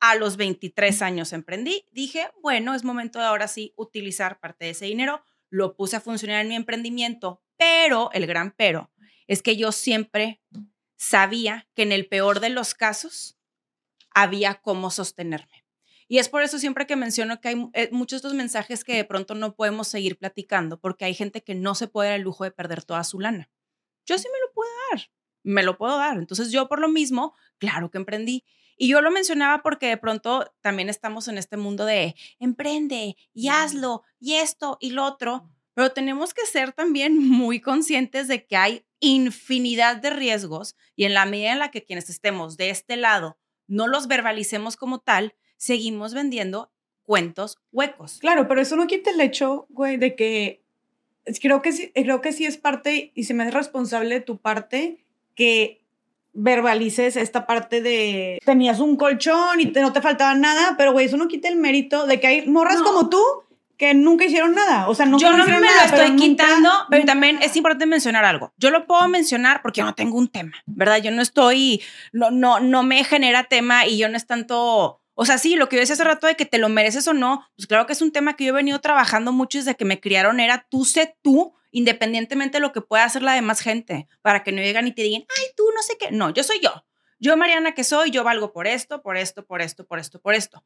A 0.00 0.16
los 0.16 0.36
23 0.36 1.00
años 1.00 1.32
emprendí. 1.32 1.86
Dije, 1.92 2.30
bueno, 2.42 2.74
es 2.74 2.84
momento 2.84 3.20
de 3.20 3.26
ahora 3.26 3.48
sí 3.48 3.72
utilizar 3.76 4.40
parte 4.40 4.66
de 4.66 4.72
ese 4.72 4.86
dinero. 4.86 5.22
Lo 5.48 5.76
puse 5.76 5.96
a 5.96 6.00
funcionar 6.00 6.42
en 6.42 6.48
mi 6.48 6.56
emprendimiento, 6.56 7.42
pero 7.56 8.10
el 8.12 8.26
gran 8.26 8.50
pero 8.50 8.90
es 9.28 9.40
que 9.40 9.56
yo 9.56 9.72
siempre 9.72 10.42
sabía 10.96 11.68
que 11.74 11.82
en 11.82 11.92
el 11.92 12.08
peor 12.08 12.40
de 12.40 12.50
los 12.50 12.74
casos 12.74 13.38
había 14.10 14.56
cómo 14.56 14.90
sostenerme. 14.90 15.65
Y 16.08 16.18
es 16.18 16.28
por 16.28 16.42
eso 16.42 16.58
siempre 16.58 16.86
que 16.86 16.96
menciono 16.96 17.40
que 17.40 17.48
hay 17.48 17.70
eh, 17.72 17.88
muchos 17.92 18.22
de 18.22 18.28
estos 18.28 18.34
mensajes 18.34 18.84
que 18.84 18.94
de 18.94 19.04
pronto 19.04 19.34
no 19.34 19.54
podemos 19.54 19.88
seguir 19.88 20.18
platicando, 20.18 20.80
porque 20.80 21.04
hay 21.04 21.14
gente 21.14 21.42
que 21.42 21.54
no 21.54 21.74
se 21.74 21.88
puede 21.88 22.10
dar 22.10 22.18
el 22.18 22.22
lujo 22.22 22.44
de 22.44 22.50
perder 22.50 22.84
toda 22.84 23.02
su 23.04 23.20
lana. 23.20 23.50
Yo 24.04 24.16
sí 24.18 24.28
me 24.32 24.38
lo 24.38 24.52
puedo 24.52 24.70
dar 24.92 25.10
me 25.46 25.62
lo 25.62 25.78
puedo 25.78 25.96
dar. 25.96 26.18
Entonces 26.18 26.50
yo 26.50 26.68
por 26.68 26.80
lo 26.80 26.88
mismo, 26.88 27.34
claro 27.58 27.90
que 27.90 27.98
emprendí. 27.98 28.44
Y 28.76 28.88
yo 28.88 29.00
lo 29.00 29.10
mencionaba 29.10 29.62
porque 29.62 29.86
de 29.86 29.96
pronto 29.96 30.52
también 30.60 30.90
estamos 30.90 31.28
en 31.28 31.38
este 31.38 31.56
mundo 31.56 31.86
de 31.86 32.14
emprende 32.38 33.16
y 33.32 33.48
hazlo 33.48 34.02
y 34.18 34.34
esto 34.34 34.76
y 34.80 34.90
lo 34.90 35.04
otro, 35.04 35.48
pero 35.72 35.92
tenemos 35.92 36.34
que 36.34 36.44
ser 36.44 36.72
también 36.72 37.16
muy 37.28 37.60
conscientes 37.60 38.28
de 38.28 38.44
que 38.44 38.56
hay 38.56 38.86
infinidad 39.00 39.96
de 39.96 40.10
riesgos 40.10 40.76
y 40.94 41.04
en 41.04 41.14
la 41.14 41.24
medida 41.26 41.52
en 41.52 41.58
la 41.60 41.70
que 41.70 41.84
quienes 41.84 42.10
estemos 42.10 42.56
de 42.56 42.70
este 42.70 42.96
lado 42.96 43.38
no 43.66 43.86
los 43.86 44.08
verbalicemos 44.08 44.76
como 44.76 44.98
tal, 44.98 45.34
seguimos 45.56 46.14
vendiendo 46.14 46.70
cuentos 47.04 47.58
huecos. 47.72 48.18
Claro, 48.20 48.48
pero 48.48 48.60
eso 48.60 48.76
no 48.76 48.86
quita 48.86 49.10
el 49.10 49.20
hecho, 49.20 49.66
güey, 49.70 49.96
de 49.96 50.14
que 50.16 50.62
creo 51.40 51.62
que, 51.62 51.72
sí, 51.72 51.90
creo 51.94 52.20
que 52.20 52.32
sí 52.32 52.44
es 52.46 52.56
parte 52.56 53.12
y 53.14 53.24
se 53.24 53.34
me 53.34 53.46
es 53.46 53.54
responsable 53.54 54.14
de 54.14 54.20
tu 54.20 54.38
parte 54.38 55.04
que 55.34 55.82
verbalices 56.38 57.16
esta 57.16 57.46
parte 57.46 57.80
de 57.80 58.38
tenías 58.44 58.78
un 58.80 58.96
colchón 58.96 59.60
y 59.60 59.66
te, 59.66 59.80
no 59.80 59.92
te 59.92 60.02
faltaba 60.02 60.34
nada, 60.34 60.74
pero 60.76 60.92
güey, 60.92 61.06
eso 61.06 61.16
no 61.16 61.28
quita 61.28 61.48
el 61.48 61.56
mérito 61.56 62.06
de 62.06 62.20
que 62.20 62.26
hay 62.26 62.46
morras 62.46 62.76
No. 62.78 62.84
como 62.84 63.08
tú 63.08 63.22
que 63.78 63.94
nunca 63.94 64.24
hicieron 64.24 64.54
nada. 64.54 64.88
O 64.88 64.94
sea, 64.94 65.04
no 65.06 65.18
yo 65.18 65.30
no 65.36 65.44
me 65.46 65.52
lo 65.52 65.60
nada, 65.60 65.82
pero 65.90 66.02
estoy 66.02 66.10
nunca- 66.10 66.24
quitando, 66.24 66.70
pero 66.90 67.00
nunca- 67.02 67.12
también 67.12 67.38
es 67.42 67.56
importante 67.56 67.86
mencionar 67.86 68.24
algo. 68.24 68.52
Yo 68.58 68.70
lo 68.70 68.86
puedo 68.86 69.06
mencionar 69.08 69.60
porque 69.62 69.80
yo 69.80 69.84
no 69.86 69.94
tengo 69.94 70.16
un 70.18 70.28
tema, 70.28 70.52
¿verdad? 70.66 70.98
Yo 71.02 71.10
no 71.10 71.20
estoy, 71.22 71.82
no, 72.12 72.30
no, 72.30 72.60
no 72.60 72.82
me 72.82 73.02
genera 73.04 73.44
tema 73.44 73.86
y 73.86 73.98
yo 73.98 74.08
no 74.08 74.16
es 74.16 74.26
tanto, 74.26 75.00
o 75.18 75.24
sea, 75.24 75.38
sí, 75.38 75.56
lo 75.56 75.68
que 75.68 75.76
yo 75.76 75.80
decía 75.80 75.94
hace 75.94 76.04
rato 76.04 76.26
de 76.26 76.36
que 76.36 76.44
te 76.44 76.58
lo 76.58 76.68
mereces 76.68 77.08
o 77.08 77.14
no, 77.14 77.44
pues 77.56 77.66
claro 77.66 77.86
que 77.86 77.94
es 77.94 78.02
un 78.02 78.12
tema 78.12 78.36
que 78.36 78.44
yo 78.44 78.50
he 78.50 78.56
venido 78.56 78.80
trabajando 78.80 79.32
mucho 79.32 79.58
desde 79.58 79.74
que 79.74 79.86
me 79.86 79.98
criaron, 79.98 80.40
era 80.40 80.66
tú 80.70 80.84
sé 80.84 81.16
tú, 81.22 81.54
independientemente 81.70 82.58
de 82.58 82.60
lo 82.60 82.72
que 82.72 82.82
pueda 82.82 83.04
hacer 83.04 83.22
la 83.22 83.32
demás 83.32 83.60
gente, 83.60 84.08
para 84.20 84.44
que 84.44 84.52
no 84.52 84.60
llegan 84.60 84.86
y 84.86 84.92
te 84.92 85.02
digan, 85.02 85.24
ay, 85.28 85.44
tú 85.56 85.64
no 85.74 85.82
sé 85.82 85.96
qué. 85.98 86.10
No, 86.10 86.30
yo 86.30 86.44
soy 86.44 86.60
yo. 86.60 86.84
Yo, 87.18 87.34
Mariana, 87.36 87.72
que 87.72 87.82
soy, 87.82 88.10
yo 88.10 88.24
valgo 88.24 88.52
por 88.52 88.66
esto, 88.66 89.00
por 89.00 89.16
esto, 89.16 89.46
por 89.46 89.62
esto, 89.62 89.86
por 89.86 89.98
esto, 89.98 90.20
por 90.20 90.34
esto 90.34 90.62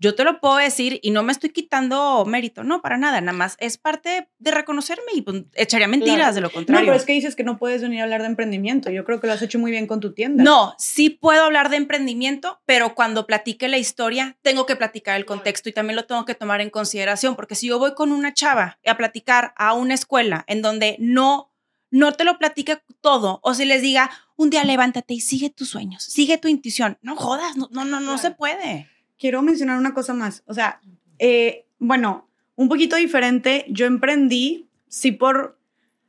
yo 0.00 0.14
te 0.14 0.24
lo 0.24 0.40
puedo 0.40 0.56
decir 0.56 0.98
y 1.02 1.10
no 1.10 1.22
me 1.22 1.30
estoy 1.30 1.50
quitando 1.50 2.24
mérito, 2.24 2.64
no, 2.64 2.80
para 2.82 2.96
nada, 2.96 3.20
nada 3.20 3.36
más 3.36 3.56
es 3.60 3.76
parte 3.78 4.28
de 4.38 4.50
reconocerme 4.50 5.04
y 5.14 5.20
pues, 5.22 5.44
echaría 5.54 5.86
mentiras 5.88 6.16
Claro. 6.16 6.34
de 6.34 6.40
lo 6.40 6.48
No, 6.48 6.52
contrario. 6.54 6.86
pero 6.86 6.96
es 6.96 7.04
que 7.04 7.12
dices 7.12 7.36
que 7.36 7.44
no 7.44 7.58
puedes 7.58 7.82
venir 7.82 8.00
a 8.00 8.04
hablar 8.04 8.22
de 8.22 8.28
emprendimiento. 8.28 8.90
Yo 8.90 9.04
creo 9.04 9.20
que 9.20 9.26
lo 9.26 9.34
has 9.34 9.42
hecho 9.42 9.58
muy 9.58 9.70
bien 9.70 9.86
con 9.86 10.00
tu 10.00 10.12
tienda. 10.14 10.42
No, 10.42 10.74
sí 10.78 11.10
puedo 11.10 11.44
hablar 11.44 11.68
de 11.68 11.76
emprendimiento, 11.76 12.60
pero 12.66 12.94
cuando 12.94 13.26
platique 13.26 13.68
la 13.68 13.76
historia, 13.78 14.36
tengo 14.42 14.64
que 14.66 14.74
platicar 14.74 15.16
el 15.16 15.26
contexto 15.26 15.68
y 15.68 15.72
también 15.72 15.96
lo 15.96 16.06
tengo 16.06 16.24
que 16.24 16.34
tomar 16.34 16.62
en 16.62 16.70
consideración, 16.70 17.36
porque 17.36 17.54
si 17.54 17.66
yo 17.68 17.78
voy 17.78 17.94
con 17.94 18.10
una 18.10 18.32
chava 18.32 18.78
a 18.86 18.96
platicar 18.96 19.52
a 19.56 19.74
una 19.74 19.92
escuela 19.94 20.44
en 20.48 20.62
donde 20.62 20.96
no, 20.98 21.52
no 21.90 22.12
te 22.12 22.24
lo 22.24 22.38
platique 22.38 22.78
todo, 23.02 23.38
o 23.42 23.52
si 23.52 23.66
les 23.66 23.82
diga, 23.82 24.10
un 24.36 24.48
día 24.48 24.64
levántate 24.64 25.12
y 25.12 25.20
sigue 25.20 25.50
tus 25.50 25.68
sueños, 25.68 26.02
sigue 26.04 26.38
tu 26.38 26.48
intuición, 26.48 26.96
no 27.02 27.16
jodas, 27.16 27.56
no, 27.56 27.68
no, 27.70 27.84
no, 27.84 28.00
no 28.00 28.16
se 28.16 28.30
puede. 28.30 28.88
Quiero 29.20 29.42
mencionar 29.42 29.78
una 29.78 29.92
cosa 29.92 30.14
más. 30.14 30.42
O 30.46 30.54
sea, 30.54 30.80
eh, 31.18 31.66
bueno, 31.78 32.26
un 32.56 32.68
poquito 32.70 32.96
diferente. 32.96 33.66
Yo 33.68 33.84
emprendí, 33.84 34.66
sí 34.88 35.12
por, 35.12 35.58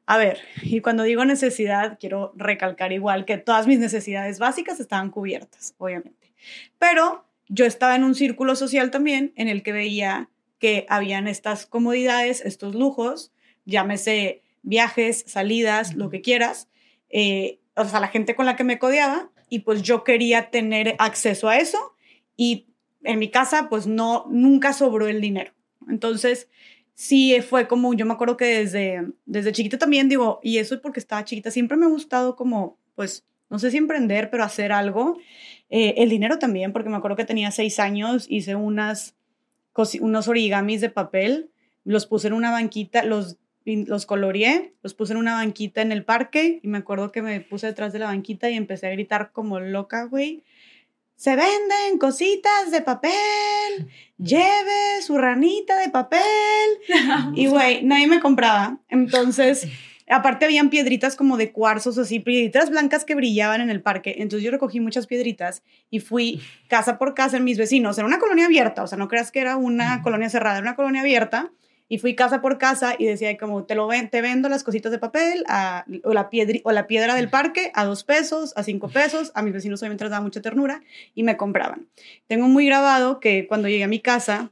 a 0.06 0.18
ver, 0.18 0.40
y 0.64 0.80
cuando 0.80 1.04
digo 1.04 1.26
necesidad, 1.26 1.98
quiero 2.00 2.32
recalcar 2.38 2.94
igual 2.94 3.26
que 3.26 3.38
todas 3.38 3.68
mis 3.68 3.80
necesidades 3.80 4.40
básicas 4.40 4.80
estaban 4.80 5.12
cubiertas, 5.12 5.76
obviamente. 5.78 6.34
Pero 6.80 7.26
yo 7.50 7.66
estaba 7.66 7.98
en 7.98 8.06
un 8.06 8.16
círculo 8.16 8.56
social 8.56 8.92
también 8.92 9.34
en 9.36 9.50
el 9.50 9.62
que 9.62 9.74
veía 9.74 10.30
que 10.58 10.86
habían 10.88 11.28
estas 11.28 11.66
comodidades, 11.66 12.40
estos 12.46 12.76
lujos, 12.76 13.34
llámese 13.66 14.42
viajes, 14.62 15.26
salidas, 15.28 15.96
lo 15.96 16.10
que 16.10 16.22
quieras, 16.22 16.70
eh, 17.10 17.60
o 17.76 17.84
sea, 17.84 18.00
la 18.00 18.08
gente 18.08 18.36
con 18.36 18.46
la 18.46 18.56
que 18.56 18.64
me 18.64 18.80
codeaba, 18.80 19.32
y 19.50 19.60
pues 19.60 19.82
yo 19.82 20.06
quería 20.06 20.50
tener 20.50 20.96
acceso 20.98 21.50
a 21.50 21.58
eso, 21.58 21.94
y 22.38 22.68
en 23.04 23.20
mi 23.20 23.30
casa, 23.30 23.68
pues 23.70 23.88
no, 23.88 24.26
nunca 24.30 24.74
sobró 24.74 25.08
el 25.08 25.22
dinero. 25.22 25.54
Entonces, 25.90 26.50
sí 26.94 27.36
fue 27.42 27.68
como, 27.68 27.94
yo 27.94 28.06
me 28.06 28.14
acuerdo 28.14 28.38
que 28.38 28.46
desde, 28.46 29.08
desde 29.26 29.52
chiquita 29.52 29.78
también 29.78 30.10
digo, 30.10 30.40
y 30.44 30.58
eso 30.58 30.76
es 30.76 30.82
porque 30.82 31.00
estaba 31.00 31.26
chiquita, 31.26 31.52
siempre 31.52 31.78
me 31.78 31.86
ha 31.86 31.90
gustado 31.90 32.36
como, 32.36 32.78
pues, 32.96 33.26
no 33.50 33.60
sé 33.60 33.72
si 33.72 33.78
emprender, 33.78 34.30
pero 34.30 34.44
hacer 34.44 34.72
algo. 34.72 35.18
Eh, 35.70 35.96
el 35.98 36.10
dinero 36.10 36.40
también, 36.40 36.72
porque 36.72 36.90
me 36.90 36.96
acuerdo 36.96 37.18
que 37.18 37.26
tenía 37.26 37.52
seis 37.52 37.80
años, 37.80 38.26
hice 38.30 38.56
unas, 38.56 39.16
unos 40.00 40.28
origamis 40.28 40.80
de 40.80 40.90
papel, 40.90 41.50
los 41.84 42.06
puse 42.06 42.28
en 42.28 42.34
una 42.34 42.52
banquita, 42.52 43.04
los, 43.04 43.38
los 43.66 44.06
coloreé, 44.06 44.74
los 44.84 44.94
puse 44.94 45.14
en 45.14 45.20
una 45.20 45.34
banquita 45.34 45.82
en 45.82 45.92
el 45.92 46.06
parque 46.06 46.60
y 46.64 46.68
me 46.68 46.78
acuerdo 46.78 47.12
que 47.12 47.22
me 47.22 47.42
puse 47.42 47.68
detrás 47.68 47.92
de 47.94 48.00
la 48.00 48.06
banquita 48.06 48.50
y 48.50 48.56
empecé 48.56 48.88
a 48.88 48.92
gritar 48.92 49.32
como 49.32 49.60
loca, 49.60 50.06
güey. 50.06 50.44
Se 51.22 51.36
venden 51.36 52.00
cositas 52.00 52.72
de 52.72 52.82
papel, 52.82 53.12
lleve 54.18 55.04
su 55.04 55.20
ranita 55.20 55.78
de 55.78 55.90
papel. 55.90 56.20
Y 57.36 57.46
güey, 57.46 57.84
nadie 57.84 58.08
me 58.08 58.20
compraba. 58.20 58.80
Entonces, 58.90 59.68
aparte 60.10 60.46
habían 60.46 60.72
piedritas 60.72 61.16
como 61.16 61.38
de 61.38 61.52
cuarzos 61.52 62.00
así, 62.00 62.20
piedritas 62.20 62.72
blancas 62.72 63.06
que 63.06 63.14
brillaban 63.14 63.62
en 63.62 63.70
el 63.70 63.84
parque. 63.84 64.16
Entonces 64.18 64.44
yo 64.44 64.50
recogí 64.50 64.80
muchas 64.80 65.06
piedritas 65.06 65.62
y 65.92 66.00
fui 66.00 66.42
casa 66.68 66.98
por 66.98 67.14
casa 67.14 67.38
en 67.38 67.44
mis 67.44 67.60
vecinos. 67.60 68.00
Era 68.00 68.08
una 68.08 68.18
colonia 68.18 68.46
abierta, 68.46 68.82
o 68.82 68.88
sea, 68.88 68.98
no 68.98 69.08
creas 69.08 69.32
que 69.32 69.42
era 69.42 69.58
una 69.58 70.02
colonia 70.02 70.28
cerrada, 70.28 70.58
era 70.58 70.68
una 70.68 70.76
colonia 70.76 71.02
abierta. 71.02 71.52
Y 71.94 71.98
fui 71.98 72.16
casa 72.16 72.40
por 72.42 72.58
casa 72.58 72.96
y 72.98 73.06
decía 73.06 73.36
como, 73.38 73.66
te, 73.66 73.76
lo 73.76 73.86
ven, 73.86 74.10
te 74.10 74.22
vendo 74.22 74.48
las 74.48 74.64
cositas 74.64 74.94
de 74.94 74.98
papel 74.98 75.44
a- 75.50 75.84
o, 76.06 76.14
la 76.14 76.30
piedri- 76.30 76.62
o 76.64 76.72
la 76.72 76.88
piedra 76.88 77.16
del 77.16 77.30
parque 77.30 77.70
a 77.76 77.84
dos 77.84 78.06
pesos, 78.06 78.54
a 78.56 78.64
cinco 78.64 78.88
pesos. 78.88 79.34
A 79.36 79.42
mis 79.42 79.52
vecinos 79.52 79.82
obviamente 79.82 80.06
les 80.06 80.12
daba 80.12 80.24
mucha 80.24 80.42
ternura 80.42 80.82
y 81.16 81.24
me 81.24 81.36
compraban. 81.36 81.88
Tengo 82.28 82.48
muy 82.48 82.66
grabado 82.66 83.20
que 83.20 83.46
cuando 83.46 83.68
llegué 83.68 83.84
a 83.84 83.90
mi 83.90 84.00
casa, 84.00 84.52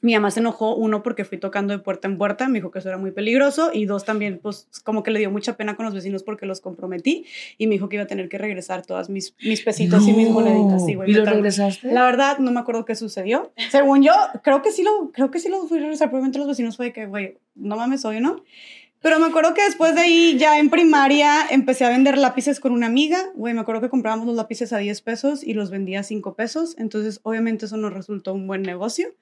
mi 0.00 0.14
mamá 0.14 0.30
se 0.30 0.40
enojó, 0.40 0.74
uno, 0.74 1.02
porque 1.02 1.24
fui 1.24 1.38
tocando 1.38 1.72
de 1.72 1.78
puerta 1.78 2.08
en 2.08 2.18
puerta, 2.18 2.48
me 2.48 2.58
dijo 2.58 2.70
que 2.70 2.78
eso 2.78 2.88
era 2.88 2.98
muy 2.98 3.10
peligroso, 3.10 3.70
y 3.72 3.84
dos, 3.84 4.04
también, 4.04 4.38
pues, 4.42 4.68
como 4.84 5.02
que 5.02 5.10
le 5.10 5.18
dio 5.18 5.30
mucha 5.30 5.56
pena 5.56 5.76
con 5.76 5.84
los 5.84 5.94
vecinos 5.94 6.22
porque 6.22 6.46
los 6.46 6.60
comprometí, 6.60 7.26
y 7.58 7.66
me 7.66 7.74
dijo 7.74 7.88
que 7.88 7.96
iba 7.96 8.04
a 8.04 8.06
tener 8.06 8.28
que 8.28 8.38
regresar 8.38 8.84
todas 8.84 9.10
mis, 9.10 9.34
mis 9.42 9.62
pesitos 9.62 10.06
y 10.08 10.12
mis 10.12 10.30
moneditas. 10.30 10.84
Sí, 10.86 10.96
¿Y 11.06 11.12
lo 11.12 11.24
regresaste? 11.24 11.92
La 11.92 12.04
verdad, 12.04 12.38
no 12.38 12.50
me 12.50 12.60
acuerdo 12.60 12.84
qué 12.84 12.94
sucedió. 12.94 13.52
Según 13.70 14.02
yo, 14.02 14.12
creo 14.42 14.62
que 14.62 14.72
sí 14.72 14.82
lo, 14.82 15.10
creo 15.12 15.30
que 15.30 15.38
sí 15.38 15.48
lo 15.48 15.66
fui 15.66 15.78
a 15.78 15.82
regresar. 15.82 16.08
Probablemente 16.08 16.38
los 16.38 16.48
vecinos 16.48 16.76
fue 16.76 16.86
de 16.86 16.92
que, 16.92 17.06
güey, 17.06 17.38
no 17.54 17.76
mames, 17.76 18.04
hoy 18.04 18.20
no. 18.20 18.42
Pero 19.02 19.18
me 19.18 19.26
acuerdo 19.26 19.54
que 19.54 19.62
después 19.62 19.94
de 19.94 20.02
ahí, 20.02 20.36
ya 20.38 20.58
en 20.58 20.68
primaria, 20.68 21.46
empecé 21.50 21.86
a 21.86 21.88
vender 21.88 22.18
lápices 22.18 22.60
con 22.60 22.72
una 22.72 22.86
amiga. 22.86 23.18
Güey, 23.34 23.54
me 23.54 23.60
acuerdo 23.60 23.80
que 23.80 23.88
comprábamos 23.88 24.26
los 24.26 24.36
lápices 24.36 24.74
a 24.74 24.78
10 24.78 25.00
pesos 25.00 25.42
y 25.42 25.54
los 25.54 25.70
vendía 25.70 26.00
a 26.00 26.02
5 26.02 26.34
pesos. 26.34 26.74
Entonces, 26.76 27.20
obviamente, 27.22 27.64
eso 27.64 27.78
nos 27.78 27.94
resultó 27.94 28.34
un 28.34 28.46
buen 28.46 28.60
negocio. 28.60 29.14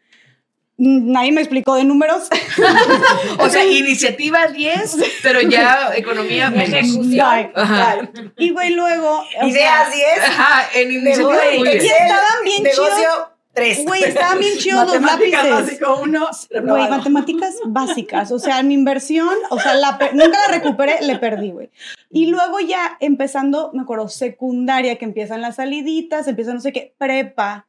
Mm, 0.79 1.11
Nadie 1.13 1.33
me 1.33 1.41
explicó 1.41 1.75
de 1.75 1.85
números. 1.85 2.29
O 3.39 3.49
sea, 3.49 3.65
iniciativa 3.71 4.47
10, 4.49 4.97
pero 5.23 5.41
ya 5.43 5.93
economía 5.95 6.51
menos. 6.51 6.97
Ay, 7.23 7.51
Ajá. 7.55 7.93
ay. 8.01 8.31
Y 8.37 8.51
güey, 8.51 8.71
luego. 8.75 9.23
Ideas 9.43 9.89
sea, 9.89 10.17
10. 10.19 10.29
Ajá, 10.29 10.69
en 10.75 10.93
iniciativa 10.93 11.29
Negocio, 11.29 11.59
muy 11.59 11.69
bien. 11.69 11.85
Y 11.85 11.89
estaban 11.89 12.45
bien 12.45 12.65
chidos. 12.65 13.29
3. 13.55 13.85
Güey, 13.87 14.05
estaban 14.05 14.39
bien 14.39 14.57
chidos 14.59 14.87
los 14.87 15.01
Matemáticas 15.01 15.45
lápices. 15.49 15.81
básico 15.81 16.01
uno. 16.03 16.29
Güey, 16.63 16.89
matemáticas 16.89 17.57
básicas. 17.67 18.31
O 18.31 18.39
sea, 18.39 18.63
mi 18.63 18.75
inversión, 18.75 19.35
o 19.51 19.59
sea, 19.59 19.75
la 19.75 19.99
nunca 20.13 20.39
la 20.47 20.55
recuperé, 20.55 20.99
le 21.03 21.17
perdí, 21.19 21.51
güey. 21.51 21.71
Y 22.11 22.27
luego 22.27 22.61
ya 22.61 22.97
empezando, 23.01 23.71
me 23.75 23.83
acuerdo, 23.83 24.09
secundaria, 24.09 24.97
que 24.97 25.05
empiezan 25.05 25.41
las 25.41 25.57
saliditas, 25.57 26.29
empieza 26.29 26.55
no 26.55 26.61
sé 26.61 26.73
qué, 26.73 26.95
prepa, 26.99 27.67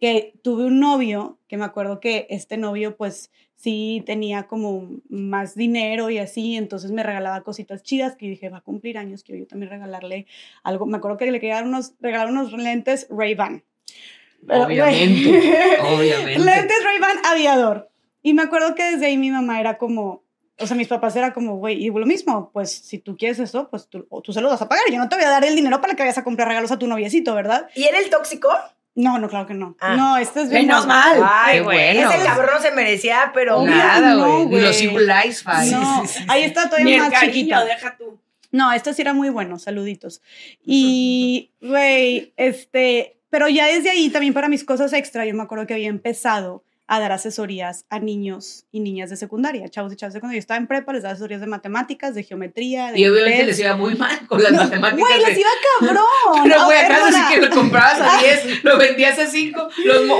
que 0.00 0.34
tuve 0.42 0.64
un 0.64 0.80
novio, 0.80 1.38
que 1.48 1.56
me 1.56 1.64
acuerdo 1.64 2.00
que 2.00 2.26
este 2.30 2.56
novio, 2.56 2.96
pues 2.96 3.30
sí 3.56 4.02
tenía 4.04 4.46
como 4.46 4.90
más 5.08 5.54
dinero 5.54 6.10
y 6.10 6.18
así, 6.18 6.56
entonces 6.56 6.92
me 6.92 7.02
regalaba 7.02 7.42
cositas 7.42 7.82
chidas 7.82 8.14
que 8.16 8.28
dije, 8.28 8.50
va 8.50 8.58
a 8.58 8.62
cumplir 8.62 8.98
años, 8.98 9.22
quiero 9.22 9.40
yo 9.40 9.46
también 9.46 9.70
regalarle 9.70 10.26
algo. 10.62 10.86
Me 10.86 10.98
acuerdo 10.98 11.16
que 11.16 11.30
le 11.30 11.40
quería 11.40 11.62
unos, 11.62 11.94
regalar 12.00 12.28
unos 12.28 12.52
lentes 12.52 13.06
Ray-Ban. 13.10 13.64
Obviamente, 14.48 15.30
obviamente. 15.80 16.38
Lentes 16.38 16.84
Ray-Ban 16.84 17.16
aviador. 17.24 17.90
Y 18.22 18.34
me 18.34 18.42
acuerdo 18.42 18.74
que 18.74 18.84
desde 18.84 19.06
ahí 19.06 19.16
mi 19.16 19.30
mamá 19.30 19.60
era 19.60 19.78
como, 19.78 20.24
o 20.58 20.66
sea, 20.66 20.76
mis 20.76 20.88
papás 20.88 21.16
era 21.16 21.32
como, 21.32 21.56
güey, 21.56 21.82
y 21.82 21.90
lo 21.90 22.06
mismo, 22.06 22.50
pues 22.52 22.70
si 22.70 22.98
tú 22.98 23.16
quieres 23.16 23.38
eso, 23.38 23.68
pues 23.70 23.88
tú, 23.88 24.06
o 24.10 24.20
tú 24.20 24.32
se 24.32 24.40
lo 24.40 24.48
vas 24.48 24.60
a 24.60 24.68
pagar. 24.68 24.84
Yo 24.90 24.98
no 24.98 25.08
te 25.08 25.16
voy 25.16 25.24
a 25.24 25.30
dar 25.30 25.44
el 25.44 25.56
dinero 25.56 25.80
para 25.80 25.94
que 25.94 26.02
vayas 26.02 26.18
a 26.18 26.24
comprar 26.24 26.48
regalos 26.48 26.70
a 26.70 26.78
tu 26.78 26.86
noviecito, 26.86 27.34
¿verdad? 27.34 27.68
¿Y 27.74 27.84
era 27.84 27.98
el 27.98 28.10
tóxico? 28.10 28.48
No, 28.96 29.18
no, 29.18 29.28
claro 29.28 29.46
que 29.46 29.54
no. 29.54 29.76
Ah. 29.78 29.94
No, 29.94 30.16
este 30.16 30.42
es 30.42 30.50
bien. 30.50 30.66
Menos 30.66 30.86
mal. 30.86 31.18
Ay, 31.22 31.58
Qué 31.58 31.60
güey. 31.62 31.94
bueno. 31.94 32.10
Ese 32.10 32.24
cabrón 32.24 32.50
no 32.54 32.60
se 32.62 32.70
merecía, 32.72 33.30
pero 33.34 33.58
Obvio. 33.58 33.74
Nada, 33.76 34.14
no, 34.14 34.46
güey. 34.46 34.48
Ni 34.48 34.60
los 34.62 34.80
Life 34.82 35.44
Five. 35.44 35.70
No, 35.70 36.04
ahí 36.28 36.42
está 36.44 36.64
Ni 36.64 36.70
todavía 36.70 36.94
el 36.96 37.00
más 37.02 37.10
cariño, 37.10 37.32
chiquita. 37.34 37.64
deja 37.66 37.96
tú. 37.98 38.18
No, 38.52 38.72
este 38.72 38.94
sí 38.94 39.02
era 39.02 39.12
muy 39.12 39.28
bueno, 39.28 39.58
saluditos. 39.58 40.22
Y, 40.64 41.50
güey, 41.60 42.32
este, 42.38 43.18
pero 43.28 43.48
ya 43.48 43.66
desde 43.66 43.90
ahí 43.90 44.08
también 44.08 44.32
para 44.32 44.48
mis 44.48 44.64
cosas 44.64 44.92
extra, 44.94 45.26
yo 45.26 45.34
me 45.34 45.42
acuerdo 45.42 45.66
que 45.66 45.74
había 45.74 45.88
empezado 45.88 46.64
a 46.88 47.00
dar 47.00 47.10
asesorías 47.12 47.84
a 47.90 47.98
niños 47.98 48.66
y 48.70 48.78
niñas 48.80 49.10
de 49.10 49.16
secundaria, 49.16 49.68
chavos 49.68 49.92
y 49.92 49.96
chavas 49.96 50.12
de 50.14 50.18
secundaria. 50.18 50.38
Yo 50.38 50.40
estaba 50.42 50.58
en 50.58 50.66
prepa, 50.68 50.92
les 50.92 51.02
daba 51.02 51.14
asesorías 51.14 51.40
de 51.40 51.48
matemáticas, 51.48 52.14
de 52.14 52.22
geometría, 52.22 52.92
de 52.92 53.00
Y 53.00 53.06
obviamente 53.08 53.40
inglés. 53.40 53.46
les 53.56 53.58
iba 53.66 53.76
muy 53.76 53.94
mal 53.96 54.26
con 54.28 54.40
las 54.42 54.52
matemáticas. 54.52 55.00
Güey, 55.08 55.18
les 55.26 55.38
iba 55.38 55.48
cabrón. 55.80 56.04
Pero, 56.44 56.64
güey, 56.66 56.78
acaso 56.78 57.12
sí 57.12 57.22
que 57.34 57.40
lo 57.40 57.50
comprabas 57.54 58.00
a 58.00 58.18
10, 58.22 58.64
lo 58.64 58.78
vendías 58.78 59.18
a 59.18 59.26
5, 59.26 59.68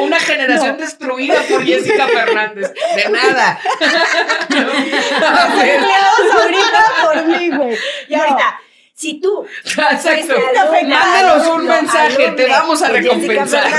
una 0.02 0.18
generación 0.18 0.76
destruida 0.76 1.40
por 1.48 1.64
Jessica 1.64 2.06
Fernández. 2.12 2.72
De 2.96 3.10
nada. 3.10 3.60
A 5.22 5.54
ver. 5.56 5.68
Empleados 5.76 6.42
ahorita 6.42 6.84
por 7.02 7.26
mí, 7.26 7.50
güey. 7.50 7.76
Y 8.08 8.16
No. 8.16 8.22
ahorita, 8.22 8.60
Si 8.96 9.20
tú 9.20 9.44
Exacto. 9.64 10.34
Mándanos 10.88 11.48
un 11.48 11.66
mensaje, 11.66 12.30
te 12.32 12.46
alumne 12.46 12.48
vamos 12.48 12.82
a 12.82 12.88
recompensar. 12.88 13.70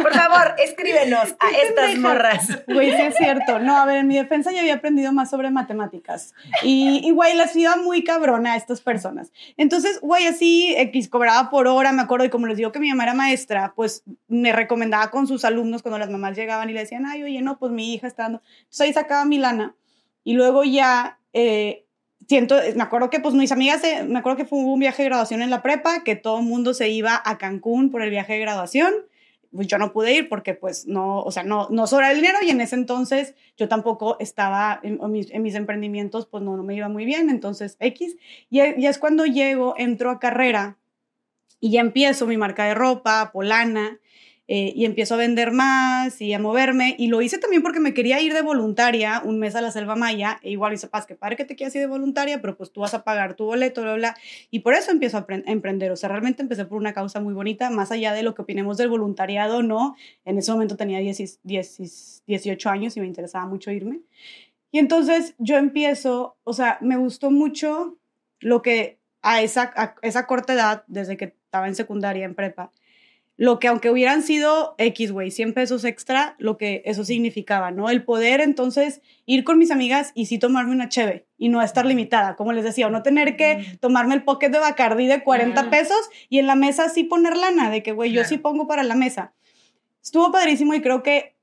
Por 0.00 0.14
favor, 0.14 0.54
escríbenos 0.64 1.34
a 1.38 1.50
estas 1.50 1.98
morras. 1.98 2.64
Güey, 2.66 2.96
sí 2.96 3.02
es 3.02 3.14
cierto. 3.14 3.58
No, 3.58 3.76
a 3.76 3.84
ver, 3.84 3.98
en 3.98 4.08
mi 4.08 4.16
defensa 4.16 4.52
yo 4.52 4.60
había 4.60 4.76
aprendido 4.76 5.12
más 5.12 5.28
sobre 5.28 5.50
matemáticas. 5.50 6.32
Y, 6.62 7.02
y 7.04 7.10
güey, 7.10 7.36
las 7.36 7.54
iba 7.54 7.76
muy 7.76 8.04
cabrona 8.04 8.54
a 8.54 8.56
estas 8.56 8.80
personas. 8.80 9.32
Entonces, 9.58 10.00
güey, 10.00 10.26
así, 10.26 10.74
X 10.78 11.10
cobraba 11.10 11.50
por 11.50 11.66
hora, 11.66 11.92
me 11.92 12.00
acuerdo, 12.00 12.24
y 12.24 12.30
como 12.30 12.46
les 12.46 12.56
digo 12.56 12.72
que 12.72 12.80
mi 12.80 12.88
mamá 12.88 13.02
era 13.02 13.12
maestra, 13.12 13.74
pues 13.76 14.02
me 14.28 14.54
recomendaba 14.54 15.10
con 15.10 15.26
sus 15.26 15.44
alumnos 15.44 15.82
cuando 15.82 15.98
las 15.98 16.08
mamás 16.08 16.36
llegaban 16.36 16.70
y 16.70 16.72
le 16.72 16.80
decían, 16.80 17.04
ay, 17.04 17.22
oye, 17.22 17.42
no, 17.42 17.58
pues 17.58 17.70
mi 17.70 17.92
hija 17.92 18.06
está 18.06 18.22
dando. 18.22 18.40
Entonces 18.60 18.80
ahí 18.80 18.92
sacaba 18.94 19.26
mi 19.26 19.36
lana. 19.36 19.74
Y 20.22 20.32
luego 20.32 20.64
ya, 20.64 21.18
eh, 21.34 21.83
siento, 22.28 22.56
me 22.74 22.82
acuerdo 22.82 23.10
que 23.10 23.20
pues 23.20 23.34
mis 23.34 23.52
amigas, 23.52 23.82
me 24.06 24.18
acuerdo 24.18 24.36
que 24.36 24.44
fue 24.44 24.58
un 24.58 24.78
viaje 24.78 25.02
de 25.02 25.08
graduación 25.08 25.42
en 25.42 25.50
la 25.50 25.62
prepa, 25.62 26.04
que 26.04 26.16
todo 26.16 26.40
el 26.40 26.46
mundo 26.46 26.74
se 26.74 26.88
iba 26.88 27.20
a 27.24 27.38
Cancún 27.38 27.90
por 27.90 28.02
el 28.02 28.10
viaje 28.10 28.34
de 28.34 28.40
graduación 28.40 28.94
pues 29.54 29.68
yo 29.68 29.78
no 29.78 29.92
pude 29.92 30.12
ir 30.12 30.28
porque 30.28 30.54
pues 30.54 30.86
no, 30.86 31.22
o 31.22 31.30
sea, 31.30 31.44
no, 31.44 31.68
no 31.70 31.86
sobra 31.86 32.10
el 32.10 32.16
dinero 32.16 32.38
y 32.42 32.50
en 32.50 32.60
ese 32.60 32.74
entonces 32.74 33.34
yo 33.56 33.68
tampoco 33.68 34.16
estaba 34.18 34.80
en, 34.82 34.98
en 35.00 35.12
mis, 35.12 35.30
en 35.30 35.42
mis 35.42 35.54
emprendimientos, 35.54 36.26
pues 36.26 36.42
no, 36.42 36.56
no 36.56 36.62
me 36.62 36.74
iba 36.74 36.88
muy 36.88 37.04
bien, 37.04 37.30
entonces 37.30 37.76
X. 37.78 38.16
Y, 38.50 38.60
y 38.60 38.86
es 38.86 38.98
cuando 38.98 39.24
llego, 39.24 39.74
entro 39.76 40.10
a 40.10 40.18
carrera 40.18 40.76
y 41.60 41.70
ya 41.70 41.80
empiezo 41.80 42.26
mi 42.26 42.36
marca 42.36 42.64
de 42.64 42.74
ropa, 42.74 43.30
Polana, 43.32 44.00
eh, 44.46 44.74
y 44.76 44.84
empiezo 44.84 45.14
a 45.14 45.16
vender 45.16 45.52
más 45.52 46.20
y 46.20 46.32
a 46.34 46.38
moverme. 46.38 46.96
Y 46.98 47.06
lo 47.06 47.22
hice 47.22 47.38
también 47.38 47.62
porque 47.62 47.80
me 47.80 47.94
quería 47.94 48.20
ir 48.20 48.34
de 48.34 48.42
voluntaria 48.42 49.22
un 49.24 49.38
mes 49.38 49.54
a 49.54 49.62
la 49.62 49.70
Selva 49.70 49.96
Maya. 49.96 50.38
E 50.42 50.50
igual 50.50 50.72
dice, 50.72 50.86
paz, 50.86 51.06
que 51.06 51.14
padre 51.14 51.36
que 51.36 51.44
te 51.44 51.56
quieras 51.56 51.74
ir 51.76 51.80
de 51.80 51.86
voluntaria, 51.86 52.40
pero 52.40 52.56
pues 52.56 52.70
tú 52.70 52.80
vas 52.80 52.92
a 52.92 53.04
pagar 53.04 53.34
tu 53.34 53.44
boleto, 53.44 53.82
bla, 53.82 53.94
bla. 53.94 54.16
Y 54.50 54.60
por 54.60 54.74
eso 54.74 54.90
empiezo 54.90 55.16
a, 55.18 55.26
emprender. 55.46 55.90
O 55.92 55.96
sea, 55.96 56.10
realmente 56.10 56.42
empecé 56.42 56.66
por 56.66 56.78
una 56.78 56.92
causa 56.92 57.20
muy 57.20 57.32
bonita, 57.32 57.70
más 57.70 57.90
allá 57.90 58.12
de 58.12 58.22
lo 58.22 58.34
que 58.34 58.42
opinemos 58.42 58.76
del 58.76 58.88
voluntariado, 58.88 59.62
no. 59.62 59.96
En 60.24 60.36
ese 60.36 60.52
momento 60.52 60.76
tenía 60.76 60.98
10, 60.98 61.40
10, 61.42 62.22
18 62.26 62.70
años 62.70 62.96
y 62.96 63.00
me 63.00 63.06
interesaba 63.06 63.46
mucho 63.46 63.70
irme. 63.70 64.00
Y 64.70 64.78
entonces 64.78 65.34
yo 65.38 65.56
empiezo, 65.56 66.36
o 66.44 66.52
sea, 66.52 66.78
me 66.80 66.96
gustó 66.96 67.30
mucho 67.30 67.96
lo 68.40 68.60
que 68.60 68.98
a 69.22 69.40
esa, 69.40 69.72
a 69.74 69.94
esa 70.02 70.26
corta 70.26 70.52
edad, 70.52 70.84
desde 70.86 71.16
que 71.16 71.24
estaba 71.24 71.68
en 71.68 71.74
secundaria, 71.74 72.24
en 72.26 72.34
prepa, 72.34 72.72
lo 73.36 73.58
que 73.58 73.66
aunque 73.66 73.90
hubieran 73.90 74.22
sido 74.22 74.76
X, 74.78 75.10
güey, 75.10 75.30
100 75.30 75.54
pesos 75.54 75.84
extra, 75.84 76.36
lo 76.38 76.56
que 76.56 76.82
eso 76.84 77.04
significaba, 77.04 77.72
¿no? 77.72 77.90
El 77.90 78.04
poder 78.04 78.40
entonces 78.40 79.00
ir 79.26 79.42
con 79.42 79.58
mis 79.58 79.72
amigas 79.72 80.12
y 80.14 80.26
sí 80.26 80.38
tomarme 80.38 80.72
una 80.72 80.88
cheve 80.88 81.26
y 81.36 81.48
no 81.48 81.60
estar 81.60 81.84
limitada, 81.84 82.36
como 82.36 82.52
les 82.52 82.62
decía, 82.62 82.86
o 82.86 82.90
no 82.90 83.02
tener 83.02 83.36
que 83.36 83.76
tomarme 83.80 84.14
el 84.14 84.22
pocket 84.22 84.50
de 84.50 84.60
Bacardí 84.60 85.06
de 85.06 85.24
40 85.24 85.68
pesos 85.68 85.98
y 86.28 86.38
en 86.38 86.46
la 86.46 86.54
mesa 86.54 86.88
sí 86.88 87.04
poner 87.04 87.36
lana, 87.36 87.70
de 87.70 87.82
que, 87.82 87.92
güey, 87.92 88.12
yo 88.12 88.24
sí 88.24 88.38
pongo 88.38 88.68
para 88.68 88.84
la 88.84 88.94
mesa. 88.94 89.34
Estuvo 90.00 90.30
padrísimo 90.30 90.74
y 90.74 90.80
creo 90.80 91.02
que 91.02 91.34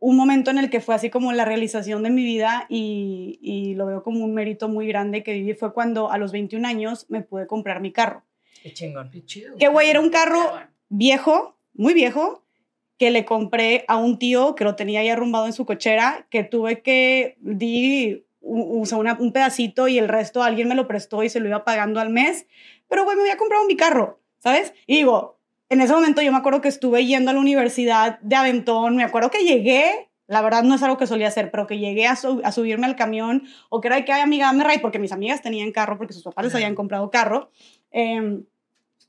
un 0.00 0.16
momento 0.16 0.50
en 0.50 0.58
el 0.58 0.70
que 0.70 0.80
fue 0.80 0.94
así 0.94 1.08
como 1.08 1.32
la 1.32 1.44
realización 1.44 2.02
de 2.02 2.10
mi 2.10 2.24
vida 2.24 2.66
y, 2.68 3.38
y 3.40 3.74
lo 3.74 3.86
veo 3.86 4.02
como 4.02 4.24
un 4.24 4.34
mérito 4.34 4.68
muy 4.68 4.86
grande 4.86 5.22
que 5.22 5.32
viví 5.32 5.54
fue 5.54 5.72
cuando 5.72 6.12
a 6.12 6.18
los 6.18 6.30
21 6.30 6.68
años 6.68 7.06
me 7.08 7.22
pude 7.22 7.46
comprar 7.46 7.80
mi 7.80 7.90
carro. 7.90 8.22
Qué 8.62 8.72
chingón. 8.72 9.10
Que, 9.58 9.68
güey, 9.68 9.88
era 9.88 10.00
un 10.00 10.10
carro 10.10 10.40
viejo, 10.88 11.56
muy 11.74 11.94
viejo, 11.94 12.44
que 12.98 13.10
le 13.10 13.24
compré 13.24 13.84
a 13.88 13.96
un 13.96 14.18
tío 14.18 14.54
que 14.54 14.64
lo 14.64 14.74
tenía 14.74 15.00
ahí 15.00 15.08
arrumbado 15.08 15.46
en 15.46 15.52
su 15.52 15.64
cochera, 15.66 16.26
que 16.30 16.42
tuve 16.44 16.82
que 16.82 17.36
di 17.40 18.24
un, 18.40 18.84
una- 18.92 19.16
un 19.20 19.32
pedacito 19.32 19.86
y 19.88 19.98
el 19.98 20.08
resto 20.08 20.42
alguien 20.42 20.68
me 20.68 20.74
lo 20.74 20.88
prestó 20.88 21.22
y 21.22 21.28
se 21.28 21.38
lo 21.40 21.48
iba 21.48 21.64
pagando 21.64 22.00
al 22.00 22.10
mes. 22.10 22.46
Pero, 22.88 23.04
güey, 23.04 23.16
me 23.16 23.22
había 23.22 23.36
comprado 23.36 23.66
mi 23.66 23.76
carro, 23.76 24.20
¿sabes? 24.38 24.72
Y 24.86 24.96
digo, 24.96 25.38
en 25.68 25.80
ese 25.80 25.92
momento 25.92 26.22
yo 26.22 26.32
me 26.32 26.38
acuerdo 26.38 26.60
que 26.60 26.68
estuve 26.68 27.04
yendo 27.06 27.30
a 27.30 27.34
la 27.34 27.40
universidad 27.40 28.18
de 28.20 28.34
Aventón, 28.36 28.96
me 28.96 29.04
acuerdo 29.04 29.30
que 29.30 29.44
llegué, 29.44 30.08
la 30.26 30.42
verdad 30.42 30.62
no 30.64 30.74
es 30.74 30.82
algo 30.82 30.96
que 30.96 31.06
solía 31.06 31.28
hacer, 31.28 31.50
pero 31.50 31.66
que 31.66 31.78
llegué 31.78 32.06
a, 32.06 32.16
su- 32.16 32.40
a 32.42 32.50
subirme 32.50 32.86
al 32.86 32.96
camión 32.96 33.44
o 33.68 33.80
que 33.80 33.88
era 33.88 33.96
de 33.96 34.04
que, 34.04 34.12
ay, 34.12 34.22
amiga, 34.22 34.46
dame 34.46 34.64
ride, 34.64 34.80
porque 34.80 34.98
mis 34.98 35.12
amigas 35.12 35.40
tenían 35.42 35.70
carro, 35.70 35.98
porque 35.98 36.14
sus 36.14 36.24
papás 36.24 36.44
les 36.46 36.54
habían 36.56 36.74
comprado 36.74 37.10
carro. 37.10 37.50
Em, 37.90 38.44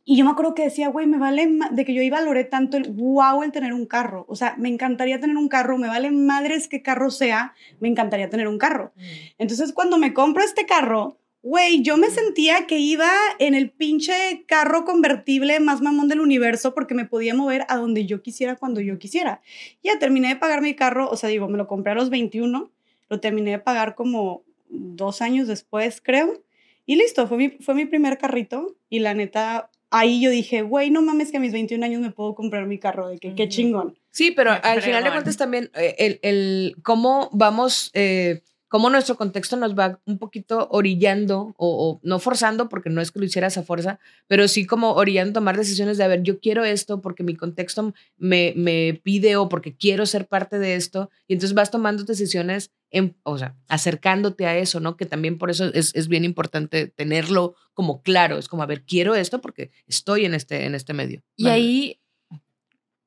y 0.10 0.18
yo 0.18 0.26
me 0.26 0.32
acuerdo 0.32 0.56
que 0.56 0.64
decía, 0.64 0.88
güey, 0.90 1.06
me 1.06 1.20
vale, 1.20 1.48
de 1.70 1.86
que 1.86 1.94
yo 1.94 2.02
ahí 2.02 2.10
valoré 2.10 2.44
tanto 2.44 2.78
el 2.78 2.92
wow 2.94 3.44
el 3.44 3.52
tener 3.52 3.74
un 3.74 3.86
carro. 3.86 4.26
O 4.28 4.36
sea, 4.36 4.56
me 4.58 4.68
encantaría 4.68 5.20
tener 5.20 5.38
un 5.38 5.48
carro, 5.50 5.78
me 5.78 5.88
vale 5.88 6.10
madres 6.10 6.68
qué 6.68 6.82
carro 6.82 7.12
sea, 7.12 7.54
me 7.80 7.90
encantaría 7.90 8.28
tener 8.28 8.48
un 8.48 8.58
carro. 8.58 8.92
Entonces, 9.38 9.72
cuando 9.72 10.00
me 10.00 10.16
compro 10.16 10.44
este 10.44 10.66
carro, 10.66 11.20
güey, 11.44 11.84
yo 11.84 11.96
me 11.98 12.10
sentía 12.10 12.66
que 12.66 12.80
iba 12.80 13.08
en 13.38 13.54
el 13.54 13.70
pinche 13.70 14.46
carro 14.48 14.84
convertible 14.84 15.60
más 15.60 15.82
mamón 15.82 16.08
del 16.08 16.22
universo 16.22 16.74
porque 16.74 16.96
me 16.96 17.06
podía 17.06 17.36
mover 17.36 17.68
a 17.70 17.78
donde 17.78 18.08
yo 18.08 18.24
quisiera 18.24 18.56
cuando 18.56 18.82
yo 18.82 18.98
quisiera. 18.98 19.42
Ya 19.84 20.00
terminé 20.00 20.30
de 20.30 20.38
pagar 20.38 20.64
mi 20.64 20.74
carro, 20.74 21.08
o 21.08 21.18
sea, 21.18 21.30
digo, 21.30 21.48
me 21.50 21.58
lo 21.60 21.68
compré 21.68 21.92
a 21.92 21.96
los 21.96 22.10
21, 22.10 22.72
lo 23.10 23.20
terminé 23.20 23.52
de 23.52 23.60
pagar 23.60 23.94
como 23.94 24.42
dos 24.70 25.22
años 25.22 25.48
después, 25.48 26.02
creo. 26.02 26.42
Y 26.88 26.96
listo, 26.96 27.28
fue 27.28 27.38
mi, 27.38 27.50
fue 27.50 27.76
mi 27.76 27.86
primer 27.86 28.18
carrito 28.18 28.76
y 28.90 28.98
la 28.98 29.14
neta, 29.14 29.70
ahí 29.92 30.22
yo 30.22 30.30
dije, 30.30 30.62
güey, 30.62 30.92
no 30.92 31.02
mames 31.02 31.32
que 31.32 31.38
a 31.38 31.40
mis 31.40 31.54
21 31.54 31.84
años 31.86 32.02
me 32.02 32.12
puedo 32.12 32.36
comprar 32.36 32.66
mi 32.66 32.80
carro, 32.80 33.08
de 33.08 33.18
que 33.18 33.36
qué 33.36 33.50
chingón. 33.50 33.98
Sí, 34.12 34.32
pero 34.32 34.52
al 34.52 34.82
final 34.82 35.04
de 35.04 35.12
cuentas 35.12 35.38
también 35.38 35.72
eh, 35.76 35.96
el, 36.00 36.20
el 36.24 36.76
cómo 36.84 37.30
vamos, 37.32 37.92
eh, 37.94 38.44
cómo 38.70 38.90
nuestro 38.90 39.18
contexto 39.18 39.58
nos 39.58 39.78
va 39.78 40.00
un 40.06 40.18
poquito 40.18 40.68
orillando 40.72 41.54
o, 41.58 41.90
o 41.90 42.00
no 42.04 42.20
forzando, 42.20 42.70
porque 42.70 42.90
no 42.90 43.02
es 43.02 43.12
que 43.12 43.20
lo 43.20 43.26
hicieras 43.26 43.58
a 43.58 43.64
fuerza, 43.64 44.00
pero 44.28 44.48
sí 44.48 44.66
como 44.66 44.94
orillando 44.94 45.34
tomar 45.34 45.58
decisiones 45.58 45.98
de, 45.98 46.04
a 46.04 46.08
ver, 46.08 46.24
yo 46.24 46.40
quiero 46.40 46.64
esto 46.64 47.02
porque 47.02 47.24
mi 47.24 47.36
contexto 47.36 47.94
me, 48.18 48.54
me 48.56 49.02
pide 49.04 49.36
o 49.36 49.50
porque 49.50 49.76
quiero 49.76 50.06
ser 50.06 50.28
parte 50.28 50.60
de 50.60 50.76
esto. 50.76 51.10
Y 51.28 51.34
entonces 51.34 51.56
vas 51.56 51.72
tomando 51.72 52.04
decisiones, 52.04 52.72
en, 52.92 53.16
o 53.24 53.38
sea, 53.38 53.56
acercándote 53.68 54.46
a 54.46 54.58
eso, 54.58 54.80
¿no? 54.80 54.98
Que 54.98 55.06
también 55.06 55.38
por 55.38 55.50
eso 55.50 55.66
es, 55.74 55.94
es 55.96 56.08
bien 56.08 56.24
importante 56.24 56.88
tenerlo 56.88 57.56
como 57.74 58.02
claro. 58.02 58.38
Es 58.38 58.48
como, 58.48 58.64
a 58.64 58.68
ver, 58.68 58.84
quiero 58.84 59.16
esto 59.16 59.42
porque 59.42 59.72
estoy 59.88 60.26
en 60.26 60.34
este, 60.34 60.66
en 60.66 60.76
este 60.76 60.94
medio. 60.94 61.24
Y 61.36 61.44
Manda. 61.44 61.56
ahí, 61.56 62.00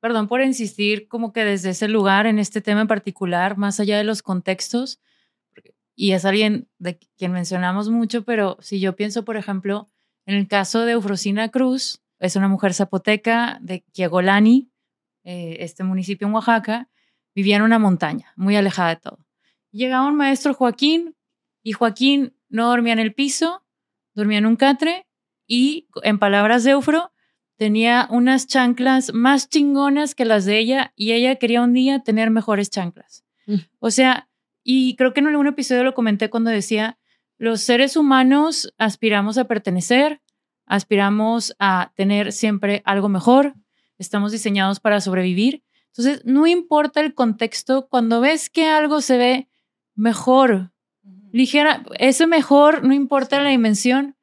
perdón 0.01 0.26
por 0.26 0.43
insistir, 0.43 1.06
como 1.06 1.32
que 1.32 1.44
desde 1.44 1.70
ese 1.70 1.86
lugar, 1.86 2.26
en 2.26 2.39
este 2.39 2.60
tema 2.60 2.80
en 2.80 2.89
particular, 2.89 3.56
más 3.56 3.78
allá 3.78 3.97
de 3.97 4.05
los 4.05 4.22
contextos, 4.22 5.01
y 5.94 6.12
es 6.12 6.24
alguien 6.24 6.69
de 6.78 6.98
quien 7.16 7.32
mencionamos 7.32 7.90
mucho, 7.90 8.24
pero 8.24 8.56
si 8.60 8.81
yo 8.81 8.97
pienso, 8.97 9.24
por 9.24 9.36
ejemplo, 9.36 9.90
en 10.27 10.36
el 10.36 10.48
caso 10.48 10.85
de 10.85 10.93
Eufrosina 10.93 11.51
Cruz, 11.51 12.02
es 12.19 12.36
una 12.36 12.48
mujer 12.48 12.73
zapoteca 12.74 13.59
de 13.60 13.82
Quiegolani, 13.93 14.70
eh, 15.24 15.56
este 15.60 15.85
municipio 15.85 16.27
en 16.27 16.35
Oaxaca, 16.35 16.89
vivía 17.35 17.56
en 17.56 17.62
una 17.62 17.78
montaña, 17.78 18.32
muy 18.36 18.56
alejada 18.56 18.90
de 18.90 18.97
todo. 18.97 19.19
Llegaba 19.70 20.06
un 20.06 20.16
maestro 20.16 20.55
Joaquín 20.55 21.16
y 21.62 21.73
Joaquín 21.73 22.36
no 22.48 22.69
dormía 22.69 22.93
en 22.93 22.98
el 22.98 23.14
piso, 23.14 23.64
dormía 24.14 24.39
en 24.39 24.47
un 24.47 24.56
catre 24.56 25.06
y, 25.47 25.89
en 26.02 26.19
palabras 26.19 26.64
de 26.64 26.73
Eufro, 26.73 27.12
tenía 27.56 28.09
unas 28.10 28.47
chanclas 28.47 29.12
más 29.12 29.48
chingonas 29.48 30.14
que 30.14 30.24
las 30.24 30.44
de 30.44 30.59
ella 30.59 30.93
y 30.97 31.12
ella 31.12 31.36
quería 31.36 31.62
un 31.62 31.73
día 31.73 32.01
tener 32.01 32.31
mejores 32.31 32.70
chanclas. 32.70 33.24
Mm. 33.47 33.56
O 33.78 33.90
sea, 33.90 34.28
y 34.64 34.97
creo 34.97 35.12
que 35.12 35.20
en 35.20 35.28
algún 35.28 35.47
episodio 35.47 35.84
lo 35.84 35.94
comenté 35.94 36.30
cuando 36.30 36.51
decía, 36.51 36.98
los 37.39 37.60
seres 37.62 37.97
humanos 37.97 38.72
aspiramos 38.78 39.39
a 39.39 39.44
pertenecer, 39.44 40.20
aspiramos 40.66 41.55
a 41.59 41.93
tener 41.97 42.32
siempre 42.32 42.82
algo 42.84 43.09
mejor, 43.09 43.55
estamos 43.98 44.32
diseñados 44.32 44.80
para 44.80 45.01
sobrevivir. 45.01 45.64
Entonces, 45.89 46.24
no 46.24 46.47
importa 46.47 47.01
el 47.01 47.14
contexto, 47.14 47.89
cuando 47.89 48.20
ves 48.20 48.48
que 48.48 48.68
algo 48.68 49.01
se 49.01 49.16
ve 49.16 49.48
mejor, 49.94 50.72
ligera, 51.32 51.82
ese 51.98 52.26
mejor, 52.26 52.84
no 52.84 52.94
importa 52.94 53.43
la 53.43 53.51
dimensión, 53.51 54.16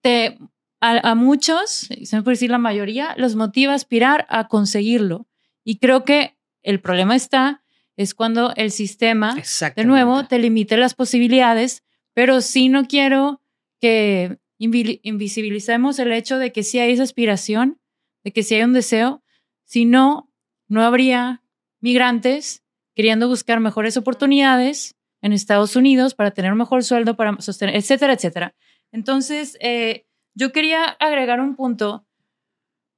te, 0.00 0.38
a, 0.80 1.10
a 1.10 1.14
muchos, 1.14 1.88
se 2.02 2.16
me 2.16 2.22
puede 2.22 2.34
decir 2.34 2.50
la 2.50 2.58
mayoría, 2.58 3.14
los 3.16 3.36
motiva 3.36 3.72
a 3.72 3.76
aspirar 3.76 4.26
a 4.28 4.48
conseguirlo. 4.48 5.28
Y 5.64 5.78
creo 5.78 6.04
que 6.04 6.36
el 6.62 6.80
problema 6.80 7.14
está, 7.14 7.61
es 8.02 8.14
cuando 8.14 8.52
el 8.56 8.70
sistema, 8.70 9.34
de 9.76 9.84
nuevo, 9.84 10.24
te 10.26 10.38
limite 10.38 10.76
las 10.76 10.94
posibilidades, 10.94 11.82
pero 12.14 12.40
sí 12.40 12.68
no 12.68 12.86
quiero 12.86 13.40
que 13.80 14.38
invi- 14.58 15.00
invisibilicemos 15.02 15.98
el 15.98 16.12
hecho 16.12 16.38
de 16.38 16.52
que 16.52 16.62
sí 16.62 16.78
hay 16.78 16.92
esa 16.92 17.02
aspiración, 17.02 17.80
de 18.24 18.32
que 18.32 18.42
sí 18.42 18.54
hay 18.54 18.62
un 18.62 18.72
deseo, 18.72 19.22
si 19.64 19.84
no, 19.84 20.30
no 20.68 20.82
habría 20.82 21.42
migrantes 21.80 22.62
queriendo 22.94 23.28
buscar 23.28 23.58
mejores 23.60 23.96
oportunidades 23.96 24.94
en 25.22 25.32
Estados 25.32 25.76
Unidos 25.76 26.14
para 26.14 26.32
tener 26.32 26.52
un 26.52 26.58
mejor 26.58 26.84
sueldo, 26.84 27.16
para 27.16 27.40
sostener, 27.40 27.76
etcétera, 27.76 28.12
etcétera. 28.12 28.54
Entonces, 28.92 29.56
eh, 29.60 30.06
yo 30.34 30.52
quería 30.52 30.84
agregar 30.84 31.40
un 31.40 31.56
punto 31.56 32.06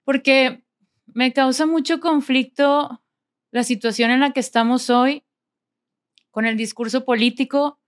porque 0.04 0.64
me 1.06 1.32
causa 1.32 1.66
mucho 1.66 2.00
conflicto 2.00 3.02
la 3.54 3.62
situación 3.62 4.10
en 4.10 4.18
la 4.18 4.32
que 4.32 4.40
estamos 4.40 4.90
hoy 4.90 5.22
con 6.32 6.44
el 6.44 6.56
discurso 6.56 7.04
político 7.04 7.78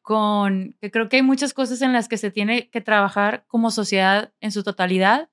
con 0.00 0.76
que 0.80 0.92
creo 0.92 1.08
que 1.08 1.16
hay 1.16 1.22
muchas 1.22 1.54
cosas 1.54 1.82
en 1.82 1.92
las 1.92 2.06
que 2.06 2.16
se 2.16 2.30
tiene 2.30 2.70
que 2.70 2.80
trabajar 2.80 3.44
como 3.48 3.72
sociedad 3.72 4.32
en 4.40 4.52
su 4.52 4.62
totalidad 4.62 5.28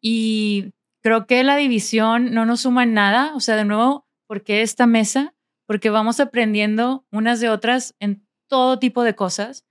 y 0.00 0.72
creo 1.02 1.26
que 1.26 1.42
la 1.42 1.56
división 1.56 2.32
no 2.32 2.46
nos 2.46 2.60
suma 2.60 2.84
en 2.84 2.94
nada, 2.94 3.34
o 3.34 3.40
sea, 3.40 3.56
de 3.56 3.64
nuevo, 3.64 4.06
¿por 4.28 4.44
qué 4.44 4.62
esta 4.62 4.86
mesa? 4.86 5.34
Porque 5.66 5.90
vamos 5.90 6.20
aprendiendo 6.20 7.04
unas 7.10 7.40
de 7.40 7.48
otras 7.48 7.96
en 7.98 8.24
todo 8.46 8.78
tipo 8.78 9.02
de 9.02 9.16
cosas. 9.16 9.66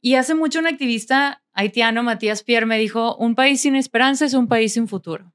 Y 0.00 0.16
hace 0.16 0.34
mucho 0.34 0.58
un 0.58 0.66
activista 0.66 1.44
haitiano, 1.52 2.02
Matías 2.02 2.42
Pierre, 2.42 2.66
me 2.66 2.78
dijo, 2.78 3.14
un 3.14 3.36
país 3.36 3.60
sin 3.60 3.76
esperanza 3.76 4.24
es 4.24 4.34
un 4.34 4.48
país 4.48 4.72
sin 4.72 4.88
futuro. 4.88 5.32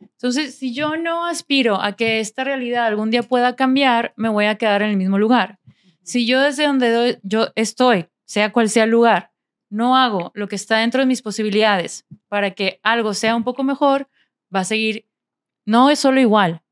Entonces, 0.00 0.56
si 0.56 0.74
yo 0.74 0.96
no 0.96 1.26
aspiro 1.26 1.80
a 1.80 1.92
que 1.92 2.20
esta 2.20 2.44
realidad 2.44 2.86
algún 2.86 3.10
día 3.10 3.22
pueda 3.22 3.56
cambiar, 3.56 4.12
me 4.16 4.28
voy 4.28 4.46
a 4.46 4.56
quedar 4.56 4.82
en 4.82 4.90
el 4.90 4.96
mismo 4.96 5.18
lugar. 5.18 5.58
Si 6.02 6.26
yo 6.26 6.40
desde 6.40 6.66
donde 6.66 7.18
yo 7.22 7.48
estoy, 7.54 8.06
sea 8.24 8.52
cual 8.52 8.68
sea 8.68 8.84
el 8.84 8.90
lugar, 8.90 9.32
no 9.68 9.96
hago 9.96 10.30
lo 10.34 10.48
que 10.48 10.56
está 10.56 10.78
dentro 10.78 11.00
de 11.00 11.06
mis 11.06 11.22
posibilidades 11.22 12.06
para 12.28 12.52
que 12.52 12.80
algo 12.82 13.14
sea 13.14 13.36
un 13.36 13.44
poco 13.44 13.64
mejor, 13.64 14.08
va 14.54 14.60
a 14.60 14.64
seguir, 14.64 15.06
no 15.64 15.90
es 15.90 15.98
solo 15.98 16.20
igual, 16.20 16.62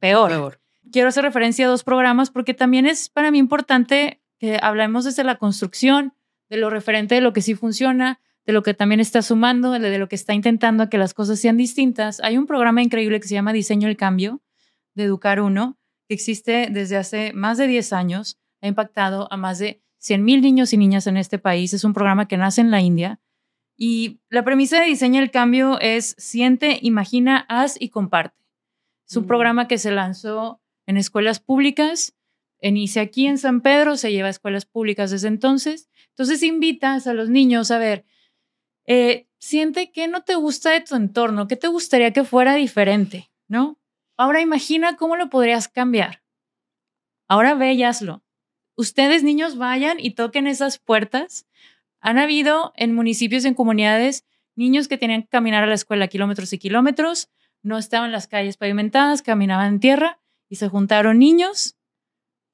peor. 0.00 0.30
peor. 0.30 0.60
Quiero 0.90 1.08
hacer 1.08 1.24
referencia 1.24 1.66
a 1.66 1.68
dos 1.68 1.84
programas 1.84 2.30
porque 2.30 2.54
también 2.54 2.86
es 2.86 3.08
para 3.08 3.30
mí 3.30 3.38
importante 3.38 4.20
que 4.38 4.58
hablemos 4.60 5.04
desde 5.04 5.24
la 5.24 5.36
construcción, 5.36 6.14
de 6.48 6.56
lo 6.58 6.70
referente 6.70 7.16
de 7.16 7.20
lo 7.20 7.32
que 7.32 7.42
sí 7.42 7.54
funciona, 7.54 8.20
de 8.46 8.52
lo 8.52 8.62
que 8.62 8.74
también 8.74 9.00
está 9.00 9.22
sumando, 9.22 9.72
de 9.72 9.98
lo 9.98 10.08
que 10.08 10.14
está 10.14 10.32
intentando 10.32 10.84
a 10.84 10.88
que 10.88 10.98
las 10.98 11.14
cosas 11.14 11.40
sean 11.40 11.56
distintas. 11.56 12.20
Hay 12.20 12.38
un 12.38 12.46
programa 12.46 12.82
increíble 12.82 13.20
que 13.20 13.26
se 13.26 13.34
llama 13.34 13.52
Diseño 13.52 13.88
el 13.88 13.96
Cambio 13.96 14.40
de 14.94 15.04
Educar 15.04 15.40
Uno, 15.40 15.78
que 16.08 16.14
existe 16.14 16.68
desde 16.70 16.96
hace 16.96 17.32
más 17.32 17.58
de 17.58 17.66
10 17.66 17.92
años, 17.92 18.38
ha 18.62 18.68
impactado 18.68 19.28
a 19.32 19.36
más 19.36 19.58
de 19.58 19.82
100 19.98 20.24
mil 20.24 20.40
niños 20.40 20.72
y 20.72 20.76
niñas 20.76 21.08
en 21.08 21.16
este 21.16 21.38
país. 21.38 21.74
Es 21.74 21.82
un 21.82 21.92
programa 21.92 22.28
que 22.28 22.36
nace 22.36 22.60
en 22.60 22.70
la 22.70 22.80
India. 22.80 23.20
Y 23.76 24.20
la 24.30 24.44
premisa 24.44 24.80
de 24.80 24.86
Diseño 24.86 25.20
el 25.20 25.30
Cambio 25.30 25.78
es 25.80 26.14
siente, 26.16 26.78
imagina, 26.80 27.44
haz 27.48 27.76
y 27.78 27.90
comparte. 27.90 28.36
Es 29.08 29.16
un 29.16 29.24
mm. 29.24 29.26
programa 29.26 29.68
que 29.68 29.78
se 29.78 29.90
lanzó 29.90 30.62
en 30.86 30.96
escuelas 30.96 31.40
públicas, 31.40 32.16
inicia 32.62 33.02
aquí 33.02 33.26
en 33.26 33.38
San 33.38 33.60
Pedro, 33.60 33.96
se 33.96 34.12
lleva 34.12 34.28
a 34.28 34.30
escuelas 34.30 34.64
públicas 34.64 35.10
desde 35.10 35.28
entonces. 35.28 35.90
Entonces 36.10 36.42
invitas 36.42 37.06
a 37.06 37.12
los 37.12 37.28
niños 37.28 37.70
a 37.70 37.78
ver, 37.78 38.06
eh, 38.86 39.26
siente 39.38 39.90
qué 39.92 40.08
no 40.08 40.22
te 40.22 40.34
gusta 40.34 40.70
de 40.70 40.80
tu 40.80 40.94
entorno, 40.94 41.48
qué 41.48 41.56
te 41.56 41.68
gustaría 41.68 42.12
que 42.12 42.24
fuera 42.24 42.54
diferente, 42.54 43.30
¿no? 43.48 43.78
Ahora 44.16 44.40
imagina 44.40 44.96
cómo 44.96 45.16
lo 45.16 45.28
podrías 45.28 45.68
cambiar. 45.68 46.22
Ahora 47.28 47.54
ve 47.54 47.72
y 47.72 47.82
hazlo. 47.82 48.22
Ustedes, 48.76 49.22
niños, 49.22 49.56
vayan 49.56 49.98
y 49.98 50.12
toquen 50.12 50.46
esas 50.46 50.78
puertas. 50.78 51.46
Han 52.00 52.18
habido 52.18 52.72
en 52.76 52.94
municipios, 52.94 53.44
en 53.44 53.54
comunidades, 53.54 54.24
niños 54.54 54.88
que 54.88 54.98
tenían 54.98 55.22
que 55.22 55.28
caminar 55.28 55.64
a 55.64 55.66
la 55.66 55.74
escuela 55.74 56.08
kilómetros 56.08 56.52
y 56.52 56.58
kilómetros, 56.58 57.30
no 57.62 57.78
estaban 57.78 58.12
las 58.12 58.28
calles 58.28 58.56
pavimentadas, 58.56 59.22
caminaban 59.22 59.74
en 59.74 59.80
tierra 59.80 60.20
y 60.48 60.56
se 60.56 60.68
juntaron 60.68 61.18
niños 61.18 61.76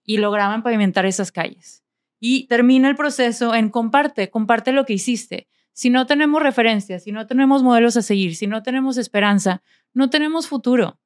y 0.05 0.19
lograban 0.19 0.63
pavimentar 0.63 1.07
esas 1.07 1.33
calles. 1.33 1.85
Y 2.19 2.47
termina 2.47 2.89
el 2.89 2.97
proceso 2.97 3.55
en 3.55 3.69
comparte, 3.69 4.31
comparte 4.31 4.73
lo 4.73 4.87
que 4.87 4.95
hiciste. 4.95 5.49
Si 5.73 5.91
no 5.91 6.07
tenemos 6.07 6.43
referencias, 6.43 7.05
si 7.05 7.13
no 7.13 7.27
tenemos 7.27 7.63
modelos 7.63 7.97
a 7.97 8.03
seguir, 8.03 8.37
si 8.37 8.47
no 8.47 8.63
tenemos 8.63 8.99
esperanza, 8.99 9.63
no 9.95 10.11
tenemos 10.11 10.47
futuro. 10.47 10.99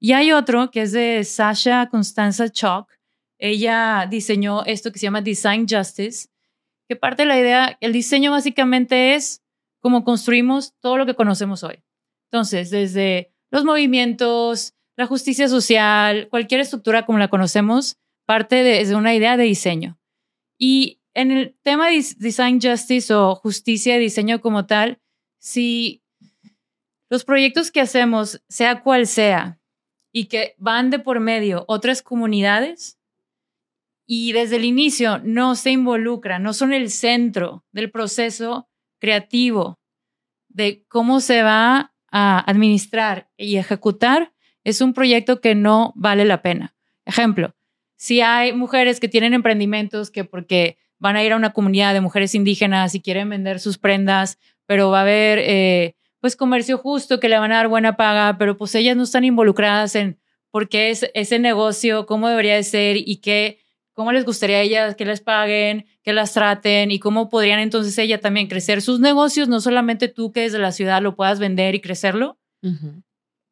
Y 0.00 0.12
hay 0.12 0.32
otro 0.32 0.70
que 0.70 0.82
es 0.82 0.92
de 0.92 1.22
Sasha 1.24 1.88
Constanza 1.88 2.48
Chalk. 2.50 2.88
Ella 3.38 4.06
diseñó 4.10 4.64
esto 4.64 4.92
que 4.92 4.98
se 4.98 5.06
llama 5.06 5.22
Design 5.22 5.66
Justice, 5.68 6.28
que 6.88 6.96
parte 6.96 7.22
de 7.22 7.28
la 7.28 7.38
idea, 7.38 7.76
el 7.80 7.92
diseño 7.92 8.32
básicamente 8.32 9.14
es 9.14 9.42
cómo 9.80 10.04
construimos 10.04 10.74
todo 10.80 10.96
lo 10.96 11.06
que 11.06 11.14
conocemos 11.14 11.62
hoy. 11.62 11.82
Entonces, 12.30 12.70
desde 12.70 13.32
los 13.50 13.64
movimientos, 13.64 14.74
la 14.96 15.06
justicia 15.06 15.48
social, 15.48 16.28
cualquier 16.28 16.60
estructura 16.60 17.06
como 17.06 17.18
la 17.18 17.28
conocemos, 17.28 17.98
parte 18.26 18.56
de, 18.56 18.84
de 18.84 18.94
una 18.94 19.14
idea 19.14 19.36
de 19.36 19.44
diseño. 19.44 19.98
Y 20.58 21.00
en 21.18 21.32
el 21.32 21.56
tema 21.62 21.88
de 21.88 21.96
design 22.18 22.60
justice 22.60 23.12
o 23.12 23.34
justicia 23.34 23.94
de 23.94 24.00
diseño 24.00 24.40
como 24.40 24.66
tal, 24.66 25.00
si 25.40 26.04
los 27.10 27.24
proyectos 27.24 27.72
que 27.72 27.80
hacemos, 27.80 28.40
sea 28.48 28.82
cual 28.82 29.08
sea, 29.08 29.58
y 30.12 30.26
que 30.26 30.54
van 30.58 30.90
de 30.90 31.00
por 31.00 31.18
medio 31.18 31.64
otras 31.66 32.02
comunidades, 32.02 33.00
y 34.06 34.30
desde 34.30 34.56
el 34.56 34.64
inicio 34.64 35.18
no 35.18 35.56
se 35.56 35.72
involucran, 35.72 36.44
no 36.44 36.52
son 36.52 36.72
el 36.72 36.88
centro 36.88 37.64
del 37.72 37.90
proceso 37.90 38.68
creativo 39.00 39.80
de 40.48 40.84
cómo 40.86 41.18
se 41.18 41.42
va 41.42 41.94
a 42.12 42.38
administrar 42.48 43.28
y 43.36 43.56
ejecutar, 43.56 44.32
es 44.62 44.80
un 44.80 44.94
proyecto 44.94 45.40
que 45.40 45.56
no 45.56 45.92
vale 45.96 46.24
la 46.24 46.42
pena. 46.42 46.76
Ejemplo, 47.04 47.56
si 47.96 48.20
hay 48.20 48.52
mujeres 48.52 49.00
que 49.00 49.08
tienen 49.08 49.34
emprendimientos 49.34 50.12
que 50.12 50.22
porque 50.22 50.78
van 50.98 51.16
a 51.16 51.24
ir 51.24 51.32
a 51.32 51.36
una 51.36 51.52
comunidad 51.52 51.94
de 51.94 52.00
mujeres 52.00 52.34
indígenas 52.34 52.94
y 52.94 53.00
quieren 53.00 53.28
vender 53.28 53.60
sus 53.60 53.78
prendas, 53.78 54.38
pero 54.66 54.90
va 54.90 54.98
a 54.98 55.02
haber 55.02 55.38
eh, 55.40 55.96
pues 56.20 56.36
comercio 56.36 56.78
justo 56.78 57.20
que 57.20 57.28
le 57.28 57.38
van 57.38 57.52
a 57.52 57.56
dar 57.56 57.68
buena 57.68 57.96
paga, 57.96 58.36
pero 58.38 58.56
pues 58.56 58.74
ellas 58.74 58.96
no 58.96 59.04
están 59.04 59.24
involucradas 59.24 59.94
en 59.94 60.18
por 60.50 60.68
qué 60.68 60.90
es 60.90 61.10
ese 61.14 61.38
negocio, 61.38 62.06
cómo 62.06 62.28
debería 62.28 62.56
de 62.56 62.64
ser 62.64 62.96
y 62.96 63.16
qué, 63.16 63.58
cómo 63.92 64.12
les 64.12 64.24
gustaría 64.24 64.58
a 64.58 64.62
ellas 64.62 64.94
que 64.96 65.04
les 65.04 65.20
paguen, 65.20 65.86
que 66.02 66.12
las 66.12 66.32
traten 66.32 66.90
y 66.90 66.98
cómo 66.98 67.28
podrían 67.28 67.60
entonces 67.60 67.96
ella 67.98 68.20
también 68.20 68.48
crecer 68.48 68.82
sus 68.82 69.00
negocios, 69.00 69.48
no 69.48 69.60
solamente 69.60 70.08
tú 70.08 70.32
que 70.32 70.42
desde 70.42 70.58
la 70.58 70.72
ciudad 70.72 71.02
lo 71.02 71.14
puedas 71.14 71.38
vender 71.38 71.74
y 71.74 71.80
crecerlo, 71.80 72.38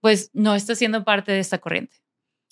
pues 0.01 0.31
no 0.33 0.55
está 0.55 0.75
siendo 0.75 1.05
parte 1.05 1.33
de 1.33 1.41
esta 1.41 1.59
corriente. 1.59 1.97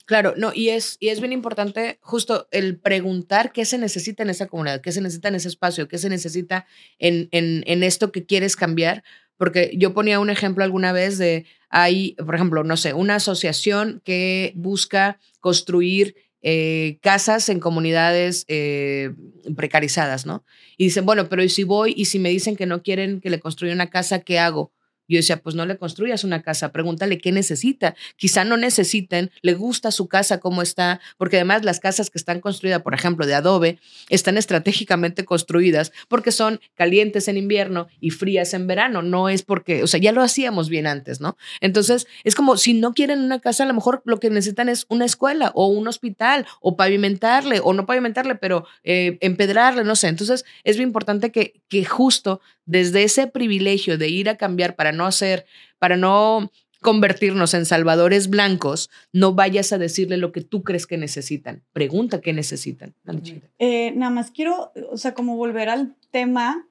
Claro, 0.07 0.35
no, 0.37 0.53
y 0.55 0.69
es, 0.69 0.99
y 1.01 1.09
es 1.09 1.21
bien 1.21 1.33
importante 1.33 1.99
justo 2.03 2.47
el 2.51 2.79
preguntar 2.79 3.53
qué 3.53 3.65
se 3.65 3.79
necesita 3.79 4.23
en 4.23 4.29
esa 4.29 4.47
comunidad, 4.49 4.83
qué 4.83 4.93
se 4.93 5.01
necesita 5.01 5.29
en 5.29 5.37
ese 5.37 5.49
espacio, 5.49 5.89
qué 5.89 5.97
se 5.97 6.11
necesita 6.11 6.67
en, 6.99 7.29
en, 7.31 7.65
en 7.67 7.83
esto 7.83 8.13
que 8.13 8.27
quieres 8.27 8.55
cambiar, 8.55 9.03
porque 9.39 9.73
yo 9.79 9.95
ponía 9.95 10.21
un 10.21 10.29
ejemplo 10.29 10.63
alguna 10.63 10.93
vez 10.93 11.17
de, 11.17 11.47
hay, 11.71 12.13
por 12.17 12.35
ejemplo, 12.35 12.65
no 12.65 12.77
sé, 12.77 12.93
una 12.93 13.15
asociación 13.17 14.03
que 14.05 14.53
busca 14.57 15.19
construir 15.41 16.15
eh, 16.43 16.99
casas 17.01 17.49
en 17.49 17.59
comunidades 17.59 18.45
eh, 18.49 19.11
precarizadas, 19.57 20.27
¿no? 20.27 20.45
Y 20.77 20.85
dicen, 20.85 21.07
bueno, 21.07 21.31
pero 21.31 21.43
¿y 21.43 21.49
si 21.49 21.65
voy 21.65 21.95
y 21.97 22.05
si 22.05 22.19
me 22.19 22.29
dicen 22.29 22.57
que 22.57 22.67
no 22.67 22.83
quieren 22.83 23.23
que 23.23 23.31
le 23.31 23.41
construya 23.41 23.73
una 23.73 23.89
casa, 23.89 24.21
qué 24.21 24.39
hago? 24.39 24.74
Yo 25.09 25.19
decía, 25.19 25.39
pues 25.39 25.55
no 25.55 25.67
le 25.67 25.77
construyas 25.77 26.25
una 26.25 26.43
casa, 26.43 26.73
pregúntale 26.73 27.19
qué 27.19 27.33
necesita. 27.33 27.95
Quizá 28.17 28.45
no 28.45 28.57
necesiten, 28.57 29.31
le 29.43 29.55
gusta 29.55 29.91
su 29.91 30.09
casa 30.09 30.41
cómo 30.41 30.63
está, 30.63 31.01
porque 31.19 31.37
además 31.37 31.65
las 31.65 31.81
casas 31.81 32.11
que 32.11 32.19
están 32.19 32.41
construidas, 32.41 32.83
por 32.83 32.95
ejemplo, 32.95 33.27
de 33.27 33.35
adobe, 33.35 33.79
están 34.09 34.39
estratégicamente 34.39 35.25
construidas 35.25 35.93
porque 36.09 36.33
son 36.33 36.61
calientes 36.75 37.29
en 37.29 37.37
invierno 37.37 37.89
y 38.01 38.11
frías 38.11 38.55
en 38.55 38.67
verano. 38.67 39.03
No 39.03 39.29
es 39.29 39.43
porque, 39.43 39.83
o 39.83 39.87
sea, 39.87 40.01
ya 40.01 40.13
lo 40.13 40.23
hacíamos 40.23 40.69
bien 40.69 40.87
antes, 40.87 41.21
¿no? 41.21 41.37
Entonces, 41.61 42.07
es 42.25 42.35
como 42.35 42.57
si 42.57 42.75
no 42.75 42.95
quieren 42.95 43.21
una 43.21 43.41
casa, 43.41 43.65
a 43.65 43.67
lo 43.67 43.75
mejor 43.75 44.03
lo 44.05 44.21
que 44.21 44.31
necesitan 44.31 44.69
es 44.69 44.87
una 44.89 45.05
escuela 45.05 45.53
o 45.55 45.67
un 45.67 45.87
hospital 45.89 46.47
o 46.61 46.77
pavimentarle 46.77 47.61
o 47.63 47.73
no 47.73 47.87
pavimentarle, 47.87 48.35
pero 48.35 48.67
eh, 48.83 49.19
empedrarle, 49.21 49.85
no 49.85 49.97
sé. 49.97 50.09
Entonces, 50.09 50.45
es 50.65 50.77
muy 50.77 50.85
importante 50.85 51.31
que, 51.31 51.61
que 51.69 51.85
justo 51.85 52.41
desde 52.67 53.03
ese 53.03 53.27
privilegio 53.27 53.99
de 53.99 54.09
ir 54.09 54.29
a 54.29 54.37
cambiar 54.37 54.75
para 54.75 54.93
no 54.95 55.07
hacer, 55.07 55.45
para 55.79 55.97
no 55.97 56.51
convertirnos 56.81 57.55
en 57.55 57.65
salvadores 57.65 58.29
blancos, 58.29 58.91
no 59.13 59.35
vayas 59.35 59.73
a 59.73 59.79
decirle 59.79 60.19
lo 60.19 60.33
que 60.33 60.43
tú 60.43 60.63
crees 60.63 60.87
que 60.87 60.99
necesitan. 60.99 61.63
Pregunta 61.73 62.21
qué 62.21 62.33
necesitan. 62.33 62.95
Eh, 63.59 63.93
nada 63.97 64.11
más 64.11 64.31
quiero, 64.31 64.71
o 64.91 64.99
sea, 64.99 65.15
como 65.15 65.37
volver 65.37 65.71
al 65.71 65.97
tema, 66.11 66.69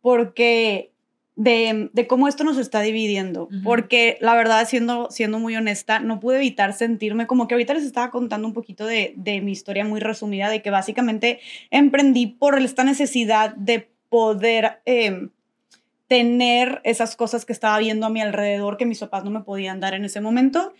porque 0.00 0.92
de, 1.36 1.90
de 1.92 2.06
cómo 2.06 2.28
esto 2.28 2.44
nos 2.44 2.58
está 2.58 2.80
dividiendo, 2.80 3.48
porque 3.64 4.18
la 4.20 4.34
verdad, 4.34 4.68
siendo, 4.68 5.10
siendo 5.10 5.38
muy 5.38 5.56
honesta, 5.56 6.00
no 6.00 6.20
pude 6.20 6.36
evitar 6.36 6.72
sentirme 6.74 7.26
como 7.26 7.48
que 7.48 7.54
ahorita 7.54 7.72
les 7.72 7.84
estaba 7.84 8.10
contando 8.10 8.46
un 8.46 8.54
poquito 8.54 8.84
de, 8.84 9.14
de 9.16 9.40
mi 9.40 9.52
historia 9.52 9.84
muy 9.84 10.00
resumida, 10.00 10.50
de 10.50 10.60
que 10.60 10.70
básicamente 10.70 11.40
emprendí 11.70 12.26
por 12.26 12.58
esta 12.58 12.84
necesidad 12.84 13.54
de 13.54 13.88
poder 14.08 14.80
em, 14.84 15.30
tener 16.12 16.82
esas 16.84 17.16
cosas 17.16 17.46
que 17.46 17.54
estaba 17.54 17.78
viendo 17.78 18.04
a 18.04 18.10
mi 18.10 18.20
alrededor 18.20 18.76
que 18.76 18.84
mis 18.84 18.98
papás 18.98 19.24
no 19.24 19.30
me 19.30 19.40
podían 19.40 19.80
dar 19.80 19.94
en 19.94 20.04
ese 20.04 20.20
momento. 20.20 20.74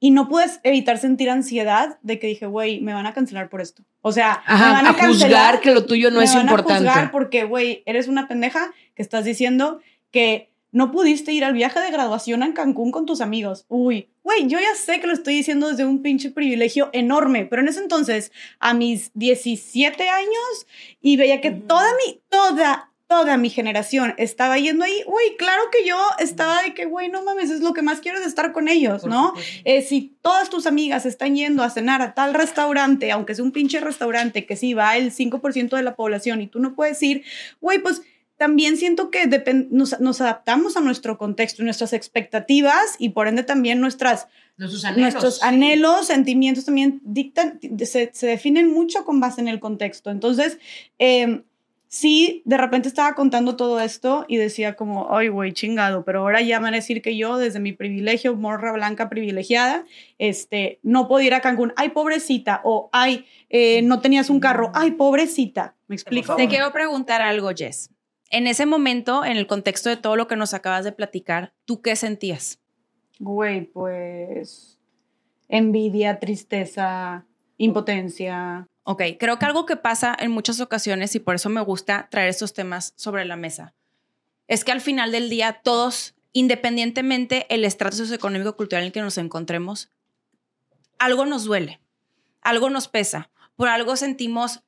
Y 0.00 0.10
no 0.10 0.28
puedes 0.28 0.58
evitar 0.64 0.98
sentir 0.98 1.30
ansiedad 1.30 2.00
de 2.02 2.18
que 2.18 2.26
dije, 2.26 2.46
güey, 2.46 2.80
me 2.80 2.92
van 2.92 3.06
a 3.06 3.14
cancelar 3.14 3.48
por 3.48 3.60
esto. 3.60 3.84
O 4.00 4.10
sea, 4.10 4.42
me 4.48 4.54
van 4.54 4.86
a, 4.86 4.94
juzgar 4.94 5.60
que 5.60 5.70
lo 5.70 5.86
tuyo 5.86 6.10
no 6.10 6.20
es 6.20 6.34
importante. 6.34 6.88
A 6.88 6.94
juzgar 6.94 7.10
porque, 7.12 7.44
güey, 7.44 7.84
eres 7.86 8.08
una 8.08 8.26
pendeja 8.26 8.72
que 8.96 9.02
estás 9.02 9.24
diciendo 9.24 9.80
que 10.10 10.50
no 10.72 10.90
pudiste 10.90 11.30
ir 11.30 11.44
al 11.44 11.52
viaje 11.52 11.78
de 11.78 11.92
graduación 11.92 12.42
a 12.42 12.52
Cancún 12.54 12.90
con 12.90 13.06
tus 13.06 13.20
amigos. 13.20 13.66
Uy, 13.68 14.08
güey, 14.24 14.48
yo 14.48 14.58
ya 14.58 14.74
sé 14.74 14.98
que 14.98 15.06
lo 15.06 15.12
estoy 15.12 15.34
diciendo 15.34 15.68
desde 15.68 15.84
un 15.84 16.02
pinche 16.02 16.32
privilegio 16.32 16.90
enorme, 16.92 17.44
pero 17.44 17.62
en 17.62 17.68
ese 17.68 17.78
entonces, 17.78 18.32
a 18.58 18.74
mis 18.74 19.12
17 19.14 20.08
años, 20.08 20.66
y 21.00 21.16
veía 21.16 21.40
que 21.40 21.52
toda 21.52 21.86
mi, 22.04 22.20
toda, 22.28 22.90
toda 23.12 23.36
mi 23.36 23.50
generación 23.50 24.14
estaba 24.16 24.56
yendo 24.56 24.84
ahí, 24.84 25.02
uy, 25.04 25.36
claro 25.36 25.60
que 25.70 25.86
yo 25.86 25.98
estaba 26.18 26.62
de 26.62 26.72
que, 26.72 26.86
güey, 26.86 27.10
no 27.10 27.22
mames, 27.22 27.50
es 27.50 27.60
lo 27.60 27.74
que 27.74 27.82
más 27.82 28.00
quiero 28.00 28.16
es 28.16 28.24
estar 28.26 28.52
con 28.52 28.68
ellos, 28.68 29.04
¿no? 29.04 29.34
Eh, 29.64 29.82
si 29.82 30.16
todas 30.22 30.48
tus 30.48 30.64
amigas 30.64 31.04
están 31.04 31.36
yendo 31.36 31.62
a 31.62 31.68
cenar 31.68 32.00
a 32.00 32.14
tal 32.14 32.32
restaurante, 32.32 33.12
aunque 33.12 33.34
sea 33.34 33.44
un 33.44 33.52
pinche 33.52 33.80
restaurante 33.80 34.46
que 34.46 34.56
sí 34.56 34.72
va 34.72 34.96
el 34.96 35.12
5% 35.12 35.76
de 35.76 35.82
la 35.82 35.94
población 35.94 36.40
y 36.40 36.46
tú 36.46 36.58
no 36.58 36.74
puedes 36.74 37.02
ir, 37.02 37.22
güey, 37.60 37.80
pues 37.80 38.00
también 38.38 38.78
siento 38.78 39.10
que 39.10 39.28
nos, 39.68 40.00
nos 40.00 40.22
adaptamos 40.22 40.78
a 40.78 40.80
nuestro 40.80 41.18
contexto 41.18 41.60
y 41.60 41.66
nuestras 41.66 41.92
expectativas 41.92 42.96
y 42.98 43.10
por 43.10 43.28
ende 43.28 43.42
también 43.42 43.78
nuestras, 43.78 44.26
Nuestros 44.56 44.86
anhelos. 44.86 45.12
nuestros 45.12 45.34
sí. 45.34 45.40
anhelos, 45.42 46.06
sentimientos 46.06 46.64
también 46.64 47.02
dictan, 47.04 47.60
se, 47.84 48.10
se 48.14 48.26
definen 48.26 48.72
mucho 48.72 49.04
con 49.04 49.20
base 49.20 49.42
en 49.42 49.48
el 49.48 49.60
contexto. 49.60 50.10
Entonces, 50.10 50.56
eh, 50.98 51.42
sí, 51.92 52.40
de 52.46 52.56
repente 52.56 52.88
estaba 52.88 53.14
contando 53.14 53.54
todo 53.54 53.78
esto 53.78 54.24
y 54.26 54.38
decía 54.38 54.76
como, 54.76 55.14
ay, 55.14 55.28
güey, 55.28 55.52
chingado, 55.52 56.06
pero 56.06 56.20
ahora 56.20 56.40
ya 56.40 56.58
me 56.58 56.64
van 56.64 56.74
a 56.74 56.78
decir 56.78 57.02
que 57.02 57.18
yo, 57.18 57.36
desde 57.36 57.60
mi 57.60 57.74
privilegio, 57.74 58.34
morra 58.34 58.72
blanca 58.72 59.10
privilegiada, 59.10 59.84
este, 60.18 60.80
no 60.82 61.06
puedo 61.06 61.22
ir 61.22 61.34
a 61.34 61.42
Cancún, 61.42 61.74
ay, 61.76 61.90
pobrecita, 61.90 62.62
o 62.64 62.88
ay, 62.92 63.26
eh, 63.50 63.82
no 63.82 64.00
tenías 64.00 64.30
un 64.30 64.40
carro, 64.40 64.72
ay, 64.74 64.92
pobrecita. 64.92 65.76
¿Me 65.86 65.94
explico? 65.94 66.34
Te 66.34 66.48
quiero 66.48 66.72
preguntar 66.72 67.20
algo, 67.20 67.50
Jess. 67.54 67.90
En 68.30 68.46
ese 68.46 68.64
momento, 68.64 69.26
en 69.26 69.36
el 69.36 69.46
contexto 69.46 69.90
de 69.90 69.98
todo 69.98 70.16
lo 70.16 70.26
que 70.26 70.36
nos 70.36 70.54
acabas 70.54 70.84
de 70.84 70.92
platicar, 70.92 71.52
¿tú 71.66 71.82
qué 71.82 71.94
sentías? 71.94 72.58
Güey, 73.18 73.66
pues 73.66 74.78
envidia, 75.50 76.18
tristeza, 76.18 77.26
impotencia. 77.58 78.66
Ok, 78.84 79.02
creo 79.18 79.38
que 79.38 79.44
algo 79.44 79.66
que 79.66 79.76
pasa 79.76 80.16
en 80.18 80.30
muchas 80.30 80.60
ocasiones 80.60 81.14
y 81.14 81.20
por 81.20 81.36
eso 81.36 81.48
me 81.48 81.60
gusta 81.60 82.08
traer 82.10 82.28
estos 82.28 82.52
temas 82.52 82.94
sobre 82.96 83.24
la 83.24 83.36
mesa 83.36 83.74
es 84.52 84.64
que 84.64 84.72
al 84.72 84.82
final 84.82 85.12
del 85.12 85.30
día 85.30 85.60
todos, 85.62 86.14
independientemente 86.34 87.46
el 87.48 87.64
estrato 87.64 87.96
socioeconómico 87.96 88.54
cultural 88.54 88.82
en 88.82 88.86
el 88.88 88.92
que 88.92 89.00
nos 89.00 89.16
encontremos, 89.16 89.90
algo 90.98 91.24
nos 91.24 91.44
duele, 91.44 91.80
algo 92.42 92.68
nos 92.68 92.86
pesa, 92.86 93.30
por 93.56 93.68
algo 93.68 93.96
sentimos 93.96 94.60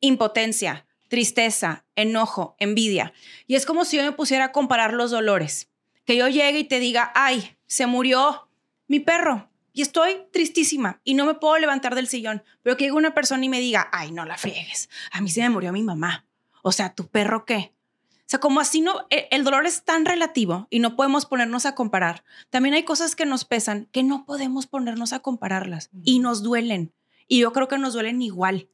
impotencia, 0.00 0.86
tristeza, 1.08 1.84
enojo, 1.96 2.56
envidia. 2.58 3.12
Y 3.46 3.56
es 3.56 3.66
como 3.66 3.84
si 3.84 3.98
yo 3.98 4.04
me 4.04 4.12
pusiera 4.12 4.46
a 4.46 4.52
comparar 4.52 4.94
los 4.94 5.10
dolores. 5.10 5.68
Que 6.06 6.16
yo 6.16 6.28
llegue 6.28 6.60
y 6.60 6.64
te 6.64 6.80
diga, 6.80 7.12
ay, 7.14 7.56
se 7.66 7.86
murió 7.86 8.48
mi 8.86 9.00
perro 9.00 9.50
y 9.76 9.82
estoy 9.82 10.16
tristísima 10.32 11.02
y 11.04 11.12
no 11.12 11.26
me 11.26 11.34
puedo 11.34 11.58
levantar 11.58 11.94
del 11.94 12.08
sillón. 12.08 12.42
Pero 12.62 12.78
que 12.78 12.84
llegue 12.84 12.96
una 12.96 13.12
persona 13.12 13.44
y 13.44 13.50
me 13.50 13.60
diga, 13.60 13.90
ay, 13.92 14.10
no 14.10 14.24
la 14.24 14.38
friegues, 14.38 14.88
a 15.12 15.20
mí 15.20 15.28
se 15.28 15.42
me 15.42 15.50
murió 15.50 15.70
mi 15.70 15.82
mamá. 15.82 16.24
O 16.62 16.72
sea, 16.72 16.94
¿tu 16.94 17.08
perro 17.08 17.44
qué? 17.44 17.74
O 18.20 18.24
sea, 18.24 18.40
como 18.40 18.60
así 18.60 18.80
no, 18.80 19.06
e- 19.10 19.28
el 19.30 19.44
dolor 19.44 19.66
es 19.66 19.84
tan 19.84 20.06
relativo 20.06 20.66
y 20.70 20.78
no 20.78 20.96
podemos 20.96 21.26
ponernos 21.26 21.66
a 21.66 21.74
comparar. 21.74 22.24
También 22.48 22.74
hay 22.74 22.84
cosas 22.84 23.14
que 23.14 23.26
nos 23.26 23.44
pesan 23.44 23.86
que 23.92 24.02
no 24.02 24.24
podemos 24.24 24.66
ponernos 24.66 25.12
a 25.12 25.18
compararlas 25.18 25.90
y 26.04 26.20
nos 26.20 26.42
duelen. 26.42 26.94
Y 27.28 27.40
yo 27.40 27.52
creo 27.52 27.68
que 27.68 27.76
nos 27.76 27.92
duelen 27.92 28.22
igual. 28.22 28.70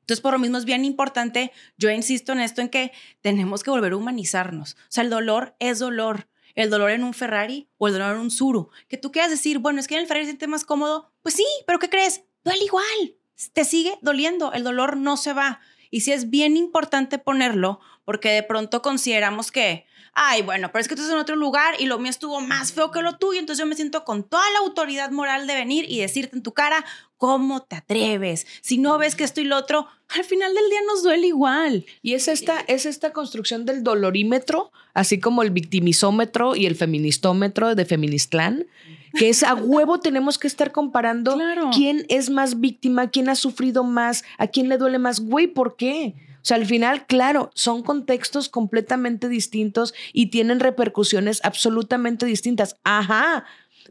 Entonces, 0.00 0.20
por 0.20 0.32
lo 0.32 0.40
mismo 0.40 0.58
es 0.58 0.64
bien 0.64 0.84
importante, 0.84 1.52
yo 1.78 1.88
insisto 1.88 2.32
en 2.32 2.40
esto, 2.40 2.62
en 2.62 2.68
que 2.68 2.90
tenemos 3.20 3.62
que 3.62 3.70
volver 3.70 3.92
a 3.92 3.96
humanizarnos. 3.96 4.72
O 4.72 4.86
sea, 4.88 5.04
el 5.04 5.10
dolor 5.10 5.54
es 5.60 5.78
dolor. 5.78 6.26
El 6.54 6.70
dolor 6.70 6.90
en 6.90 7.04
un 7.04 7.14
Ferrari 7.14 7.68
o 7.78 7.88
el 7.88 7.94
dolor 7.94 8.14
en 8.14 8.20
un 8.20 8.30
Suru. 8.30 8.70
Que 8.88 8.96
tú 8.96 9.12
quieras 9.12 9.30
decir, 9.30 9.58
bueno, 9.58 9.80
es 9.80 9.88
que 9.88 9.94
en 9.94 10.00
el 10.00 10.06
Ferrari 10.06 10.26
se 10.26 10.32
siente 10.32 10.46
más 10.46 10.64
cómodo. 10.64 11.10
Pues 11.22 11.34
sí, 11.34 11.46
pero 11.66 11.78
¿qué 11.78 11.88
crees? 11.88 12.24
Duele 12.44 12.64
igual. 12.64 13.16
Te 13.52 13.64
sigue 13.64 13.98
doliendo. 14.02 14.52
El 14.52 14.64
dolor 14.64 14.96
no 14.96 15.16
se 15.16 15.32
va. 15.32 15.60
Y 15.90 16.00
sí 16.00 16.12
es 16.12 16.30
bien 16.30 16.56
importante 16.56 17.18
ponerlo 17.18 17.80
porque 18.04 18.30
de 18.30 18.42
pronto 18.42 18.82
consideramos 18.82 19.52
que, 19.52 19.86
ay, 20.14 20.42
bueno, 20.42 20.70
pero 20.70 20.80
es 20.80 20.88
que 20.88 20.94
tú 20.94 21.00
estás 21.02 21.14
en 21.14 21.20
otro 21.20 21.36
lugar 21.36 21.74
y 21.78 21.86
lo 21.86 21.98
mío 21.98 22.10
estuvo 22.10 22.40
más 22.40 22.72
feo 22.72 22.90
que 22.90 23.02
lo 23.02 23.16
tuyo, 23.16 23.40
entonces 23.40 23.62
yo 23.62 23.66
me 23.66 23.74
siento 23.74 24.04
con 24.04 24.22
toda 24.24 24.44
la 24.52 24.58
autoridad 24.60 25.10
moral 25.10 25.46
de 25.46 25.54
venir 25.54 25.86
y 25.88 26.00
decirte 26.00 26.36
en 26.36 26.42
tu 26.42 26.52
cara, 26.52 26.84
¿cómo 27.16 27.62
te 27.62 27.76
atreves? 27.76 28.46
Si 28.60 28.78
no 28.78 28.98
ves 28.98 29.14
que 29.16 29.24
esto 29.24 29.40
y 29.40 29.44
lo 29.44 29.56
otro, 29.56 29.86
al 30.08 30.24
final 30.24 30.52
del 30.54 30.68
día 30.68 30.80
nos 30.86 31.02
duele 31.02 31.28
igual. 31.28 31.86
Y 32.02 32.12
es 32.14 32.28
esta, 32.28 32.60
es 32.60 32.84
esta 32.84 33.12
construcción 33.12 33.64
del 33.64 33.82
dolorímetro, 33.82 34.70
así 34.92 35.18
como 35.18 35.42
el 35.42 35.50
victimizómetro 35.50 36.56
y 36.56 36.66
el 36.66 36.76
feministómetro 36.76 37.74
de 37.74 37.84
Feministlán, 37.86 38.66
que 39.14 39.28
es 39.28 39.42
a 39.42 39.54
huevo 39.54 40.00
tenemos 40.00 40.38
que 40.38 40.46
estar 40.46 40.72
comparando 40.72 41.34
Claro. 41.34 41.70
quién 41.74 42.04
es 42.08 42.30
más 42.30 42.60
víctima, 42.60 43.10
quién 43.10 43.28
ha 43.28 43.34
sufrido 43.34 43.84
más, 43.84 44.24
a 44.38 44.46
quién 44.46 44.68
le 44.68 44.78
duele 44.78 44.98
más. 44.98 45.20
Güey, 45.20 45.46
¿por 45.48 45.76
qué? 45.76 46.14
O 46.42 46.44
sea, 46.44 46.56
al 46.56 46.66
final, 46.66 47.06
claro, 47.06 47.50
son 47.54 47.82
contextos 47.82 48.48
completamente 48.48 49.28
distintos 49.28 49.94
y 50.12 50.26
tienen 50.26 50.58
repercusiones 50.60 51.40
absolutamente 51.44 52.26
distintas. 52.26 52.76
Ajá. 52.82 53.44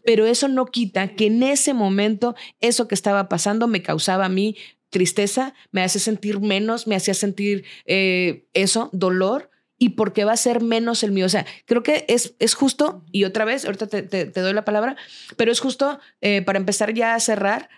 Pero 0.06 0.26
eso 0.26 0.48
no 0.48 0.66
quita 0.66 1.16
que 1.16 1.28
en 1.28 1.44
ese 1.44 1.74
momento 1.74 2.36
eso 2.60 2.88
que 2.88 2.96
estaba 2.96 3.30
pasando 3.30 3.68
me 3.68 3.82
causaba 3.82 4.26
a 4.26 4.30
mí 4.30 4.56
tristeza, 4.90 5.54
me 5.72 5.82
hace 5.84 6.00
sentir 6.00 6.42
menos, 6.42 6.86
me 6.88 6.96
hacía 6.96 7.14
sentir 7.14 7.64
eh, 7.86 8.46
eso, 8.54 8.90
dolor, 8.92 9.50
y 9.78 9.90
porque 9.90 10.26
va 10.26 10.34
a 10.34 10.38
ser 10.38 10.62
menos 10.62 11.04
el 11.04 11.12
mío. 11.12 11.26
O 11.26 11.30
sea, 11.30 11.46
creo 11.66 11.82
que 11.82 12.06
es, 12.08 12.36
es 12.40 12.54
justo, 12.54 13.04
y 13.12 13.24
otra 13.24 13.46
vez, 13.46 13.66
ahorita 13.66 13.88
te, 13.88 14.04
te- 14.04 14.26
doy 14.42 14.54
la 14.54 14.66
palabra, 14.66 14.96
pero 15.38 15.52
es 15.52 15.60
justo 15.60 16.00
eh, 16.20 16.42
para 16.42 16.60
empezar 16.60 16.94
ya 16.94 17.16
a 17.16 17.20
cerrar, 17.20 17.70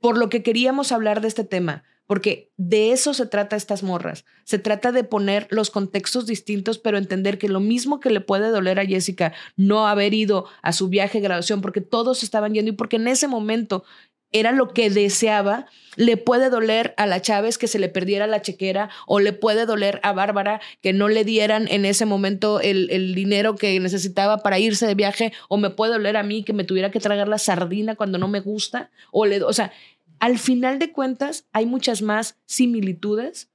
por 0.00 0.16
lo 0.18 0.28
que 0.28 0.42
queríamos 0.42 0.92
hablar 0.92 1.20
de 1.20 1.28
este 1.28 1.44
tema, 1.44 1.82
porque 2.10 2.50
de 2.56 2.90
eso 2.90 3.14
se 3.14 3.24
trata 3.24 3.54
estas 3.54 3.84
morras. 3.84 4.24
Se 4.42 4.58
trata 4.58 4.90
de 4.90 5.04
poner 5.04 5.46
los 5.50 5.70
contextos 5.70 6.26
distintos, 6.26 6.76
pero 6.76 6.98
entender 6.98 7.38
que 7.38 7.48
lo 7.48 7.60
mismo 7.60 8.00
que 8.00 8.10
le 8.10 8.20
puede 8.20 8.50
doler 8.50 8.80
a 8.80 8.84
Jessica 8.84 9.32
no 9.54 9.86
haber 9.86 10.12
ido 10.12 10.46
a 10.60 10.72
su 10.72 10.88
viaje 10.88 11.18
de 11.18 11.22
graduación, 11.28 11.60
porque 11.60 11.80
todos 11.80 12.24
estaban 12.24 12.52
yendo 12.52 12.72
y 12.72 12.74
porque 12.74 12.96
en 12.96 13.06
ese 13.06 13.28
momento 13.28 13.84
era 14.32 14.50
lo 14.50 14.74
que 14.74 14.90
deseaba, 14.90 15.66
le 15.94 16.16
puede 16.16 16.50
doler 16.50 16.94
a 16.96 17.06
la 17.06 17.22
Chávez 17.22 17.58
que 17.58 17.68
se 17.68 17.78
le 17.78 17.88
perdiera 17.88 18.26
la 18.26 18.42
chequera 18.42 18.90
o 19.06 19.20
le 19.20 19.32
puede 19.32 19.64
doler 19.64 20.00
a 20.02 20.12
Bárbara 20.12 20.60
que 20.82 20.92
no 20.92 21.08
le 21.08 21.24
dieran 21.24 21.68
en 21.68 21.84
ese 21.84 22.06
momento 22.06 22.60
el, 22.60 22.90
el 22.90 23.14
dinero 23.14 23.54
que 23.54 23.78
necesitaba 23.78 24.38
para 24.38 24.58
irse 24.58 24.84
de 24.84 24.96
viaje 24.96 25.32
o 25.48 25.58
me 25.58 25.70
puede 25.70 25.92
doler 25.92 26.16
a 26.16 26.24
mí 26.24 26.42
que 26.42 26.52
me 26.52 26.64
tuviera 26.64 26.90
que 26.90 26.98
tragar 26.98 27.28
la 27.28 27.38
sardina 27.38 27.94
cuando 27.94 28.18
no 28.18 28.26
me 28.26 28.40
gusta 28.40 28.90
o 29.12 29.26
le, 29.26 29.42
o 29.44 29.52
sea, 29.52 29.72
al 30.20 30.38
final 30.38 30.78
de 30.78 30.92
cuentas 30.92 31.46
hay 31.52 31.66
muchas 31.66 32.02
más 32.02 32.38
similitudes 32.46 33.50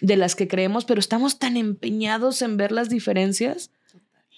de 0.00 0.16
las 0.16 0.34
que 0.36 0.48
creemos, 0.48 0.84
pero 0.84 1.00
estamos 1.00 1.38
tan 1.38 1.56
empeñados 1.56 2.42
en 2.42 2.56
ver 2.56 2.72
las 2.72 2.88
diferencias 2.88 3.70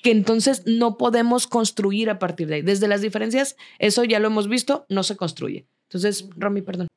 que 0.03 0.11
entonces 0.11 0.63
no 0.67 0.97
podemos 0.97 1.47
construir 1.47 2.09
a 2.09 2.19
partir 2.19 2.49
de 2.49 2.57
ahí. 2.57 2.63
Desde 2.63 2.89
las 2.89 3.03
diferencias, 3.03 3.57
eso 3.79 4.05
ya 4.05 4.19
lo 4.19 4.29
hemos 4.29 4.49
visto, 4.49 4.87
no 4.89 5.03
se 5.03 5.17
construye. 5.17 5.67
Entonces, 5.89 6.29
Romy, 6.37 6.63
perdón. 6.63 6.89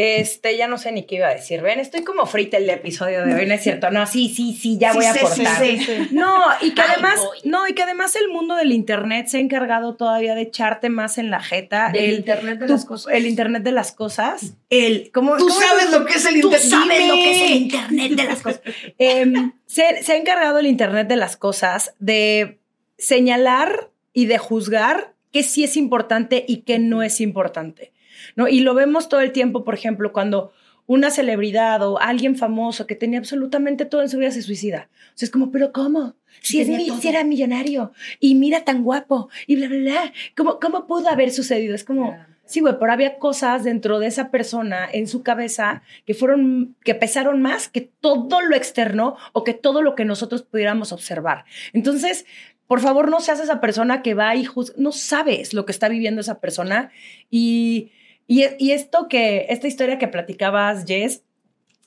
Este, 0.00 0.56
ya 0.56 0.68
no 0.68 0.78
sé 0.78 0.92
ni 0.92 1.02
qué 1.06 1.16
iba 1.16 1.26
a 1.26 1.34
decir. 1.34 1.60
Ven, 1.60 1.80
estoy 1.80 2.02
como 2.04 2.24
frita 2.24 2.56
el 2.56 2.70
episodio 2.70 3.26
de 3.26 3.34
hoy, 3.34 3.46
¿no 3.46 3.54
es 3.54 3.62
cierto? 3.64 3.90
No, 3.90 4.06
sí, 4.06 4.28
sí, 4.32 4.52
sí, 4.56 4.78
ya 4.78 4.92
Sí 4.92 4.98
voy 4.98 5.06
a 5.06 5.12
sé, 5.12 5.26
sí 5.26 5.44
sé. 5.84 6.06
No, 6.12 6.36
y 6.60 6.70
que 6.72 6.82
además, 6.82 7.20
no, 7.42 7.66
y 7.66 7.72
que 7.74 7.82
además 7.82 8.14
el 8.14 8.28
mundo 8.28 8.54
del 8.54 8.70
internet 8.70 9.26
se 9.26 9.38
ha 9.38 9.40
encargado 9.40 9.96
todavía 9.96 10.36
de 10.36 10.42
echarte 10.42 10.88
más 10.88 11.18
en 11.18 11.30
la 11.32 11.40
jeta. 11.42 11.90
Del 11.92 12.04
el 12.04 12.14
internet 12.18 12.60
de 12.60 12.66
tú- 12.68 12.72
las 12.74 12.84
cosas. 12.84 13.12
El 13.12 13.26
internet 13.26 13.62
de 13.64 13.72
las 13.72 13.90
cosas. 13.90 14.54
El, 14.70 15.10
¿cómo, 15.12 15.36
Tú 15.36 15.48
cómo 15.48 15.60
sabes 15.60 15.90
lo 15.90 16.04
que 16.06 16.12
es 16.14 16.26
el 16.26 16.40
Tú 16.42 16.46
internet. 16.52 16.70
sabes 16.70 17.08
lo 17.08 17.14
que 17.14 17.30
es 17.32 17.50
el 17.50 17.56
internet 17.56 18.12
de 18.12 18.22
las 18.24 18.40
cosas. 18.40 18.60
Em, 18.98 19.52
se, 19.66 20.04
se 20.04 20.12
ha 20.12 20.16
encargado 20.16 20.60
el 20.60 20.66
internet 20.68 21.08
de 21.08 21.16
las 21.16 21.36
cosas 21.36 21.94
de 21.98 22.60
señalar 22.98 23.90
y 24.12 24.26
de 24.26 24.38
juzgar 24.38 25.14
qué 25.32 25.42
sí 25.42 25.64
es 25.64 25.76
importante 25.76 26.44
y 26.46 26.58
qué 26.58 26.78
no 26.78 27.02
es 27.02 27.20
importante. 27.20 27.90
¿No? 28.38 28.48
Y 28.48 28.60
lo 28.60 28.72
vemos 28.72 29.10
todo 29.10 29.20
el 29.20 29.32
tiempo, 29.32 29.64
por 29.64 29.74
ejemplo, 29.74 30.12
cuando 30.14 30.52
una 30.86 31.10
celebridad 31.10 31.82
o 31.86 31.98
alguien 32.00 32.34
famoso 32.36 32.86
que 32.86 32.94
tenía 32.94 33.18
absolutamente 33.18 33.84
todo 33.84 34.00
en 34.00 34.08
su 34.08 34.16
vida 34.16 34.30
se 34.30 34.40
suicida. 34.40 34.88
O 35.08 35.18
sea, 35.18 35.26
es 35.26 35.30
como, 35.30 35.50
pero 35.50 35.70
¿cómo? 35.72 36.14
Si, 36.40 36.60
es 36.62 36.68
mi- 36.68 36.88
si 37.02 37.08
era 37.08 37.24
millonario 37.24 37.92
y 38.20 38.34
mira 38.36 38.64
tan 38.64 38.82
guapo 38.84 39.28
y 39.46 39.56
bla, 39.56 39.68
bla, 39.68 39.76
bla. 39.78 40.12
¿Cómo, 40.34 40.58
cómo 40.60 40.86
pudo 40.86 41.10
haber 41.10 41.30
sucedido? 41.30 41.74
Es 41.74 41.84
como, 41.84 42.16
sí, 42.46 42.60
güey, 42.60 42.74
pero 42.80 42.90
había 42.90 43.18
cosas 43.18 43.64
dentro 43.64 43.98
de 43.98 44.06
esa 44.06 44.30
persona 44.30 44.88
en 44.90 45.08
su 45.08 45.22
cabeza 45.22 45.82
que 46.06 46.14
fueron, 46.14 46.74
que 46.84 46.94
pesaron 46.94 47.42
más 47.42 47.68
que 47.68 47.82
todo 47.82 48.40
lo 48.40 48.56
externo 48.56 49.16
o 49.34 49.44
que 49.44 49.52
todo 49.52 49.82
lo 49.82 49.94
que 49.94 50.06
nosotros 50.06 50.40
pudiéramos 50.42 50.92
observar. 50.92 51.44
Entonces, 51.74 52.24
por 52.66 52.80
favor, 52.80 53.10
no 53.10 53.20
seas 53.20 53.40
esa 53.40 53.60
persona 53.60 54.00
que 54.02 54.14
va 54.14 54.36
y 54.36 54.44
juzga, 54.46 54.74
no 54.78 54.92
sabes 54.92 55.52
lo 55.52 55.66
que 55.66 55.72
está 55.72 55.88
viviendo 55.90 56.20
esa 56.22 56.38
persona 56.40 56.90
y, 57.30 57.90
y, 58.28 58.44
y 58.58 58.70
esto 58.70 59.08
que, 59.08 59.46
esta 59.48 59.66
historia 59.66 59.98
que 59.98 60.06
platicabas, 60.06 60.84
Jess, 60.86 61.24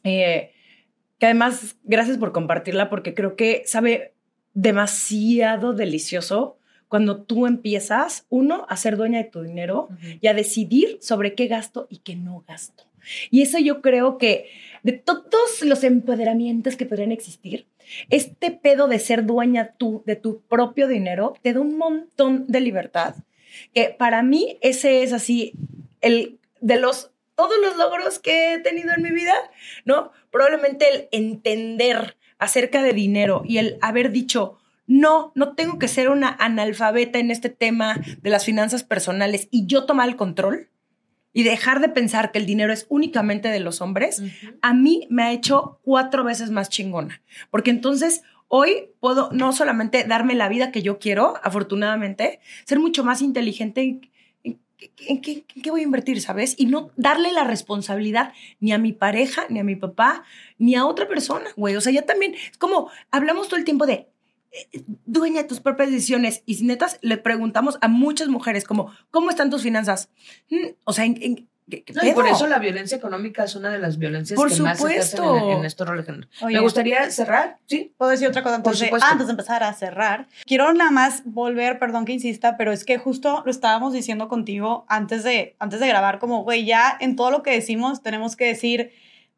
eh, 0.03 0.51
que 1.19 1.27
además, 1.27 1.77
gracias 1.83 2.17
por 2.17 2.31
compartirla 2.31 2.89
porque 2.89 3.13
creo 3.13 3.35
que 3.35 3.61
sabe 3.65 4.15
demasiado 4.53 5.73
delicioso 5.73 6.57
cuando 6.87 7.21
tú 7.21 7.47
empiezas, 7.47 8.25
uno, 8.29 8.65
a 8.67 8.75
ser 8.75 8.97
dueña 8.97 9.19
de 9.19 9.29
tu 9.29 9.43
dinero 9.43 9.87
y 10.19 10.27
a 10.27 10.33
decidir 10.33 10.97
sobre 10.99 11.35
qué 11.35 11.47
gasto 11.47 11.87
y 11.89 11.99
qué 11.99 12.17
no 12.17 12.43
gasto. 12.45 12.83
Y 13.29 13.43
eso 13.43 13.59
yo 13.59 13.81
creo 13.81 14.17
que 14.17 14.49
de 14.83 14.93
todos 14.93 15.61
los 15.61 15.83
empoderamientos 15.83 16.75
que 16.75 16.85
podrían 16.85 17.13
existir, 17.13 17.67
este 18.09 18.51
pedo 18.51 18.87
de 18.87 18.99
ser 18.99 19.25
dueña 19.25 19.75
tú 19.77 20.03
de 20.05 20.15
tu 20.15 20.41
propio 20.41 20.87
dinero 20.87 21.33
te 21.41 21.53
da 21.53 21.61
un 21.61 21.77
montón 21.77 22.45
de 22.47 22.59
libertad. 22.59 23.15
Que 23.73 23.95
para 23.97 24.23
mí 24.23 24.57
ese 24.61 25.03
es 25.03 25.13
así 25.13 25.53
el 26.01 26.39
de 26.59 26.79
los 26.79 27.11
todos 27.35 27.57
los 27.59 27.75
logros 27.77 28.19
que 28.19 28.53
he 28.53 28.59
tenido 28.59 28.93
en 28.95 29.01
mi 29.01 29.09
vida, 29.09 29.33
¿no? 29.85 30.11
Probablemente 30.31 30.85
el 30.93 31.07
entender 31.11 32.17
acerca 32.37 32.83
de 32.83 32.93
dinero 32.93 33.41
y 33.45 33.57
el 33.57 33.77
haber 33.81 34.11
dicho, 34.11 34.59
no, 34.85 35.31
no 35.35 35.55
tengo 35.55 35.79
que 35.79 35.87
ser 35.87 36.09
una 36.09 36.35
analfabeta 36.39 37.17
en 37.17 37.31
este 37.31 37.49
tema 37.49 37.99
de 38.21 38.29
las 38.29 38.45
finanzas 38.45 38.83
personales 38.83 39.47
y 39.49 39.65
yo 39.65 39.85
tomar 39.85 40.09
el 40.09 40.17
control 40.17 40.69
y 41.33 41.43
dejar 41.43 41.79
de 41.79 41.89
pensar 41.89 42.31
que 42.31 42.39
el 42.39 42.45
dinero 42.45 42.73
es 42.73 42.85
únicamente 42.89 43.47
de 43.47 43.59
los 43.59 43.81
hombres, 43.81 44.21
a 44.61 44.73
mí 44.73 45.07
me 45.09 45.23
ha 45.23 45.31
hecho 45.31 45.79
cuatro 45.83 46.23
veces 46.23 46.51
más 46.51 46.69
chingona. 46.69 47.21
Porque 47.49 47.71
entonces 47.71 48.21
hoy 48.49 48.89
puedo 48.99 49.29
no 49.31 49.53
solamente 49.53 50.03
darme 50.03 50.35
la 50.35 50.49
vida 50.49 50.71
que 50.71 50.81
yo 50.81 50.99
quiero, 50.99 51.35
afortunadamente, 51.41 52.41
ser 52.65 52.79
mucho 52.79 53.05
más 53.05 53.21
inteligente 53.21 54.10
en, 55.07 55.21
qué, 55.21 55.31
en, 55.31 55.61
qué, 55.61 55.71
voy 55.71 55.81
a 55.81 55.83
invertir, 55.83 56.21
¿sabes? 56.21 56.55
Y 56.57 56.65
no 56.65 56.91
darle 56.95 57.31
la 57.31 57.43
responsabilidad 57.43 58.33
ni 58.59 58.71
a 58.71 58.77
mi 58.77 58.93
pareja, 58.93 59.45
ni 59.49 59.59
a 59.59 59.63
mi 59.63 59.75
papá, 59.75 60.23
ni 60.57 60.75
a 60.75 60.85
otra 60.85 61.07
persona, 61.07 61.49
güey. 61.55 61.75
O 61.75 61.81
sea, 61.81 61.91
ya 61.91 62.03
también 62.03 62.33
es 62.33 62.57
como 62.57 62.89
hablamos 63.11 63.47
todo 63.47 63.59
el 63.59 63.65
tiempo 63.65 63.85
de 63.85 64.07
dueña 65.05 65.41
de 65.41 65.47
tus 65.47 65.59
propias 65.59 65.91
decisiones. 65.91 66.43
Y 66.45 66.55
si 66.55 66.65
netas 66.65 66.99
le 67.01 67.17
preguntamos 67.17 67.77
a 67.81 67.87
muchas 67.87 68.27
mujeres 68.27 68.65
como, 68.65 68.91
¿cómo 69.09 69.29
están 69.29 69.49
tus 69.49 69.63
finanzas? 69.63 70.09
Mm, 70.49 70.71
o 70.83 70.93
sea, 70.93 71.05
¿en, 71.05 71.47
por 72.13 72.27
eso 72.27 72.47
la 72.47 72.59
violencia 72.59 72.97
económica 72.97 73.43
es 73.43 73.55
una 73.55 73.69
de 73.69 73.79
las 73.79 73.97
violencias 73.97 74.37
por 74.37 74.49
que 74.49 74.55
supuesto. 74.55 74.85
más 74.85 74.93
se 75.07 75.17
hacen 75.17 75.25
en, 75.25 75.57
en 75.59 75.65
estos 75.65 75.87
roles. 75.87 76.05
Me 76.45 76.59
gustaría 76.59 77.09
cerrar, 77.11 77.57
¿sí? 77.67 77.93
¿Puedo 77.97 78.11
decir 78.11 78.27
otra 78.27 78.43
cosa 78.43 78.55
antes, 78.55 78.79
de, 78.79 78.91
antes 79.01 79.27
de 79.27 79.31
empezar 79.31 79.63
a 79.63 79.73
cerrar? 79.73 80.27
Quiero 80.45 80.71
nada 80.73 80.91
más 80.91 81.23
volver, 81.25 81.79
perdón 81.79 82.05
que 82.05 82.13
insista, 82.13 82.57
pero 82.57 82.71
es 82.71 82.85
que 82.85 82.97
justo 82.97 83.41
lo 83.45 83.51
estábamos 83.51 83.93
diciendo 83.93 84.27
contigo 84.27 84.85
antes 84.87 85.23
de, 85.23 85.55
antes 85.59 85.79
de 85.79 85.87
grabar, 85.87 86.19
como, 86.19 86.43
güey, 86.43 86.65
ya 86.65 86.97
en 86.99 87.15
todo 87.15 87.31
lo 87.31 87.43
que 87.43 87.51
decimos 87.51 88.01
tenemos 88.01 88.35
que 88.35 88.45
decir 88.45 88.91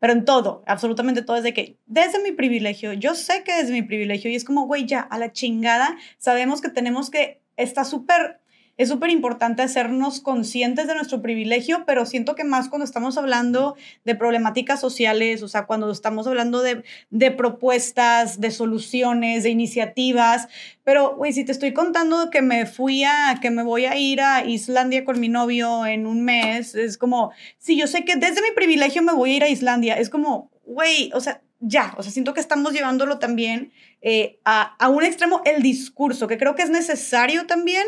pero 0.04 0.12
en 0.12 0.26
todo, 0.26 0.64
absolutamente 0.68 1.22
todo 1.22 1.38
es 1.38 1.44
de 1.44 1.54
que 1.54 1.78
desde 1.86 2.22
mi 2.22 2.34
privilegio, 2.34 2.92
yo 2.92 3.16
sé 3.16 3.46
que 3.46 3.54
desde 3.54 3.72
mi 3.72 3.84
privilegio 3.84 4.30
y 4.30 4.36
es 4.36 4.44
como, 4.44 4.66
güey, 4.66 4.86
ya, 4.86 5.00
a 5.00 5.18
la 5.18 5.32
chingada, 5.32 5.96
sabemos 6.18 6.60
que 6.60 6.68
tenemos 6.68 7.10
que, 7.10 7.42
está 7.56 7.86
súper 7.86 8.42
es 8.78 8.90
súper 8.90 9.12
importante 9.12 9.62
hacernos 9.62 10.20
conscientes 10.20 10.88
de 10.88 10.96
nuestro 10.96 11.22
privilegio, 11.22 11.84
pero 11.86 12.06
siento 12.06 12.36
que 12.36 12.44
más 12.44 12.70
cuando 12.70 12.86
estamos 12.86 13.18
hablando 13.18 13.76
de 14.04 14.16
problemáticas 14.16 14.82
sociales, 14.82 15.44
o 15.44 15.48
sea, 15.48 15.66
cuando 15.66 15.92
estamos 15.92 16.26
hablando 16.26 16.62
de, 16.62 16.84
de 17.12 17.32
propuestas, 17.32 18.40
de 18.40 18.52
soluciones, 18.52 19.44
de 19.44 19.52
iniciativas, 19.52 20.48
pero, 20.84 21.16
güey, 21.16 21.34
si 21.34 21.46
te 21.46 21.52
estoy 21.52 21.74
contando 21.74 22.30
que 22.30 22.42
me 22.42 22.66
fui 22.66 23.04
a, 23.04 23.40
que 23.42 23.52
me 23.52 23.64
voy 23.64 23.86
a 23.86 23.96
ir 23.96 24.22
a 24.22 24.44
Islandia 24.46 25.06
con 25.06 25.20
mi 25.20 25.30
novio 25.30 25.86
en 25.86 26.08
un 26.08 26.26
mes, 26.26 26.76
es 26.76 26.98
como, 26.98 27.32
sí, 27.58 27.78
yo 27.78 27.88
sé 27.88 28.04
que 28.06 28.16
desde 28.16 28.42
mi 28.42 28.52
privilegio 28.56 29.02
me 29.04 29.14
voy 29.14 29.32
a 29.32 29.36
ir 29.38 29.44
a 29.44 29.50
Islandia, 29.50 29.96
es 29.96 30.10
como, 30.10 30.52
güey, 30.66 31.12
o 31.14 31.20
sea, 31.20 31.42
ya, 31.66 31.94
o 31.98 32.04
sea, 32.04 32.12
siento 32.12 32.34
que 32.34 32.42
estamos 32.42 32.74
llevándolo 32.74 33.20
también 33.20 33.72
eh, 34.02 34.40
a, 34.44 34.76
a, 34.84 34.90
un 34.90 35.04
extremo 35.04 35.42
el 35.46 35.62
discurso, 35.62 36.28
que 36.28 36.38
creo 36.38 36.56
que 36.56 36.64
es 36.64 36.70
necesario 36.70 37.46
también, 37.48 37.88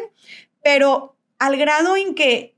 pero 0.66 1.16
al 1.38 1.58
grado 1.58 1.96
en 1.96 2.16
que 2.16 2.56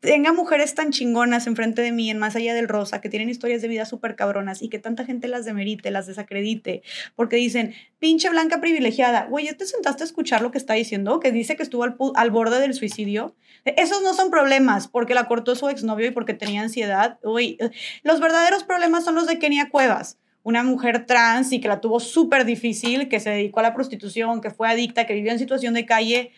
tenga 0.00 0.32
mujeres 0.32 0.74
tan 0.74 0.90
chingonas 0.90 1.46
enfrente 1.46 1.82
de 1.82 1.92
mí, 1.92 2.10
en 2.10 2.18
más 2.18 2.34
allá 2.34 2.52
del 2.52 2.66
rosa, 2.66 3.00
que 3.00 3.08
tienen 3.08 3.28
historias 3.28 3.62
de 3.62 3.68
vida 3.68 3.84
súper 3.84 4.16
cabronas 4.16 4.60
y 4.60 4.68
que 4.68 4.80
tanta 4.80 5.04
gente 5.04 5.28
las 5.28 5.44
demerite, 5.44 5.92
las 5.92 6.08
desacredite, 6.08 6.82
porque 7.14 7.36
dicen, 7.36 7.74
pinche 8.00 8.28
blanca 8.28 8.60
privilegiada, 8.60 9.26
güey, 9.26 9.46
¿ya 9.46 9.56
te 9.56 9.66
sentaste 9.66 10.02
a 10.02 10.06
escuchar 10.06 10.42
lo 10.42 10.50
que 10.50 10.58
está 10.58 10.74
diciendo? 10.74 11.20
Que 11.20 11.30
dice 11.30 11.54
que 11.54 11.62
estuvo 11.62 11.84
al, 11.84 12.30
borde 12.32 12.58
del 12.58 12.74
suicidio. 12.74 13.36
Esos 13.64 14.02
no 14.02 14.14
son 14.14 14.32
problemas, 14.32 14.88
porque 14.88 15.14
la 15.14 15.28
cortó 15.28 15.54
su 15.54 15.68
exnovio 15.68 16.08
y 16.08 16.10
porque 16.10 16.34
tenía 16.34 16.62
ansiedad. 16.62 17.20
Uy, 17.22 17.56
los 18.02 18.18
verdaderos 18.18 18.64
problemas 18.64 19.04
son 19.04 19.14
los 19.14 19.28
de 19.28 19.38
Kenia 19.38 19.68
Cuevas 19.70 20.18
una 20.48 20.62
mujer 20.62 21.04
trans 21.04 21.52
y 21.52 21.60
que 21.60 21.68
la 21.68 21.82
tuvo 21.82 22.00
súper 22.00 22.46
difícil, 22.46 23.10
que 23.10 23.20
se 23.20 23.28
dedicó 23.28 23.60
a 23.60 23.64
la 23.64 23.74
prostitución, 23.74 24.40
que 24.40 24.50
fue 24.50 24.66
adicta, 24.66 25.06
que 25.06 25.12
vivió 25.12 25.30
en 25.30 25.38
situación 25.38 25.74
de 25.74 25.84
calle, 25.84 26.32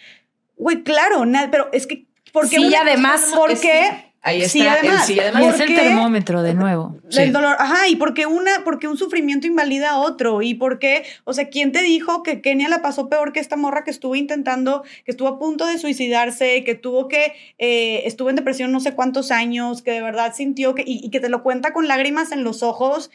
Güey, 0.61 0.83
claro, 0.83 1.25
nada, 1.25 1.51
pero 1.51 1.71
es 1.73 1.87
que. 1.87 2.07
¿por 2.33 2.49
qué 2.49 2.57
sí, 2.57 2.75
además. 2.75 3.33
¿Por 3.35 3.59
qué? 3.59 4.11
Ahí 4.23 4.43
está. 4.43 4.51
Sí, 4.51 4.67
además. 4.67 5.07
Sí, 5.07 5.19
además. 5.19 5.43
Y 5.43 5.47
es 5.47 5.61
el 5.61 5.75
termómetro 5.75 6.43
de 6.43 6.53
nuevo. 6.53 6.99
El 7.05 7.13
sí. 7.13 7.31
dolor. 7.31 7.57
Ajá, 7.59 7.89
y 7.89 7.97
porque 7.97 8.27
una, 8.27 8.63
porque 8.63 8.87
un 8.87 8.99
sufrimiento 8.99 9.47
invalida 9.47 9.93
a 9.93 9.99
otro. 9.99 10.43
Y 10.43 10.53
porque, 10.53 11.05
o 11.25 11.33
sea, 11.33 11.49
¿quién 11.49 11.73
te 11.73 11.81
dijo 11.83 12.23
que 12.23 12.43
Kenia 12.43 12.69
la 12.69 12.83
pasó 12.83 13.09
peor 13.09 13.33
que 13.33 13.41
esta 13.41 13.57
morra 13.57 13.85
que 13.85 13.91
estuvo 13.91 14.15
intentando, 14.15 14.83
que 15.07 15.13
estuvo 15.13 15.29
a 15.29 15.39
punto 15.39 15.65
de 15.65 15.79
suicidarse, 15.79 16.63
que 16.63 16.75
tuvo 16.75 17.09
que, 17.09 17.33
eh, 17.59 18.03
estuvo 18.05 18.29
en 18.29 18.37
depresión 18.37 18.71
no 18.71 18.81
sé 18.81 18.95
cuántos 18.95 19.31
años, 19.31 19.81
que 19.81 19.93
de 19.93 20.03
verdad 20.03 20.35
sintió 20.35 20.75
que, 20.75 20.83
y, 20.87 21.01
y 21.03 21.09
que 21.09 21.21
te 21.21 21.31
lo 21.31 21.43
cuenta 21.43 21.73
con 21.73 21.89
lágrimas 21.89 22.33
en 22.33 22.45
los 22.45 22.63
ojos 22.63 23.11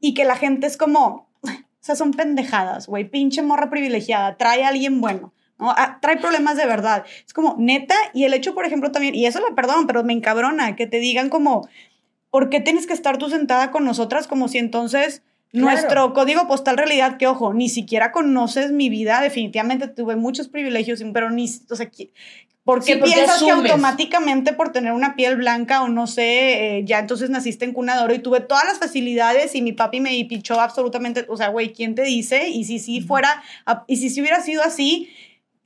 y 0.00 0.14
que 0.14 0.24
la 0.24 0.36
gente 0.36 0.66
es 0.66 0.78
como, 0.78 1.28
o 1.42 1.48
sea, 1.80 1.94
son 1.94 2.12
pendejadas, 2.12 2.86
güey, 2.86 3.04
pinche 3.04 3.42
morra 3.42 3.68
privilegiada, 3.68 4.38
trae 4.38 4.64
a 4.64 4.68
alguien 4.68 5.02
bueno. 5.02 5.34
¿No? 5.60 5.70
Ah, 5.70 5.98
trae 6.00 6.16
problemas 6.16 6.56
de 6.56 6.66
verdad. 6.66 7.04
Es 7.26 7.32
como 7.32 7.56
neta, 7.58 7.94
y 8.14 8.24
el 8.24 8.34
hecho, 8.34 8.54
por 8.54 8.64
ejemplo, 8.64 8.90
también, 8.90 9.14
y 9.14 9.26
eso 9.26 9.40
la 9.40 9.54
perdón, 9.54 9.86
pero 9.86 10.02
me 10.04 10.12
encabrona, 10.12 10.76
que 10.76 10.86
te 10.86 10.98
digan 10.98 11.28
como, 11.28 11.68
¿por 12.30 12.48
qué 12.48 12.60
tienes 12.60 12.86
que 12.86 12.94
estar 12.94 13.18
tú 13.18 13.28
sentada 13.28 13.70
con 13.70 13.84
nosotras? 13.84 14.26
Como 14.26 14.48
si 14.48 14.58
entonces 14.58 15.22
claro. 15.52 15.66
nuestro 15.66 16.14
código 16.14 16.46
postal 16.46 16.76
realidad, 16.76 17.16
que 17.16 17.26
ojo, 17.26 17.52
ni 17.52 17.68
siquiera 17.68 18.12
conoces 18.12 18.72
mi 18.72 18.88
vida, 18.88 19.20
definitivamente 19.20 19.88
tuve 19.88 20.16
muchos 20.16 20.48
privilegios, 20.48 21.02
pero 21.12 21.30
ni, 21.30 21.46
o 21.70 21.76
sea, 21.76 21.90
¿por 22.64 22.84
qué 22.84 22.94
sí, 22.94 23.00
piensas 23.02 23.36
asumes. 23.36 23.54
que 23.64 23.70
automáticamente 23.72 24.52
por 24.52 24.70
tener 24.70 24.92
una 24.92 25.16
piel 25.16 25.36
blanca 25.36 25.82
o 25.82 25.88
no 25.88 26.06
sé, 26.06 26.78
eh, 26.78 26.84
ya 26.84 27.00
entonces 27.00 27.30
naciste 27.30 27.64
en 27.64 27.72
cuna 27.72 27.96
de 27.96 28.04
oro 28.04 28.14
y 28.14 28.20
tuve 28.20 28.40
todas 28.40 28.64
las 28.64 28.78
facilidades 28.78 29.54
y 29.54 29.62
mi 29.62 29.72
papi 29.72 30.00
me 30.00 30.24
pichó 30.28 30.60
absolutamente, 30.60 31.26
o 31.28 31.36
sea, 31.36 31.48
güey, 31.48 31.72
¿quién 31.72 31.94
te 31.94 32.02
dice? 32.02 32.48
Y 32.48 32.64
si 32.64 32.78
sí 32.78 33.00
fuera, 33.00 33.42
y 33.86 33.96
si 33.96 34.10
sí 34.10 34.20
hubiera 34.20 34.40
sido 34.40 34.62
así, 34.62 35.10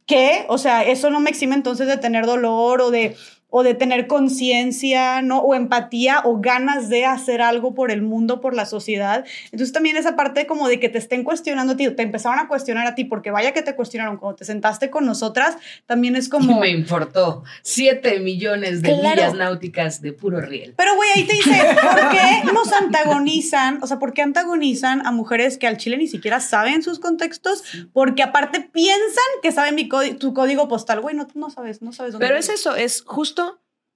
¿Qué? 0.06 0.44
O 0.48 0.58
sea, 0.58 0.82
eso 0.82 1.08
no 1.10 1.20
me 1.20 1.30
exime 1.30 1.54
entonces 1.54 1.86
de 1.86 1.96
tener 1.96 2.26
dolor 2.26 2.82
o 2.82 2.90
de, 2.90 3.16
o 3.56 3.62
de 3.62 3.74
tener 3.74 4.08
conciencia, 4.08 5.22
¿no? 5.22 5.38
O 5.38 5.54
empatía 5.54 6.22
o 6.24 6.40
ganas 6.40 6.88
de 6.88 7.04
hacer 7.04 7.40
algo 7.40 7.72
por 7.72 7.92
el 7.92 8.02
mundo, 8.02 8.40
por 8.40 8.52
la 8.52 8.66
sociedad. 8.66 9.24
Entonces 9.44 9.70
también 9.70 9.96
esa 9.96 10.16
parte 10.16 10.44
como 10.44 10.66
de 10.66 10.80
que 10.80 10.88
te 10.88 10.98
estén 10.98 11.22
cuestionando 11.22 11.74
a 11.74 11.76
ti, 11.76 11.88
te 11.90 12.02
empezaron 12.02 12.40
a 12.40 12.48
cuestionar 12.48 12.84
a 12.88 12.96
ti, 12.96 13.04
porque 13.04 13.30
vaya 13.30 13.52
que 13.52 13.62
te 13.62 13.76
cuestionaron 13.76 14.16
cuando 14.16 14.34
te 14.34 14.44
sentaste 14.44 14.90
con 14.90 15.06
nosotras, 15.06 15.56
también 15.86 16.16
es 16.16 16.28
como... 16.28 16.50
Y 16.50 16.54
me 16.60 16.70
importó. 16.70 17.44
Siete 17.62 18.18
millones 18.18 18.82
de 18.82 18.88
claro. 18.88 19.22
millas 19.22 19.34
náuticas 19.34 20.02
de 20.02 20.12
puro 20.12 20.40
riel. 20.40 20.74
Pero 20.76 20.96
güey, 20.96 21.10
ahí 21.14 21.22
te 21.22 21.34
dice, 21.34 21.56
¿por 21.80 22.08
qué 22.10 22.52
nos 22.52 22.72
antagonizan? 22.72 23.78
O 23.84 23.86
sea, 23.86 24.00
¿por 24.00 24.14
qué 24.14 24.22
antagonizan 24.22 25.06
a 25.06 25.12
mujeres 25.12 25.58
que 25.58 25.68
al 25.68 25.76
chile 25.76 25.96
ni 25.96 26.08
siquiera 26.08 26.40
saben 26.40 26.82
sus 26.82 26.98
contextos? 26.98 27.62
Porque 27.92 28.24
aparte 28.24 28.62
piensan 28.62 29.24
que 29.44 29.52
saben 29.52 29.76
mi 29.76 29.88
código, 29.88 30.16
tu 30.16 30.34
código 30.34 30.66
postal. 30.66 31.00
Güey, 31.00 31.14
no, 31.14 31.28
no 31.34 31.50
sabes, 31.50 31.82
no 31.82 31.92
sabes 31.92 32.14
dónde 32.14 32.26
Pero 32.26 32.36
es 32.36 32.48
eso, 32.48 32.74
es 32.74 33.02
justo 33.06 33.43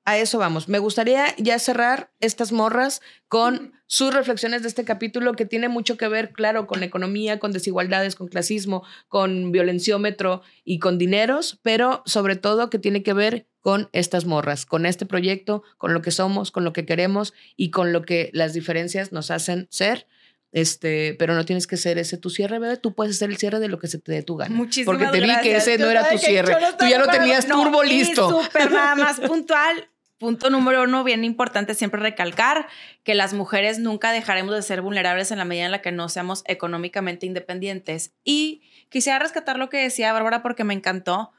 a 0.05 0.17
eso 0.19 0.39
vamos. 0.39 0.69
Me 0.69 0.79
gustaría 0.79 1.35
ya 1.37 1.59
cerrar 1.59 2.11
estas 2.21 2.53
morras 2.53 3.03
con 3.29 3.73
sus 3.87 4.15
reflexiones 4.15 4.63
de 4.63 4.69
este 4.69 4.85
capítulo 4.85 5.35
que 5.35 5.47
tiene 5.47 5.69
mucho 5.69 5.97
que 5.97 6.09
ver, 6.09 6.33
claro, 6.33 6.67
con 6.67 6.83
economía, 6.83 7.39
con 7.39 7.53
desigualdades, 7.53 8.15
con 8.15 8.29
clasismo, 8.29 8.85
con 9.09 9.53
violenciómetro 9.53 10.43
y 10.65 10.79
con 10.79 10.99
dineros, 10.99 11.59
pero 11.63 12.03
sobre 12.07 12.37
todo 12.37 12.71
que 12.71 12.79
tiene 12.79 13.03
que 13.03 13.13
ver 13.13 13.47
con 13.61 13.89
estas 13.93 14.25
morras, 14.25 14.65
con 14.67 14.87
este 14.87 15.05
proyecto, 15.05 15.63
con 15.77 15.93
lo 15.93 16.01
que 16.01 16.11
somos, 16.11 16.51
con 16.51 16.65
lo 16.65 16.73
que 16.73 16.87
queremos 16.87 17.35
y 17.57 17.71
con 17.71 17.93
lo 17.93 18.03
que 18.03 18.31
las 18.33 18.55
diferencias 18.55 19.13
nos 19.13 19.31
hacen 19.31 19.67
ser. 19.71 20.07
Este, 20.51 21.15
pero 21.19 21.35
no 21.35 21.45
tienes 21.45 21.67
que 21.67 21.77
ser 21.77 21.99
ese 21.99 22.17
tu 22.17 22.31
cierre, 22.31 22.59
bebé. 22.59 22.77
Tú 22.79 22.95
puedes 22.95 23.17
hacer 23.17 23.31
el 23.31 23.37
cierre 23.37 23.61
de 23.61 23.69
lo 23.69 23.79
que 23.79 23.87
se 23.87 23.99
te 23.99 24.13
dé 24.13 24.23
tu 24.23 24.37
gana. 24.37 24.55
Muchísimas 24.55 24.87
Porque 24.87 25.07
te 25.11 25.19
gracias. 25.19 25.43
vi 25.43 25.49
que 25.49 25.57
ese 25.57 25.79
yo 25.79 25.85
no 25.85 25.91
era 25.91 26.09
tu 26.09 26.19
cierre. 26.19 26.53
No 26.61 26.77
Tú 26.77 26.87
ya 26.87 26.99
lo 26.99 27.07
tenías 27.07 27.47
no, 27.49 27.63
turbo 27.63 27.83
listo. 27.83 28.43
Súper 28.43 28.71
nada 28.71 28.95
más 28.95 29.21
puntual. 29.27 29.89
Punto 30.19 30.51
número 30.51 30.83
uno, 30.83 31.05
bien 31.05 31.23
importante 31.23 31.75
siempre 31.75 32.01
recalcar 32.01 32.67
que 33.05 33.15
las 33.15 33.35
mujeres 33.35 33.79
nunca 33.79 34.11
dejaremos 34.11 34.53
de 34.53 34.63
ser 34.63 34.83
vulnerables 34.83 35.31
en 35.31 35.39
la 35.39 35.45
medida 35.45 35.67
en 35.67 35.71
la 35.71 35.81
que 35.81 35.93
no 35.93 36.09
seamos 36.09 36.43
económicamente 36.47 37.25
independientes. 37.25 38.15
Y 38.25 38.63
quisiera 38.89 39.21
rescatar 39.21 39.59
lo 39.59 39.69
que 39.69 39.77
decía 39.77 40.13
Bárbara 40.13 40.43
porque 40.43 40.65
me 40.65 40.75
encantó. 40.75 41.31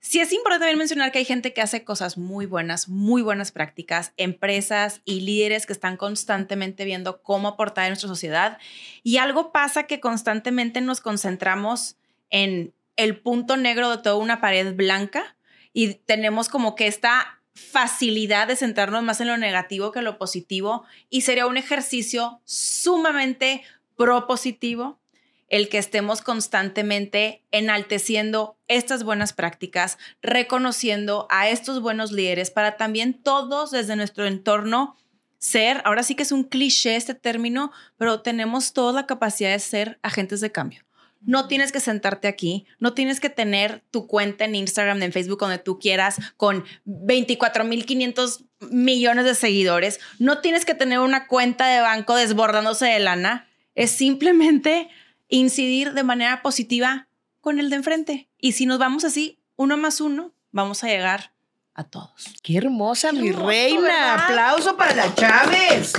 Sí 0.00 0.20
es 0.20 0.32
importante 0.32 0.62
también 0.62 0.78
mencionar 0.78 1.10
que 1.10 1.18
hay 1.18 1.24
gente 1.24 1.52
que 1.52 1.60
hace 1.60 1.82
cosas 1.84 2.16
muy 2.16 2.46
buenas, 2.46 2.88
muy 2.88 3.20
buenas 3.20 3.50
prácticas, 3.50 4.12
empresas 4.16 5.00
y 5.04 5.20
líderes 5.20 5.66
que 5.66 5.72
están 5.72 5.96
constantemente 5.96 6.84
viendo 6.84 7.20
cómo 7.20 7.48
aportar 7.48 7.84
en 7.84 7.90
nuestra 7.90 8.08
sociedad. 8.08 8.58
Y 9.02 9.16
algo 9.16 9.50
pasa 9.50 9.84
que 9.84 9.98
constantemente 9.98 10.80
nos 10.80 11.00
concentramos 11.00 11.96
en 12.30 12.72
el 12.96 13.18
punto 13.18 13.56
negro 13.56 13.90
de 13.90 14.02
toda 14.02 14.16
una 14.16 14.40
pared 14.40 14.74
blanca 14.74 15.36
y 15.72 15.94
tenemos 15.94 16.48
como 16.48 16.76
que 16.76 16.86
esta 16.86 17.40
facilidad 17.54 18.46
de 18.46 18.56
centrarnos 18.56 19.02
más 19.02 19.20
en 19.20 19.26
lo 19.26 19.36
negativo 19.36 19.90
que 19.90 19.98
en 19.98 20.04
lo 20.04 20.16
positivo 20.16 20.84
y 21.10 21.22
sería 21.22 21.46
un 21.46 21.56
ejercicio 21.56 22.40
sumamente 22.44 23.62
propositivo 23.96 25.00
el 25.48 25.68
que 25.68 25.78
estemos 25.78 26.22
constantemente 26.22 27.44
enalteciendo 27.50 28.58
estas 28.68 29.02
buenas 29.02 29.32
prácticas, 29.32 29.98
reconociendo 30.22 31.26
a 31.30 31.48
estos 31.48 31.80
buenos 31.80 32.12
líderes 32.12 32.50
para 32.50 32.76
también 32.76 33.14
todos 33.14 33.70
desde 33.70 33.96
nuestro 33.96 34.26
entorno 34.26 34.96
ser, 35.38 35.82
ahora 35.84 36.02
sí 36.02 36.14
que 36.14 36.24
es 36.24 36.32
un 36.32 36.44
cliché 36.44 36.96
este 36.96 37.14
término, 37.14 37.72
pero 37.96 38.20
tenemos 38.20 38.72
toda 38.72 38.92
la 38.92 39.06
capacidad 39.06 39.50
de 39.50 39.58
ser 39.58 39.98
agentes 40.02 40.40
de 40.40 40.52
cambio. 40.52 40.84
No 41.20 41.48
tienes 41.48 41.72
que 41.72 41.80
sentarte 41.80 42.28
aquí, 42.28 42.66
no 42.78 42.94
tienes 42.94 43.18
que 43.18 43.28
tener 43.28 43.82
tu 43.90 44.06
cuenta 44.06 44.44
en 44.44 44.54
Instagram, 44.54 45.02
en 45.02 45.12
Facebook, 45.12 45.40
donde 45.40 45.58
tú 45.58 45.78
quieras, 45.78 46.16
con 46.36 46.64
24.500 46.86 48.46
millones 48.70 49.24
de 49.24 49.34
seguidores. 49.34 49.98
No 50.20 50.38
tienes 50.40 50.64
que 50.64 50.74
tener 50.74 51.00
una 51.00 51.26
cuenta 51.26 51.66
de 51.66 51.80
banco 51.80 52.14
desbordándose 52.14 52.86
de 52.86 53.00
lana. 53.00 53.48
Es 53.74 53.90
simplemente 53.90 54.88
incidir 55.28 55.92
de 55.94 56.02
manera 56.02 56.42
positiva 56.42 57.08
con 57.40 57.58
el 57.60 57.70
de 57.70 57.76
enfrente. 57.76 58.28
Y 58.38 58.52
si 58.52 58.66
nos 58.66 58.78
vamos 58.78 59.04
así, 59.04 59.40
uno 59.56 59.76
más 59.76 60.00
uno, 60.00 60.32
vamos 60.50 60.82
a 60.84 60.88
llegar 60.88 61.32
a 61.74 61.84
todos. 61.84 62.34
Qué 62.42 62.56
hermosa, 62.56 63.12
mi 63.12 63.28
hermoso, 63.28 63.46
reina. 63.48 63.80
¿verdad? 63.80 64.24
Aplauso 64.24 64.76
para 64.76 64.94
la 64.94 65.14
Chávez. 65.14 65.92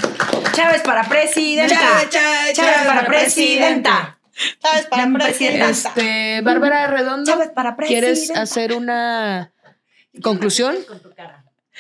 Chávez 0.54 0.82
para 0.82 1.08
presidenta. 1.08 1.76
Chávez, 1.76 2.10
Chávez, 2.10 2.54
Chávez 2.54 2.86
para 2.86 3.06
presidenta. 3.06 4.20
¿Sabes? 4.62 4.86
Para 4.88 5.12
presidenta. 5.12 5.70
Este, 5.70 6.42
Bárbara 6.42 6.88
Redondo, 6.88 7.30
Chávez 7.32 7.50
para 7.50 7.76
¿quieres 7.76 8.20
presidenta. 8.20 8.42
hacer 8.42 8.74
una 8.74 9.54
conclusión? 10.22 10.76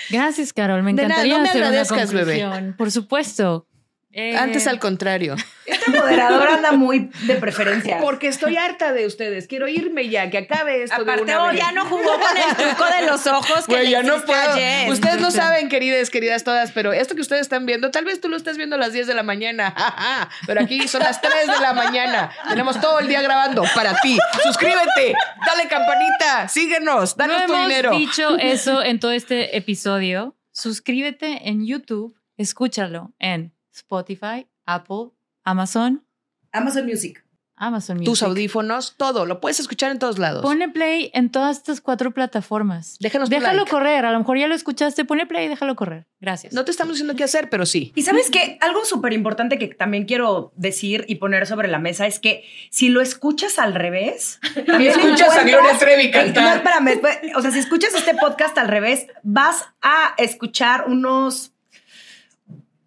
Gracias, 0.09 0.53
Carol. 0.53 0.81
Me 0.83 0.93
De 0.93 1.03
nada, 1.03 1.23
encantaría 1.23 1.37
no 1.37 1.43
me 1.43 1.49
hacer 1.49 1.61
una 1.61 1.67
agradezcas, 1.69 2.13
bebé. 2.13 2.41
conclusión. 2.41 2.75
Por 2.77 2.91
supuesto. 2.91 3.65
Eh, 4.11 4.35
Antes 4.35 4.65
al 4.65 4.79
contrario. 4.79 5.35
Esta 5.67 5.91
moderadora 5.91 6.55
anda 6.55 6.71
muy 6.71 7.11
de 7.27 7.35
preferencia. 7.35 7.99
Porque 7.99 8.27
estoy 8.27 8.57
harta 8.57 8.91
de 8.91 9.05
ustedes. 9.05 9.45
Quiero 9.45 9.67
irme 9.67 10.09
ya, 10.09 10.31
que 10.31 10.39
acabe 10.39 10.81
esto 10.81 10.95
de 10.95 11.11
Aparte, 11.11 11.21
una 11.31 11.43
oh, 11.43 11.47
vez. 11.49 11.57
ya 11.59 11.71
no 11.71 11.85
jugó 11.85 12.03
con 12.19 12.37
el 12.37 12.55
truco 12.55 12.85
de 12.85 13.05
los 13.05 13.27
ojos 13.27 13.67
que 13.67 13.73
Güey, 13.73 13.91
ya 13.91 14.01
no 14.01 14.19
puedo. 14.23 14.53
ayer. 14.53 14.89
Ustedes 14.91 15.21
no 15.21 15.29
saben, 15.29 15.69
queridas, 15.69 16.09
queridas 16.09 16.43
todas, 16.43 16.71
pero 16.71 16.91
esto 16.91 17.13
que 17.13 17.21
ustedes 17.21 17.41
están 17.41 17.67
viendo, 17.67 17.91
tal 17.91 18.03
vez 18.05 18.19
tú 18.19 18.29
lo 18.29 18.37
estés 18.37 18.57
viendo 18.57 18.77
a 18.77 18.79
las 18.79 18.93
10 18.93 19.05
de 19.05 19.13
la 19.13 19.21
mañana. 19.21 19.75
pero 20.47 20.61
aquí 20.61 20.87
son 20.87 21.01
las 21.01 21.21
3 21.21 21.33
de 21.45 21.59
la 21.61 21.73
mañana. 21.73 22.31
Tenemos 22.49 22.81
todo 22.81 22.99
el 22.99 23.07
día 23.07 23.21
grabando 23.21 23.63
para 23.75 23.93
ti. 24.01 24.17
Suscríbete, 24.43 25.13
dale 25.45 25.67
campanita, 25.69 26.47
síguenos, 26.47 27.15
No 27.15 27.27
danos 27.27 27.45
tu 27.45 27.53
hemos 27.53 27.67
dinero. 27.67 27.91
dicho 27.91 28.37
eso 28.39 28.83
en 28.83 28.99
todo 28.99 29.11
este 29.11 29.55
episodio. 29.55 30.35
Suscríbete 30.51 31.47
en 31.47 31.67
YouTube, 31.67 32.17
escúchalo 32.37 33.13
en 33.19 33.53
Spotify, 33.79 34.47
Apple, 34.65 35.11
Amazon, 35.43 36.05
Amazon 36.51 36.85
Music. 36.85 37.23
Amazon 37.61 37.97
Music. 37.97 38.09
Tus 38.09 38.23
audífonos, 38.23 38.95
todo, 38.95 39.25
lo 39.25 39.41
puedes 39.41 39.59
escuchar 39.59 39.91
en 39.91 39.99
todos 39.99 40.17
lados. 40.17 40.41
Pone 40.43 40.69
play 40.69 41.11
en 41.13 41.29
todas 41.29 41.57
estas 41.57 41.81
cuatro 41.81 42.11
plataformas. 42.11 42.95
Déjanos 43.01 43.29
Déjalo 43.29 43.59
like. 43.59 43.69
correr. 43.69 44.05
A 44.05 44.13
lo 44.13 44.19
mejor 44.19 44.37
ya 44.37 44.47
lo 44.47 44.55
escuchaste. 44.55 45.03
Pone 45.03 45.25
play 45.27 45.45
y 45.45 45.49
déjalo 45.49 45.75
correr. 45.75 46.07
Gracias. 46.21 46.53
No 46.53 46.63
te 46.63 46.71
estamos 46.71 46.93
diciendo 46.93 47.17
qué 47.17 47.25
hacer, 47.25 47.49
pero 47.49 47.65
sí. 47.65 47.91
Y 47.95 48.03
sabes 48.03 48.29
qué, 48.31 48.57
algo 48.61 48.85
súper 48.85 49.11
importante 49.11 49.59
que 49.59 49.67
también 49.67 50.05
quiero 50.05 50.53
decir 50.55 51.03
y 51.09 51.15
poner 51.15 51.47
sobre 51.47 51.67
la 51.67 51.79
mesa 51.79 52.07
es 52.07 52.19
que 52.19 52.45
si 52.71 52.87
lo 52.87 53.01
escuchas 53.01 53.59
al 53.59 53.75
revés, 53.75 54.39
también 54.65 54.91
escuchas 54.91 55.35
a 55.37 55.43
Gloria 55.43 55.77
Trevi 55.77 56.11
cantar. 56.11 56.43
No, 56.43 56.53
espérame. 56.53 57.33
o 57.35 57.41
sea, 57.41 57.51
si 57.51 57.59
escuchas 57.59 57.93
este 57.93 58.15
podcast 58.15 58.57
al 58.57 58.69
revés, 58.69 59.07
vas 59.23 59.65
a 59.81 60.13
escuchar 60.17 60.85
unos, 60.87 61.51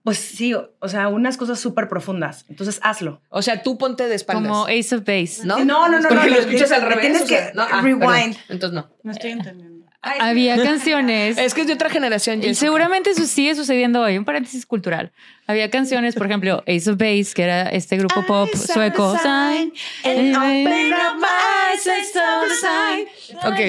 pues 0.05 0.19
sí, 0.19 0.55
o 0.55 0.89
sea, 0.89 1.09
unas 1.09 1.37
cosas 1.37 1.61
súper 1.61 1.89
profundas. 1.89 2.45
Entonces 2.49 2.81
hazlo. 2.83 3.21
O 3.29 3.43
sea, 3.43 3.63
tú 3.63 3.79
ponte 3.79 4.09
de 4.09 4.15
espaldas. 4.15 4.49
Como 4.49 4.67
Ace 4.67 4.95
of 4.95 5.05
Base. 5.05 5.43
¿no? 5.45 5.65
No, 5.65 5.89
no, 5.89 6.01
no, 6.01 6.09
Porque 6.09 6.31
no, 6.31 6.37
lo 6.37 6.43
no, 6.43 6.49
escuchas 6.49 6.73
al 6.73 6.83
revés. 6.83 7.01
tienes 7.01 7.23
o 7.23 7.27
sea, 7.27 7.51
que 7.51 7.55
no, 7.57 7.63
ah, 7.63 7.81
rewind. 7.83 8.01
perdón. 8.01 8.37
Entonces 8.49 8.73
no. 8.73 8.91
No 9.03 9.13
estoy 9.13 9.31
entendiendo. 9.31 9.73
Había 10.03 10.61
canciones. 10.63 11.39
Es 11.43 11.55
que 11.55 11.61
es 11.61 11.67
de 11.69 11.75
otra 11.75 11.89
generación, 11.89 12.43
Y 12.43 12.55
seguramente 12.55 13.11
eso 13.11 13.25
sigue 13.25 13.55
sucediendo 13.55 14.01
hoy, 14.01 14.19
un 14.19 14.25
paréntesis 14.25 14.67
cultural. 14.67 15.13
Había 15.49 15.69
canciones, 15.71 16.15
por 16.15 16.27
ejemplo, 16.27 16.63
Ace 16.69 16.89
of 16.91 16.97
Base, 16.99 17.33
que 17.35 17.43
era 17.43 17.69
este 17.69 17.97
grupo 17.97 18.25
pop 18.25 18.49
sueco. 18.55 19.17
Sign, 19.19 19.73
and 20.05 20.37
open 20.37 20.93
up 20.93 21.19
my 21.19 21.27
eyes 21.73 21.87
and 21.87 22.05
stop 22.05 22.45
the 22.49 22.55
sign. 22.55 23.09
Ok. 23.45 23.61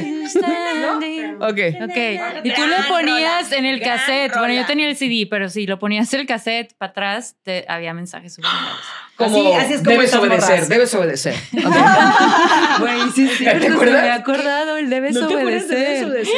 Ok. 1.41 1.59
Ok. 1.83 1.97
Y 2.43 2.53
tú 2.53 2.61
le 2.67 2.75
Gran 2.75 2.87
ponías 2.87 3.51
en 3.51 3.65
el 3.65 3.79
cassette. 3.81 4.33
Bueno, 4.37 4.53
yo 4.53 4.65
tenía 4.65 4.87
el 4.87 4.95
CD, 4.95 5.25
pero 5.29 5.49
sí, 5.49 5.65
lo 5.65 5.79
ponías 5.79 6.13
el 6.13 6.25
cassette 6.27 6.73
para 6.77 6.91
atrás, 6.91 7.37
te, 7.43 7.65
había 7.67 7.93
mensajes 7.93 8.35
subliminales. 8.35 8.75
Como 9.15 9.37
Así- 9.55 9.65
así 9.65 9.73
es 9.73 9.79
como 9.81 9.91
debes 9.91 10.13
obedecer, 10.15 10.49
morras. 10.49 10.69
debes 10.69 10.93
obedecer. 10.95 11.35
Güey, 12.79 13.11
sí, 13.15 13.27
sí. 13.29 13.43
¿Te 13.45 13.49
acuerdas? 13.51 13.91
Me 13.91 13.99
había 13.99 14.15
acordado, 14.15 14.77
el 14.77 14.89
debes 14.89 15.13
¿No 15.13 15.27
te 15.27 15.35
obedecer. 15.35 15.77
debes 15.77 16.03
obedecer? 16.03 16.33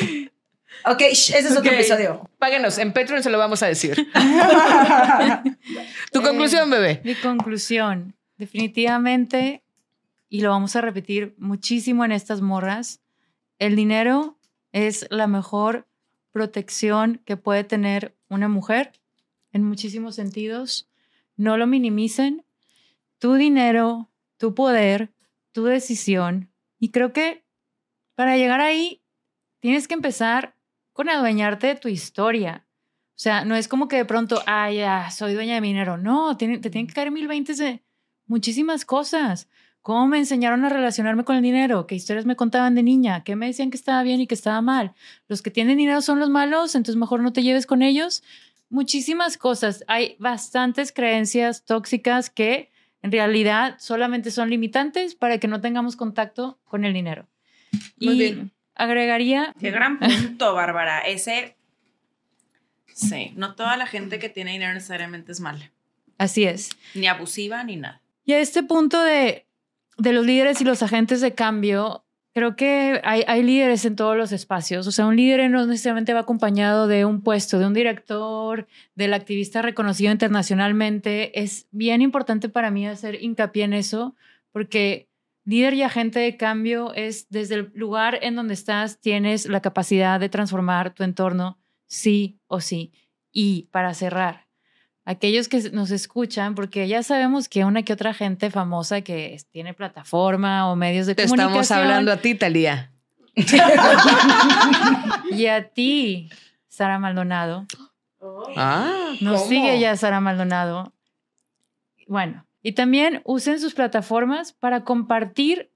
Ok, 0.88 1.00
ese 1.00 1.38
es 1.38 1.56
otro 1.56 1.72
episodio. 1.72 2.30
Páguenos, 2.38 2.78
en 2.78 2.92
Patreon 2.92 3.20
se 3.20 3.30
lo 3.30 3.38
vamos 3.38 3.60
a 3.62 3.66
decir. 3.66 3.96
tu 6.12 6.22
conclusión, 6.22 6.70
bebé. 6.70 7.00
Mi 7.02 7.16
conclusión, 7.16 8.14
definitivamente, 8.36 9.64
y 10.28 10.42
lo 10.42 10.50
vamos 10.50 10.76
a 10.76 10.82
repetir 10.82 11.34
muchísimo 11.38 12.04
en 12.04 12.12
estas 12.12 12.40
morras, 12.40 13.00
el 13.58 13.74
dinero 13.74 14.38
es 14.70 15.06
la 15.10 15.26
mejor 15.26 15.88
protección 16.30 17.20
que 17.24 17.36
puede 17.36 17.64
tener 17.64 18.14
una 18.28 18.46
mujer 18.46 18.92
en 19.52 19.64
muchísimos 19.64 20.14
sentidos. 20.14 20.88
No 21.36 21.56
lo 21.56 21.66
minimicen. 21.66 22.44
Tu 23.18 23.34
dinero, 23.34 24.10
tu 24.36 24.54
poder, 24.54 25.10
tu 25.50 25.64
decisión. 25.64 26.52
Y 26.78 26.90
creo 26.90 27.12
que 27.12 27.44
para 28.14 28.36
llegar 28.36 28.60
ahí 28.60 29.02
tienes 29.60 29.88
que 29.88 29.94
empezar 29.94 30.55
con 30.96 31.10
adueñarte 31.10 31.66
de 31.66 31.74
tu 31.74 31.88
historia. 31.88 32.64
O 33.10 33.18
sea, 33.18 33.44
no 33.44 33.54
es 33.54 33.68
como 33.68 33.86
que 33.86 33.96
de 33.96 34.06
pronto, 34.06 34.42
ah, 34.46 34.72
ya, 34.72 35.10
soy 35.10 35.34
dueña 35.34 35.54
de 35.54 35.60
mi 35.60 35.68
dinero. 35.68 35.98
No, 35.98 36.38
te 36.38 36.46
tienen 36.58 36.86
que 36.86 36.94
caer 36.94 37.10
mil 37.10 37.28
veintes 37.28 37.58
de 37.58 37.82
muchísimas 38.26 38.86
cosas. 38.86 39.46
¿Cómo 39.82 40.06
me 40.06 40.18
enseñaron 40.18 40.64
a 40.64 40.70
relacionarme 40.70 41.24
con 41.24 41.36
el 41.36 41.42
dinero? 41.42 41.86
¿Qué 41.86 41.94
historias 41.94 42.24
me 42.24 42.34
contaban 42.34 42.74
de 42.74 42.82
niña? 42.82 43.24
¿Qué 43.24 43.36
me 43.36 43.46
decían 43.46 43.70
que 43.70 43.76
estaba 43.76 44.02
bien 44.02 44.22
y 44.22 44.26
que 44.26 44.34
estaba 44.34 44.62
mal? 44.62 44.94
Los 45.28 45.42
que 45.42 45.50
tienen 45.50 45.76
dinero 45.76 46.00
son 46.00 46.18
los 46.18 46.30
malos, 46.30 46.74
entonces 46.74 46.98
mejor 46.98 47.20
no 47.20 47.34
te 47.34 47.42
lleves 47.42 47.66
con 47.66 47.82
ellos. 47.82 48.22
Muchísimas 48.70 49.36
cosas. 49.36 49.84
Hay 49.88 50.16
bastantes 50.18 50.92
creencias 50.92 51.66
tóxicas 51.66 52.30
que 52.30 52.70
en 53.02 53.12
realidad 53.12 53.76
solamente 53.78 54.30
son 54.30 54.48
limitantes 54.48 55.14
para 55.14 55.38
que 55.38 55.46
no 55.46 55.60
tengamos 55.60 55.94
contacto 55.94 56.58
con 56.64 56.86
el 56.86 56.94
dinero. 56.94 57.28
Muy 58.00 58.14
y 58.14 58.18
bien. 58.18 58.55
Agregaría 58.76 59.54
Qué 59.58 59.70
gran 59.70 59.98
punto, 59.98 60.54
Bárbara. 60.54 61.00
Ese. 61.00 61.56
Sí, 62.86 63.32
no 63.36 63.54
toda 63.54 63.76
la 63.76 63.86
gente 63.86 64.18
que 64.18 64.28
tiene 64.28 64.52
dinero 64.52 64.72
necesariamente 64.72 65.32
es 65.32 65.40
mala, 65.40 65.70
Así 66.18 66.44
es. 66.44 66.70
ni 66.94 67.06
abusiva 67.06 67.62
ni 67.64 67.76
nada. 67.76 68.00
Y 68.24 68.32
a 68.32 68.38
este 68.40 68.62
punto 68.62 69.02
de, 69.02 69.46
de 69.98 70.12
los 70.12 70.24
líderes 70.24 70.60
y 70.60 70.64
los 70.64 70.82
agentes 70.82 71.20
de 71.20 71.34
cambio, 71.34 72.04
creo 72.32 72.56
que 72.56 73.00
hay, 73.04 73.22
hay 73.26 73.42
líderes 73.42 73.84
en 73.84 73.96
todos 73.96 74.16
los 74.16 74.32
espacios. 74.32 74.86
O 74.86 74.92
sea, 74.92 75.06
un 75.06 75.16
líder 75.16 75.50
no 75.50 75.66
necesariamente 75.66 76.14
va 76.14 76.20
acompañado 76.20 76.88
de 76.88 77.04
un 77.04 77.20
puesto, 77.22 77.58
de 77.58 77.66
un 77.66 77.74
director, 77.74 78.66
del 78.94 79.12
activista 79.12 79.60
reconocido 79.60 80.10
internacionalmente. 80.10 81.38
Es 81.40 81.66
bien 81.70 82.00
importante 82.00 82.48
para 82.48 82.70
mí 82.70 82.86
hacer 82.86 83.22
hincapié 83.22 83.64
en 83.64 83.74
eso, 83.74 84.16
porque 84.52 85.06
líder 85.46 85.72
y 85.74 85.82
agente 85.82 86.18
de 86.20 86.36
cambio 86.36 86.92
es 86.94 87.28
desde 87.30 87.54
el 87.54 87.72
lugar 87.74 88.18
en 88.20 88.36
donde 88.36 88.52
estás, 88.52 89.00
tienes 89.00 89.46
la 89.46 89.60
capacidad 89.62 90.20
de 90.20 90.28
transformar 90.28 90.92
tu 90.92 91.02
entorno, 91.02 91.56
sí 91.86 92.38
o 92.48 92.60
sí. 92.60 92.92
Y 93.32 93.68
para 93.70 93.94
cerrar, 93.94 94.46
aquellos 95.04 95.48
que 95.48 95.70
nos 95.70 95.90
escuchan, 95.92 96.54
porque 96.54 96.88
ya 96.88 97.02
sabemos 97.02 97.48
que 97.48 97.64
una 97.64 97.82
que 97.84 97.92
otra 97.92 98.12
gente 98.12 98.50
famosa 98.50 99.00
que 99.02 99.40
tiene 99.50 99.72
plataforma 99.72 100.70
o 100.70 100.76
medios 100.76 101.06
de 101.06 101.14
Te 101.14 101.22
comunicación. 101.24 101.62
estamos 101.62 101.82
hablando 101.84 102.12
a 102.12 102.16
ti, 102.18 102.34
Talía. 102.34 102.92
Y 105.30 105.46
a 105.46 105.68
ti, 105.68 106.30
Sara 106.68 106.98
Maldonado. 106.98 107.66
Ah, 108.56 109.12
Nos 109.20 109.40
¿cómo? 109.40 109.48
sigue 109.50 109.78
ya 109.78 109.96
Sara 109.96 110.20
Maldonado. 110.20 110.92
Bueno, 112.08 112.46
y 112.66 112.72
también 112.72 113.20
usen 113.22 113.60
sus 113.60 113.74
plataformas 113.74 114.52
para 114.52 114.82
compartir 114.82 115.70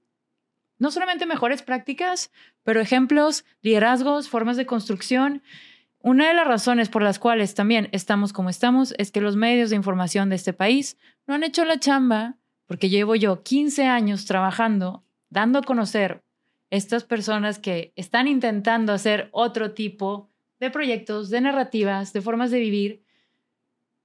no 0.77 0.91
solamente 0.91 1.25
mejores 1.25 1.61
prácticas, 1.61 2.33
pero 2.63 2.81
ejemplos, 2.81 3.45
liderazgos, 3.61 4.27
formas 4.27 4.57
de 4.57 4.65
construcción. 4.65 5.41
Una 5.99 6.27
de 6.27 6.33
las 6.33 6.45
razones 6.45 6.89
por 6.89 7.01
las 7.01 7.17
cuales 7.17 7.55
también 7.55 7.87
estamos 7.93 8.33
como 8.33 8.49
estamos 8.49 8.93
es 8.97 9.09
que 9.09 9.21
los 9.21 9.37
medios 9.37 9.69
de 9.69 9.77
información 9.77 10.27
de 10.27 10.35
este 10.35 10.51
país 10.51 10.97
no 11.27 11.33
han 11.33 11.45
hecho 11.45 11.63
la 11.63 11.79
chamba 11.79 12.35
porque 12.65 12.89
llevo 12.89 13.15
yo 13.15 13.41
15 13.41 13.85
años 13.85 14.25
trabajando, 14.25 15.05
dando 15.29 15.59
a 15.59 15.63
conocer 15.63 16.25
estas 16.71 17.05
personas 17.05 17.57
que 17.57 17.93
están 17.95 18.27
intentando 18.27 18.91
hacer 18.91 19.29
otro 19.31 19.71
tipo 19.71 20.29
de 20.59 20.69
proyectos, 20.69 21.29
de 21.29 21.39
narrativas, 21.39 22.11
de 22.11 22.19
formas 22.19 22.51
de 22.51 22.59
vivir. 22.59 23.05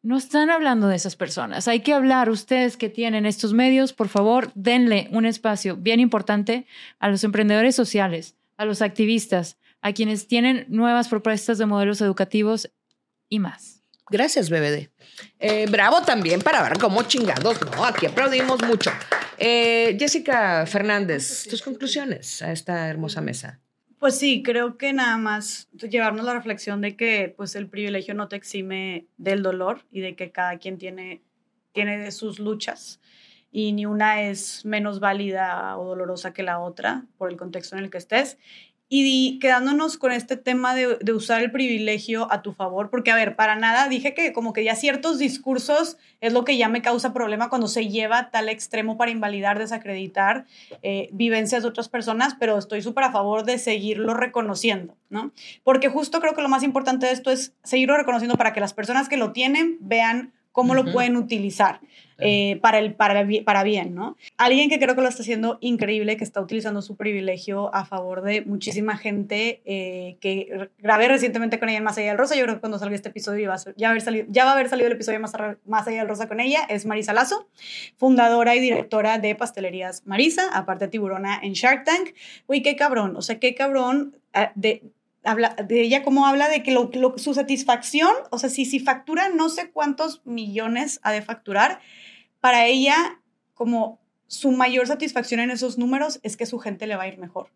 No 0.06 0.18
están 0.18 0.50
hablando 0.50 0.86
de 0.86 0.94
esas 0.94 1.16
personas. 1.16 1.66
Hay 1.66 1.80
que 1.80 1.92
hablar, 1.92 2.30
ustedes 2.30 2.76
que 2.76 2.88
tienen 2.88 3.26
estos 3.26 3.52
medios, 3.52 3.92
por 3.92 4.06
favor, 4.06 4.52
denle 4.54 5.08
un 5.10 5.26
espacio 5.26 5.76
bien 5.76 5.98
importante 5.98 6.64
a 7.00 7.08
los 7.08 7.24
emprendedores 7.24 7.74
sociales, 7.74 8.36
a 8.56 8.64
los 8.66 8.82
activistas, 8.82 9.56
a 9.82 9.92
quienes 9.92 10.28
tienen 10.28 10.64
nuevas 10.68 11.08
propuestas 11.08 11.58
de 11.58 11.66
modelos 11.66 12.00
educativos 12.00 12.70
y 13.28 13.40
más. 13.40 13.82
Gracias, 14.08 14.48
BBD. 14.48 14.90
Eh, 15.40 15.66
bravo 15.68 16.00
también 16.02 16.40
para 16.40 16.62
ver 16.62 16.78
cómo 16.78 17.02
chingados, 17.02 17.60
¿no? 17.62 17.84
Aquí 17.84 18.06
aplaudimos 18.06 18.62
mucho. 18.62 18.92
Eh, 19.38 19.96
Jessica 19.98 20.66
Fernández, 20.66 21.48
tus 21.50 21.62
conclusiones 21.62 22.42
a 22.42 22.52
esta 22.52 22.86
hermosa 22.86 23.20
mesa. 23.20 23.60
Pues 24.06 24.20
sí, 24.20 24.44
creo 24.44 24.78
que 24.78 24.92
nada 24.92 25.18
más 25.18 25.68
llevarnos 25.72 26.24
la 26.24 26.34
reflexión 26.34 26.80
de 26.80 26.96
que 26.96 27.34
pues 27.36 27.56
el 27.56 27.68
privilegio 27.68 28.14
no 28.14 28.28
te 28.28 28.36
exime 28.36 29.08
del 29.16 29.42
dolor 29.42 29.84
y 29.90 30.00
de 30.00 30.14
que 30.14 30.30
cada 30.30 30.58
quien 30.58 30.78
tiene, 30.78 31.24
tiene 31.72 32.12
sus 32.12 32.38
luchas 32.38 33.00
y 33.50 33.72
ni 33.72 33.84
una 33.84 34.22
es 34.22 34.64
menos 34.64 35.00
válida 35.00 35.76
o 35.76 35.86
dolorosa 35.86 36.32
que 36.32 36.44
la 36.44 36.60
otra 36.60 37.04
por 37.18 37.32
el 37.32 37.36
contexto 37.36 37.76
en 37.76 37.82
el 37.82 37.90
que 37.90 37.98
estés. 37.98 38.38
Y 38.88 39.38
quedándonos 39.40 39.98
con 39.98 40.12
este 40.12 40.36
tema 40.36 40.74
de, 40.74 40.96
de, 41.00 41.12
usar 41.12 41.42
el 41.42 41.50
privilegio 41.50 42.30
a 42.30 42.42
tu 42.42 42.52
favor, 42.52 42.88
porque 42.88 43.10
a 43.10 43.16
ver, 43.16 43.34
para 43.34 43.56
nada 43.56 43.88
dije 43.88 44.14
que 44.14 44.32
como 44.32 44.52
que 44.52 44.62
ya 44.62 44.76
ciertos 44.76 45.18
discursos 45.18 45.96
es 46.20 46.32
lo 46.32 46.44
que 46.44 46.56
ya 46.56 46.68
me 46.68 46.82
causa 46.82 47.12
problema 47.12 47.48
cuando 47.48 47.66
se 47.66 47.88
lleva 47.88 48.18
a 48.18 48.30
tal 48.30 48.48
extremo 48.48 48.96
para 48.96 49.10
invalidar, 49.10 49.58
desacreditar 49.58 50.46
eh, 50.82 51.08
vivencias 51.12 51.62
de 51.62 51.68
otras 51.68 51.88
personas, 51.88 52.36
pero 52.38 52.58
estoy 52.58 52.82
súper 52.82 53.04
a 53.04 53.12
favor 53.12 53.44
de 53.44 53.58
seguirlo 53.58 54.14
reconociendo, 54.14 54.96
¿no? 55.10 55.32
Porque 55.64 55.88
justo 55.88 56.20
creo 56.20 56.34
que 56.34 56.42
lo 56.42 56.48
más 56.48 56.62
importante 56.62 57.06
de 57.06 57.12
esto 57.12 57.30
es 57.30 57.54
seguirlo 57.64 57.96
reconociendo 57.96 58.36
para 58.36 58.52
que 58.52 58.60
las 58.60 58.72
personas 58.72 59.08
que 59.08 59.16
lo 59.16 59.32
tienen 59.32 59.78
vean 59.80 60.32
cómo 60.56 60.72
uh 60.72 60.76
-huh. 60.76 60.84
lo 60.86 60.92
pueden 60.92 61.18
utilizar 61.18 61.80
eh, 62.18 62.58
para, 62.62 62.78
el, 62.78 62.94
para, 62.94 63.26
para 63.44 63.62
bien, 63.62 63.94
¿no? 63.94 64.16
Alguien 64.38 64.70
que 64.70 64.78
creo 64.78 64.94
que 64.94 65.02
lo 65.02 65.08
está 65.08 65.22
haciendo 65.22 65.58
increíble, 65.60 66.16
que 66.16 66.24
está 66.24 66.40
utilizando 66.40 66.80
su 66.80 66.96
privilegio 66.96 67.74
a 67.74 67.84
favor 67.84 68.22
de 68.22 68.40
muchísima 68.40 68.96
gente, 68.96 69.60
eh, 69.66 70.16
que 70.18 70.70
grabé 70.78 71.08
recientemente 71.08 71.58
con 71.58 71.68
ella 71.68 71.76
en 71.76 71.84
Más 71.84 71.98
Allá 71.98 72.08
del 72.08 72.16
Rosa, 72.16 72.36
yo 72.36 72.44
creo 72.44 72.54
que 72.54 72.60
cuando 72.60 72.78
salga 72.78 72.94
este 72.94 73.10
episodio 73.10 73.52
ya, 73.76 73.90
haber 73.90 74.00
salido, 74.00 74.24
ya 74.30 74.44
va 74.44 74.52
a 74.52 74.54
haber 74.54 74.70
salido 74.70 74.86
el 74.86 74.94
episodio 74.94 75.20
Más, 75.20 75.34
Más 75.66 75.86
Allá 75.86 75.98
del 75.98 76.08
Rosa 76.08 76.26
con 76.26 76.40
ella, 76.40 76.60
es 76.70 76.86
Marisa 76.86 77.12
Lazo, 77.12 77.50
fundadora 77.98 78.56
y 78.56 78.60
directora 78.60 79.18
de 79.18 79.34
Pastelerías 79.34 80.06
Marisa, 80.06 80.48
aparte 80.54 80.88
tiburona 80.88 81.38
en 81.42 81.52
Shark 81.52 81.84
Tank. 81.84 82.14
Uy, 82.46 82.62
qué 82.62 82.76
cabrón, 82.76 83.14
o 83.16 83.20
sea, 83.20 83.38
qué 83.38 83.54
cabrón 83.54 84.16
ah, 84.32 84.52
de 84.54 84.84
de 85.34 85.80
ella 85.80 86.02
como 86.02 86.26
habla 86.26 86.48
de 86.48 86.62
que 86.62 86.74
su 87.16 87.34
satisfacción, 87.34 88.12
o 88.30 88.38
sea, 88.38 88.48
si, 88.48 88.64
si 88.64 88.78
factura 88.80 89.28
no 89.28 89.48
sé 89.48 89.70
cuántos 89.70 90.24
millones 90.24 91.00
ha 91.02 91.12
de 91.12 91.22
facturar, 91.22 91.80
para 92.40 92.66
ella 92.66 93.20
como 93.54 94.00
su 94.28 94.52
mayor 94.52 94.86
satisfacción 94.86 95.40
en 95.40 95.50
esos 95.50 95.78
números 95.78 96.20
es 96.22 96.36
que 96.36 96.46
su 96.46 96.58
gente 96.58 96.86
le 96.86 96.96
va 96.96 97.04
a 97.04 97.08
ir 97.08 97.18
mejor. 97.18 97.50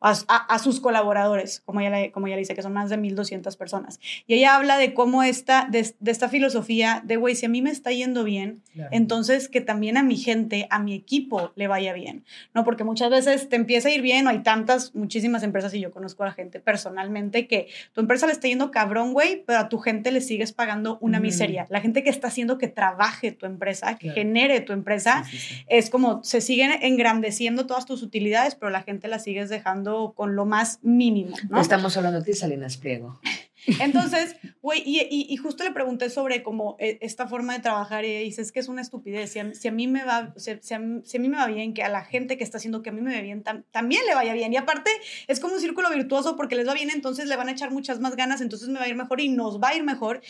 A, 0.00 0.12
a, 0.28 0.36
a, 0.36 0.58
sus 0.58 0.80
colaboradores, 0.80 1.62
como 1.64 1.80
ella, 1.80 1.90
le, 1.90 2.12
como 2.12 2.26
ella 2.26 2.36
le 2.36 2.40
dice, 2.40 2.54
que 2.54 2.62
son 2.62 2.74
más 2.74 2.90
de 2.90 2.98
1.200 2.98 3.56
personas. 3.56 3.98
Y 4.26 4.34
ella 4.34 4.54
habla 4.54 4.76
de 4.76 4.92
cómo 4.92 5.22
esta, 5.22 5.66
de, 5.70 5.94
de 5.98 6.10
esta 6.10 6.28
filosofía 6.28 7.02
de, 7.04 7.16
güey, 7.16 7.34
si 7.34 7.46
a 7.46 7.48
mí 7.48 7.62
me 7.62 7.70
está 7.70 7.90
yendo 7.92 8.22
bien, 8.22 8.62
claro. 8.74 8.90
entonces 8.92 9.48
que 9.48 9.60
también 9.60 9.96
a 9.96 10.02
mi 10.02 10.16
gente, 10.16 10.66
a 10.70 10.78
mi 10.78 10.94
equipo 10.94 11.52
le 11.56 11.66
vaya 11.66 11.94
bien, 11.94 12.24
¿no? 12.54 12.64
Porque 12.64 12.84
muchas 12.84 13.10
veces 13.10 13.48
te 13.48 13.56
empieza 13.56 13.88
a 13.88 13.92
ir 13.92 14.02
bien, 14.02 14.26
o 14.26 14.30
hay 14.30 14.40
tantas, 14.40 14.94
muchísimas 14.94 15.42
empresas, 15.42 15.72
y 15.72 15.80
yo 15.80 15.90
conozco 15.90 16.24
a 16.24 16.26
la 16.26 16.32
gente 16.32 16.60
personalmente, 16.60 17.46
que 17.46 17.68
tu 17.92 18.02
empresa 18.02 18.26
le 18.26 18.32
está 18.32 18.48
yendo 18.48 18.70
cabrón, 18.70 19.14
güey, 19.14 19.44
pero 19.46 19.60
a 19.60 19.68
tu 19.68 19.78
gente 19.78 20.12
le 20.12 20.20
sigues 20.20 20.52
pagando 20.52 20.98
una 21.00 21.20
mm. 21.20 21.22
miseria. 21.22 21.66
La 21.70 21.80
gente 21.80 22.02
que 22.02 22.10
está 22.10 22.28
haciendo 22.28 22.58
que 22.58 22.68
trabaje 22.68 23.32
tu 23.32 23.46
empresa, 23.46 23.94
que 23.94 24.08
claro. 24.08 24.14
genere 24.14 24.60
tu 24.60 24.72
empresa, 24.72 25.24
sí, 25.24 25.38
sí, 25.38 25.54
sí. 25.54 25.64
es 25.68 25.88
como 25.90 26.22
se 26.22 26.40
siguen 26.40 26.72
engrandeciendo 26.82 27.66
todas 27.66 27.86
tus 27.86 28.02
utilidades, 28.02 28.54
pero 28.54 28.70
la 28.70 28.82
gente 28.82 29.08
la 29.08 29.18
sigues 29.18 29.48
dejando 29.48 29.85
con 30.14 30.36
lo 30.36 30.46
más 30.46 30.80
mínimo. 30.82 31.36
¿no? 31.48 31.60
Estamos 31.60 31.96
hablando 31.96 32.20
de 32.20 32.24
ti, 32.26 32.32
Salinas 32.32 32.76
Pliego. 32.76 33.20
Entonces, 33.80 34.36
güey, 34.62 34.82
y, 34.84 35.00
y, 35.00 35.26
y, 35.28 35.36
justo 35.36 35.64
le 35.64 35.72
pregunté 35.72 36.08
sobre 36.08 36.42
como 36.42 36.76
eh, 36.78 36.98
esta 37.00 37.26
forma 37.26 37.54
de 37.54 37.60
trabajar 37.60 38.04
y 38.04 38.22
dice, 38.22 38.42
es 38.42 38.52
que 38.52 38.60
es 38.60 38.68
una 38.68 38.80
estupidez, 38.80 39.30
si 39.32 39.40
a, 39.40 39.54
si 39.54 39.66
a 39.66 39.72
mí 39.72 39.88
me 39.88 40.04
va, 40.04 40.32
si, 40.36 40.56
si, 40.60 40.74
a, 40.74 40.80
si, 41.04 41.16
a, 41.16 41.20
mí 41.20 41.28
me 41.28 41.36
va 41.36 41.46
bien, 41.46 41.74
que 41.74 41.82
a 41.82 41.88
la 41.88 42.04
gente 42.04 42.36
que 42.36 42.44
está 42.44 42.58
haciendo 42.58 42.82
que 42.82 42.90
a 42.90 42.92
mí 42.92 43.00
me 43.00 43.14
va 43.14 43.20
bien, 43.22 43.42
tam, 43.42 43.64
también 43.72 44.02
le 44.06 44.14
vaya 44.14 44.34
bien. 44.34 44.52
Y 44.52 44.56
aparte, 44.56 44.90
es 45.26 45.40
como 45.40 45.54
un 45.54 45.60
círculo 45.60 45.90
virtuoso 45.90 46.36
porque 46.36 46.54
les 46.54 46.68
va 46.68 46.74
bien, 46.74 46.90
entonces 46.90 47.26
le 47.26 47.36
van 47.36 47.48
a 47.48 47.52
echar 47.52 47.72
muchas 47.72 47.98
más 47.98 48.14
ganas, 48.14 48.40
entonces 48.40 48.68
me 48.68 48.78
va 48.78 48.84
a 48.84 48.88
ir 48.88 48.94
mejor 48.94 49.20
y 49.20 49.28
nos 49.28 49.60
va 49.60 49.70
a 49.70 49.74
ir 49.74 49.82
mejor. 49.82 50.20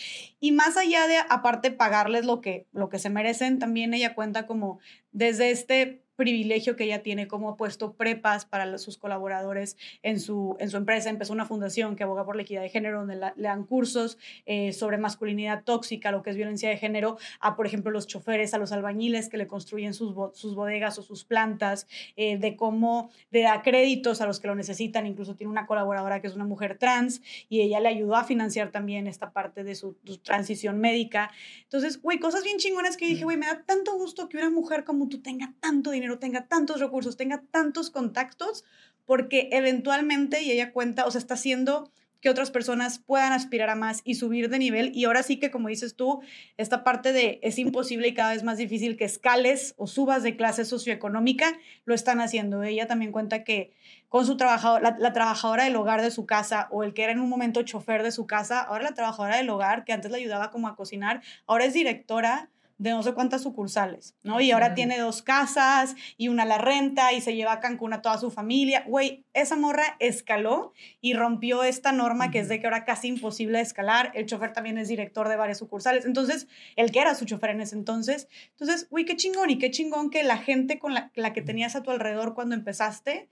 Y 0.40 0.52
más 0.52 0.76
allá 0.76 1.06
de, 1.06 1.18
aparte, 1.28 1.70
pagarles 1.70 2.24
lo 2.24 2.40
que, 2.40 2.66
lo 2.72 2.88
que 2.88 2.98
se 2.98 3.10
merecen, 3.10 3.58
también 3.58 3.92
ella 3.92 4.14
cuenta 4.14 4.46
como 4.46 4.78
desde 5.12 5.50
este 5.50 6.05
privilegio 6.16 6.76
que 6.76 6.84
ella 6.84 7.02
tiene, 7.02 7.28
como 7.28 7.50
ha 7.50 7.56
puesto 7.56 7.92
prepas 7.92 8.44
para 8.44 8.66
los, 8.66 8.82
sus 8.82 8.98
colaboradores 8.98 9.76
en 10.02 10.18
su, 10.18 10.56
en 10.58 10.70
su 10.70 10.76
empresa. 10.76 11.10
Empezó 11.10 11.32
una 11.32 11.44
fundación 11.44 11.94
que 11.94 12.02
aboga 12.02 12.24
por 12.24 12.36
la 12.36 12.42
equidad 12.42 12.62
de 12.62 12.68
género, 12.68 13.00
donde 13.00 13.16
la, 13.16 13.34
le 13.36 13.48
dan 13.48 13.64
cursos 13.64 14.18
eh, 14.46 14.72
sobre 14.72 14.98
masculinidad 14.98 15.64
tóxica, 15.64 16.10
lo 16.10 16.22
que 16.22 16.30
es 16.30 16.36
violencia 16.36 16.68
de 16.68 16.76
género, 16.76 17.18
a, 17.40 17.56
por 17.56 17.66
ejemplo, 17.66 17.90
los 17.90 18.06
choferes, 18.06 18.54
a 18.54 18.58
los 18.58 18.72
albañiles 18.72 19.28
que 19.28 19.36
le 19.36 19.46
construyen 19.46 19.94
sus, 19.94 20.14
sus 20.34 20.54
bodegas 20.54 20.98
o 20.98 21.02
sus 21.02 21.24
plantas, 21.24 21.86
eh, 22.16 22.38
de 22.38 22.56
cómo 22.56 23.10
le 23.30 23.42
da 23.42 23.62
créditos 23.62 24.20
a 24.20 24.26
los 24.26 24.40
que 24.40 24.48
lo 24.48 24.54
necesitan. 24.54 25.06
Incluso 25.06 25.36
tiene 25.36 25.50
una 25.50 25.66
colaboradora 25.66 26.20
que 26.20 26.28
es 26.28 26.34
una 26.34 26.44
mujer 26.44 26.78
trans 26.78 27.22
y 27.48 27.60
ella 27.60 27.80
le 27.80 27.88
ayudó 27.88 28.16
a 28.16 28.24
financiar 28.24 28.70
también 28.70 29.06
esta 29.06 29.32
parte 29.32 29.64
de 29.64 29.74
su, 29.74 29.96
su 30.04 30.18
transición 30.18 30.80
médica. 30.80 31.30
Entonces, 31.64 32.00
güey, 32.00 32.18
cosas 32.18 32.42
bien 32.44 32.58
chingonas 32.58 32.96
que 32.96 33.06
dije, 33.06 33.24
güey, 33.24 33.36
me 33.36 33.46
da 33.46 33.62
tanto 33.64 33.94
gusto 33.96 34.28
que 34.28 34.38
una 34.38 34.50
mujer 34.50 34.84
como 34.84 35.08
tú 35.08 35.20
tenga 35.20 35.52
tanto 35.60 35.90
dinero 35.90 36.05
tenga 36.18 36.46
tantos 36.46 36.80
recursos, 36.80 37.16
tenga 37.16 37.42
tantos 37.50 37.90
contactos, 37.90 38.64
porque 39.04 39.48
eventualmente, 39.52 40.42
y 40.42 40.50
ella 40.50 40.72
cuenta, 40.72 41.06
o 41.06 41.10
sea, 41.10 41.20
está 41.20 41.34
haciendo 41.34 41.90
que 42.20 42.30
otras 42.30 42.50
personas 42.50 42.98
puedan 42.98 43.32
aspirar 43.32 43.70
a 43.70 43.76
más 43.76 44.00
y 44.04 44.14
subir 44.16 44.48
de 44.48 44.58
nivel. 44.58 44.90
Y 44.94 45.04
ahora 45.04 45.22
sí 45.22 45.38
que, 45.38 45.50
como 45.50 45.68
dices 45.68 45.96
tú, 45.96 46.22
esta 46.56 46.82
parte 46.82 47.12
de 47.12 47.38
es 47.42 47.58
imposible 47.58 48.08
y 48.08 48.14
cada 48.14 48.32
vez 48.32 48.42
más 48.42 48.58
difícil 48.58 48.96
que 48.96 49.04
escales 49.04 49.74
o 49.76 49.86
subas 49.86 50.22
de 50.22 50.36
clase 50.36 50.64
socioeconómica, 50.64 51.58
lo 51.84 51.94
están 51.94 52.20
haciendo. 52.20 52.62
Ella 52.62 52.86
también 52.86 53.12
cuenta 53.12 53.44
que 53.44 53.72
con 54.08 54.26
su 54.26 54.36
trabajador, 54.36 54.82
la, 54.82 54.96
la, 54.98 55.12
trabajadora 55.12 55.64
del 55.64 55.76
hogar 55.76 56.02
de 56.02 56.10
su 56.10 56.26
casa 56.26 56.68
o 56.70 56.82
el 56.82 56.94
que 56.94 57.04
era 57.04 57.12
en 57.12 57.20
un 57.20 57.28
momento 57.28 57.62
chofer 57.62 58.02
de 58.02 58.12
su 58.12 58.26
casa, 58.26 58.60
ahora 58.60 58.84
la 58.84 58.94
trabajadora 58.94 59.36
del 59.36 59.50
hogar 59.50 59.84
que 59.84 59.92
antes 59.92 60.10
le 60.10 60.18
ayudaba 60.18 60.50
como 60.50 60.68
a 60.68 60.76
cocinar, 60.76 61.22
ahora 61.46 61.64
es 61.64 61.74
directora 61.74 62.50
de 62.78 62.90
no 62.90 63.02
sé 63.02 63.14
cuántas 63.14 63.42
sucursales, 63.42 64.14
¿no? 64.22 64.40
Y 64.40 64.50
ahora 64.50 64.74
tiene 64.74 64.98
dos 64.98 65.22
casas 65.22 65.94
y 66.18 66.28
una 66.28 66.44
la 66.44 66.58
renta 66.58 67.12
y 67.12 67.20
se 67.20 67.34
lleva 67.34 67.52
a 67.52 67.60
Cancún 67.60 67.92
a 67.94 68.02
toda 68.02 68.18
su 68.18 68.30
familia. 68.30 68.84
Güey, 68.86 69.24
esa 69.32 69.56
morra 69.56 69.96
escaló 69.98 70.72
y 71.00 71.14
rompió 71.14 71.64
esta 71.64 71.92
norma 71.92 72.30
que 72.30 72.40
es 72.40 72.48
de 72.48 72.60
que 72.60 72.66
ahora 72.66 72.84
casi 72.84 73.08
imposible 73.08 73.60
escalar. 73.60 74.12
El 74.14 74.26
chofer 74.26 74.52
también 74.52 74.76
es 74.76 74.88
director 74.88 75.28
de 75.28 75.36
varias 75.36 75.58
sucursales. 75.58 76.04
Entonces, 76.04 76.48
el 76.76 76.90
que 76.92 77.00
era 77.00 77.14
su 77.14 77.24
chofer 77.24 77.50
en 77.50 77.62
ese 77.62 77.76
entonces. 77.76 78.28
Entonces, 78.50 78.88
güey, 78.90 79.04
qué 79.04 79.16
chingón 79.16 79.50
y 79.50 79.58
qué 79.58 79.70
chingón 79.70 80.10
que 80.10 80.22
la 80.22 80.36
gente 80.36 80.78
con 80.78 80.92
la, 80.92 81.10
la 81.14 81.32
que 81.32 81.42
tenías 81.42 81.76
a 81.76 81.82
tu 81.82 81.90
alrededor 81.90 82.34
cuando 82.34 82.54
empezaste 82.54 83.30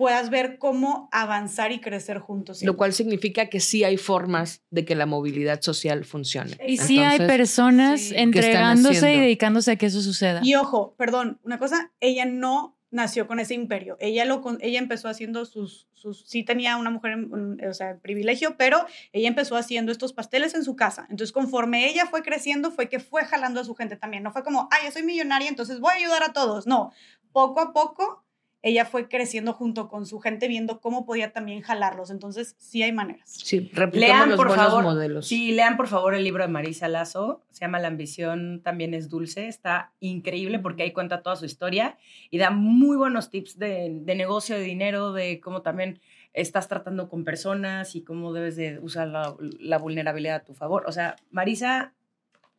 puedas 0.00 0.30
ver 0.30 0.56
cómo 0.56 1.10
avanzar 1.12 1.72
y 1.72 1.78
crecer 1.78 2.20
juntos. 2.20 2.56
Siempre. 2.56 2.72
Lo 2.72 2.78
cual 2.78 2.94
significa 2.94 3.50
que 3.50 3.60
sí 3.60 3.84
hay 3.84 3.98
formas 3.98 4.62
de 4.70 4.86
que 4.86 4.94
la 4.94 5.04
movilidad 5.04 5.60
social 5.60 6.06
funcione. 6.06 6.52
Y 6.66 6.78
sí 6.78 6.96
Entonces, 6.96 7.20
hay 7.20 7.26
personas 7.26 8.00
sí, 8.00 8.14
entregándose 8.16 9.12
y 9.12 9.20
dedicándose 9.20 9.72
a 9.72 9.76
que 9.76 9.84
eso 9.84 10.00
suceda. 10.00 10.40
Y 10.42 10.54
ojo, 10.54 10.94
perdón, 10.96 11.38
una 11.42 11.58
cosa, 11.58 11.92
ella 12.00 12.24
no 12.24 12.78
nació 12.90 13.26
con 13.26 13.40
ese 13.40 13.52
imperio. 13.52 13.98
Ella, 14.00 14.24
lo, 14.24 14.42
ella 14.60 14.78
empezó 14.78 15.06
haciendo 15.10 15.44
sus, 15.44 15.86
sus, 15.92 16.24
sí 16.26 16.44
tenía 16.44 16.78
una 16.78 16.88
mujer, 16.88 17.18
o 17.68 17.74
sea, 17.74 17.98
privilegio, 17.98 18.56
pero 18.56 18.86
ella 19.12 19.28
empezó 19.28 19.54
haciendo 19.54 19.92
estos 19.92 20.14
pasteles 20.14 20.54
en 20.54 20.64
su 20.64 20.76
casa. 20.76 21.02
Entonces, 21.10 21.32
conforme 21.32 21.90
ella 21.90 22.06
fue 22.06 22.22
creciendo, 22.22 22.70
fue 22.70 22.88
que 22.88 23.00
fue 23.00 23.26
jalando 23.26 23.60
a 23.60 23.64
su 23.64 23.74
gente 23.74 23.96
también. 23.96 24.22
No 24.22 24.32
fue 24.32 24.44
como, 24.44 24.66
ay, 24.70 24.86
yo 24.86 24.92
soy 24.92 25.02
millonaria, 25.02 25.50
entonces 25.50 25.78
voy 25.78 25.92
a 25.92 25.98
ayudar 25.98 26.22
a 26.22 26.32
todos. 26.32 26.66
No, 26.66 26.90
poco 27.32 27.60
a 27.60 27.74
poco 27.74 28.24
ella 28.62 28.84
fue 28.84 29.08
creciendo 29.08 29.54
junto 29.54 29.88
con 29.88 30.04
su 30.04 30.20
gente, 30.20 30.46
viendo 30.46 30.80
cómo 30.80 31.06
podía 31.06 31.32
también 31.32 31.62
jalarlos. 31.62 32.10
Entonces, 32.10 32.56
sí 32.58 32.82
hay 32.82 32.92
maneras. 32.92 33.30
Sí, 33.30 33.70
replicamos 33.72 34.16
lean, 34.16 34.28
los 34.30 34.36
por 34.36 34.48
buenos 34.48 34.66
favor, 34.66 34.84
modelos. 34.84 35.26
Sí, 35.26 35.52
lean 35.52 35.76
por 35.76 35.88
favor 35.88 36.14
el 36.14 36.24
libro 36.24 36.42
de 36.42 36.48
Marisa 36.48 36.88
Lazo. 36.88 37.42
Se 37.50 37.60
llama 37.60 37.78
La 37.78 37.88
ambición 37.88 38.60
también 38.62 38.92
es 38.92 39.08
dulce. 39.08 39.48
Está 39.48 39.92
increíble 40.00 40.58
porque 40.58 40.82
ahí 40.82 40.92
cuenta 40.92 41.22
toda 41.22 41.36
su 41.36 41.46
historia 41.46 41.96
y 42.30 42.38
da 42.38 42.50
muy 42.50 42.96
buenos 42.96 43.30
tips 43.30 43.58
de, 43.58 43.98
de 44.02 44.14
negocio, 44.14 44.56
de 44.56 44.62
dinero, 44.62 45.12
de 45.12 45.40
cómo 45.40 45.62
también 45.62 46.00
estás 46.32 46.68
tratando 46.68 47.08
con 47.08 47.24
personas 47.24 47.96
y 47.96 48.02
cómo 48.02 48.32
debes 48.32 48.56
de 48.56 48.78
usar 48.78 49.08
la, 49.08 49.34
la 49.58 49.78
vulnerabilidad 49.78 50.36
a 50.36 50.44
tu 50.44 50.54
favor. 50.54 50.84
O 50.86 50.92
sea, 50.92 51.16
Marisa 51.30 51.94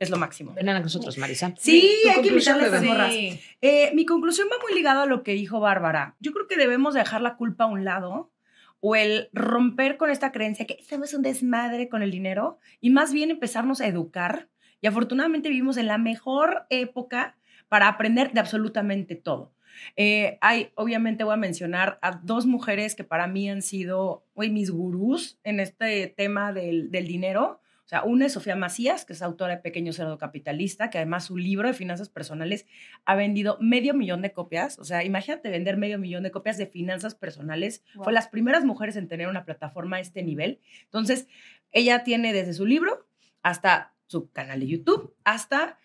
es 0.02 0.10
lo 0.10 0.18
máximo. 0.18 0.53
Ven 0.53 0.68
a 0.68 0.80
nosotros, 0.80 1.19
Marisa. 1.19 1.53
Sí, 1.60 1.88
hay 2.07 2.22
que 2.23 2.30
conclusión, 2.30 2.57
invitarle 2.57 2.78
a 2.78 2.91
morras. 2.91 3.14
Eh, 3.61 3.91
mi 3.94 4.03
conclusión 4.03 4.48
va 4.52 4.57
muy 4.60 4.73
ligada 4.73 5.03
a 5.03 5.06
lo 5.06 5.22
que 5.22 5.34
dijo 5.34 5.60
Bárbara. 5.60 6.15
Yo 6.19 6.32
creo 6.32 6.48
que 6.48 6.57
debemos 6.57 6.95
dejar 6.95 7.22
la 7.22 7.36
culpa 7.36 7.65
a 7.65 7.68
un 7.68 7.86
lado 7.86 8.32
o 8.80 8.95
el 8.95 9.30
romper 9.32 9.98
con 9.98 10.10
esta 10.10 10.32
creencia 10.32 10.65
que 10.65 10.84
somos 10.90 11.14
un 11.14 11.22
desmadre 11.22 11.88
con 11.88 12.02
el 12.02 12.10
dinero 12.10 12.57
y 12.80 12.90
más 12.90 13.14
bien 13.14 13.30
empezarnos 13.30 13.80
a 13.80 13.86
educar. 13.86 14.49
Y 14.82 14.88
afortunadamente 14.88 15.49
vivimos 15.49 15.78
en 15.78 15.86
la 15.86 15.99
mejor 15.99 16.65
época 16.72 17.38
para 17.69 17.88
aprender 17.88 18.32
de 18.34 18.40
absolutamente 18.40 19.15
todo. 19.15 19.53
Eh, 19.98 20.40
hay, 20.41 20.72
obviamente 20.73 21.23
voy 21.23 21.36
a 21.36 21.38
mencionar 21.38 21.99
a 22.02 22.19
dos 22.23 22.48
mujeres 22.48 22.95
que 22.95 23.03
para 23.03 23.28
mí 23.28 23.52
han 23.52 23.61
sido 23.61 24.26
güey, 24.34 24.49
mis 24.49 24.72
gurús 24.72 25.38
en 25.44 25.60
este 25.60 26.07
tema 26.07 26.53
del, 26.53 26.90
del 26.90 27.06
dinero. 27.06 27.61
O 27.91 27.93
sea, 27.93 28.03
una 28.03 28.26
es 28.26 28.31
Sofía 28.31 28.55
Macías, 28.55 29.03
que 29.03 29.11
es 29.11 29.22
autora 29.22 29.57
de 29.57 29.61
Pequeño 29.61 29.91
Cerdo 29.91 30.18
Capitalista, 30.18 30.89
que 30.89 30.97
además 30.97 31.26
su 31.26 31.35
libro 31.38 31.68
de 31.68 31.73
finanzas 31.73 32.07
personales 32.07 32.65
ha 33.03 33.15
vendido 33.15 33.57
medio 33.59 33.93
millón 33.93 34.22
de 34.22 34.31
copias. 34.31 34.80
O 34.80 34.85
sea, 34.85 35.03
imagínate 35.03 35.49
vender 35.49 35.76
medio 35.76 35.99
millón 35.99 36.23
de 36.23 36.31
copias 36.31 36.57
de 36.57 36.68
finanzas 36.68 37.15
personales. 37.15 37.84
Fue 38.01 38.13
las 38.13 38.30
primeras 38.30 38.63
mujeres 38.63 38.95
en 38.95 39.09
tener 39.09 39.27
una 39.27 39.43
plataforma 39.43 39.97
a 39.97 39.99
este 39.99 40.23
nivel. 40.23 40.61
Entonces, 40.85 41.27
ella 41.73 42.05
tiene 42.05 42.31
desde 42.31 42.53
su 42.53 42.65
libro 42.65 43.05
hasta 43.43 43.93
su 44.07 44.31
canal 44.31 44.61
de 44.61 44.68
YouTube, 44.68 45.13
hasta 45.26 45.77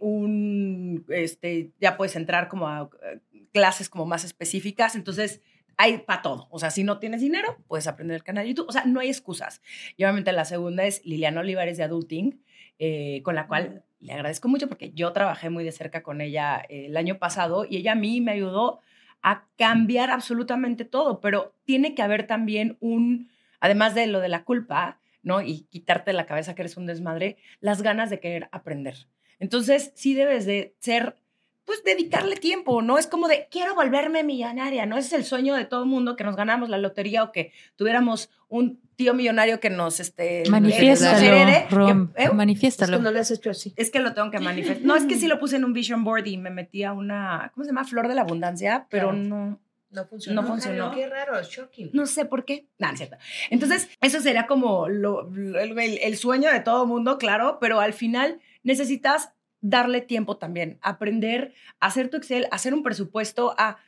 un, 0.00 1.04
este, 1.08 1.70
ya 1.80 1.96
puedes 1.96 2.16
entrar 2.16 2.48
como 2.48 2.66
a 2.66 2.90
eh, 3.04 3.20
clases 3.52 3.88
como 3.88 4.06
más 4.06 4.24
específicas. 4.24 4.96
Entonces, 4.96 5.40
hay 5.76 5.98
para 5.98 6.22
todo. 6.22 6.48
O 6.50 6.58
sea, 6.58 6.70
si 6.70 6.84
no 6.84 6.98
tienes 6.98 7.20
dinero, 7.20 7.56
puedes 7.68 7.86
aprender 7.86 8.14
el 8.16 8.22
canal 8.22 8.44
de 8.44 8.50
YouTube. 8.50 8.68
O 8.68 8.72
sea, 8.72 8.84
no 8.84 9.00
hay 9.00 9.08
excusas. 9.08 9.62
Y 9.96 10.04
obviamente 10.04 10.32
la 10.32 10.44
segunda 10.44 10.84
es 10.84 11.04
Liliana 11.04 11.40
Olivares 11.40 11.76
de 11.76 11.84
Adulting, 11.84 12.42
eh, 12.78 13.20
con 13.22 13.34
la 13.34 13.46
cual 13.46 13.84
le 14.00 14.12
agradezco 14.12 14.48
mucho 14.48 14.68
porque 14.68 14.92
yo 14.92 15.12
trabajé 15.12 15.48
muy 15.48 15.64
de 15.64 15.72
cerca 15.72 16.02
con 16.02 16.20
ella 16.20 16.62
eh, 16.68 16.86
el 16.86 16.96
año 16.96 17.18
pasado 17.18 17.64
y 17.68 17.78
ella 17.78 17.92
a 17.92 17.96
mí 17.96 18.20
me 18.20 18.32
ayudó 18.32 18.80
a 19.22 19.46
cambiar 19.56 20.10
absolutamente 20.10 20.84
todo, 20.84 21.20
pero 21.20 21.54
tiene 21.64 21.94
que 21.94 22.02
haber 22.02 22.26
también 22.26 22.76
un, 22.80 23.30
además 23.60 23.94
de 23.94 24.06
lo 24.06 24.20
de 24.20 24.28
la 24.28 24.44
culpa, 24.44 25.00
¿no? 25.22 25.40
Y 25.40 25.62
quitarte 25.70 26.10
de 26.10 26.16
la 26.16 26.26
cabeza 26.26 26.54
que 26.54 26.62
eres 26.62 26.76
un 26.76 26.84
desmadre, 26.84 27.38
las 27.60 27.80
ganas 27.80 28.10
de 28.10 28.20
querer 28.20 28.48
aprender. 28.52 29.06
Entonces, 29.38 29.92
sí 29.94 30.12
debes 30.12 30.44
de 30.44 30.74
ser 30.78 31.16
pues 31.64 31.82
dedicarle 31.84 32.36
tiempo, 32.36 32.82
¿no? 32.82 32.98
Es 32.98 33.06
como 33.06 33.26
de, 33.28 33.48
quiero 33.50 33.74
volverme 33.74 34.22
millonaria, 34.22 34.86
¿no? 34.86 34.96
Ese 34.98 35.08
es 35.08 35.12
el 35.14 35.24
sueño 35.24 35.54
de 35.54 35.64
todo 35.64 35.84
el 35.84 35.88
mundo, 35.88 36.14
que 36.16 36.24
nos 36.24 36.36
ganamos 36.36 36.68
la 36.68 36.78
lotería 36.78 37.22
o 37.22 37.32
que 37.32 37.52
tuviéramos 37.76 38.30
un 38.48 38.80
tío 38.96 39.14
millonario 39.14 39.60
que 39.60 39.70
nos, 39.70 39.98
este... 39.98 40.44
Manifiéstalo, 40.50 41.12
nos 41.12 41.22
herede, 41.22 41.66
que- 41.68 41.74
Rom, 41.74 42.10
¿eh? 42.16 42.28
manifiéstalo. 42.32 42.98
No 43.00 43.10
le 43.10 43.20
has 43.20 43.30
hecho 43.30 43.50
así. 43.50 43.72
Es 43.76 43.90
que 43.90 43.98
lo 44.00 44.12
tengo 44.14 44.30
que 44.30 44.38
manifestar. 44.40 44.84
No, 44.86 44.94
es 44.94 45.04
que 45.04 45.16
sí 45.16 45.26
lo 45.26 45.38
puse 45.40 45.56
en 45.56 45.64
un 45.64 45.72
vision 45.72 46.04
board 46.04 46.26
y 46.26 46.36
me 46.36 46.50
metí 46.50 46.84
a 46.84 46.92
una, 46.92 47.50
¿cómo 47.54 47.64
se 47.64 47.70
llama? 47.70 47.84
Flor 47.84 48.08
de 48.08 48.14
la 48.14 48.20
abundancia, 48.22 48.86
pero 48.90 49.08
Claro. 49.10 49.24
no, 49.24 49.60
No 49.90 50.04
funcionó. 50.06 50.42
No 50.42 50.46
funcionó. 50.48 50.90
Qué 50.92 51.08
raro, 51.08 51.40
shocking. 51.42 51.90
no 51.92 52.06
sé 52.06 52.24
por 52.24 52.44
qué. 52.44 52.66
No, 52.78 52.86
no 52.88 52.92
es 52.92 52.98
cierto. 52.98 53.16
Entonces, 53.50 53.88
eso 54.00 54.20
sería 54.20 54.46
como 54.46 54.88
lo- 54.88 55.28
lo- 55.30 55.58
el, 55.60 55.78
el 55.78 56.16
sueño 56.16 56.50
de 56.52 56.60
todo 56.60 56.84
mundo, 56.86 57.16
claro, 57.18 57.58
pero 57.60 57.80
al 57.80 57.92
final 57.94 58.40
necesitas 58.64 59.30
darle 59.64 60.02
tiempo 60.02 60.36
también, 60.36 60.78
aprender 60.82 61.54
a 61.80 61.86
hacer 61.86 62.10
tu 62.10 62.18
Excel, 62.18 62.46
a 62.50 62.56
hacer 62.56 62.74
un 62.74 62.82
presupuesto, 62.82 63.54
a, 63.56 63.78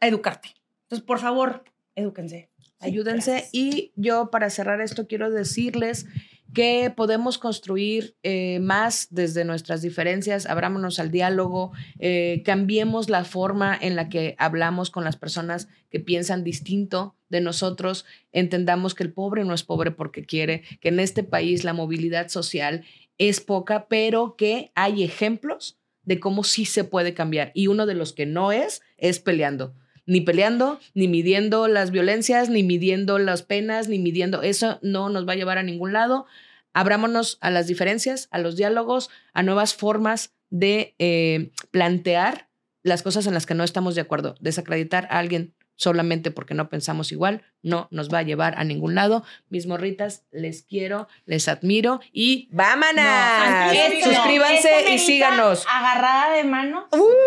a 0.00 0.06
educarte. 0.08 0.48
Entonces, 0.82 1.06
por 1.06 1.20
favor, 1.20 1.62
edúquense. 1.94 2.50
Ayúdense. 2.80 3.30
gracias. 3.30 3.50
Y 3.54 3.92
yo, 3.94 4.30
para 4.30 4.50
cerrar 4.50 4.80
esto, 4.80 5.06
quiero 5.06 5.30
decirles 5.30 6.06
que 6.52 6.92
podemos 6.94 7.38
construir 7.38 8.16
eh, 8.22 8.58
más 8.60 9.08
desde 9.10 9.44
nuestras 9.44 9.82
diferencias, 9.82 10.46
abrámonos 10.46 10.98
al 10.98 11.10
diálogo, 11.10 11.72
eh, 11.98 12.42
cambiemos 12.44 13.10
la 13.10 13.24
forma 13.24 13.76
en 13.80 13.96
la 13.96 14.08
que 14.08 14.34
hablamos 14.38 14.90
con 14.90 15.04
las 15.04 15.16
personas 15.16 15.68
que 15.90 16.00
piensan 16.00 16.44
distinto 16.44 17.16
de 17.28 17.40
nosotros, 17.40 18.04
entendamos 18.32 18.94
que 18.94 19.02
el 19.02 19.12
pobre 19.12 19.44
no 19.44 19.54
es 19.54 19.64
pobre 19.64 19.90
porque 19.90 20.24
quiere, 20.24 20.62
que 20.80 20.88
en 20.88 21.00
este 21.00 21.24
país 21.24 21.64
la 21.64 21.72
movilidad 21.72 22.28
social 22.28 22.84
es 23.18 23.40
poca, 23.40 23.86
pero 23.88 24.36
que 24.36 24.72
hay 24.74 25.02
ejemplos 25.02 25.78
de 26.02 26.20
cómo 26.20 26.44
sí 26.44 26.64
se 26.64 26.84
puede 26.84 27.14
cambiar. 27.14 27.50
Y 27.54 27.68
uno 27.68 27.86
de 27.86 27.94
los 27.94 28.12
que 28.12 28.26
no 28.26 28.52
es, 28.52 28.82
es 28.98 29.20
peleando 29.20 29.74
ni 30.06 30.20
peleando, 30.20 30.80
ni 30.94 31.08
midiendo 31.08 31.68
las 31.68 31.90
violencias, 31.90 32.48
ni 32.50 32.62
midiendo 32.62 33.18
las 33.18 33.42
penas, 33.42 33.88
ni 33.88 33.98
midiendo 33.98 34.42
eso, 34.42 34.78
no 34.82 35.08
nos 35.08 35.26
va 35.26 35.32
a 35.32 35.36
llevar 35.36 35.58
a 35.58 35.62
ningún 35.62 35.92
lado. 35.92 36.26
Abrámonos 36.72 37.38
a 37.40 37.50
las 37.50 37.66
diferencias, 37.66 38.28
a 38.30 38.38
los 38.38 38.56
diálogos, 38.56 39.10
a 39.32 39.42
nuevas 39.42 39.74
formas 39.74 40.34
de 40.50 40.94
eh, 40.98 41.50
plantear 41.70 42.48
las 42.82 43.02
cosas 43.02 43.26
en 43.26 43.34
las 43.34 43.46
que 43.46 43.54
no 43.54 43.64
estamos 43.64 43.94
de 43.94 44.02
acuerdo. 44.02 44.34
Desacreditar 44.40 45.06
a 45.10 45.18
alguien 45.18 45.54
solamente 45.76 46.30
porque 46.30 46.54
no 46.54 46.68
pensamos 46.68 47.12
igual 47.12 47.42
no 47.64 47.88
nos 47.90 48.12
va 48.12 48.18
a 48.18 48.22
llevar 48.22 48.54
a 48.58 48.64
ningún 48.64 48.94
lado. 48.94 49.24
Mis 49.48 49.66
morritas, 49.66 50.24
les 50.30 50.62
quiero, 50.62 51.08
les 51.24 51.48
admiro 51.48 52.00
y 52.12 52.48
¡vámonos! 52.52 53.72
Esto, 53.72 54.10
Suscríbanse 54.10 54.92
y 54.92 54.98
síganos. 54.98 55.66
Agarrada 55.68 56.34
de 56.34 56.44
manos. 56.44 56.84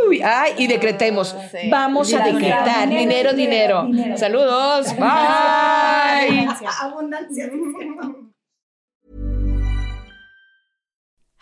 Uy, 0.07 0.21
ay, 0.21 0.53
y 0.59 0.67
decretemos. 0.67 1.35
Sí. 1.51 1.69
Vamos 1.69 2.13
a 2.13 2.23
decretar 2.23 2.87
dinero, 2.87 3.33
dinero, 3.33 3.33
dinero. 3.33 3.83
dinero. 3.87 4.17
Saludos. 4.17 4.95
Bye. 4.95 6.47
Abundancia. 6.81 7.49